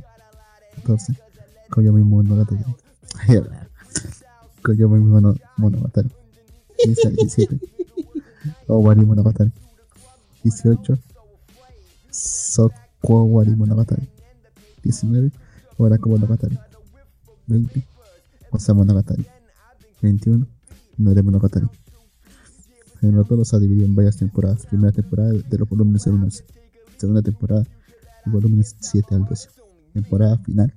14, 0.86 1.14
Koyomi 1.70 2.04
Monogatari. 2.04 2.64
Koyomi 4.64 5.00
Mono, 5.00 5.36
Monogatari. 5.58 6.10
15, 6.86 7.16
17, 7.16 7.60
Owari 8.70 9.06
Monogatari. 9.06 9.52
18, 10.46 10.98
Sokowari 12.12 13.56
Monogatari. 13.56 14.08
19, 14.84 15.32
Orako 15.78 16.10
Monogatari. 16.10 16.58
20, 17.48 17.84
Osa 18.52 18.74
Monogatari. 18.74 19.26
21, 20.02 20.46
Nore 20.98 21.22
Monogatari. 21.24 21.68
El 23.02 23.18
autor 23.18 23.38
los 23.38 23.54
ha 23.54 23.60
dividido 23.60 23.86
en 23.86 23.96
varias 23.96 24.18
temporadas. 24.18 24.66
Primera 24.66 24.92
temporada 24.92 25.32
de 25.32 25.58
los 25.58 25.70
volúmenes 25.70 26.08
1 26.08 26.24
al 26.24 26.32
Segunda 26.98 27.22
temporada 27.22 27.62
de 27.62 28.32
volúmenes 28.32 28.76
7 28.80 29.14
al 29.14 29.26
12. 29.26 29.50
Temporada 29.94 30.38
final, 30.40 30.74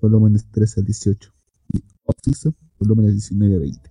volúmenes 0.00 0.44
13 0.50 0.80
al 0.80 0.86
18. 0.86 1.32
Y 1.72 1.84
off 2.04 2.54
volúmenes 2.78 3.12
19 3.12 3.54
al 3.54 3.60
20. 3.60 3.90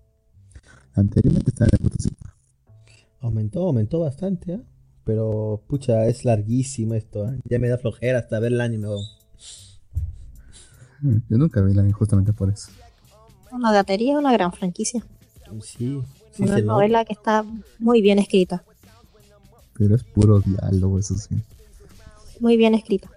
Anteriormente 0.96 1.52
estaba 1.52 1.70
en 1.80 1.86
el 1.86 1.92
5. 1.98 2.16
Aumentó, 3.22 3.68
aumentó 3.68 4.00
bastante, 4.00 4.54
¿eh? 4.54 4.62
Pero, 5.06 5.62
pucha, 5.68 6.08
es 6.08 6.26
larguísimo 6.26 6.96
esto, 6.96 7.28
¿eh? 7.30 7.40
Ya 7.46 7.60
me 7.60 7.70
da 7.70 7.78
flojera 7.78 8.20
hasta 8.20 8.40
ver 8.40 8.54
el 8.54 8.62
anime. 8.62 8.88
Yo 11.02 11.38
nunca 11.38 11.62
vi 11.62 11.72
el 11.72 11.80
anime 11.80 11.94
justamente 11.94 12.34
por 12.34 12.50
eso. 12.50 12.72
Una 13.52 13.72
gatería 13.72 14.14
es 14.14 14.20
una 14.20 14.34
gran 14.34 14.52
franquicia. 14.52 15.06
Sí, 15.62 16.02
una 16.40 16.60
novela 16.60 17.06
que 17.06 17.14
está 17.14 17.46
muy 17.78 18.02
bien 18.02 18.18
escrita. 18.18 18.64
Pero 19.78 19.96
es 19.96 20.04
puro 20.04 20.40
diálogo, 20.40 21.00
eso 21.00 21.16
sí. 21.16 21.36
Muy 22.40 22.58
bien 22.58 22.74
escrita. 22.74 23.10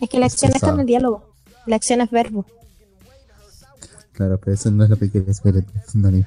Es 0.00 0.08
que 0.08 0.18
la 0.18 0.26
acción 0.26 0.52
está 0.54 0.70
en 0.70 0.80
el 0.80 0.86
diálogo. 0.86 1.30
La 1.66 1.76
acción 1.76 2.00
es 2.00 2.10
verbo. 2.10 2.46
Claro, 4.12 4.38
pero 4.38 4.54
eso 4.54 4.70
no 4.70 4.84
es 4.84 4.90
lo 4.90 4.96
que 4.96 5.10
quieres 5.10 5.42
ver 5.42 5.56
en 5.58 5.66
un 5.94 6.06
anime. 6.06 6.26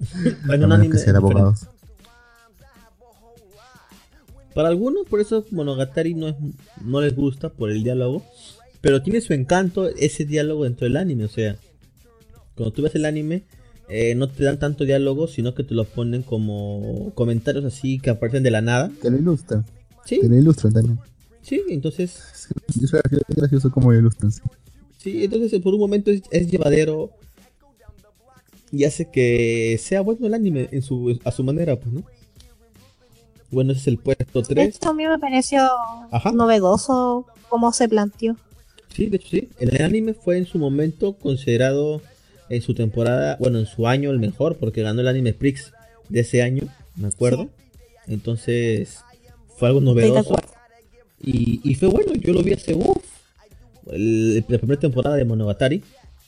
en 0.50 0.64
un 0.64 0.72
anime. 0.72 0.98
abogados. 1.14 1.68
Para 4.54 4.68
algunos, 4.68 5.06
por 5.06 5.20
eso 5.20 5.44
Monogatari 5.50 6.14
no, 6.14 6.28
es, 6.28 6.36
no 6.84 7.00
les 7.00 7.14
gusta 7.14 7.50
por 7.50 7.70
el 7.70 7.82
diálogo. 7.82 8.22
Pero 8.80 9.02
tiene 9.02 9.20
su 9.20 9.32
encanto 9.32 9.88
ese 9.88 10.24
diálogo 10.24 10.64
dentro 10.64 10.86
del 10.86 10.96
anime. 10.96 11.24
O 11.24 11.28
sea, 11.28 11.56
cuando 12.56 12.72
tú 12.72 12.82
ves 12.82 12.94
el 12.96 13.04
anime, 13.04 13.44
eh, 13.88 14.14
no 14.14 14.28
te 14.28 14.44
dan 14.44 14.58
tanto 14.58 14.84
diálogo, 14.84 15.28
sino 15.28 15.54
que 15.54 15.64
te 15.64 15.74
lo 15.74 15.84
ponen 15.84 16.22
como 16.22 17.12
comentarios 17.14 17.64
así 17.64 17.98
que 17.98 18.10
aparecen 18.10 18.42
de 18.42 18.50
la 18.50 18.60
nada. 18.60 18.90
Que 19.00 19.10
lo 19.10 19.18
ilustran. 19.18 19.64
Sí. 20.04 20.18
Que 20.20 20.28
lo 20.28 20.36
ilustran 20.36 20.72
también. 20.72 20.98
Sí, 21.42 21.62
entonces. 21.68 22.48
Es 22.68 23.36
gracioso 23.36 23.70
como 23.70 23.92
lo 23.92 23.98
ilustran. 23.98 24.32
Sí. 24.98 25.24
entonces 25.24 25.60
por 25.60 25.74
un 25.74 25.80
momento 25.80 26.10
es, 26.10 26.50
llevadero 26.50 27.10
y 28.70 28.84
hace 28.84 29.10
que 29.10 29.78
sea 29.82 30.00
bueno 30.00 30.26
el 30.26 30.34
anime 30.34 30.68
en 30.72 30.82
su, 30.82 31.18
a 31.24 31.30
su 31.30 31.44
manera, 31.44 31.78
pues, 31.78 31.92
¿no? 31.92 32.04
Bueno, 33.52 33.72
ese 33.72 33.82
es 33.82 33.86
el 33.88 33.98
puesto 33.98 34.42
3. 34.42 34.68
Esto 34.68 34.88
a 34.88 34.94
mí 34.94 35.06
me 35.06 35.18
pareció 35.18 35.68
novedoso 36.32 37.26
cómo 37.48 37.72
se 37.72 37.88
planteó. 37.88 38.36
Sí, 38.94 39.06
de 39.06 39.16
hecho 39.16 39.28
sí. 39.28 39.48
El 39.60 39.80
anime 39.80 40.14
fue 40.14 40.38
en 40.38 40.46
su 40.46 40.58
momento 40.58 41.12
considerado 41.12 42.02
en 42.48 42.60
su 42.60 42.74
temporada, 42.74 43.36
bueno, 43.40 43.58
en 43.58 43.66
su 43.66 43.86
año 43.88 44.10
el 44.10 44.18
mejor, 44.18 44.56
porque 44.56 44.82
ganó 44.82 45.00
el 45.00 45.08
Anime 45.08 45.32
Prix 45.32 45.72
de 46.10 46.20
ese 46.20 46.42
año, 46.42 46.64
me 46.96 47.08
acuerdo. 47.08 47.48
Entonces, 48.06 49.00
fue 49.56 49.68
algo 49.68 49.80
novedoso. 49.80 50.36
Y, 51.18 51.74
fue 51.76 51.88
bueno, 51.88 52.12
yo 52.14 52.34
lo 52.34 52.42
vi 52.42 52.52
hace, 52.52 52.74
uff, 52.74 53.04
la 53.86 54.58
primera 54.58 54.78
temporada 54.78 55.16
de 55.16 55.24
Monogatari, 55.24 55.82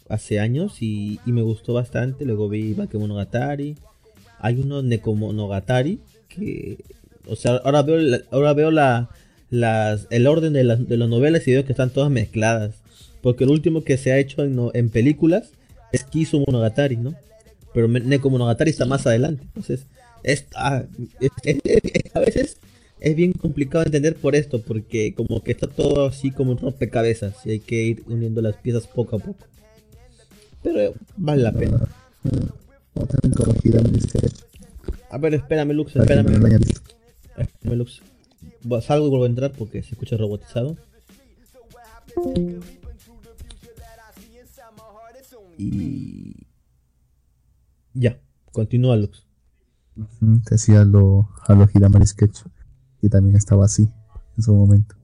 hace 0.09 0.41
años, 0.41 0.81
y, 0.81 1.21
me 1.27 1.43
gustó 1.43 1.75
bastante. 1.75 2.25
Luego 2.25 2.49
vi 2.49 2.73
Bakemonogatari. 2.73 3.77
Hay 4.39 4.61
uno 4.61 4.83
Nekomonogatari, 4.83 6.01
que, 6.29 6.79
o 7.27 7.37
sea, 7.37 7.57
ahora 7.65 7.83
veo, 7.83 8.21
ahora 8.31 8.53
veo 8.55 8.71
la, 8.71 9.11
las, 9.51 10.07
el 10.11 10.27
orden 10.27 10.53
de, 10.53 10.65
las, 10.65 10.87
de 10.89 10.97
las 10.97 11.09
novelas 11.09 11.47
y 11.47 11.53
veo 11.53 11.65
que 11.65 11.73
están 11.73 11.91
todas 11.91 12.11
mezcladas. 12.11 12.77
Porque 13.23 13.45
el 13.45 13.51
último 13.51 13.85
que 13.85 13.97
se 13.97 14.13
ha 14.13 14.19
hecho 14.19 14.45
en, 14.45 14.59
en 14.75 14.91
películas 14.91 15.51
es 15.93 16.05
Kisu 16.05 16.45
Monogatari, 16.47 16.97
¿no? 16.97 17.15
Pero 17.73 17.89
Neko 17.89 18.31
Monogatari 18.31 18.71
está 18.71 18.85
más 18.85 19.07
adelante. 19.07 19.43
Entonces, 19.45 19.87
ah, 20.55 20.85
a 22.15 22.21
veces 22.21 22.59
es 23.01 23.17
bien 23.17 23.33
complicado 23.33 23.85
entender 23.85 24.17
por 24.17 24.35
esto, 24.35 24.63
porque 24.63 25.15
como 25.15 25.43
que 25.43 25.53
está 25.53 25.67
todo 25.67 26.07
así 26.07 26.31
como 26.31 26.53
un 26.53 26.59
rompecabezas 26.59 27.35
y 27.45 27.51
hay 27.51 27.61
que 27.61 27.83
ir 27.83 28.03
uniendo 28.07 28.41
las 28.43 28.57
piezas 28.57 28.87
poco 28.87 29.17
a 29.17 29.19
poco. 29.19 29.47
Pero 30.63 30.95
vale 31.17 31.43
la 31.43 31.53
pena. 31.53 31.81
A 35.11 35.19
ver, 35.19 35.35
espérame, 35.35 35.73
Lux, 35.73 35.95
espérame. 35.97 36.59
Espérame, 37.37 37.79
Lux. 37.79 38.03
Salgo 38.83 39.07
y 39.07 39.11
vuelvo 39.11 39.25
a 39.25 39.29
entrar 39.29 39.53
porque 39.53 39.83
se 39.83 39.93
escucha 39.93 40.17
robotizado. 40.17 40.77
Y. 45.59 46.47
Ya, 47.95 48.21
continúa 48.53 48.97
Lux. 48.97 49.27
decía 50.51 50.85
lo, 50.85 51.29
a 51.47 51.55
lo 51.55 51.69
Hiramari 51.73 52.07
Sketch. 52.07 52.43
Y 53.01 53.09
también 53.09 53.37
estaba 53.37 53.65
así 53.67 53.89
en 54.37 54.43
su 54.43 54.55
momento. 54.55 54.97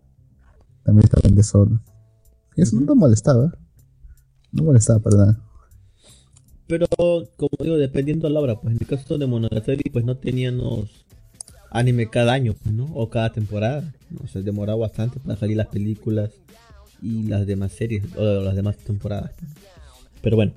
También 0.83 1.05
estaba 1.05 1.29
en 1.29 1.35
desorden. 1.35 1.81
Y 2.57 2.63
eso 2.63 2.81
no 2.81 2.95
molestaba. 2.95 3.53
No 4.53 4.65
molestaba 4.65 4.99
para 5.01 5.17
nada. 5.17 5.51
Pero, 6.67 6.87
como 7.37 7.51
digo, 7.63 7.77
dependiendo 7.77 8.29
de 8.29 8.35
la 8.35 8.41
obra, 8.41 8.61
pues 8.61 8.75
en 8.75 8.81
el 8.81 8.87
caso 8.87 9.19
de 9.19 9.27
Monogatari, 9.27 9.91
pues 9.91 10.05
no 10.05 10.17
teníamos 10.17 11.05
anime 11.71 12.09
cada 12.11 12.33
año, 12.33 12.55
pues, 12.63 12.75
¿no? 12.75 12.85
O 12.95 13.09
cada 13.09 13.33
temporada. 13.33 13.93
¿no? 14.11 14.29
Se 14.29 14.43
demoraba 14.43 14.79
bastante 14.79 15.21
para 15.21 15.39
salir 15.39 15.57
las 15.57 15.69
películas 15.69 16.31
y 17.03 17.25
las 17.25 17.47
demás 17.47 17.73
series, 17.73 18.05
o 18.17 18.43
las 18.43 18.55
demás 18.55 18.77
temporadas. 18.77 19.33
Pues. 19.39 19.51
Pero 20.23 20.37
bueno, 20.37 20.53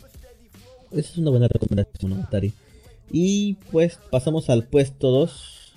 esa 0.91 1.11
es 1.11 1.17
una 1.17 1.31
buena 1.31 1.47
recomendación. 1.47 2.27
Y 3.11 3.55
pues 3.71 3.99
pasamos 4.11 4.49
al 4.49 4.65
puesto 4.65 5.11
2. 5.11 5.73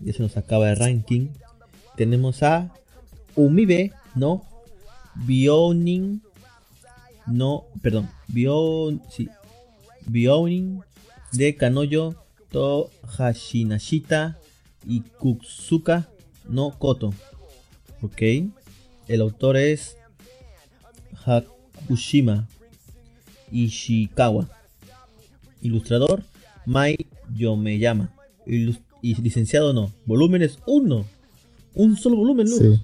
Ya 0.00 0.12
se 0.12 0.22
nos 0.22 0.36
acaba 0.36 0.70
el 0.70 0.76
ranking. 0.76 1.28
Tenemos 1.96 2.42
a 2.42 2.72
Umibe, 3.36 3.92
no 4.14 4.44
Bionin, 5.14 6.22
no, 7.26 7.66
perdón, 7.82 8.10
Bion, 8.28 9.02
sí, 9.10 9.28
Bionin 10.06 10.82
de 11.32 11.56
Kanoyo 11.56 12.16
to 12.50 12.90
Hashinashita 13.16 14.38
y 14.86 15.00
Kutsuka 15.00 16.08
no 16.48 16.78
Koto. 16.78 17.12
Ok, 18.02 18.22
el 19.08 19.20
autor 19.20 19.56
es 19.56 19.96
Hakushima 21.24 22.48
Ishikawa. 23.50 24.48
Ilustrador 25.62 26.22
Mai 26.66 26.96
Yomeyama. 27.34 28.10
y 28.46 29.14
licenciado 29.22 29.72
no. 29.72 29.92
Volúmenes 30.06 30.58
1. 30.66 31.04
Un 31.74 31.96
solo 31.96 32.16
volumen, 32.16 32.46
¿no? 32.48 32.56
Sí. 32.56 32.80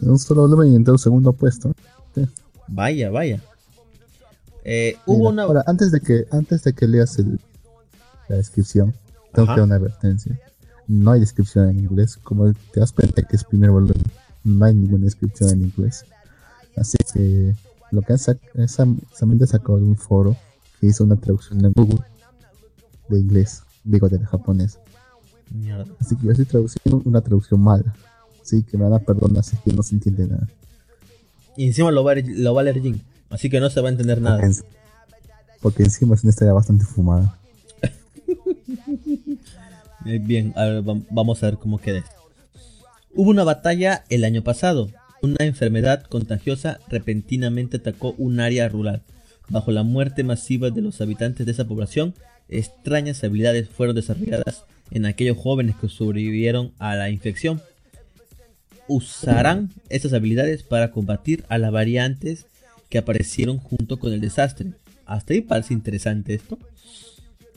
Un 0.00 0.18
solo 0.18 0.42
volumen 0.42 0.72
y 0.72 0.76
entró 0.76 0.98
segundo 0.98 1.32
puesto. 1.32 1.74
Vaya, 2.68 3.10
vaya. 3.10 3.42
Eh, 4.64 4.96
hubo 5.06 5.28
una. 5.28 5.42
Ahora, 5.42 5.62
antes 5.66 5.92
de 5.92 6.00
que, 6.00 6.26
antes 6.30 6.64
de 6.64 6.72
que 6.72 6.88
leas 6.88 7.18
el, 7.18 7.38
la 8.28 8.36
descripción, 8.36 8.94
tengo 9.32 9.46
que 9.48 9.60
dar 9.60 9.62
una 9.62 9.76
advertencia. 9.76 10.40
No 10.86 11.12
hay 11.12 11.20
descripción 11.20 11.68
en 11.70 11.78
inglés. 11.80 12.16
Como 12.16 12.52
te 12.52 12.80
das 12.80 12.92
cuenta 12.92 13.22
que 13.22 13.36
es 13.36 13.44
primer 13.44 13.70
volumen, 13.70 14.02
no 14.44 14.64
hay 14.64 14.74
ninguna 14.74 15.04
descripción 15.04 15.50
en 15.50 15.62
inglés. 15.62 16.04
Así 16.76 16.98
que 17.12 17.54
lo 17.90 18.02
que 18.02 18.12
han 18.12 18.18
sacado 18.18 19.78
de 19.78 19.84
un 19.84 19.96
foro 19.96 20.36
que 20.80 20.88
hizo 20.88 21.04
una 21.04 21.16
traducción 21.16 21.64
en 21.64 21.72
Google 21.72 22.04
de 23.08 23.20
inglés, 23.20 23.62
digo 23.84 24.08
de 24.08 24.18
japonés. 24.18 24.78
Así 26.00 26.16
que 26.16 26.26
yo 26.26 26.30
estoy 26.32 26.46
traduciendo 26.46 27.02
una 27.04 27.20
traducción 27.20 27.60
mala. 27.60 27.94
Así 28.42 28.62
que 28.62 28.76
me 28.76 28.84
van 28.84 28.94
a 28.94 28.98
perdonar 28.98 29.44
si 29.44 29.56
que 29.58 29.72
no 29.72 29.82
se 29.82 29.94
entiende 29.94 30.26
nada. 30.26 30.48
Y 31.56 31.66
encima 31.66 31.90
lo 31.90 32.02
va, 32.02 32.12
a, 32.12 32.16
lo 32.16 32.54
va 32.54 32.60
a 32.62 32.64
leer 32.64 32.82
Jin, 32.82 33.00
así 33.30 33.48
que 33.48 33.60
no 33.60 33.70
se 33.70 33.80
va 33.80 33.88
a 33.88 33.92
entender 33.92 34.20
nada. 34.20 34.42
Porque, 35.62 35.84
encima 35.84 36.14
es 36.14 36.22
una 36.24 36.30
historia 36.30 36.52
bastante 36.52 36.84
fumada. 36.84 37.38
Eh, 40.06 40.18
bien, 40.22 40.52
a 40.56 40.64
ver, 40.64 40.82
vamos 41.10 41.42
a 41.42 41.46
ver 41.46 41.58
cómo 41.58 41.78
queda. 41.78 42.04
Hubo 43.14 43.30
una 43.30 43.44
batalla 43.44 44.04
el 44.08 44.24
año 44.24 44.42
pasado. 44.42 44.90
Una 45.22 45.44
enfermedad 45.44 46.02
contagiosa 46.04 46.80
repentinamente 46.88 47.78
atacó 47.78 48.14
un 48.18 48.40
área 48.40 48.68
rural. 48.68 49.02
Bajo 49.48 49.70
la 49.70 49.82
muerte 49.82 50.24
masiva 50.24 50.70
de 50.70 50.82
los 50.82 51.00
habitantes 51.00 51.46
de 51.46 51.52
esa 51.52 51.64
población, 51.64 52.14
extrañas 52.48 53.22
habilidades 53.24 53.68
fueron 53.68 53.96
desarrolladas 53.96 54.64
en 54.90 55.06
aquellos 55.06 55.38
jóvenes 55.38 55.76
que 55.80 55.88
sobrevivieron 55.88 56.72
a 56.78 56.94
la 56.96 57.10
infección. 57.10 57.62
Usarán 58.86 59.70
estas 59.88 60.12
habilidades 60.12 60.62
para 60.62 60.90
combatir 60.90 61.44
a 61.48 61.56
las 61.56 61.72
variantes 61.72 62.46
que 62.90 62.98
aparecieron 62.98 63.58
junto 63.58 63.98
con 63.98 64.12
el 64.12 64.20
desastre. 64.20 64.72
Hasta 65.06 65.32
ahí 65.32 65.40
parece 65.40 65.72
interesante 65.72 66.34
esto. 66.34 66.58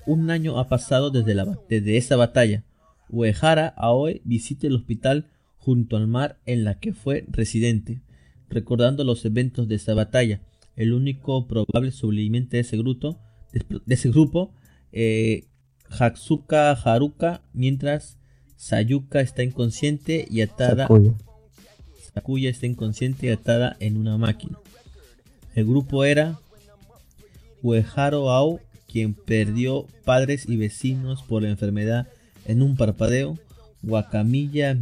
Un 0.08 0.32
año 0.32 0.58
ha 0.58 0.70
pasado 0.70 1.12
desde, 1.12 1.36
la, 1.36 1.60
desde 1.70 1.98
esa 1.98 2.16
batalla. 2.16 2.64
Uehara 3.10 3.68
Aoi 3.78 4.22
visita 4.24 4.66
el 4.66 4.76
hospital 4.76 5.28
junto 5.60 5.98
al 5.98 6.08
mar 6.08 6.40
en 6.46 6.64
la 6.64 6.80
que 6.80 6.94
fue 6.94 7.26
residente, 7.28 8.02
recordando 8.50 9.04
los 9.04 9.26
eventos 9.26 9.68
de 9.68 9.76
esa 9.76 9.94
batalla. 9.94 10.40
El 10.78 10.94
único 10.94 11.46
probable 11.46 11.92
sobreviviente 11.92 12.58
de 12.58 12.62
ese 12.62 12.78
grupo, 12.78 13.20
de 13.52 13.94
ese 13.94 14.10
grupo 14.10 14.54
eh, 14.94 15.44
Hatsuka 15.90 16.72
Haruka, 16.72 17.42
mientras 17.54 18.18
Sayuka 18.56 19.22
está 19.22 19.44
inconsciente 19.44 20.26
y 20.30 20.42
atada. 20.42 20.88
Sakuya. 22.14 22.50
está 22.50 22.66
inconsciente 22.66 23.28
y 23.28 23.30
atada 23.30 23.78
en 23.80 23.98
una 23.98 24.18
máquina. 24.18 24.58
El 25.54 25.66
grupo 25.66 26.04
era 26.04 26.40
Ueharo 27.62 28.32
Ao, 28.32 28.60
quien 28.88 29.14
perdió 29.14 29.86
padres 30.06 30.48
y 30.48 30.58
vecinos 30.58 31.24
por 31.24 31.44
la 31.44 31.50
enfermedad 31.50 32.08
en 32.46 32.62
un 32.62 32.76
parpadeo. 32.76 33.38
Wakamiya 33.84 34.78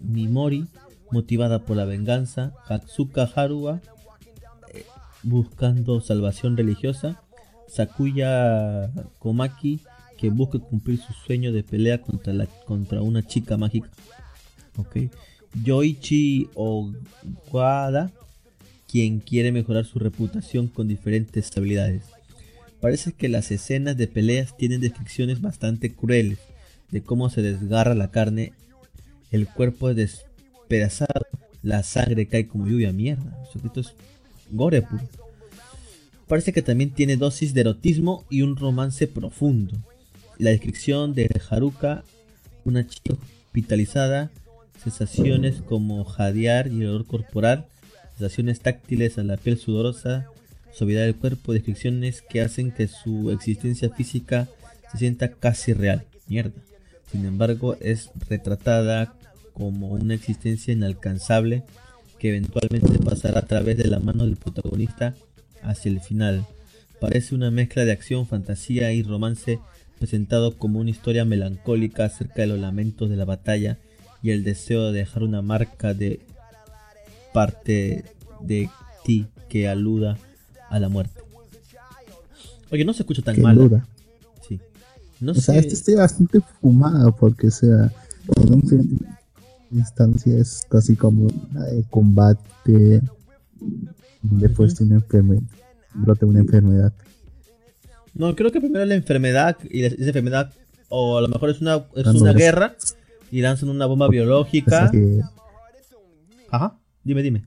Mimori, 0.00 0.66
motivada 1.10 1.60
por 1.60 1.76
la 1.76 1.84
venganza. 1.84 2.54
Hatsuka 2.66 3.24
Haruka, 3.34 3.80
eh, 4.72 4.84
buscando 5.22 6.00
salvación 6.00 6.56
religiosa. 6.56 7.22
Sakuya 7.68 8.90
Komaki, 9.18 9.80
que 10.16 10.30
busca 10.30 10.58
cumplir 10.58 10.98
su 10.98 11.12
sueño 11.12 11.52
de 11.52 11.62
pelea 11.62 12.00
contra, 12.00 13.02
una 13.02 13.26
chica 13.26 13.56
mágica. 13.56 13.90
Okay. 14.76 15.10
Yoichi 15.64 16.48
Ogwada, 16.54 18.10
quien 18.86 19.20
quiere 19.20 19.52
mejorar 19.52 19.84
su 19.84 19.98
reputación 19.98 20.68
con 20.68 20.88
diferentes 20.88 21.54
habilidades. 21.56 22.17
Parece 22.80 23.12
que 23.12 23.28
las 23.28 23.50
escenas 23.50 23.96
de 23.96 24.06
peleas 24.06 24.56
tienen 24.56 24.80
descripciones 24.80 25.40
bastante 25.40 25.92
crueles 25.92 26.38
de 26.90 27.02
cómo 27.02 27.28
se 27.28 27.42
desgarra 27.42 27.94
la 27.94 28.10
carne, 28.10 28.52
el 29.30 29.46
cuerpo 29.46 29.90
es 29.90 29.96
despedazado, 29.96 31.26
la 31.62 31.82
sangre 31.82 32.26
cae 32.26 32.46
como 32.46 32.66
lluvia 32.66 32.92
mierda. 32.92 33.36
Esto 33.64 33.80
es 33.80 33.94
gore 34.50 34.82
puro. 34.82 35.02
Parece 36.28 36.52
que 36.52 36.62
también 36.62 36.90
tiene 36.90 37.16
dosis 37.16 37.54
de 37.54 37.62
erotismo 37.62 38.24
y 38.30 38.42
un 38.42 38.56
romance 38.56 39.06
profundo. 39.06 39.74
La 40.38 40.50
descripción 40.50 41.14
de 41.14 41.28
Haruka, 41.50 42.04
una 42.64 42.86
chica 42.86 43.14
hospitalizada, 43.46 44.30
sensaciones 44.82 45.62
como 45.62 46.04
jadear 46.04 46.68
y 46.68 46.82
el 46.82 46.88
olor 46.88 47.06
corporal, 47.06 47.66
sensaciones 48.10 48.60
táctiles 48.60 49.18
a 49.18 49.24
la 49.24 49.36
piel 49.36 49.58
sudorosa, 49.58 50.26
suavidad 50.78 51.02
del 51.02 51.16
cuerpo, 51.16 51.52
descripciones 51.52 52.22
que 52.22 52.40
hacen 52.40 52.70
que 52.70 52.86
su 52.86 53.32
existencia 53.32 53.90
física 53.90 54.48
se 54.92 54.98
sienta 54.98 55.32
casi 55.32 55.72
real. 55.72 56.04
Mierda. 56.28 56.60
Sin 57.10 57.26
embargo, 57.26 57.76
es 57.80 58.10
retratada 58.28 59.14
como 59.54 59.88
una 59.88 60.14
existencia 60.14 60.72
inalcanzable 60.72 61.64
que 62.20 62.28
eventualmente 62.28 62.98
pasará 63.00 63.40
a 63.40 63.46
través 63.46 63.76
de 63.76 63.88
la 63.88 63.98
mano 63.98 64.24
del 64.24 64.36
protagonista 64.36 65.14
hacia 65.62 65.90
el 65.90 66.00
final. 66.00 66.46
Parece 67.00 67.34
una 67.34 67.50
mezcla 67.50 67.84
de 67.84 67.92
acción, 67.92 68.26
fantasía 68.26 68.92
y 68.92 69.02
romance 69.02 69.58
presentado 69.98 70.56
como 70.56 70.78
una 70.78 70.90
historia 70.90 71.24
melancólica 71.24 72.04
acerca 72.04 72.42
de 72.42 72.48
los 72.48 72.58
lamentos 72.58 73.10
de 73.10 73.16
la 73.16 73.24
batalla 73.24 73.78
y 74.22 74.30
el 74.30 74.44
deseo 74.44 74.92
de 74.92 75.00
dejar 75.00 75.24
una 75.24 75.42
marca 75.42 75.92
de 75.92 76.20
parte 77.32 78.04
de 78.40 78.70
ti 79.04 79.26
que 79.48 79.68
aluda 79.68 80.18
a 80.68 80.78
la 80.78 80.88
muerte. 80.88 81.20
Oye, 82.70 82.84
no 82.84 82.92
se 82.92 83.02
escucha 83.02 83.22
tan 83.22 83.40
mal. 83.40 83.82
Sí. 84.46 84.60
No 85.20 85.32
o 85.32 85.34
sea, 85.34 85.56
este 85.56 85.74
estoy 85.74 85.94
bastante 85.94 86.40
fumado 86.60 87.14
porque, 87.16 87.50
sea, 87.50 87.92
en 88.36 88.52
un 88.52 88.98
instancia 89.70 90.38
es 90.38 90.62
casi 90.68 90.96
como 90.96 91.28
una 91.50 91.64
de 91.64 91.84
combate 91.90 93.02
después 94.22 94.76
de 94.76 94.84
una 94.84 94.94
enfermedad, 94.96 95.42
brote 95.94 96.24
una 96.24 96.40
enfermedad. 96.40 96.92
No, 98.14 98.34
creo 98.34 98.50
que 98.50 98.60
primero 98.60 98.84
la 98.84 98.94
enfermedad 98.94 99.56
y 99.70 99.84
esa 99.84 99.96
enfermedad, 99.96 100.52
o 100.88 101.18
a 101.18 101.20
lo 101.22 101.28
mejor 101.28 101.50
es 101.50 101.60
una, 101.60 101.86
es 101.94 102.06
una 102.06 102.32
guerra 102.32 102.76
y 103.30 103.40
lanzan 103.42 103.68
una 103.68 103.86
bomba 103.86 104.08
biológica. 104.08 104.90
Ajá, 106.50 106.78
dime, 107.04 107.22
dime. 107.22 107.44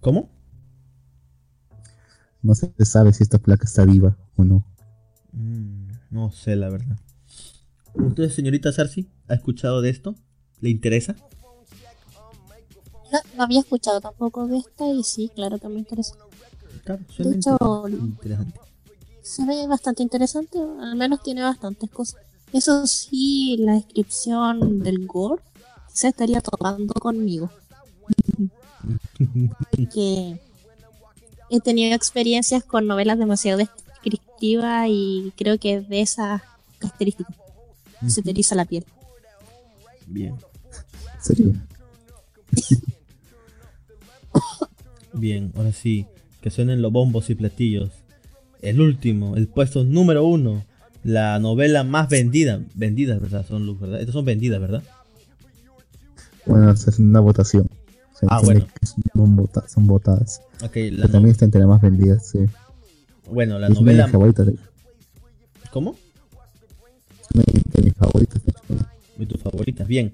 ¿Cómo? 0.00 0.30
No 2.42 2.54
se 2.54 2.72
sabe 2.84 3.12
si 3.12 3.22
esta 3.22 3.38
placa 3.38 3.64
está 3.64 3.84
viva 3.84 4.16
o 4.36 4.44
no. 4.44 4.64
Mm, 5.32 5.88
no 6.10 6.30
sé, 6.30 6.54
la 6.56 6.68
verdad. 6.68 6.96
Entonces, 7.94 8.34
señorita 8.34 8.72
Sarsi, 8.72 9.08
¿ha 9.28 9.34
escuchado 9.34 9.80
de 9.80 9.90
esto? 9.90 10.14
¿Le 10.60 10.70
interesa? 10.70 11.16
No, 13.36 13.42
había 13.42 13.60
escuchado 13.60 14.00
tampoco 14.00 14.46
de 14.46 14.58
esta 14.58 14.88
y 14.88 15.02
sí, 15.02 15.30
claro 15.34 15.58
que 15.58 15.68
me 15.68 15.78
interesa. 15.78 16.14
de 17.18 17.36
hecho, 17.36 17.56
se 19.22 19.44
ve 19.44 19.66
bastante 19.66 20.02
interesante, 20.02 20.58
al 20.58 20.94
menos 20.96 21.22
tiene 21.22 21.42
bastantes 21.42 21.90
cosas. 21.90 22.20
Eso 22.52 22.86
sí, 22.86 23.56
la 23.58 23.72
descripción 23.72 24.80
del 24.80 25.06
gore 25.06 25.42
se 25.92 26.08
estaría 26.08 26.40
tocando 26.40 26.94
conmigo. 26.94 27.50
Que 29.92 30.38
he 31.50 31.60
tenido 31.60 31.94
experiencias 31.94 32.64
con 32.64 32.86
novelas 32.86 33.18
demasiado 33.18 33.58
descriptivas 33.58 34.88
y 34.90 35.32
creo 35.36 35.58
que 35.58 35.80
de 35.80 36.00
esas 36.00 36.42
características 36.78 37.36
se 38.06 38.22
te 38.22 38.30
eriza 38.30 38.54
la 38.54 38.64
piel. 38.64 38.84
Bien. 40.06 40.34
¿Serio? 41.20 41.52
Bien, 45.12 45.52
ahora 45.56 45.72
sí, 45.72 46.06
que 46.42 46.50
suenen 46.50 46.82
los 46.82 46.92
bombos 46.92 47.30
y 47.30 47.34
platillos. 47.34 47.90
El 48.60 48.80
último, 48.80 49.36
el 49.36 49.48
puesto 49.48 49.84
número 49.84 50.24
uno, 50.24 50.64
la 51.04 51.38
novela 51.38 51.84
más 51.84 52.08
vendida. 52.08 52.60
Vendidas, 52.74 53.20
¿verdad? 53.20 53.46
Son 53.46 53.64
luz, 53.64 53.80
¿verdad? 53.80 54.00
Estas 54.00 54.12
son 54.12 54.24
vendidas, 54.24 54.60
¿verdad? 54.60 54.82
Bueno, 56.44 56.70
es 56.70 56.98
una 56.98 57.20
votación. 57.20 57.68
Ah, 58.28 58.40
bueno. 58.42 58.66
Son, 58.82 59.48
son 59.68 59.86
votadas. 59.86 60.40
Okay, 60.62 60.90
la 60.90 61.08
también 61.08 61.32
está 61.32 61.44
entre 61.44 61.60
las 61.60 61.68
más 61.68 61.80
vendidas, 61.80 62.28
sí. 62.28 62.40
Bueno, 63.30 63.58
la 63.58 63.68
novela. 63.68 64.06
Mi 64.06 64.12
favorita, 64.12 64.44
de 64.44 64.56
¿Cómo? 65.70 65.96
Es 67.34 67.84
mi 67.84 67.90
favorita. 67.90 68.38
De 69.16 69.26
tus 69.26 69.40
favoritas, 69.40 69.86
bien. 69.86 70.12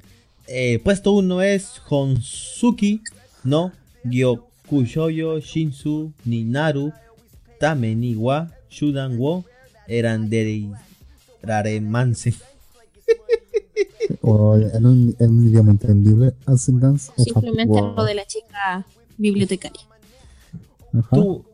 Eh, 0.48 0.80
puesto 0.82 1.12
uno 1.12 1.40
es 1.40 1.80
Honsuki 1.89 3.01
no 3.44 3.72
Gyokushoyo 4.05 5.39
Shinsu 5.40 6.12
Ninaru 6.24 6.93
Tame 7.60 7.94
ni 7.94 8.14
wa 8.16 8.51
Shudan 8.68 9.18
wo 9.18 9.44
Erandere 9.86 10.68
Raremanse. 11.43 12.34
O 14.20 14.57
en 14.57 14.87
un, 14.87 15.16
en 15.19 15.31
un 15.31 15.49
idioma 15.49 15.70
entendible, 15.73 16.35
Simplemente 16.57 17.81
lo 17.81 18.05
de 18.05 18.15
la 18.15 18.27
chica 18.27 18.87
bibliotecaria. 19.16 19.83
Tu, 21.11 21.45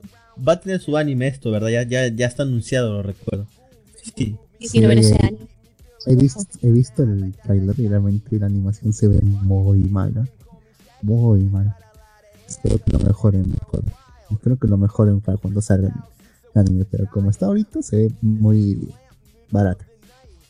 va 0.47 0.55
a 0.55 0.61
tener 0.61 0.81
su 0.81 0.97
anime 0.97 1.29
esto, 1.29 1.51
¿verdad? 1.51 1.69
Ya, 1.69 1.83
ya, 1.83 2.09
ya 2.09 2.27
está 2.27 2.43
anunciado, 2.43 2.95
lo 2.95 3.03
recuerdo. 3.03 3.47
Sí. 4.17 4.37
quiero 4.71 4.89
ver 4.89 4.99
ese 4.99 5.17
anime. 5.21 5.47
He 6.07 6.17
visto, 6.17 6.41
he 6.63 6.71
visto 6.71 7.03
el 7.03 7.35
trailer 7.35 7.79
y 7.79 7.89
realmente 7.89 8.39
la 8.39 8.47
animación 8.47 8.93
se 8.93 9.09
ve 9.09 9.21
muy 9.21 9.79
mala. 9.81 10.27
Muy 11.03 11.43
mal. 11.43 11.75
Espero 12.47 12.79
que 12.79 12.93
lo 12.93 12.99
mejoren 13.01 13.51
mejor. 13.51 13.83
Espero 14.31 14.59
que 14.59 14.69
lo 14.69 14.79
mejoren 14.79 15.21
para 15.21 15.39
cuando 15.39 15.61
salga 15.61 15.89
el 15.89 16.61
anime. 16.61 16.85
Pero 16.91 17.09
como 17.11 17.31
está 17.31 17.47
ahorita, 17.47 17.83
se 17.83 17.97
ve 17.97 18.13
muy 18.23 18.89
barata. 19.51 19.87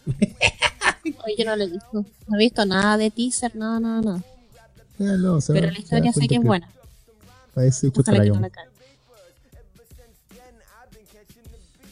Oye, 1.24 1.34
yo 1.38 1.44
no 1.44 1.56
lo 1.56 1.64
he 1.64 1.68
visto. 1.68 2.04
No 2.28 2.36
he 2.36 2.38
visto 2.38 2.64
nada 2.66 2.96
de 2.96 3.10
teaser, 3.10 3.54
nada, 3.56 3.80
nada, 3.80 4.02
nada. 4.02 4.22
no, 4.98 5.38
Pero 5.46 5.70
la 5.70 5.78
historia 5.78 6.12
sé 6.12 6.28
que 6.28 6.36
es 6.36 6.42
buena. 6.42 6.68
Parece 7.54 7.88
hecho 7.88 8.02
para 8.02 8.24
no 8.24 8.48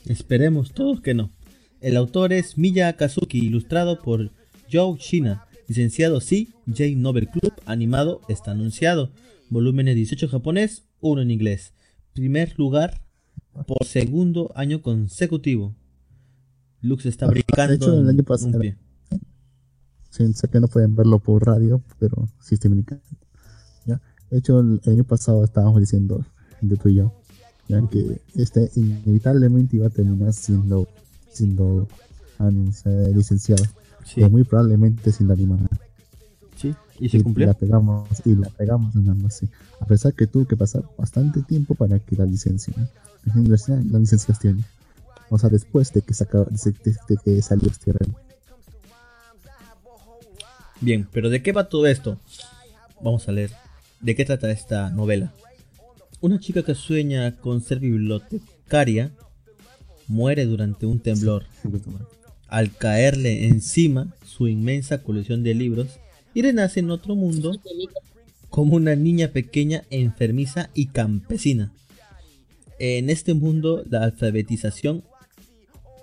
Esperemos 0.06 0.72
todos 0.72 1.01
que 1.01 1.14
no. 1.14 1.30
El 1.80 1.97
autor 1.97 2.32
es 2.32 2.56
Miya 2.56 2.97
Kazuki, 2.97 3.38
ilustrado 3.38 4.01
por 4.01 4.30
Joe 4.72 4.97
Shina. 4.98 5.47
Licenciado 5.68 6.20
sí, 6.20 6.52
J 6.66 6.84
Novel 6.97 7.28
Club, 7.28 7.52
animado 7.64 8.20
está 8.28 8.52
anunciado. 8.52 9.10
Volúmenes 9.51 9.97
18 9.97 10.28
japonés, 10.28 10.84
1 11.01 11.22
en 11.22 11.30
inglés. 11.32 11.72
Primer 12.12 12.56
lugar 12.56 13.01
por 13.66 13.84
segundo 13.84 14.52
año 14.55 14.80
consecutivo. 14.80 15.74
Lux 16.80 17.06
está 17.06 17.26
brincando. 17.26 17.68
De 17.68 17.76
hecho, 17.76 17.98
el 17.98 18.09
año 18.09 18.22
pasado. 18.22 18.60
Sí, 20.16 20.32
sé 20.32 20.48
que 20.48 20.60
no 20.60 20.66
pueden 20.66 20.97
verlo 20.97 21.18
por 21.18 21.44
radio, 21.44 21.82
pero 21.98 22.26
sí 22.40 22.55
estoy 22.55 22.70
brincando. 22.70 23.05
¿ya? 23.84 24.01
De 24.30 24.38
hecho, 24.38 24.60
el 24.60 24.80
año 24.86 25.05
pasado 25.05 25.44
estábamos 25.44 25.78
diciendo, 25.78 26.24
entre 26.62 26.78
tú 26.78 26.88
y 26.88 26.94
yo, 26.94 27.12
ya 27.68 27.86
que 27.88 28.22
este 28.34 28.70
inevitablemente 28.76 29.76
iba 29.76 29.88
a 29.88 29.90
terminar 29.90 30.32
siendo, 30.32 30.88
siendo 31.30 31.86
licenciado. 33.14 33.62
Sí. 34.05 34.24
muy 34.30 34.44
probablemente 34.44 35.12
sin 35.12 35.28
la 35.28 35.34
animada. 35.34 35.68
Sí, 36.56 36.74
y 36.98 37.10
se 37.10 37.22
cumplió. 37.22 37.44
Y 37.44 37.48
la 37.48 37.55
pegamos, 37.55 38.09
y 38.24 38.36
la 38.36 38.48
pegamos 38.48 38.94
en 38.94 39.30
sí. 39.30 39.51
A 39.80 39.84
pesar 39.84 40.14
que 40.14 40.26
tuvo 40.26 40.47
que 40.47 40.56
pasar 40.56 40.88
bastante 40.97 41.43
tiempo 41.43 41.74
para 41.74 41.98
que 41.98 42.16
la 42.16 42.24
licencia, 42.24 42.72
¿no? 42.76 42.86
La 43.34 43.98
licencia 43.98 44.34
tiene. 44.40 44.64
O 45.28 45.38
sea, 45.38 45.51
después 45.51 45.93
de 45.93 46.01
que, 46.01 46.14
saca, 46.14 46.44
de, 46.44 47.16
que 47.22 47.43
salió 47.43 47.68
este 47.68 47.93
remo. 47.93 48.16
Bien, 50.81 51.09
pero 51.11 51.31
¿de 51.31 51.43
qué 51.43 51.53
va 51.53 51.69
todo 51.69 51.86
esto? 51.86 52.19
Vamos 53.01 53.28
a 53.28 53.32
leer. 53.32 53.51
¿De 54.01 54.15
qué 54.15 54.24
trata 54.24 54.51
esta 54.51 54.90
novela? 54.90 55.32
Una 56.20 56.39
chica 56.39 56.62
que 56.62 56.74
sueña 56.74 57.36
con 57.36 57.62
ser 57.62 57.81
bibliotecaria 57.81 59.12
muere 60.07 60.44
durante 60.44 60.86
un 60.86 61.01
temblor. 61.01 61.44
Al 62.48 62.73
caerle 62.73 63.47
encima 63.47 64.15
su 64.24 64.48
inmensa 64.48 65.03
colección 65.03 65.43
de 65.43 65.55
libros 65.55 65.98
y 66.35 66.43
renace 66.43 66.81
en 66.81 66.90
otro 66.90 67.16
mundo 67.16 67.53
como 68.51 68.77
una 68.77 68.94
niña 68.94 69.28
pequeña, 69.28 69.85
enfermiza 69.90 70.70
y 70.74 70.86
campesina. 70.86 71.73
En 72.78 73.09
este 73.09 73.35
mundo 73.35 73.82
la 73.89 74.05
alfabetización 74.05 75.03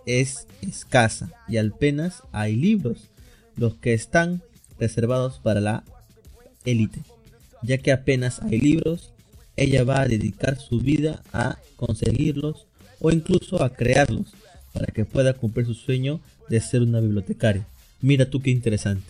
es 0.06 0.48
escasa 0.62 1.32
y 1.48 1.58
apenas 1.58 2.24
hay 2.32 2.56
libros, 2.56 3.12
los 3.56 3.76
que 3.76 3.94
están 3.94 4.42
reservados 4.80 5.40
para 5.40 5.62
la 5.62 5.84
élite. 6.66 7.02
Ya 7.62 7.78
que 7.78 7.92
apenas 7.92 8.42
hay 8.42 8.60
libros, 8.60 9.14
ella 9.56 9.84
va 9.84 10.02
a 10.02 10.08
dedicar 10.08 10.60
su 10.60 10.80
vida 10.80 11.22
a 11.32 11.58
conseguirlos 11.76 12.68
o 13.00 13.12
incluso 13.12 13.64
a 13.64 13.70
crearlos 13.70 14.34
para 14.74 14.88
que 14.88 15.06
pueda 15.06 15.34
cumplir 15.34 15.66
su 15.66 15.74
sueño 15.74 16.20
de 16.50 16.60
ser 16.60 16.82
una 16.82 17.00
bibliotecaria. 17.00 17.66
Mira 18.02 18.30
tú 18.30 18.42
qué 18.42 18.50
interesante. 18.50 19.04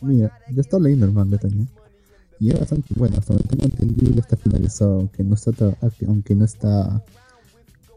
Mira, 0.00 0.36
yo 0.50 0.60
estaba 0.60 0.82
leyendo 0.82 1.06
el 1.06 1.12
manga 1.12 1.38
también. 1.38 1.68
Y 2.40 2.50
es 2.50 2.58
bastante 2.58 2.88
bueno, 2.96 3.16
hasta 3.18 3.34
donde 3.34 3.48
tengo 3.48 3.64
entendido 3.64 4.12
ya 4.14 4.20
está 4.20 4.36
finalizado, 4.36 4.94
aunque 4.94 5.22
no 5.22 5.34
está 5.34 5.52
aunque 6.06 6.34
no 6.34 6.44
está 6.44 7.04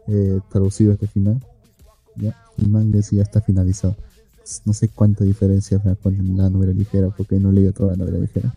eh, 0.06 0.38
traducido 0.50 0.92
este 0.92 1.08
final. 1.08 1.42
¿ya? 2.14 2.36
El 2.58 2.68
manga 2.68 3.02
sí 3.02 3.16
ya 3.16 3.22
está 3.22 3.40
finalizado. 3.40 3.96
No 4.64 4.72
sé 4.72 4.88
cuánta 4.88 5.24
diferencia 5.24 5.80
con 6.02 6.36
la 6.36 6.48
novela 6.50 6.72
ligera, 6.72 7.08
porque 7.10 7.38
no 7.38 7.52
leído 7.52 7.72
toda 7.72 7.92
la 7.92 7.96
novela 7.96 8.18
ligera 8.18 8.52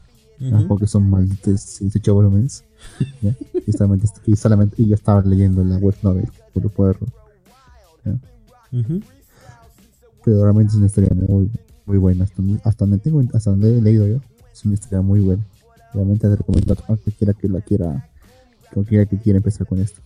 porque 0.67 0.87
son 0.87 1.09
malditos 1.09 1.79
18 1.79 2.13
volúmenes. 2.13 2.63
Y, 3.67 3.71
solamente, 3.73 4.07
y, 4.25 4.35
solamente, 4.35 4.75
y 4.81 4.87
yo 4.87 4.95
estaba 4.95 5.21
leyendo 5.21 5.63
la 5.63 5.77
web 5.77 5.95
novel 6.01 6.27
por 6.53 6.71
poderlo. 6.71 7.07
Pero 10.23 10.43
realmente 10.43 10.71
es 10.71 10.77
una 10.77 10.87
historia 10.87 11.09
muy, 11.13 11.51
muy 11.85 11.97
buena. 11.97 12.25
Hasta, 12.63 12.85
donde 12.85 12.99
tengo, 12.99 13.21
hasta 13.33 13.51
donde 13.51 13.77
he 13.77 13.81
leído 13.81 14.07
yo, 14.07 14.21
es 14.51 14.65
una 14.65 14.75
historia 14.75 15.01
muy 15.01 15.19
buena. 15.19 15.43
Realmente 15.93 16.29
te 16.29 16.35
recomiendo 16.35 16.73
a 16.73 16.75
cualquiera 16.97 17.33
que 17.33 17.49
la 17.49 17.61
quiera, 17.61 18.09
cualquiera 18.73 19.05
que 19.05 19.17
quiera 19.17 19.37
empezar 19.37 19.67
con 19.67 19.79
esto. 19.79 20.01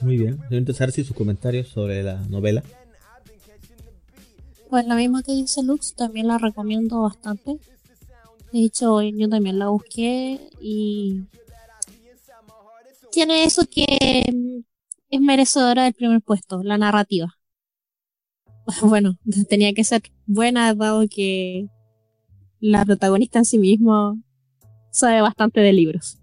Muy 0.00 0.16
bien. 0.16 0.38
Entonces, 0.50 0.94
si 0.94 1.04
sus 1.04 1.16
comentarios 1.16 1.68
sobre 1.68 2.02
la 2.02 2.22
novela. 2.28 2.62
Pues 4.74 4.88
lo 4.88 4.96
mismo 4.96 5.22
que 5.22 5.30
dice 5.30 5.62
Lux, 5.62 5.94
también 5.94 6.26
la 6.26 6.36
recomiendo 6.36 7.02
bastante. 7.02 7.60
De 8.52 8.58
hecho, 8.58 9.00
yo 9.02 9.28
también 9.28 9.60
la 9.60 9.68
busqué 9.68 10.50
y 10.60 11.22
tiene 13.12 13.44
eso 13.44 13.62
que 13.70 13.86
es 15.10 15.20
merecedora 15.20 15.84
del 15.84 15.94
primer 15.94 16.22
puesto, 16.22 16.64
la 16.64 16.76
narrativa. 16.76 17.38
Bueno, 18.82 19.16
tenía 19.48 19.72
que 19.74 19.84
ser 19.84 20.02
buena 20.26 20.74
dado 20.74 21.06
que 21.08 21.68
la 22.58 22.84
protagonista 22.84 23.38
en 23.38 23.44
sí 23.44 23.58
mismo 23.58 24.20
sabe 24.90 25.20
bastante 25.20 25.60
de 25.60 25.72
libros. 25.72 26.18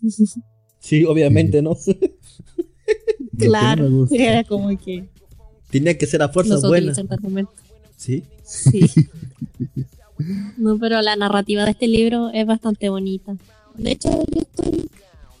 Sí, 0.78 1.04
obviamente, 1.04 1.60
¿no? 1.60 1.76
claro, 3.36 4.06
era 4.10 4.42
como 4.44 4.68
que... 4.78 5.10
Tenía 5.70 5.96
que 5.98 6.06
ser 6.06 6.22
a 6.22 6.28
fuerza 6.28 6.58
buena. 6.66 6.94
Sí. 7.96 8.24
Sí. 8.44 8.80
No, 10.56 10.78
pero 10.78 11.02
la 11.02 11.14
narrativa 11.14 11.64
de 11.64 11.72
este 11.72 11.88
libro 11.88 12.30
es 12.32 12.46
bastante 12.46 12.88
bonita. 12.88 13.36
De 13.74 13.92
hecho, 13.92 14.08
yo 14.32 14.40
estoy 14.40 14.88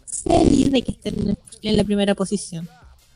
feliz 0.06 0.70
de 0.70 0.82
que 0.82 0.92
esté 0.92 1.14
en 1.62 1.76
la 1.76 1.84
primera 1.84 2.14
posición. 2.14 2.68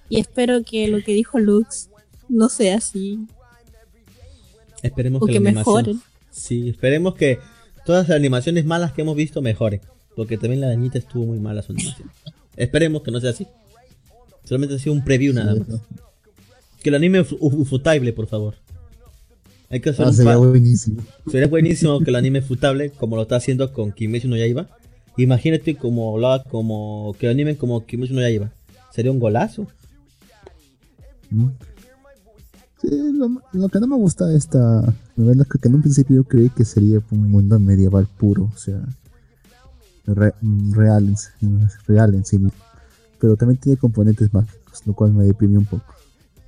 Y 0.09 0.19
espero 0.19 0.63
que 0.65 0.89
lo 0.89 1.03
que 1.03 1.13
dijo 1.13 1.39
Lux 1.39 1.91
no 2.29 2.49
sea 2.49 2.79
así. 2.79 3.19
Esperemos 4.83 5.23
que, 5.27 5.39
mejoren. 5.39 6.01
Sí, 6.31 6.71
esperemos 6.71 7.15
que 7.15 7.39
todas 7.85 8.09
las 8.09 8.17
animaciones 8.17 8.65
malas 8.65 8.93
que 8.93 9.03
hemos 9.03 9.17
visto 9.17 9.43
mejoren. 9.43 9.81
Porque 10.17 10.39
también 10.39 10.61
la 10.61 10.69
dañita 10.69 10.99
estuvo 10.99 11.27
muy 11.27 11.39
mala 11.39 11.63
su 11.63 11.73
animación. 11.73 12.11
esperemos 12.57 13.03
que 13.03 13.11
no 13.11 13.21
sea 13.21 13.31
así. 13.31 13.47
Solamente 14.45 14.75
ha 14.77 14.79
sido 14.79 14.95
un 14.95 15.05
preview 15.05 15.33
nada 15.33 15.55
más. 15.55 15.81
Que 16.83 16.89
el 16.89 16.95
anime 16.95 17.25
ufotable, 17.41 18.13
por 18.13 18.27
favor. 18.27 18.55
Hay 19.71 19.81
que 19.81 19.91
hacer 19.91 20.07
ah, 20.07 20.13
sería 20.13 20.37
buenísimo. 20.37 21.03
Sería 21.31 21.47
buenísimo 21.49 22.01
que 22.01 22.11
el 22.11 22.17
anime 22.17 22.43
futable, 22.43 22.91
como 22.91 23.17
lo 23.17 23.23
está 23.23 23.37
haciendo 23.37 23.73
con 23.73 23.93
Kimetsu 23.93 24.29
no 24.29 24.37
Yaiba. 24.37 24.69
Imagínate 25.17 25.77
como 25.77 26.19
lo 26.19 26.43
como 26.51 27.15
que 27.19 27.27
lo 27.27 27.33
animen 27.33 27.55
como 27.55 27.87
Kimetsu 27.87 28.15
no 28.15 28.21
Yaiba. 28.21 28.51
Sería 28.93 29.13
un 29.13 29.21
golazo. 29.21 29.69
Mm. 31.31 31.51
Sí, 32.81 32.89
lo, 33.53 33.69
que 33.69 33.79
no 33.79 33.87
me 33.87 33.97
gusta 33.97 34.27
de 34.27 34.39
esta 34.39 34.83
novela 35.15 35.43
es 35.43 35.49
que 35.49 35.69
en 35.69 35.75
un 35.75 35.83
principio 35.83 36.17
yo 36.17 36.25
creí 36.25 36.49
que 36.49 36.65
sería 36.65 37.01
un 37.11 37.31
mundo 37.31 37.61
medieval 37.61 38.07
puro, 38.07 38.51
o 38.55 38.57
sea, 38.57 38.81
real, 40.07 40.35
real 41.87 42.15
en 42.15 42.25
sí 42.25 42.39
mismo. 42.39 42.65
Pero 43.21 43.37
también 43.37 43.61
tiene 43.61 43.77
componentes 43.77 44.33
mágicos, 44.33 44.83
lo 44.87 44.95
cual 44.95 45.13
me 45.13 45.25
deprimió 45.25 45.59
un 45.59 45.67
poco. 45.67 45.95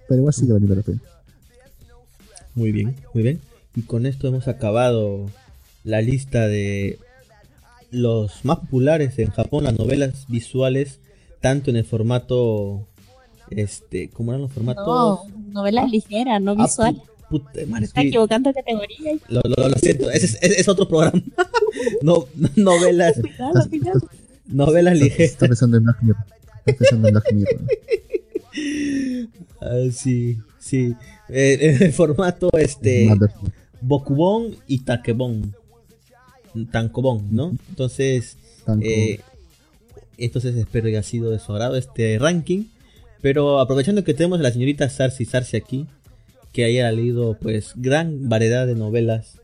Pero 0.09 0.20
igual 0.20 0.35
sigue 0.35 0.53
valiendo 0.53 0.74
la 0.74 0.83
pena. 0.83 1.01
Muy 2.55 2.73
bien, 2.73 2.97
muy 3.15 3.23
bien. 3.23 3.41
Y 3.74 3.83
con 3.83 4.07
esto 4.07 4.29
hemos 4.29 4.49
acabado 4.49 5.31
la 5.85 6.03
lista 6.03 6.47
de 6.47 6.99
los 7.91 8.45
más 8.45 8.59
populares 8.59 9.19
en 9.19 9.31
Japón, 9.31 9.65
las 9.65 9.79
novelas 9.79 10.27
visuales, 10.29 10.99
tanto 11.41 11.70
en 11.70 11.77
el 11.77 11.85
formato, 11.85 12.87
este, 13.51 14.09
¿cómo 14.11 14.33
eran 14.33 14.43
los 14.43 14.53
formatos? 14.53 14.87
No, 14.87 15.24
novelas 15.53 15.91
ligeras, 15.91 16.41
no 16.41 16.53
ah, 16.53 16.65
visuales. 16.65 17.03
Está 17.83 18.03
equivocando 18.03 18.51
de 18.51 18.55
categoría. 18.55 19.12
Lo, 19.29 19.41
lo, 19.45 19.69
lo 19.69 19.77
siento, 19.77 20.11
es, 20.11 20.39
es, 20.43 20.69
otro 20.69 20.87
programa. 20.87 21.23
no, 22.03 22.27
novelas. 22.57 23.20
novelas 24.47 24.99
ligeras. 24.99 25.33
Está 25.33 25.47
pensando 25.47 25.79
en 25.79 25.85
Black 25.85 26.03
Mirror. 26.03 26.24
Está 26.66 26.79
pensando 26.79 27.09
en 27.09 27.15
Black 27.15 27.33
Mirror. 27.33 27.61
Ah, 29.61 29.89
sí, 29.93 30.39
sí. 30.59 30.95
Eh, 31.29 31.77
el 31.81 31.93
formato 31.93 32.51
este 32.59 33.09
Bokubon 33.81 34.57
y 34.66 34.81
Takebon. 34.81 35.55
Tankobon, 36.70 37.29
¿no? 37.31 37.57
Entonces, 37.70 38.37
eh, 38.83 39.20
Entonces 40.19 40.57
espero 40.57 40.85
que 40.85 40.91
haya 40.91 41.03
sido 41.03 41.31
de 41.31 41.39
su 41.39 41.53
agrado 41.53 41.77
este 41.77 42.19
ranking. 42.19 42.65
Pero 43.20 43.61
aprovechando 43.61 44.03
que 44.03 44.15
tenemos 44.15 44.41
a 44.41 44.43
la 44.43 44.51
señorita 44.51 44.89
Sarsi 44.91 45.24
Sarsi 45.24 45.57
aquí, 45.57 45.87
que 46.53 46.65
haya 46.65 46.91
leído 46.91 47.39
pues 47.41 47.73
gran 47.77 48.29
variedad 48.29 48.66
de 48.66 48.74
novelas. 48.74 49.39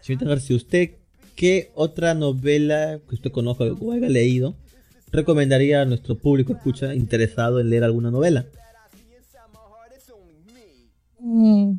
Señorita 0.00 0.28
García, 0.28 0.56
¿usted 0.56 0.90
qué 1.34 1.70
otra 1.74 2.14
novela 2.14 3.00
que 3.08 3.16
usted 3.16 3.32
conozca 3.32 3.64
o 3.64 3.92
haya 3.92 4.08
leído 4.08 4.54
recomendaría 5.12 5.82
a 5.82 5.84
nuestro 5.84 6.16
público 6.16 6.54
escucha 6.54 6.94
interesado 6.94 7.60
en 7.60 7.70
leer 7.70 7.84
alguna 7.84 8.10
novela? 8.10 8.46
Mm, 11.20 11.78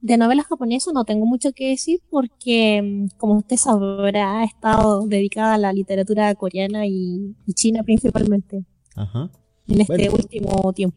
de 0.00 0.16
novelas 0.16 0.46
japonesas 0.46 0.92
no 0.92 1.04
tengo 1.04 1.26
mucho 1.26 1.52
que 1.52 1.68
decir 1.68 2.00
porque, 2.10 2.82
mm, 2.82 3.18
como 3.18 3.36
usted 3.36 3.56
sabrá, 3.56 4.40
ha 4.40 4.44
estado 4.44 5.06
dedicada 5.06 5.54
a 5.54 5.58
la 5.58 5.72
literatura 5.72 6.34
coreana 6.34 6.86
y, 6.86 7.36
china 7.54 7.82
principalmente. 7.84 8.64
Ajá. 8.96 9.30
En 9.68 9.82
este 9.82 10.10
último 10.10 10.72
tiempo. 10.72 10.96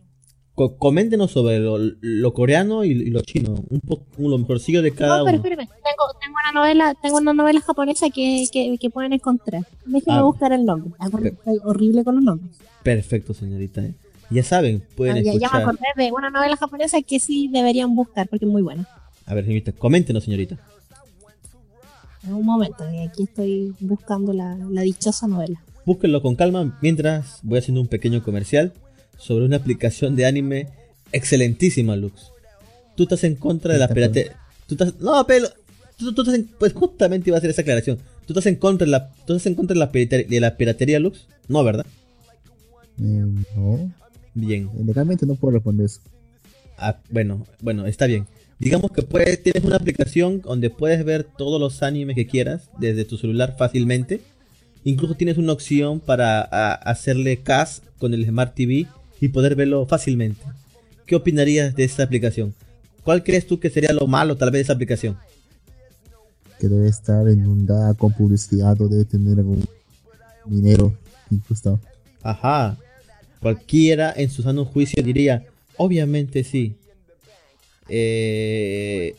Coméntenos 0.55 1.31
sobre 1.31 1.59
lo, 1.59 2.33
coreano 2.33 2.83
y, 2.83 3.09
lo 3.09 3.21
chino, 3.21 3.55
un 3.69 3.79
poco 3.79 4.03
lo 4.17 4.37
mejorcillo 4.37 4.81
de 4.81 4.93
cada 4.93 5.19
no, 5.19 5.25
pero 5.25 5.37
espérame, 5.37 5.67
tengo, 5.67 6.19
tengo, 6.21 6.35
una 6.43 6.61
novela, 6.61 6.95
tengo 7.01 7.17
una 7.17 7.33
novela 7.33 7.61
japonesa 7.61 8.09
que, 8.09 8.45
que, 8.51 8.89
pueden 8.89 9.13
encontrar. 9.13 9.63
Déjenme 9.85 10.19
ah, 10.19 10.23
buscar 10.23 10.53
el 10.53 10.65
nombre. 10.65 10.93
Soy 11.43 11.59
horrible 11.63 12.03
con 12.03 12.15
los 12.15 12.23
nombres. 12.23 12.57
Perfecto, 12.83 13.33
señorita. 13.33 13.81
¿eh? 13.81 13.93
Ya 14.29 14.43
saben, 14.43 14.83
pueden 14.95 15.17
escuchar. 15.17 15.39
Ya 15.39 15.57
me 15.57 15.63
acordé 15.63 15.87
de 15.95 16.11
una 16.11 16.29
novela 16.29 16.55
japonesa 16.55 17.01
que 17.01 17.19
sí 17.19 17.49
deberían 17.51 17.95
buscar 17.95 18.27
porque 18.27 18.45
es 18.45 18.51
muy 18.51 18.61
buena. 18.61 18.87
A 19.25 19.33
ver, 19.33 19.45
señorita, 19.45 19.71
coméntenos, 19.71 20.23
señorita. 20.23 20.57
En 22.25 22.33
un 22.33 22.45
momento, 22.45 22.83
aquí 23.09 23.23
estoy 23.23 23.73
buscando 23.79 24.33
la, 24.33 24.55
dichosa 24.83 25.27
novela. 25.27 25.61
Búsquenlo 25.85 26.21
con 26.21 26.35
calma 26.35 26.77
mientras 26.81 27.39
voy 27.43 27.59
haciendo 27.59 27.81
un 27.81 27.87
pequeño 27.87 28.23
comercial 28.23 28.73
sobre 29.17 29.45
una 29.45 29.57
aplicación 29.57 30.15
de 30.15 30.25
anime 30.25 30.67
excelentísima, 31.11 31.95
Lux. 31.95 32.31
Tú 32.95 33.03
estás 33.03 33.23
en 33.23 33.35
contra 33.35 33.73
de 33.73 33.79
la 33.79 33.87
piratería. 33.87 34.37
Tú 34.67 34.75
estás. 34.75 34.99
No, 34.99 35.25
pero. 35.25 35.47
Tú, 35.97 36.09
estás 36.09 36.33
en... 36.33 36.47
Pues 36.59 36.73
justamente 36.73 37.29
iba 37.29 37.37
a 37.37 37.39
hacer 37.39 37.51
esa 37.51 37.61
aclaración. 37.61 37.99
¿Tú 38.25 38.33
estás 38.33 38.47
en 38.47 38.55
contra 38.55 38.85
de 38.85 38.91
la, 38.91 39.09
¿tú 39.25 39.33
estás 39.33 39.45
en 39.45 39.55
contra 39.55 39.73
de 39.73 39.79
la, 39.79 39.91
piratería, 39.91 40.27
de 40.27 40.39
la 40.39 40.57
piratería, 40.57 40.99
Lux? 40.99 41.27
No, 41.47 41.63
¿verdad? 41.63 41.85
Mm, 42.97 43.41
no. 43.55 43.93
Bien. 44.33 44.69
Legalmente 44.85 45.25
no 45.25 45.35
puedo 45.35 45.53
responder 45.53 45.85
eso. 45.85 46.01
Ah, 46.77 46.99
bueno, 47.09 47.45
bueno, 47.61 47.85
está 47.85 48.07
bien. 48.07 48.27
Digamos 48.59 48.91
que 48.91 49.01
puedes, 49.01 49.41
tienes 49.43 49.63
una 49.63 49.75
aplicación 49.75 50.41
donde 50.41 50.69
puedes 50.69 51.03
ver 51.03 51.23
todos 51.23 51.59
los 51.59 51.83
animes 51.83 52.15
que 52.15 52.27
quieras 52.27 52.69
desde 52.79 53.05
tu 53.05 53.17
celular 53.17 53.55
fácilmente. 53.57 54.21
Incluso 54.83 55.15
tienes 55.15 55.37
una 55.37 55.53
opción 55.53 55.99
para 55.99 56.41
hacerle 56.41 57.41
cast 57.41 57.85
con 57.99 58.13
el 58.13 58.25
Smart 58.25 58.53
TV 58.55 58.87
y 59.23 59.29
poder 59.29 59.55
verlo 59.55 59.85
fácilmente. 59.85 60.41
¿Qué 61.05 61.15
opinarías 61.15 61.73
de 61.77 61.85
esta 61.85 62.03
aplicación? 62.03 62.53
¿Cuál 63.05 63.23
crees 63.23 63.47
tú 63.47 63.57
que 63.57 63.69
sería 63.69 63.93
lo 63.93 64.05
malo 64.05 64.35
tal 64.35 64.51
vez 64.51 64.59
de 64.59 64.63
esa 64.63 64.73
aplicación? 64.73 65.17
Que 66.59 66.67
debe 66.67 66.89
estar 66.89 67.25
inundada 67.29 67.93
con 67.93 68.11
publicidad 68.11 68.79
o 68.81 68.89
debe 68.89 69.05
tener 69.05 69.39
algún 69.39 69.63
dinero 70.45 70.93
incrustado. 71.31 71.79
Ajá. 72.21 72.77
Cualquiera 73.39 74.13
en 74.13 74.29
su 74.29 74.41
sano 74.41 74.65
juicio 74.65 75.01
diría, 75.01 75.45
obviamente 75.77 76.43
sí. 76.43 76.75
Eh, 77.87 79.15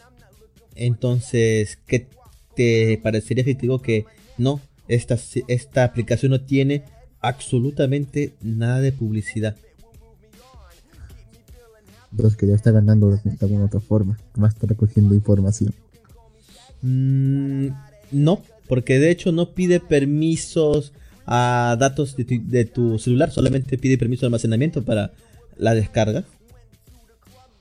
entonces, 0.74 1.78
¿qué 1.86 2.08
te 2.54 3.00
parecería 3.02 3.42
si 3.42 3.54
te 3.54 3.62
digo 3.62 3.80
que 3.80 4.04
no? 4.36 4.60
Esta, 4.86 5.16
esta 5.48 5.84
aplicación 5.84 6.32
no 6.32 6.42
tiene 6.42 6.82
absolutamente 7.22 8.34
nada 8.42 8.82
de 8.82 8.92
publicidad. 8.92 9.56
Entonces 12.14 12.38
que 12.38 12.46
ya 12.46 12.54
está 12.54 12.70
ganando 12.70 13.10
de 13.10 13.20
alguna 13.40 13.64
otra 13.64 13.80
forma. 13.80 14.16
Más 14.36 14.54
está 14.54 14.68
recogiendo 14.68 15.14
información. 15.14 15.74
Mm, 16.80 17.68
no, 18.12 18.40
porque 18.68 19.00
de 19.00 19.10
hecho 19.10 19.32
no 19.32 19.50
pide 19.50 19.80
permisos 19.80 20.92
a 21.26 21.76
datos 21.80 22.14
de 22.16 22.64
tu, 22.66 22.98
celular, 23.00 23.32
solamente 23.32 23.78
pide 23.78 23.98
permiso 23.98 24.20
de 24.20 24.26
almacenamiento 24.26 24.84
para 24.84 25.10
la 25.56 25.74
descarga. 25.74 26.22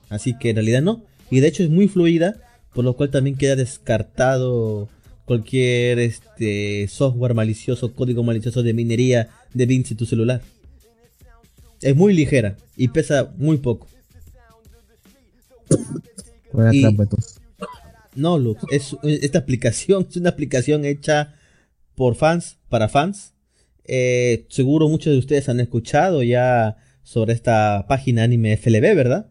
Así 0.08 0.38
que 0.38 0.50
en 0.50 0.56
realidad 0.56 0.82
no. 0.82 1.02
Y 1.30 1.40
de 1.40 1.48
hecho 1.48 1.64
es 1.64 1.70
muy 1.70 1.88
fluida, 1.88 2.36
por 2.74 2.84
lo 2.84 2.94
cual 2.94 3.10
también 3.10 3.36
queda 3.36 3.56
descartado 3.56 4.88
cualquier 5.24 5.98
este 5.98 6.86
software 6.86 7.34
malicioso, 7.34 7.92
código 7.92 8.22
malicioso 8.22 8.62
de 8.62 8.72
minería 8.72 9.30
de 9.52 9.66
Vinci 9.66 9.96
tu 9.96 10.06
celular. 10.06 10.42
Es 11.80 11.96
muy 11.96 12.14
ligera 12.14 12.56
y 12.76 12.88
pesa 12.88 13.32
muy 13.36 13.56
poco. 13.56 13.88
No, 18.14 18.38
Lux, 18.38 18.64
es, 18.70 18.96
esta 19.02 19.38
aplicación 19.38 20.06
es 20.10 20.16
una 20.16 20.30
aplicación 20.30 20.84
hecha 20.84 21.34
por 21.94 22.14
fans, 22.14 22.58
para 22.68 22.88
fans, 22.88 23.34
eh, 23.84 24.46
seguro 24.48 24.88
muchos 24.88 25.12
de 25.12 25.18
ustedes 25.18 25.48
han 25.48 25.60
escuchado 25.60 26.22
ya 26.22 26.76
sobre 27.02 27.34
esta 27.34 27.86
página 27.88 28.22
anime 28.22 28.56
FLB, 28.56 28.94
¿verdad? 28.94 29.30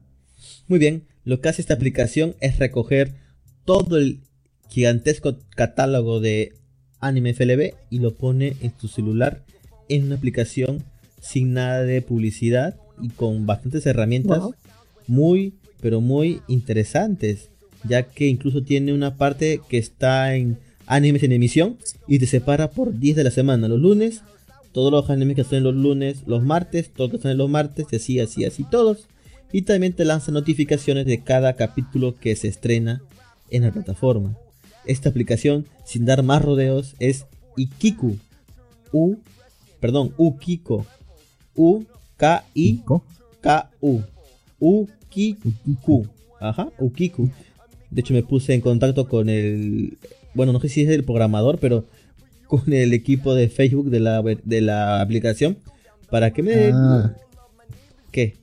Muy 0.67 0.79
bien, 0.79 1.07
lo 1.25 1.41
que 1.41 1.49
hace 1.49 1.61
esta 1.61 1.73
aplicación 1.73 2.35
es 2.39 2.59
recoger 2.59 3.15
todo 3.65 3.97
el 3.97 4.21
gigantesco 4.69 5.37
catálogo 5.55 6.19
de 6.19 6.53
anime 6.99 7.33
FLB 7.33 7.73
y 7.89 7.99
lo 7.99 8.15
pone 8.15 8.55
en 8.61 8.71
tu 8.71 8.87
celular 8.87 9.43
en 9.89 10.05
una 10.05 10.15
aplicación 10.15 10.83
sin 11.21 11.53
nada 11.53 11.83
de 11.83 12.01
publicidad 12.01 12.77
y 13.01 13.09
con 13.09 13.45
bastantes 13.45 13.85
herramientas 13.85 14.41
muy, 15.07 15.55
pero 15.83 15.99
muy 15.99 16.41
interesantes, 16.47 17.49
ya 17.83 18.03
que 18.03 18.29
incluso 18.29 18.63
tiene 18.63 18.93
una 18.93 19.17
parte 19.17 19.59
que 19.67 19.77
está 19.77 20.33
en 20.33 20.57
animes 20.85 21.23
en 21.23 21.33
emisión 21.33 21.77
y 22.07 22.19
te 22.19 22.25
separa 22.25 22.71
por 22.71 22.97
10 22.97 23.17
de 23.17 23.23
la 23.25 23.31
semana, 23.31 23.67
los 23.67 23.81
lunes, 23.81 24.21
todos 24.71 24.93
los 24.93 25.09
animes 25.09 25.35
que 25.35 25.43
salen 25.43 25.65
los 25.65 25.75
lunes, 25.75 26.23
los 26.25 26.41
martes, 26.41 26.89
todos 26.89 27.11
que 27.11 27.17
salen 27.17 27.37
los 27.37 27.49
martes, 27.49 27.87
y 27.91 27.95
así, 27.97 28.19
así, 28.21 28.45
así, 28.45 28.63
todos. 28.63 29.07
Y 29.51 29.63
también 29.63 29.91
te 29.91 30.05
lanza 30.05 30.31
notificaciones 30.31 31.05
de 31.05 31.21
cada 31.21 31.57
capítulo 31.57 32.15
que 32.15 32.33
se 32.37 32.47
estrena 32.47 33.01
en 33.51 33.63
la 33.63 33.71
plataforma. 33.71 34.37
Esta 34.85 35.09
aplicación, 35.09 35.67
sin 35.85 36.05
dar 36.05 36.23
más 36.23 36.41
rodeos, 36.41 36.95
es 36.99 37.25
Ikiku. 37.57 38.17
U, 38.93 39.17
perdón, 39.81 40.13
Ukiko. 40.15 40.85
U, 41.55 41.83
K, 42.15 42.45
I, 42.53 42.81
K, 43.41 43.69
U. 43.81 44.87
Ukiku. 45.13 46.07
Ajá, 46.39 46.69
Ukiku. 46.79 47.29
De 47.89 48.01
hecho, 48.01 48.13
me 48.13 48.23
puse 48.23 48.53
en 48.53 48.61
contacto 48.61 49.07
con 49.07 49.29
el. 49.29 49.97
Bueno, 50.33 50.51
no 50.51 50.59
sé 50.59 50.69
si 50.69 50.81
es 50.81 50.89
el 50.89 51.03
programador, 51.03 51.59
pero 51.59 51.85
con 52.47 52.71
el 52.73 52.93
equipo 52.93 53.33
de 53.33 53.49
Facebook 53.49 53.89
de 53.89 53.99
la, 53.99 54.21
de 54.21 54.61
la 54.61 55.01
aplicación 55.01 55.57
para 56.09 56.31
que 56.31 56.43
me... 56.43 56.71
Ah. 56.71 57.15
¿Qué? 58.11 58.35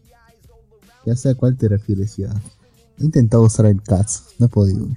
Ya 1.07 1.15
sé 1.15 1.31
a 1.31 1.35
cuál 1.35 1.57
te 1.57 1.69
refieres 1.69 2.17
ya. 2.17 2.29
He 2.99 3.05
intentado 3.05 3.45
usar 3.45 3.67
el 3.67 3.81
CATS, 3.81 4.35
no 4.39 4.47
he 4.47 4.49
podido. 4.49 4.89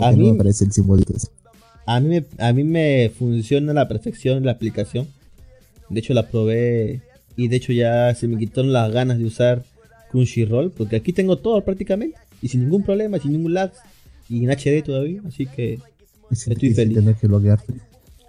A 0.00 0.10
mí 0.10 0.30
me 0.30 0.36
parece 0.36 0.64
el 0.64 0.72
simbolito 0.72 1.14
A 1.86 2.00
mí, 2.00 2.08
me, 2.08 2.26
a 2.44 2.52
mí 2.52 2.64
me 2.64 3.12
funciona 3.16 3.70
a 3.70 3.74
la 3.74 3.88
perfección 3.88 4.44
la 4.44 4.52
aplicación. 4.52 5.06
De 5.88 6.00
hecho 6.00 6.14
la 6.14 6.28
probé 6.28 7.02
y 7.36 7.46
de 7.46 7.56
hecho 7.56 7.72
ya 7.72 8.12
se 8.16 8.26
me 8.26 8.36
quitaron 8.36 8.72
las 8.72 8.90
ganas 8.90 9.18
de 9.18 9.24
usar 9.26 9.64
Crunchyroll 10.10 10.70
porque 10.70 10.96
aquí 10.96 11.12
tengo 11.12 11.38
todo 11.38 11.62
prácticamente 11.64 12.18
y 12.42 12.48
sin 12.48 12.62
ningún 12.62 12.82
problema, 12.82 13.18
sin 13.18 13.32
ningún 13.32 13.54
lag 13.54 13.72
y 14.28 14.44
en 14.44 14.50
HD 14.50 14.82
todavía, 14.84 15.22
así 15.26 15.46
que 15.46 15.78
estoy 16.30 16.74
feliz. 16.74 16.96
Tener 16.96 17.14
que 17.14 17.28
loguearte 17.28 17.74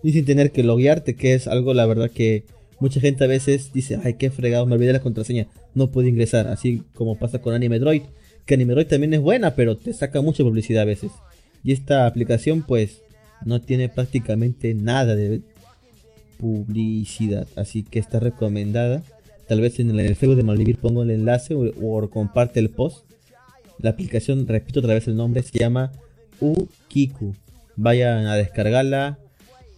y 0.03 0.13
sin 0.13 0.25
tener 0.25 0.51
que 0.51 0.63
loguearte, 0.63 1.15
que 1.15 1.33
es 1.33 1.47
algo 1.47 1.73
la 1.73 1.85
verdad 1.85 2.09
que 2.09 2.45
mucha 2.79 2.99
gente 2.99 3.23
a 3.23 3.27
veces 3.27 3.71
dice, 3.73 3.99
ay, 4.03 4.13
qué 4.13 4.29
fregado, 4.29 4.65
me 4.65 4.75
olvidé 4.75 4.93
la 4.93 5.01
contraseña, 5.01 5.47
no 5.73 5.91
puedo 5.91 6.07
ingresar, 6.07 6.47
así 6.47 6.83
como 6.93 7.17
pasa 7.17 7.39
con 7.39 7.53
Anime 7.53 7.79
Droid, 7.79 8.03
que 8.45 8.53
Anime 8.53 8.73
Droid 8.73 8.87
también 8.87 9.13
es 9.13 9.21
buena, 9.21 9.55
pero 9.55 9.77
te 9.77 9.93
saca 9.93 10.21
mucha 10.21 10.43
publicidad 10.43 10.83
a 10.83 10.85
veces. 10.85 11.11
Y 11.63 11.71
esta 11.73 12.05
aplicación 12.05 12.61
pues 12.61 13.01
no 13.43 13.61
tiene 13.61 13.89
prácticamente 13.89 14.73
nada 14.73 15.15
de 15.15 15.41
publicidad, 16.39 17.47
así 17.55 17.83
que 17.83 17.99
está 17.99 18.19
recomendada. 18.19 19.03
Tal 19.47 19.61
vez 19.61 19.79
en 19.79 19.97
el 19.97 20.15
Facebook 20.15 20.37
de 20.37 20.43
Malvivir 20.43 20.77
pongo 20.77 21.03
el 21.03 21.11
enlace 21.11 21.55
o, 21.55 21.71
o 21.81 22.09
comparte 22.09 22.59
el 22.59 22.69
post. 22.69 23.05
La 23.79 23.91
aplicación, 23.91 24.47
repito 24.47 24.79
otra 24.79 24.93
vez 24.93 25.07
el 25.07 25.15
nombre, 25.15 25.43
se 25.43 25.57
llama 25.57 25.91
Ukiku. 26.39 27.33
Vayan 27.75 28.25
a 28.25 28.35
descargarla, 28.35 29.19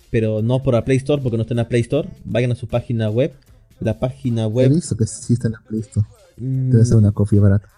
pero 0.10 0.42
no 0.42 0.64
por 0.64 0.74
la 0.74 0.86
Play 0.86 0.98
Store 0.98 1.22
porque 1.22 1.38
no 1.38 1.44
está 1.44 1.54
en 1.54 1.58
la 1.58 1.68
Play 1.68 1.82
Store. 1.82 2.10
Vayan 2.26 2.52
a 2.52 2.56
su 2.56 2.68
página 2.68 3.10
web. 3.10 3.34
La 3.80 4.00
página 4.00 4.48
web. 4.48 4.72
He 4.72 4.76
visto 4.76 4.98
que 4.98 5.06
sí 5.06 5.34
está 5.34 5.48
en 5.48 5.54
la 5.54 5.62
Play 5.68 5.82
Store. 5.82 6.08
Mm. 6.38 6.72
Debe 6.72 6.86
ser 6.86 6.98
una 6.98 7.12
copia 7.12 7.42
barata. 7.42 7.70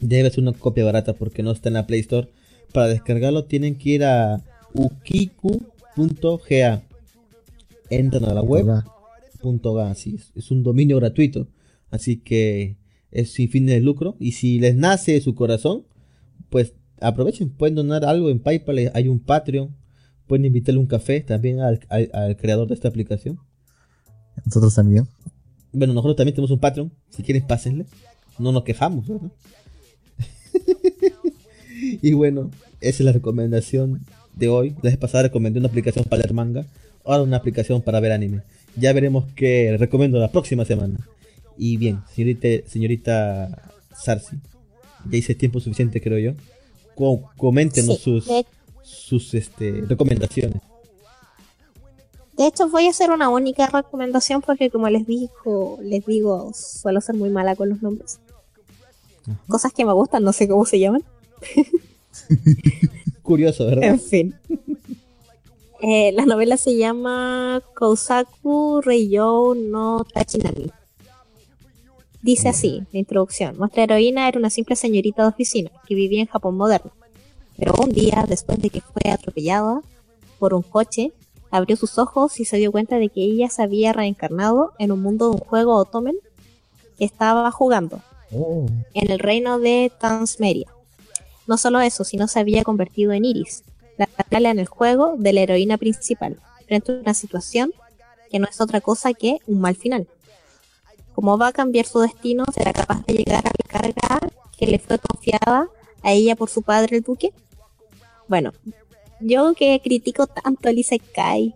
Debe 0.00 0.30
ser 0.30 0.40
una 0.40 0.52
copia 0.52 0.84
barata 0.84 1.12
porque 1.12 1.42
no 1.42 1.52
está 1.52 1.68
en 1.68 1.74
la 1.74 1.86
Play 1.86 2.00
Store. 2.00 2.28
Para 2.72 2.88
descargarlo 2.88 3.44
tienen 3.44 3.76
que 3.76 3.90
ir 3.90 4.04
a 4.04 4.40
ukiku.ga. 4.74 6.82
Entran 7.90 8.24
a 8.24 8.34
la 8.34 8.42
web. 8.42 8.82
Así 9.86 10.18
es, 10.34 10.50
un 10.50 10.62
dominio 10.62 10.96
gratuito, 10.96 11.48
así 11.90 12.18
que 12.18 12.76
es 13.10 13.32
sin 13.32 13.48
fin 13.48 13.66
de 13.66 13.80
lucro 13.80 14.16
y 14.18 14.32
si 14.32 14.58
les 14.58 14.74
nace 14.74 15.12
de 15.12 15.20
su 15.20 15.34
corazón, 15.34 15.86
pues 16.50 16.74
aprovechen, 17.00 17.50
pueden 17.50 17.74
donar 17.74 18.04
algo 18.04 18.30
en 18.30 18.40
PayPal, 18.40 18.90
hay 18.92 19.08
un 19.08 19.20
Patreon, 19.20 19.74
pueden 20.26 20.44
invitarle 20.44 20.80
un 20.80 20.86
café 20.86 21.20
también 21.20 21.60
al, 21.60 21.78
creador 22.36 22.68
de 22.68 22.74
esta 22.74 22.88
aplicación. 22.88 23.38
Nosotros 24.44 24.74
también. 24.74 25.06
Bueno, 25.72 25.94
nosotros 25.94 26.16
también 26.16 26.34
tenemos 26.34 26.50
un 26.50 26.60
Patreon, 26.60 26.92
si 27.10 27.22
quieren 27.22 27.46
pásenle, 27.46 27.86
no 28.38 28.52
nos 28.52 28.64
quejamos, 28.64 29.06
y 32.02 32.12
bueno, 32.12 32.50
esa 32.80 33.02
es 33.02 33.04
la 33.04 33.12
recomendación 33.12 34.04
de 34.34 34.48
hoy. 34.48 34.70
La 34.82 34.90
vez 34.90 34.96
pasada 34.96 35.24
recomendé 35.24 35.58
una 35.58 35.68
aplicación 35.68 36.04
para 36.04 36.22
leer 36.22 36.34
manga, 36.34 36.66
ahora 37.04 37.22
una 37.22 37.36
aplicación 37.36 37.82
para 37.82 38.00
ver 38.00 38.12
anime. 38.12 38.42
Ya 38.78 38.92
veremos 38.92 39.24
qué 39.34 39.76
recomiendo 39.78 40.18
la 40.18 40.30
próxima 40.30 40.64
semana. 40.64 40.98
Y 41.56 41.76
bien, 41.76 42.02
señorita, 42.14 42.48
señorita 42.68 43.72
Sarsi, 43.96 44.36
ya 45.10 45.18
hice 45.18 45.34
tiempo 45.34 45.60
suficiente 45.60 46.00
creo 46.00 46.18
yo. 46.18 46.32
coméntenos 47.36 47.98
sus, 47.98 48.28
sus 48.82 49.34
este, 49.34 49.82
recomendaciones. 49.88 50.62
De 52.36 52.46
hecho, 52.46 52.68
voy 52.68 52.86
a 52.86 52.90
hacer 52.90 53.10
una 53.10 53.28
única 53.30 53.66
recomendación 53.66 54.42
porque 54.42 54.70
como 54.70 54.88
les 54.88 55.04
dijo, 55.04 55.78
les 55.82 56.06
digo, 56.06 56.52
suelo 56.54 57.00
ser 57.00 57.16
muy 57.16 57.30
mala 57.30 57.56
con 57.56 57.68
los 57.68 57.82
nombres. 57.82 58.20
Cosas 59.48 59.72
que 59.72 59.84
me 59.84 59.92
gustan, 59.92 60.22
no 60.22 60.32
sé 60.32 60.46
cómo 60.46 60.64
se 60.64 60.78
llaman. 60.78 61.02
Curioso, 63.22 63.66
¿verdad? 63.66 63.84
En 63.84 64.00
fin. 64.00 64.34
Eh, 65.80 66.10
la 66.12 66.26
novela 66.26 66.56
se 66.56 66.76
llama 66.76 67.62
Kousaku 67.74 68.80
Reiyou 68.80 69.54
no 69.54 70.04
Tachinami. 70.12 70.72
Dice 72.20 72.48
así, 72.48 72.82
la 72.92 72.98
introducción. 72.98 73.56
Nuestra 73.56 73.84
heroína 73.84 74.26
era 74.28 74.38
una 74.38 74.50
simple 74.50 74.74
señorita 74.74 75.22
de 75.22 75.28
oficina 75.28 75.70
que 75.86 75.94
vivía 75.94 76.20
en 76.20 76.26
Japón 76.26 76.56
moderno. 76.56 76.90
Pero 77.56 77.74
un 77.80 77.90
día, 77.90 78.24
después 78.28 78.60
de 78.60 78.70
que 78.70 78.80
fue 78.80 79.10
atropellada 79.10 79.80
por 80.40 80.52
un 80.52 80.62
coche, 80.62 81.12
abrió 81.50 81.76
sus 81.76 81.96
ojos 81.98 82.40
y 82.40 82.44
se 82.44 82.56
dio 82.56 82.72
cuenta 82.72 82.98
de 82.98 83.08
que 83.08 83.22
ella 83.22 83.48
se 83.48 83.62
había 83.62 83.92
reencarnado 83.92 84.72
en 84.78 84.90
un 84.90 85.00
mundo 85.00 85.30
de 85.30 85.36
un 85.36 85.40
juego 85.40 85.76
otomen 85.76 86.16
que 86.98 87.04
estaba 87.04 87.50
jugando 87.52 88.00
oh. 88.32 88.66
en 88.94 89.10
el 89.10 89.20
reino 89.20 89.60
de 89.60 89.92
Tansmeria. 90.00 90.68
No 91.46 91.56
solo 91.56 91.80
eso, 91.80 92.04
sino 92.04 92.26
se 92.26 92.40
había 92.40 92.64
convertido 92.64 93.12
en 93.12 93.24
Iris, 93.24 93.62
la 93.98 94.06
tala 94.06 94.50
en 94.50 94.58
el 94.58 94.66
juego 94.66 95.14
de 95.18 95.32
la 95.32 95.40
heroína 95.40 95.76
principal, 95.76 96.38
frente 96.66 96.92
a 96.92 96.96
una 96.96 97.14
situación 97.14 97.72
que 98.30 98.38
no 98.38 98.46
es 98.48 98.60
otra 98.60 98.80
cosa 98.80 99.12
que 99.12 99.38
un 99.46 99.60
mal 99.60 99.74
final. 99.74 100.06
Como 101.14 101.36
va 101.36 101.48
a 101.48 101.52
cambiar 101.52 101.86
su 101.86 102.00
destino, 102.00 102.44
será 102.54 102.72
capaz 102.72 103.04
de 103.06 103.14
llegar 103.14 103.44
a 103.46 103.50
la 103.50 103.80
carga 103.80 104.30
que 104.56 104.66
le 104.66 104.78
fue 104.78 104.98
confiada 104.98 105.68
a 106.02 106.12
ella 106.12 106.36
por 106.36 106.48
su 106.48 106.62
padre 106.62 106.98
el 106.98 107.02
duque. 107.02 107.32
Bueno, 108.28 108.52
yo 109.20 109.54
que 109.54 109.80
critico 109.82 110.26
tanto 110.26 110.68
el 110.68 110.78
Isekai, 110.78 111.54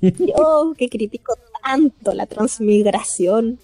yo 0.00 0.74
que 0.78 0.88
critico 0.88 1.34
tanto 1.62 2.14
la 2.14 2.26
transmigración, 2.26 3.58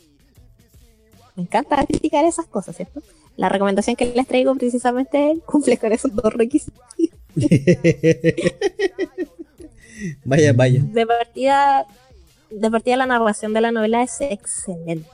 me 1.35 1.44
encanta 1.44 1.85
criticar 1.86 2.24
esas 2.24 2.47
cosas, 2.47 2.77
¿cierto? 2.77 3.01
la 3.36 3.48
recomendación 3.48 3.97
que 3.97 4.06
les 4.06 4.27
traigo 4.27 4.55
precisamente 4.55 5.39
cumple 5.44 5.77
con 5.78 5.93
esos 5.93 6.14
dos 6.14 6.32
requisitos. 6.32 6.82
Vaya, 10.24 10.52
vaya. 10.52 10.82
De 10.82 11.06
partida, 11.06 11.86
de 12.50 12.70
partida 12.70 12.96
la 12.96 13.06
narración 13.06 13.52
de 13.52 13.60
la 13.60 13.72
novela 13.72 14.02
es 14.02 14.20
excelente. 14.20 15.08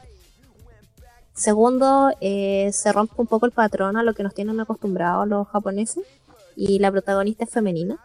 Segundo, 1.34 2.12
eh, 2.20 2.70
se 2.72 2.92
rompe 2.92 3.14
un 3.16 3.26
poco 3.26 3.46
el 3.46 3.52
patrón 3.52 3.96
a 3.96 4.02
lo 4.02 4.14
que 4.14 4.22
nos 4.22 4.34
tienen 4.34 4.60
acostumbrados 4.60 5.26
los 5.26 5.48
japoneses 5.48 6.04
y 6.56 6.78
la 6.78 6.92
protagonista 6.92 7.44
es 7.44 7.50
femenina. 7.50 7.98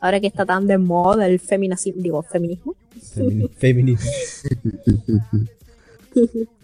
Ahora 0.00 0.18
que 0.20 0.26
está 0.26 0.44
tan 0.46 0.66
de 0.66 0.78
moda 0.78 1.26
el 1.26 1.38
feminismo, 1.38 1.92
digo, 1.96 2.22
feminismo. 2.22 2.74
feminismo. 3.58 4.10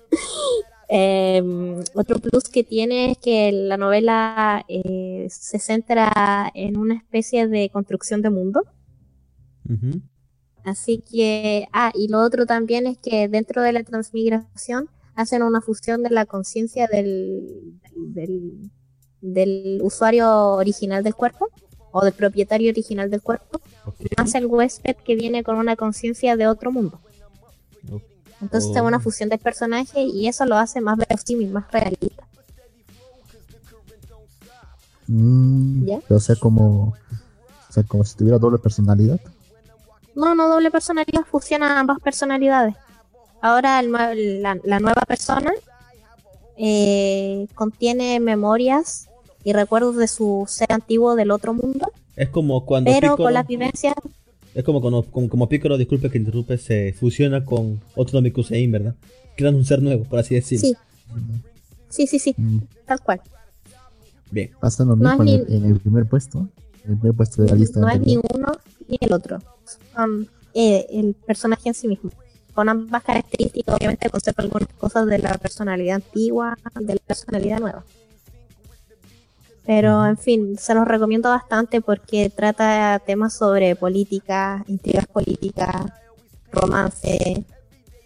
Em, 0.88 1.80
otro 1.94 2.20
plus 2.20 2.44
que 2.44 2.62
tiene 2.62 3.12
es 3.12 3.18
que 3.18 3.50
la 3.50 3.76
novela 3.76 4.64
eh, 4.68 5.26
se 5.30 5.58
centra 5.58 6.50
en 6.54 6.76
una 6.76 6.94
especie 6.94 7.48
de 7.48 7.70
construcción 7.70 8.22
de 8.22 8.30
mundo. 8.30 8.62
Así 10.64 10.98
que, 10.98 11.66
ah, 11.72 11.90
y 11.94 12.08
lo 12.08 12.20
otro 12.20 12.46
también 12.46 12.86
es 12.86 12.98
que 12.98 13.28
dentro 13.28 13.62
de 13.62 13.72
la 13.72 13.82
transmigración 13.82 14.88
hacen 15.16 15.42
una 15.42 15.60
fusión 15.60 16.02
de 16.02 16.10
la 16.10 16.26
conciencia 16.26 16.86
del, 16.86 17.80
del, 19.20 19.80
usuario 19.82 20.28
original 20.52 21.02
del 21.02 21.14
cuerpo 21.14 21.48
o 21.90 22.04
del 22.04 22.12
propietario 22.12 22.70
original 22.70 23.10
del 23.10 23.22
cuerpo, 23.22 23.60
más 24.16 24.34
el 24.34 24.46
huésped 24.46 24.96
que 25.04 25.16
viene 25.16 25.42
con 25.42 25.56
una 25.56 25.74
conciencia 25.74 26.36
de 26.36 26.46
otro 26.46 26.70
mundo. 26.70 27.00
Entonces 28.40 28.70
es 28.74 28.82
una 28.82 28.98
oh. 28.98 29.00
fusión 29.00 29.28
de 29.28 29.38
personajes 29.38 29.96
y 29.96 30.28
eso 30.28 30.44
lo 30.44 30.56
hace 30.56 30.80
más 30.80 30.96
verosímil, 30.98 31.50
más 31.50 31.70
realista. 31.70 32.26
Mm, 35.06 35.88
o 36.08 36.20
sea, 36.20 36.36
como, 36.36 36.94
o 37.68 37.72
sea, 37.72 37.82
como 37.84 38.04
si 38.04 38.16
tuviera 38.16 38.38
doble 38.38 38.58
personalidad. 38.58 39.20
No, 40.14 40.34
no 40.34 40.48
doble 40.48 40.70
personalidad, 40.70 41.22
fusiona 41.30 41.78
ambas 41.78 42.00
personalidades. 42.00 42.74
Ahora 43.40 43.80
la, 43.82 44.54
nueva 44.80 45.02
persona 45.06 45.52
eh, 46.56 47.46
contiene 47.54 48.18
memorias 48.18 49.08
y 49.44 49.52
recuerdos 49.52 49.96
de 49.96 50.08
su 50.08 50.44
ser 50.48 50.72
antiguo 50.72 51.14
del 51.14 51.30
otro 51.30 51.54
mundo. 51.54 51.92
Es 52.16 52.30
como 52.30 52.64
cuando... 52.64 52.90
Pero 52.90 53.16
con 53.16 53.32
las 53.34 53.46
vivencias 53.46 53.94
es 54.56 54.64
como 54.64 54.80
como, 54.80 55.04
como 55.04 55.48
Piccolo, 55.50 55.76
disculpe 55.76 56.08
que 56.08 56.16
interrumpe, 56.16 56.56
se 56.56 56.94
fusiona 56.94 57.44
con 57.44 57.78
otro 57.94 58.18
Namekusein, 58.18 58.72
¿verdad? 58.72 58.94
Crean 59.36 59.54
un 59.54 59.66
ser 59.66 59.82
nuevo, 59.82 60.04
por 60.04 60.18
así 60.18 60.34
decirlo. 60.34 60.66
Sí. 60.66 60.76
Sí, 61.90 62.06
sí, 62.06 62.18
sí. 62.18 62.34
Mm. 62.38 62.60
Tal 62.86 63.00
cual. 63.00 63.20
Bien. 64.30 64.50
Pasa 64.58 64.84
lo 64.86 64.96
mismo 64.96 65.22
en, 65.22 65.64
el, 65.64 65.78
primer 65.78 66.06
puesto. 66.06 66.48
En 66.84 66.92
el 66.92 66.98
primer 66.98 67.14
puesto 67.14 67.42
de 67.42 67.48
la 67.50 67.54
lista. 67.54 67.80
No 67.80 67.88
es 67.90 68.00
ni 68.00 68.16
uno 68.16 68.52
ni 68.88 68.96
el 68.98 69.12
otro. 69.12 69.42
Son 69.94 70.26
eh, 70.54 70.86
el 70.90 71.14
personaje 71.14 71.68
en 71.68 71.74
sí 71.74 71.86
mismo. 71.86 72.10
Con 72.54 72.70
ambas 72.70 73.02
características, 73.04 73.74
obviamente 73.74 74.08
conserva 74.08 74.42
algunas 74.42 74.70
cosas 74.78 75.06
de 75.06 75.18
la 75.18 75.36
personalidad 75.36 75.96
antigua, 75.96 76.56
de 76.80 76.94
la 76.94 77.00
personalidad 77.06 77.60
nueva. 77.60 77.84
Pero 79.66 80.06
en 80.06 80.16
fin, 80.16 80.56
se 80.56 80.74
los 80.74 80.86
recomiendo 80.86 81.28
bastante 81.28 81.80
porque 81.80 82.30
trata 82.30 83.01
temas 83.05 83.34
sobre 83.34 83.74
política, 83.74 84.64
intrigas 84.68 85.06
políticas, 85.09 85.86
romance, 86.52 87.44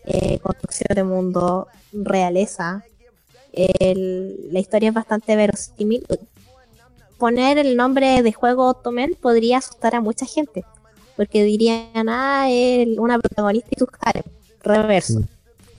eh, 0.06 0.38
construcción 0.38 0.94
de 0.94 1.04
mundo, 1.04 1.68
realeza. 1.92 2.82
la 3.52 4.58
historia 4.58 4.88
es 4.88 4.94
bastante 4.94 5.36
verosímil. 5.36 6.06
Poner 7.18 7.58
el 7.58 7.76
nombre 7.76 8.22
de 8.22 8.32
juego 8.32 8.72
Tomen 8.72 9.14
podría 9.20 9.58
asustar 9.58 9.94
a 9.94 10.00
mucha 10.00 10.24
gente, 10.24 10.64
porque 11.16 11.44
dirían, 11.44 12.08
ah, 12.08 12.46
es 12.48 12.96
una 12.96 13.18
protagonista 13.18 13.68
y 13.72 13.76
tu 13.76 13.86
harem, 14.00 14.24
reverso. 14.62 15.20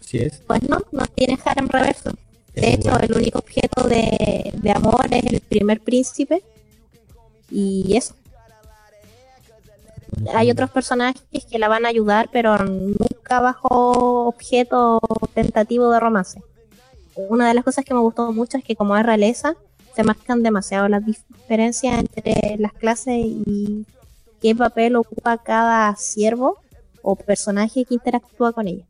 Sí 0.01 0.19
es. 0.19 0.43
Pues 0.45 0.61
no, 0.69 0.79
no 0.91 1.07
tiene 1.07 1.39
harem 1.43 1.67
reverso. 1.67 2.11
De 2.53 2.73
hecho, 2.73 2.97
el 2.99 3.13
único 3.13 3.39
objeto 3.39 3.87
de, 3.87 4.71
amor 4.73 5.07
es 5.11 5.25
el 5.25 5.39
primer 5.41 5.79
príncipe. 5.81 6.43
Y 7.49 7.95
eso. 7.95 8.15
Hay 10.33 10.51
otros 10.51 10.69
personajes 10.69 11.45
que 11.49 11.59
la 11.59 11.67
van 11.67 11.85
a 11.85 11.89
ayudar, 11.89 12.29
pero 12.31 12.57
nunca 12.57 13.39
bajo 13.39 14.27
objeto 14.27 14.99
tentativo 15.33 15.89
de 15.91 15.99
romance. 15.99 16.41
Una 17.15 17.47
de 17.47 17.53
las 17.53 17.63
cosas 17.63 17.85
que 17.85 17.93
me 17.93 17.99
gustó 17.99 18.31
mucho 18.31 18.57
es 18.57 18.63
que 18.63 18.75
como 18.75 18.95
es 18.97 19.05
realeza, 19.05 19.55
se 19.95 20.03
marcan 20.03 20.43
demasiado 20.43 20.87
las 20.87 21.05
diferencias 21.05 21.99
entre 21.99 22.57
las 22.57 22.73
clases 22.73 23.15
y 23.17 23.85
qué 24.41 24.55
papel 24.55 24.95
ocupa 24.95 25.37
cada 25.37 25.95
siervo 25.95 26.57
o 27.01 27.15
personaje 27.15 27.85
que 27.85 27.95
interactúa 27.95 28.53
con 28.53 28.67
ella. 28.67 28.85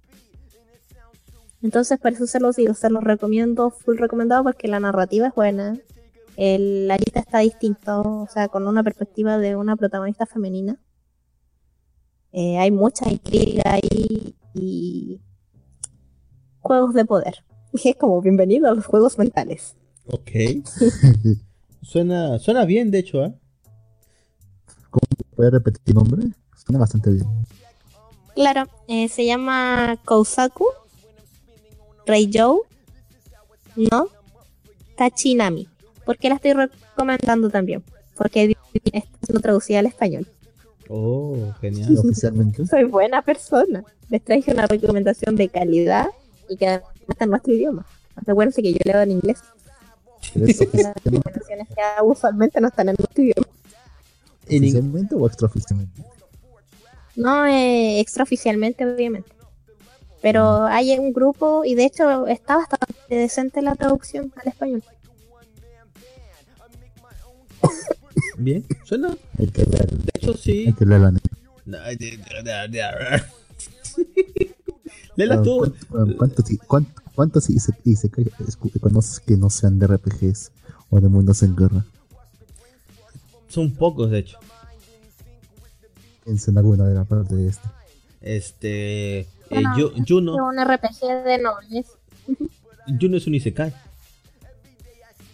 Entonces, 1.63 1.99
por 1.99 2.11
eso 2.13 2.25
se 2.25 2.39
los 2.39 2.55
digo, 2.55 2.73
se 2.73 2.89
los 2.89 3.03
recomiendo, 3.03 3.69
full 3.69 3.97
recomendado, 3.97 4.43
porque 4.43 4.67
la 4.67 4.79
narrativa 4.79 5.27
es 5.27 5.35
buena. 5.35 5.79
El, 6.38 6.88
la 6.88 6.97
lista 6.97 7.19
está 7.19 7.39
distinta, 7.39 7.99
o 7.99 8.27
sea, 8.27 8.47
con 8.47 8.67
una 8.67 8.83
perspectiva 8.83 9.38
de 9.38 9.55
una 9.55 9.75
protagonista 9.75 10.25
femenina. 10.25 10.79
Eh, 12.31 12.57
hay 12.57 12.71
mucha 12.71 13.09
intriga 13.09 13.63
ahí 13.65 14.35
y 14.53 15.21
juegos 16.59 16.93
de 16.93 17.05
poder. 17.05 17.35
Es 17.83 17.95
como 17.95 18.21
bienvenido 18.21 18.69
a 18.69 18.75
los 18.75 18.85
juegos 18.85 19.17
mentales. 19.17 19.75
Ok. 20.07 20.31
suena, 21.81 22.38
suena 22.39 22.65
bien, 22.65 22.91
de 22.91 22.99
hecho, 22.99 23.23
¿eh? 23.23 23.33
¿Cómo 24.89 25.07
puede 25.35 25.51
repetir 25.51 25.81
tu 25.85 25.93
nombre? 25.93 26.23
Suena 26.57 26.79
bastante 26.79 27.11
bien. 27.11 27.27
Claro, 28.35 28.65
eh, 28.88 29.07
se 29.07 29.25
llama 29.25 29.97
Kousaku 30.03 30.65
Reijou 32.11 32.63
no 33.77 34.09
Tachinami. 34.97 35.69
¿Por 36.05 36.17
qué 36.17 36.27
la 36.27 36.35
estoy 36.35 36.51
recomendando 36.51 37.49
también? 37.49 37.83
Porque 38.17 38.53
está 38.83 39.17
siendo 39.23 39.41
traducida 39.41 39.79
al 39.79 39.85
español. 39.85 40.27
Oh, 40.89 41.53
genial. 41.61 41.97
Oficialmente. 42.05 42.65
Soy 42.67 42.83
buena 42.83 43.21
persona. 43.21 43.85
Les 44.09 44.21
traje 44.21 44.51
una 44.51 44.67
recomendación 44.67 45.38
de 45.38 45.47
calidad 45.47 46.07
y 46.49 46.57
que 46.57 46.67
además 46.67 46.91
está 47.07 47.23
en 47.23 47.29
nuestro 47.29 47.53
idioma. 47.53 47.85
Recuerden 48.17 48.61
que 48.61 48.73
yo 48.73 48.79
leo 48.83 49.01
en 49.01 49.11
inglés. 49.11 49.39
Las 50.35 50.57
recomendaciones 50.59 51.67
que 51.69 52.03
usualmente 52.03 52.59
no 52.59 52.67
están 52.67 52.89
en 52.89 52.95
nuestro 52.99 53.23
idioma. 53.23 53.47
¿Oficialmente 54.45 55.15
o 55.15 55.27
extraoficialmente? 55.27 56.03
No, 57.15 57.45
eh, 57.45 58.01
extraoficialmente, 58.01 58.85
obviamente. 58.85 59.31
Pero 60.22 60.65
hay 60.65 60.98
un 60.99 61.14
grupo 61.14 61.64
y 61.65 61.76
de 61.76 61.85
hecho 61.85 62.27
está 62.27 62.57
bastante 62.57 63.15
decente 63.15 63.61
la 63.61 63.76
traducción 63.76 64.31
al 64.35 64.48
español. 64.48 64.84
Bien, 68.38 68.65
suena. 68.84 69.15
Hay 69.39 69.48
que 69.48 69.64
leer, 69.65 69.89
De 69.89 70.11
hecho, 70.15 70.34
sí. 70.35 70.65
hay 70.68 70.73
que 70.73 70.85
leer 70.85 71.02
la 71.02 71.11
Léela 75.15 75.41
tú. 75.41 75.73
¿Cuántos, 76.18 76.45
escu- 77.49 78.80
conoces 78.80 79.19
que 79.19 79.38
no 79.38 79.49
sean 79.49 79.80
de 79.80 79.88
RPGs 79.88 80.52
o 80.89 80.99
de 81.02 81.07
mundos 81.07 81.43
en 81.43 81.56
guerra? 81.56 81.85
Son 83.49 83.72
pocos, 83.73 84.10
de 84.10 84.19
hecho. 84.19 84.38
Piensa 86.23 86.52
en 86.52 86.57
alguna 86.57 86.85
de 86.85 86.95
la 86.95 87.03
parte 87.03 87.35
de 87.35 87.49
este. 87.49 87.68
Este. 88.22 89.19
eh, 89.22 89.27
Bueno, 89.49 89.76
Yu- 89.77 90.06
Juno, 90.07 90.35
Es 90.35 90.41
un 90.41 90.60
RPG 90.60 91.23
de 91.26 91.38
nobles. 91.39 91.85
Juno 92.99 93.18
es 93.18 93.27
un 93.27 93.35
Isekai. 93.35 93.73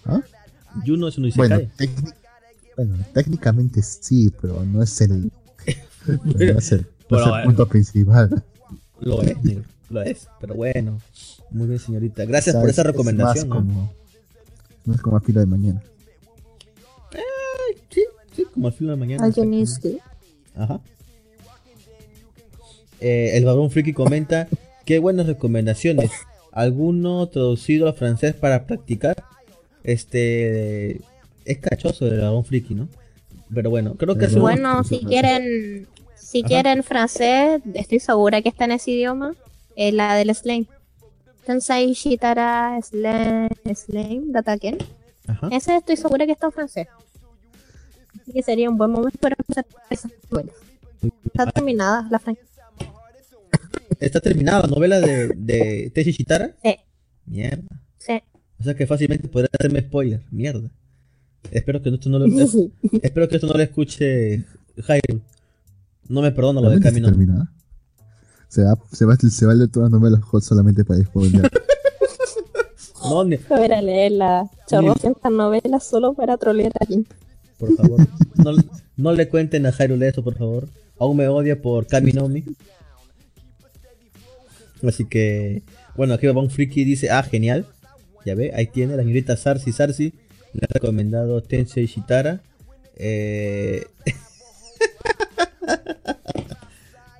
¿Ah? 0.05 0.21
Juno 0.85 1.07
es 1.07 1.17
un 1.17 1.29
Bueno, 1.35 1.59
Isekai. 1.59 1.71
técnic- 1.87 2.15
bueno, 2.75 2.95
técnicamente 3.13 3.81
sí, 3.81 4.31
pero 4.41 4.63
no 4.63 4.81
es 4.83 5.01
el, 5.01 5.31
no 6.23 6.31
es 6.39 6.71
el, 6.71 6.87
no 7.09 7.17
es 7.17 7.23
el 7.25 7.29
bueno. 7.29 7.43
punto 7.43 7.67
principal. 7.67 8.43
Lo 8.99 9.21
es, 9.21 9.43
negro, 9.43 9.63
lo 9.89 10.01
es. 10.01 10.27
Pero 10.39 10.55
bueno. 10.55 10.99
Muy 11.51 11.67
bien, 11.67 11.79
señorita. 11.79 12.25
Gracias 12.25 12.53
sea, 12.53 12.61
por 12.61 12.69
es- 12.69 12.73
esa 12.75 12.81
es 12.83 12.87
recomendación. 12.87 13.49
más 13.49 13.57
¿no? 13.59 13.65
como, 13.65 13.93
no 14.85 14.93
es 14.93 15.01
como 15.01 15.17
a 15.17 15.21
fila 15.21 15.41
de 15.41 15.45
mañana. 15.47 15.81
Sí, 17.89 18.03
sí, 18.35 18.45
como 18.53 18.67
al 18.67 18.73
fin 18.73 18.87
de 18.87 18.95
mañana. 18.95 19.23
Alguien 19.25 19.53
es 19.55 19.79
Ajá. 20.55 20.79
Eh, 22.99 23.31
el 23.37 23.45
varón 23.45 23.69
friki 23.71 23.93
comenta 23.93 24.47
qué 24.85 24.99
buenas 24.99 25.27
recomendaciones. 25.27 26.11
¿Alguno 26.51 27.27
traducido 27.27 27.87
al 27.87 27.93
francés 27.93 28.33
para 28.33 28.65
practicar? 28.65 29.23
Este 29.83 30.99
es 31.45 31.57
cachoso 31.59 32.07
el 32.07 32.19
varón 32.19 32.43
friki, 32.43 32.73
¿no? 32.75 32.87
Pero 33.53 33.69
bueno, 33.69 33.93
creo 33.95 34.15
que 34.17 34.25
un- 34.25 34.41
Bueno, 34.41 34.83
si 34.83 34.99
quieren, 34.99 35.87
si 36.15 36.39
Ajá. 36.39 36.47
quieren 36.47 36.83
francés, 36.83 37.61
estoy 37.73 37.99
segura 37.99 38.41
que 38.41 38.49
está 38.49 38.65
en 38.65 38.71
ese 38.73 38.91
idioma. 38.91 39.33
Es 39.75 39.93
la 39.93 40.15
del 40.15 40.33
Slime. 40.35 40.65
Tensei 41.45 41.93
Shitara 41.93 42.77
Slime, 42.81 43.49
Slime 43.73 44.23
Dataken. 44.31 44.77
Ese 45.51 45.77
estoy 45.77 45.95
segura 45.95 46.25
que 46.25 46.31
está 46.33 46.47
en 46.47 46.51
francés. 46.51 46.87
Así 48.21 48.33
que 48.33 48.43
sería 48.43 48.69
un 48.69 48.77
buen 48.77 48.91
momento 48.91 49.17
para 49.19 49.35
empezar 49.39 49.65
esas. 49.89 50.11
Está 51.25 51.45
terminada 51.51 52.07
la 52.09 52.19
franquicia. 52.19 52.56
¿Está 53.99 54.19
terminada 54.19 54.61
la 54.61 54.67
novela 54.67 54.99
de, 54.99 55.29
de 55.35 55.91
Teshi 55.93 56.11
Shitara? 56.11 56.55
Sí, 56.63 56.75
Mierda. 57.25 57.81
sí. 57.97 58.13
O 58.59 58.63
sea 58.63 58.73
que 58.75 58.87
fácilmente 58.87 59.27
podría 59.27 59.49
hacerme 59.57 59.81
spoiler. 59.81 60.21
Mierda. 60.31 60.69
Espero 61.51 61.81
que 61.81 61.89
esto 61.89 62.09
no 62.09 62.19
lo, 62.19 62.25
es- 62.25 62.57
espero 63.03 63.27
que 63.29 63.35
esto 63.35 63.47
no 63.47 63.53
lo 63.53 63.61
escuche 63.63 64.43
Hyrule. 64.77 65.21
No 66.09 66.21
me 66.21 66.31
perdona 66.31 66.61
lo 66.61 66.69
de 66.69 66.77
¿Realmente 66.79 66.87
está 66.87 66.89
Camino. 66.89 67.09
terminada? 67.09 67.53
Se 68.47 68.63
va, 68.63 68.77
se 68.91 69.05
va, 69.05 69.15
se 69.15 69.45
va 69.45 69.51
a 69.51 69.55
leer 69.55 69.69
todas 69.69 69.91
las 69.91 69.99
novelas 69.99 70.21
hot 70.23 70.41
solamente 70.43 70.83
para 70.85 71.03
spoiler. 71.03 71.49
No, 73.03 73.23
ni- 73.23 73.35
a 73.49 73.65
ir 73.65 73.73
a 73.73 73.81
leer 73.81 74.11
las 74.13 74.49
chorrocientas 74.67 75.31
novelas 75.31 75.85
solo 75.85 76.13
para 76.13 76.35
trolear 76.37 76.71
a 76.73 76.83
alguien. 76.83 77.07
por 77.57 77.73
favor. 77.75 78.07
No, 78.35 78.51
no 78.97 79.11
le 79.13 79.29
cuenten 79.29 79.65
a 79.65 79.71
Hyrule 79.71 80.07
eso, 80.09 80.23
por 80.23 80.35
favor. 80.35 80.67
Aún 80.99 81.15
me 81.17 81.27
odia 81.27 81.61
por 81.61 81.85
Kaminomi. 81.87 82.43
Así 84.83 85.05
que, 85.05 85.63
bueno, 85.95 86.13
aquí 86.13 86.27
va 86.27 86.41
un 86.41 86.49
friki 86.49 86.83
dice, 86.83 87.09
ah, 87.09 87.23
genial. 87.23 87.65
Ya 88.25 88.35
ve, 88.35 88.51
ahí 88.55 88.67
tiene 88.67 88.95
la 88.97 89.03
señorita 89.03 89.37
Sarsi 89.37 89.71
Sarsi. 89.71 90.13
Le 90.53 90.61
ha 90.63 90.73
recomendado 90.73 91.41
Tensei 91.41 91.85
Shitara. 91.85 92.41
Eh... 92.95 93.85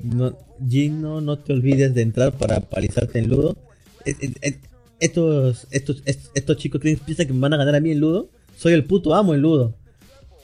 no, 0.02 0.38
Gino, 0.68 1.22
no 1.22 1.38
te 1.40 1.54
olvides 1.54 1.94
de 1.94 2.02
entrar 2.02 2.34
para 2.34 2.60
palizarte 2.62 3.20
en 3.20 3.30
Ludo. 3.30 3.58
Eh, 4.06 4.16
eh, 4.22 4.34
eh, 4.42 4.60
Estos, 5.00 5.68
estos, 5.72 6.02
est- 6.06 6.32
estos 6.34 6.58
chicos 6.58 6.82
creen- 6.82 7.00
piensan 7.00 7.28
que 7.28 7.34
me 7.34 7.40
van 7.40 7.54
a 7.54 7.58
ganar 7.58 7.76
a 7.76 7.80
mí 7.80 7.92
en 7.92 8.00
Ludo. 8.00 8.30
Soy 8.58 8.74
el 8.74 8.84
puto 8.86 9.14
amo 9.14 9.36
en 9.36 9.42
Ludo. 9.42 9.76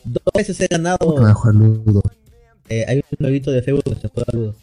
Dos 0.04 0.22
veces 0.36 0.60
he 0.62 0.68
ganado. 0.68 0.98
¿Cómo 1.00 1.42
que 1.44 1.52
Ludo? 1.58 2.02
Eh, 2.70 2.86
hay 2.88 2.98
un 2.98 3.04
jueguito 3.18 3.52
de 3.52 3.62
Facebook 3.64 3.96
que 3.96 4.02
se 4.02 4.08
juega 4.10 4.32
Ludo. 4.34 4.56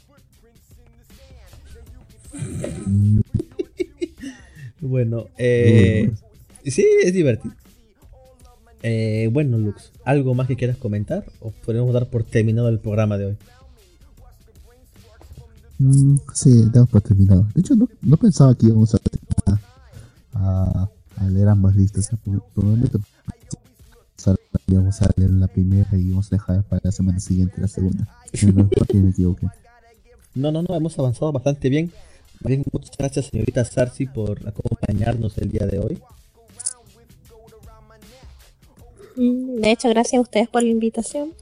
Bueno, 4.81 5.27
eh, 5.37 6.07
Ludo. 6.07 6.19
sí, 6.65 6.87
es 7.05 7.13
divertido. 7.13 7.55
Eh, 8.83 9.29
bueno, 9.31 9.59
Lux, 9.59 9.93
¿algo 10.05 10.35
más 10.35 10.47
que 10.47 10.57
quieras 10.57 10.79
comentar? 10.79 11.25
¿O 11.41 11.51
podemos 11.51 11.93
dar 11.93 12.09
por 12.09 12.25
terminado 12.25 12.69
el 12.69 12.79
programa 12.79 13.19
de 13.19 13.27
hoy? 13.27 13.37
Mm, 15.79 16.17
sí, 16.35 16.65
damos 16.73 16.89
por 16.89 17.03
terminado. 17.03 17.47
De 17.55 17.61
hecho, 17.61 17.75
no, 17.77 17.89
no 18.01 18.17
pensaba 18.17 18.55
que 18.55 18.67
íbamos 18.67 18.95
a, 18.95 18.99
a, 20.35 20.89
a 21.17 21.25
leer 21.29 21.49
ambas 21.49 21.77
listas. 21.77 22.11
Probablemente 22.55 22.99
íbamos 24.67 25.03
a 25.03 25.11
leer 25.17 25.31
la 25.33 25.49
primera 25.49 25.89
y 25.93 26.07
íbamos 26.07 26.33
a 26.33 26.37
dejar 26.37 26.63
para 26.65 26.81
la 26.85 26.93
semana 26.93 27.21
siguiente 27.21 27.61
la 27.61 27.69
segunda. 27.69 28.09
No, 30.33 30.53
no, 30.53 30.63
no, 30.63 30.77
hemos 30.77 30.97
avanzado 30.97 31.33
bastante 31.33 31.69
bien. 31.69 31.91
Bien, 32.41 32.65
muchas 32.73 32.97
gracias, 32.97 33.27
señorita 33.27 33.65
Sarsi, 33.65 34.07
por 34.07 34.39
acompañarnos 34.49 35.37
el 35.39 35.51
día 35.51 35.67
de 35.67 35.79
hoy. 35.79 35.99
De 39.17 39.71
hecho, 39.71 39.89
gracias 39.91 40.19
a 40.19 40.23
ustedes 40.23 40.49
por 40.49 40.63
la 40.63 40.71
invitación. 40.71 41.35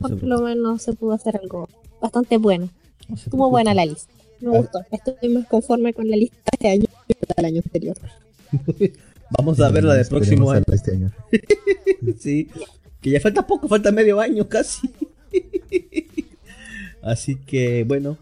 Por 0.00 0.22
lo 0.22 0.40
menos 0.42 0.82
se 0.82 0.92
pudo 0.92 1.12
hacer 1.14 1.36
algo 1.36 1.68
bastante 2.00 2.36
bueno. 2.36 2.68
no 3.08 3.14
Estuvo 3.16 3.50
buena 3.50 3.74
la 3.74 3.86
lista. 3.86 4.12
Me 4.40 4.54
Ah. 4.54 4.60
gustó. 4.60 4.80
Estoy 4.90 5.28
más 5.30 5.46
conforme 5.48 5.92
con 5.94 6.08
la 6.08 6.16
lista 6.16 6.36
de 6.36 6.50
este 6.52 6.68
año 6.68 6.84
que 7.08 7.16
del 7.36 7.44
año 7.46 7.62
anterior. 7.64 7.96
Vamos 9.38 9.58
a 9.60 9.70
ver 9.70 9.82
la 9.84 9.94
del 9.94 10.06
próximo 10.06 10.50
año. 10.50 10.64
Este 10.72 10.92
año. 10.92 11.12
Sí, 12.20 12.48
que 13.00 13.10
ya 13.10 13.20
falta 13.20 13.44
poco, 13.46 13.66
falta 13.66 13.90
medio 13.90 14.20
año 14.20 14.46
casi. 14.48 14.88
Así 17.02 17.34
que, 17.36 17.82
bueno, 17.84 18.16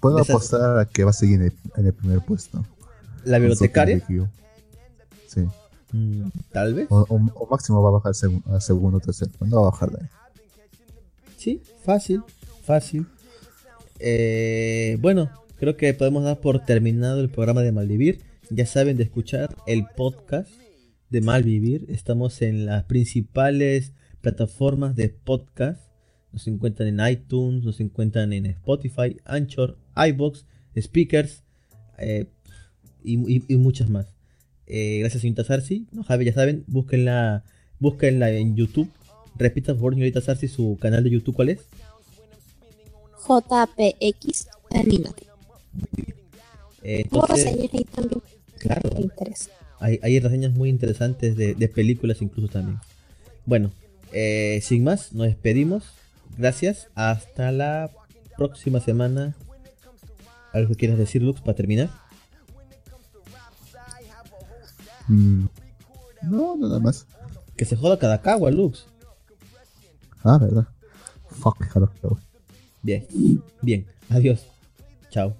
Puedo 0.00 0.18
Esas- 0.18 0.30
apostar 0.30 0.78
a 0.78 0.84
que 0.86 1.04
va 1.04 1.10
a 1.10 1.12
seguir 1.14 1.36
en 1.40 1.46
el, 1.46 1.52
en 1.76 1.86
el 1.86 1.92
primer 1.92 2.20
puesto. 2.20 2.64
la 3.24 3.38
bibliotecaria, 3.38 4.02
Sí. 5.26 5.40
mm, 5.92 6.28
tal 6.52 6.72
vez. 6.74 6.86
O, 6.90 7.00
o- 7.08 7.30
o 7.34 7.46
máximo 7.50 7.82
va 7.82 7.88
a 7.90 7.92
bajar 7.92 8.14
segun- 8.14 8.42
a 8.46 8.60
segundo 8.60 8.96
o 8.98 9.00
tercero. 9.00 9.30
No 9.46 9.56
va 9.62 9.68
a 9.68 9.70
bajar 9.70 9.90
de 9.90 9.98
ahí. 10.02 10.08
Sí, 11.36 11.62
fácil, 11.84 12.22
fácil. 12.64 13.06
Eh, 13.98 14.96
bueno, 15.00 15.30
creo 15.58 15.76
que 15.76 15.92
podemos 15.94 16.24
dar 16.24 16.40
por 16.40 16.64
terminado 16.64 17.20
el 17.20 17.28
programa 17.28 17.60
de 17.62 17.72
Malvivir. 17.72 18.22
Ya 18.50 18.66
saben 18.66 18.96
de 18.96 19.04
escuchar 19.04 19.54
el 19.66 19.84
podcast 19.96 20.50
de 21.10 21.20
Malvivir. 21.20 21.84
Estamos 21.88 22.40
en 22.42 22.66
las 22.66 22.84
principales 22.84 23.92
plataformas 24.22 24.96
de 24.96 25.10
podcast. 25.10 25.80
Nos 26.32 26.46
encuentran 26.46 26.88
en 26.88 27.06
iTunes, 27.12 27.64
nos 27.64 27.80
encuentran 27.80 28.32
en 28.32 28.46
Spotify, 28.46 29.16
Anchor, 29.24 29.76
iBox, 29.96 30.44
Speakers 30.80 31.42
eh, 31.98 32.26
y, 33.02 33.14
y- 33.36 33.44
y 33.48 33.56
muchas 33.56 33.88
más. 33.90 34.06
Eh, 34.66 34.98
gracias, 35.00 35.22
señorita 35.22 35.44
Sarsi. 35.44 35.86
No, 35.92 36.04
Javi, 36.04 36.24
ya 36.26 36.32
saben, 36.32 36.64
búsquenla, 36.68 37.42
búsquenla 37.80 38.30
en 38.30 38.54
YouTube. 38.56 38.88
Repita, 39.36 39.72
por 39.72 39.76
favor, 39.78 39.94
señorita 39.94 40.20
Sarsi, 40.20 40.46
su 40.48 40.78
canal 40.80 41.02
de 41.02 41.10
YouTube, 41.10 41.34
¿cuál 41.34 41.48
es? 41.50 41.60
JPX 43.26 44.46
Animate. 44.70 45.26
Eh, 46.82 47.02
entonces, 47.02 47.44
reseñas 47.44 47.74
ahí 47.74 47.84
también. 47.84 48.22
claro, 48.58 48.90
Me 48.94 49.00
interesa. 49.02 49.50
hay, 49.78 49.98
hay 50.02 50.18
reseñas 50.20 50.52
muy 50.52 50.68
interesantes 50.68 51.36
de, 51.36 51.54
de 51.54 51.68
películas 51.68 52.22
incluso 52.22 52.48
también. 52.48 52.78
Bueno, 53.46 53.70
eh, 54.12 54.60
sin 54.62 54.84
más, 54.84 55.12
nos 55.12 55.26
despedimos. 55.26 55.84
Gracias. 56.36 56.88
Hasta 56.94 57.52
la 57.52 57.90
próxima 58.36 58.80
semana. 58.80 59.34
¿Algo 60.52 60.70
que 60.70 60.76
quieras 60.76 60.98
decir, 60.98 61.22
Lux, 61.22 61.40
para 61.40 61.54
terminar? 61.54 61.90
Mm, 65.08 65.46
no, 66.22 66.56
nada 66.56 66.78
más. 66.78 67.06
Que 67.56 67.64
se 67.64 67.76
joda 67.76 67.98
cada 67.98 68.20
cagua, 68.20 68.50
Lux. 68.50 68.86
Ah, 70.24 70.38
verdad. 70.38 70.66
Fuck, 71.30 71.58
claro, 71.68 71.90
Bien, 72.82 73.06
bien. 73.62 73.86
Adiós. 74.08 74.46
Chao. 75.10 75.36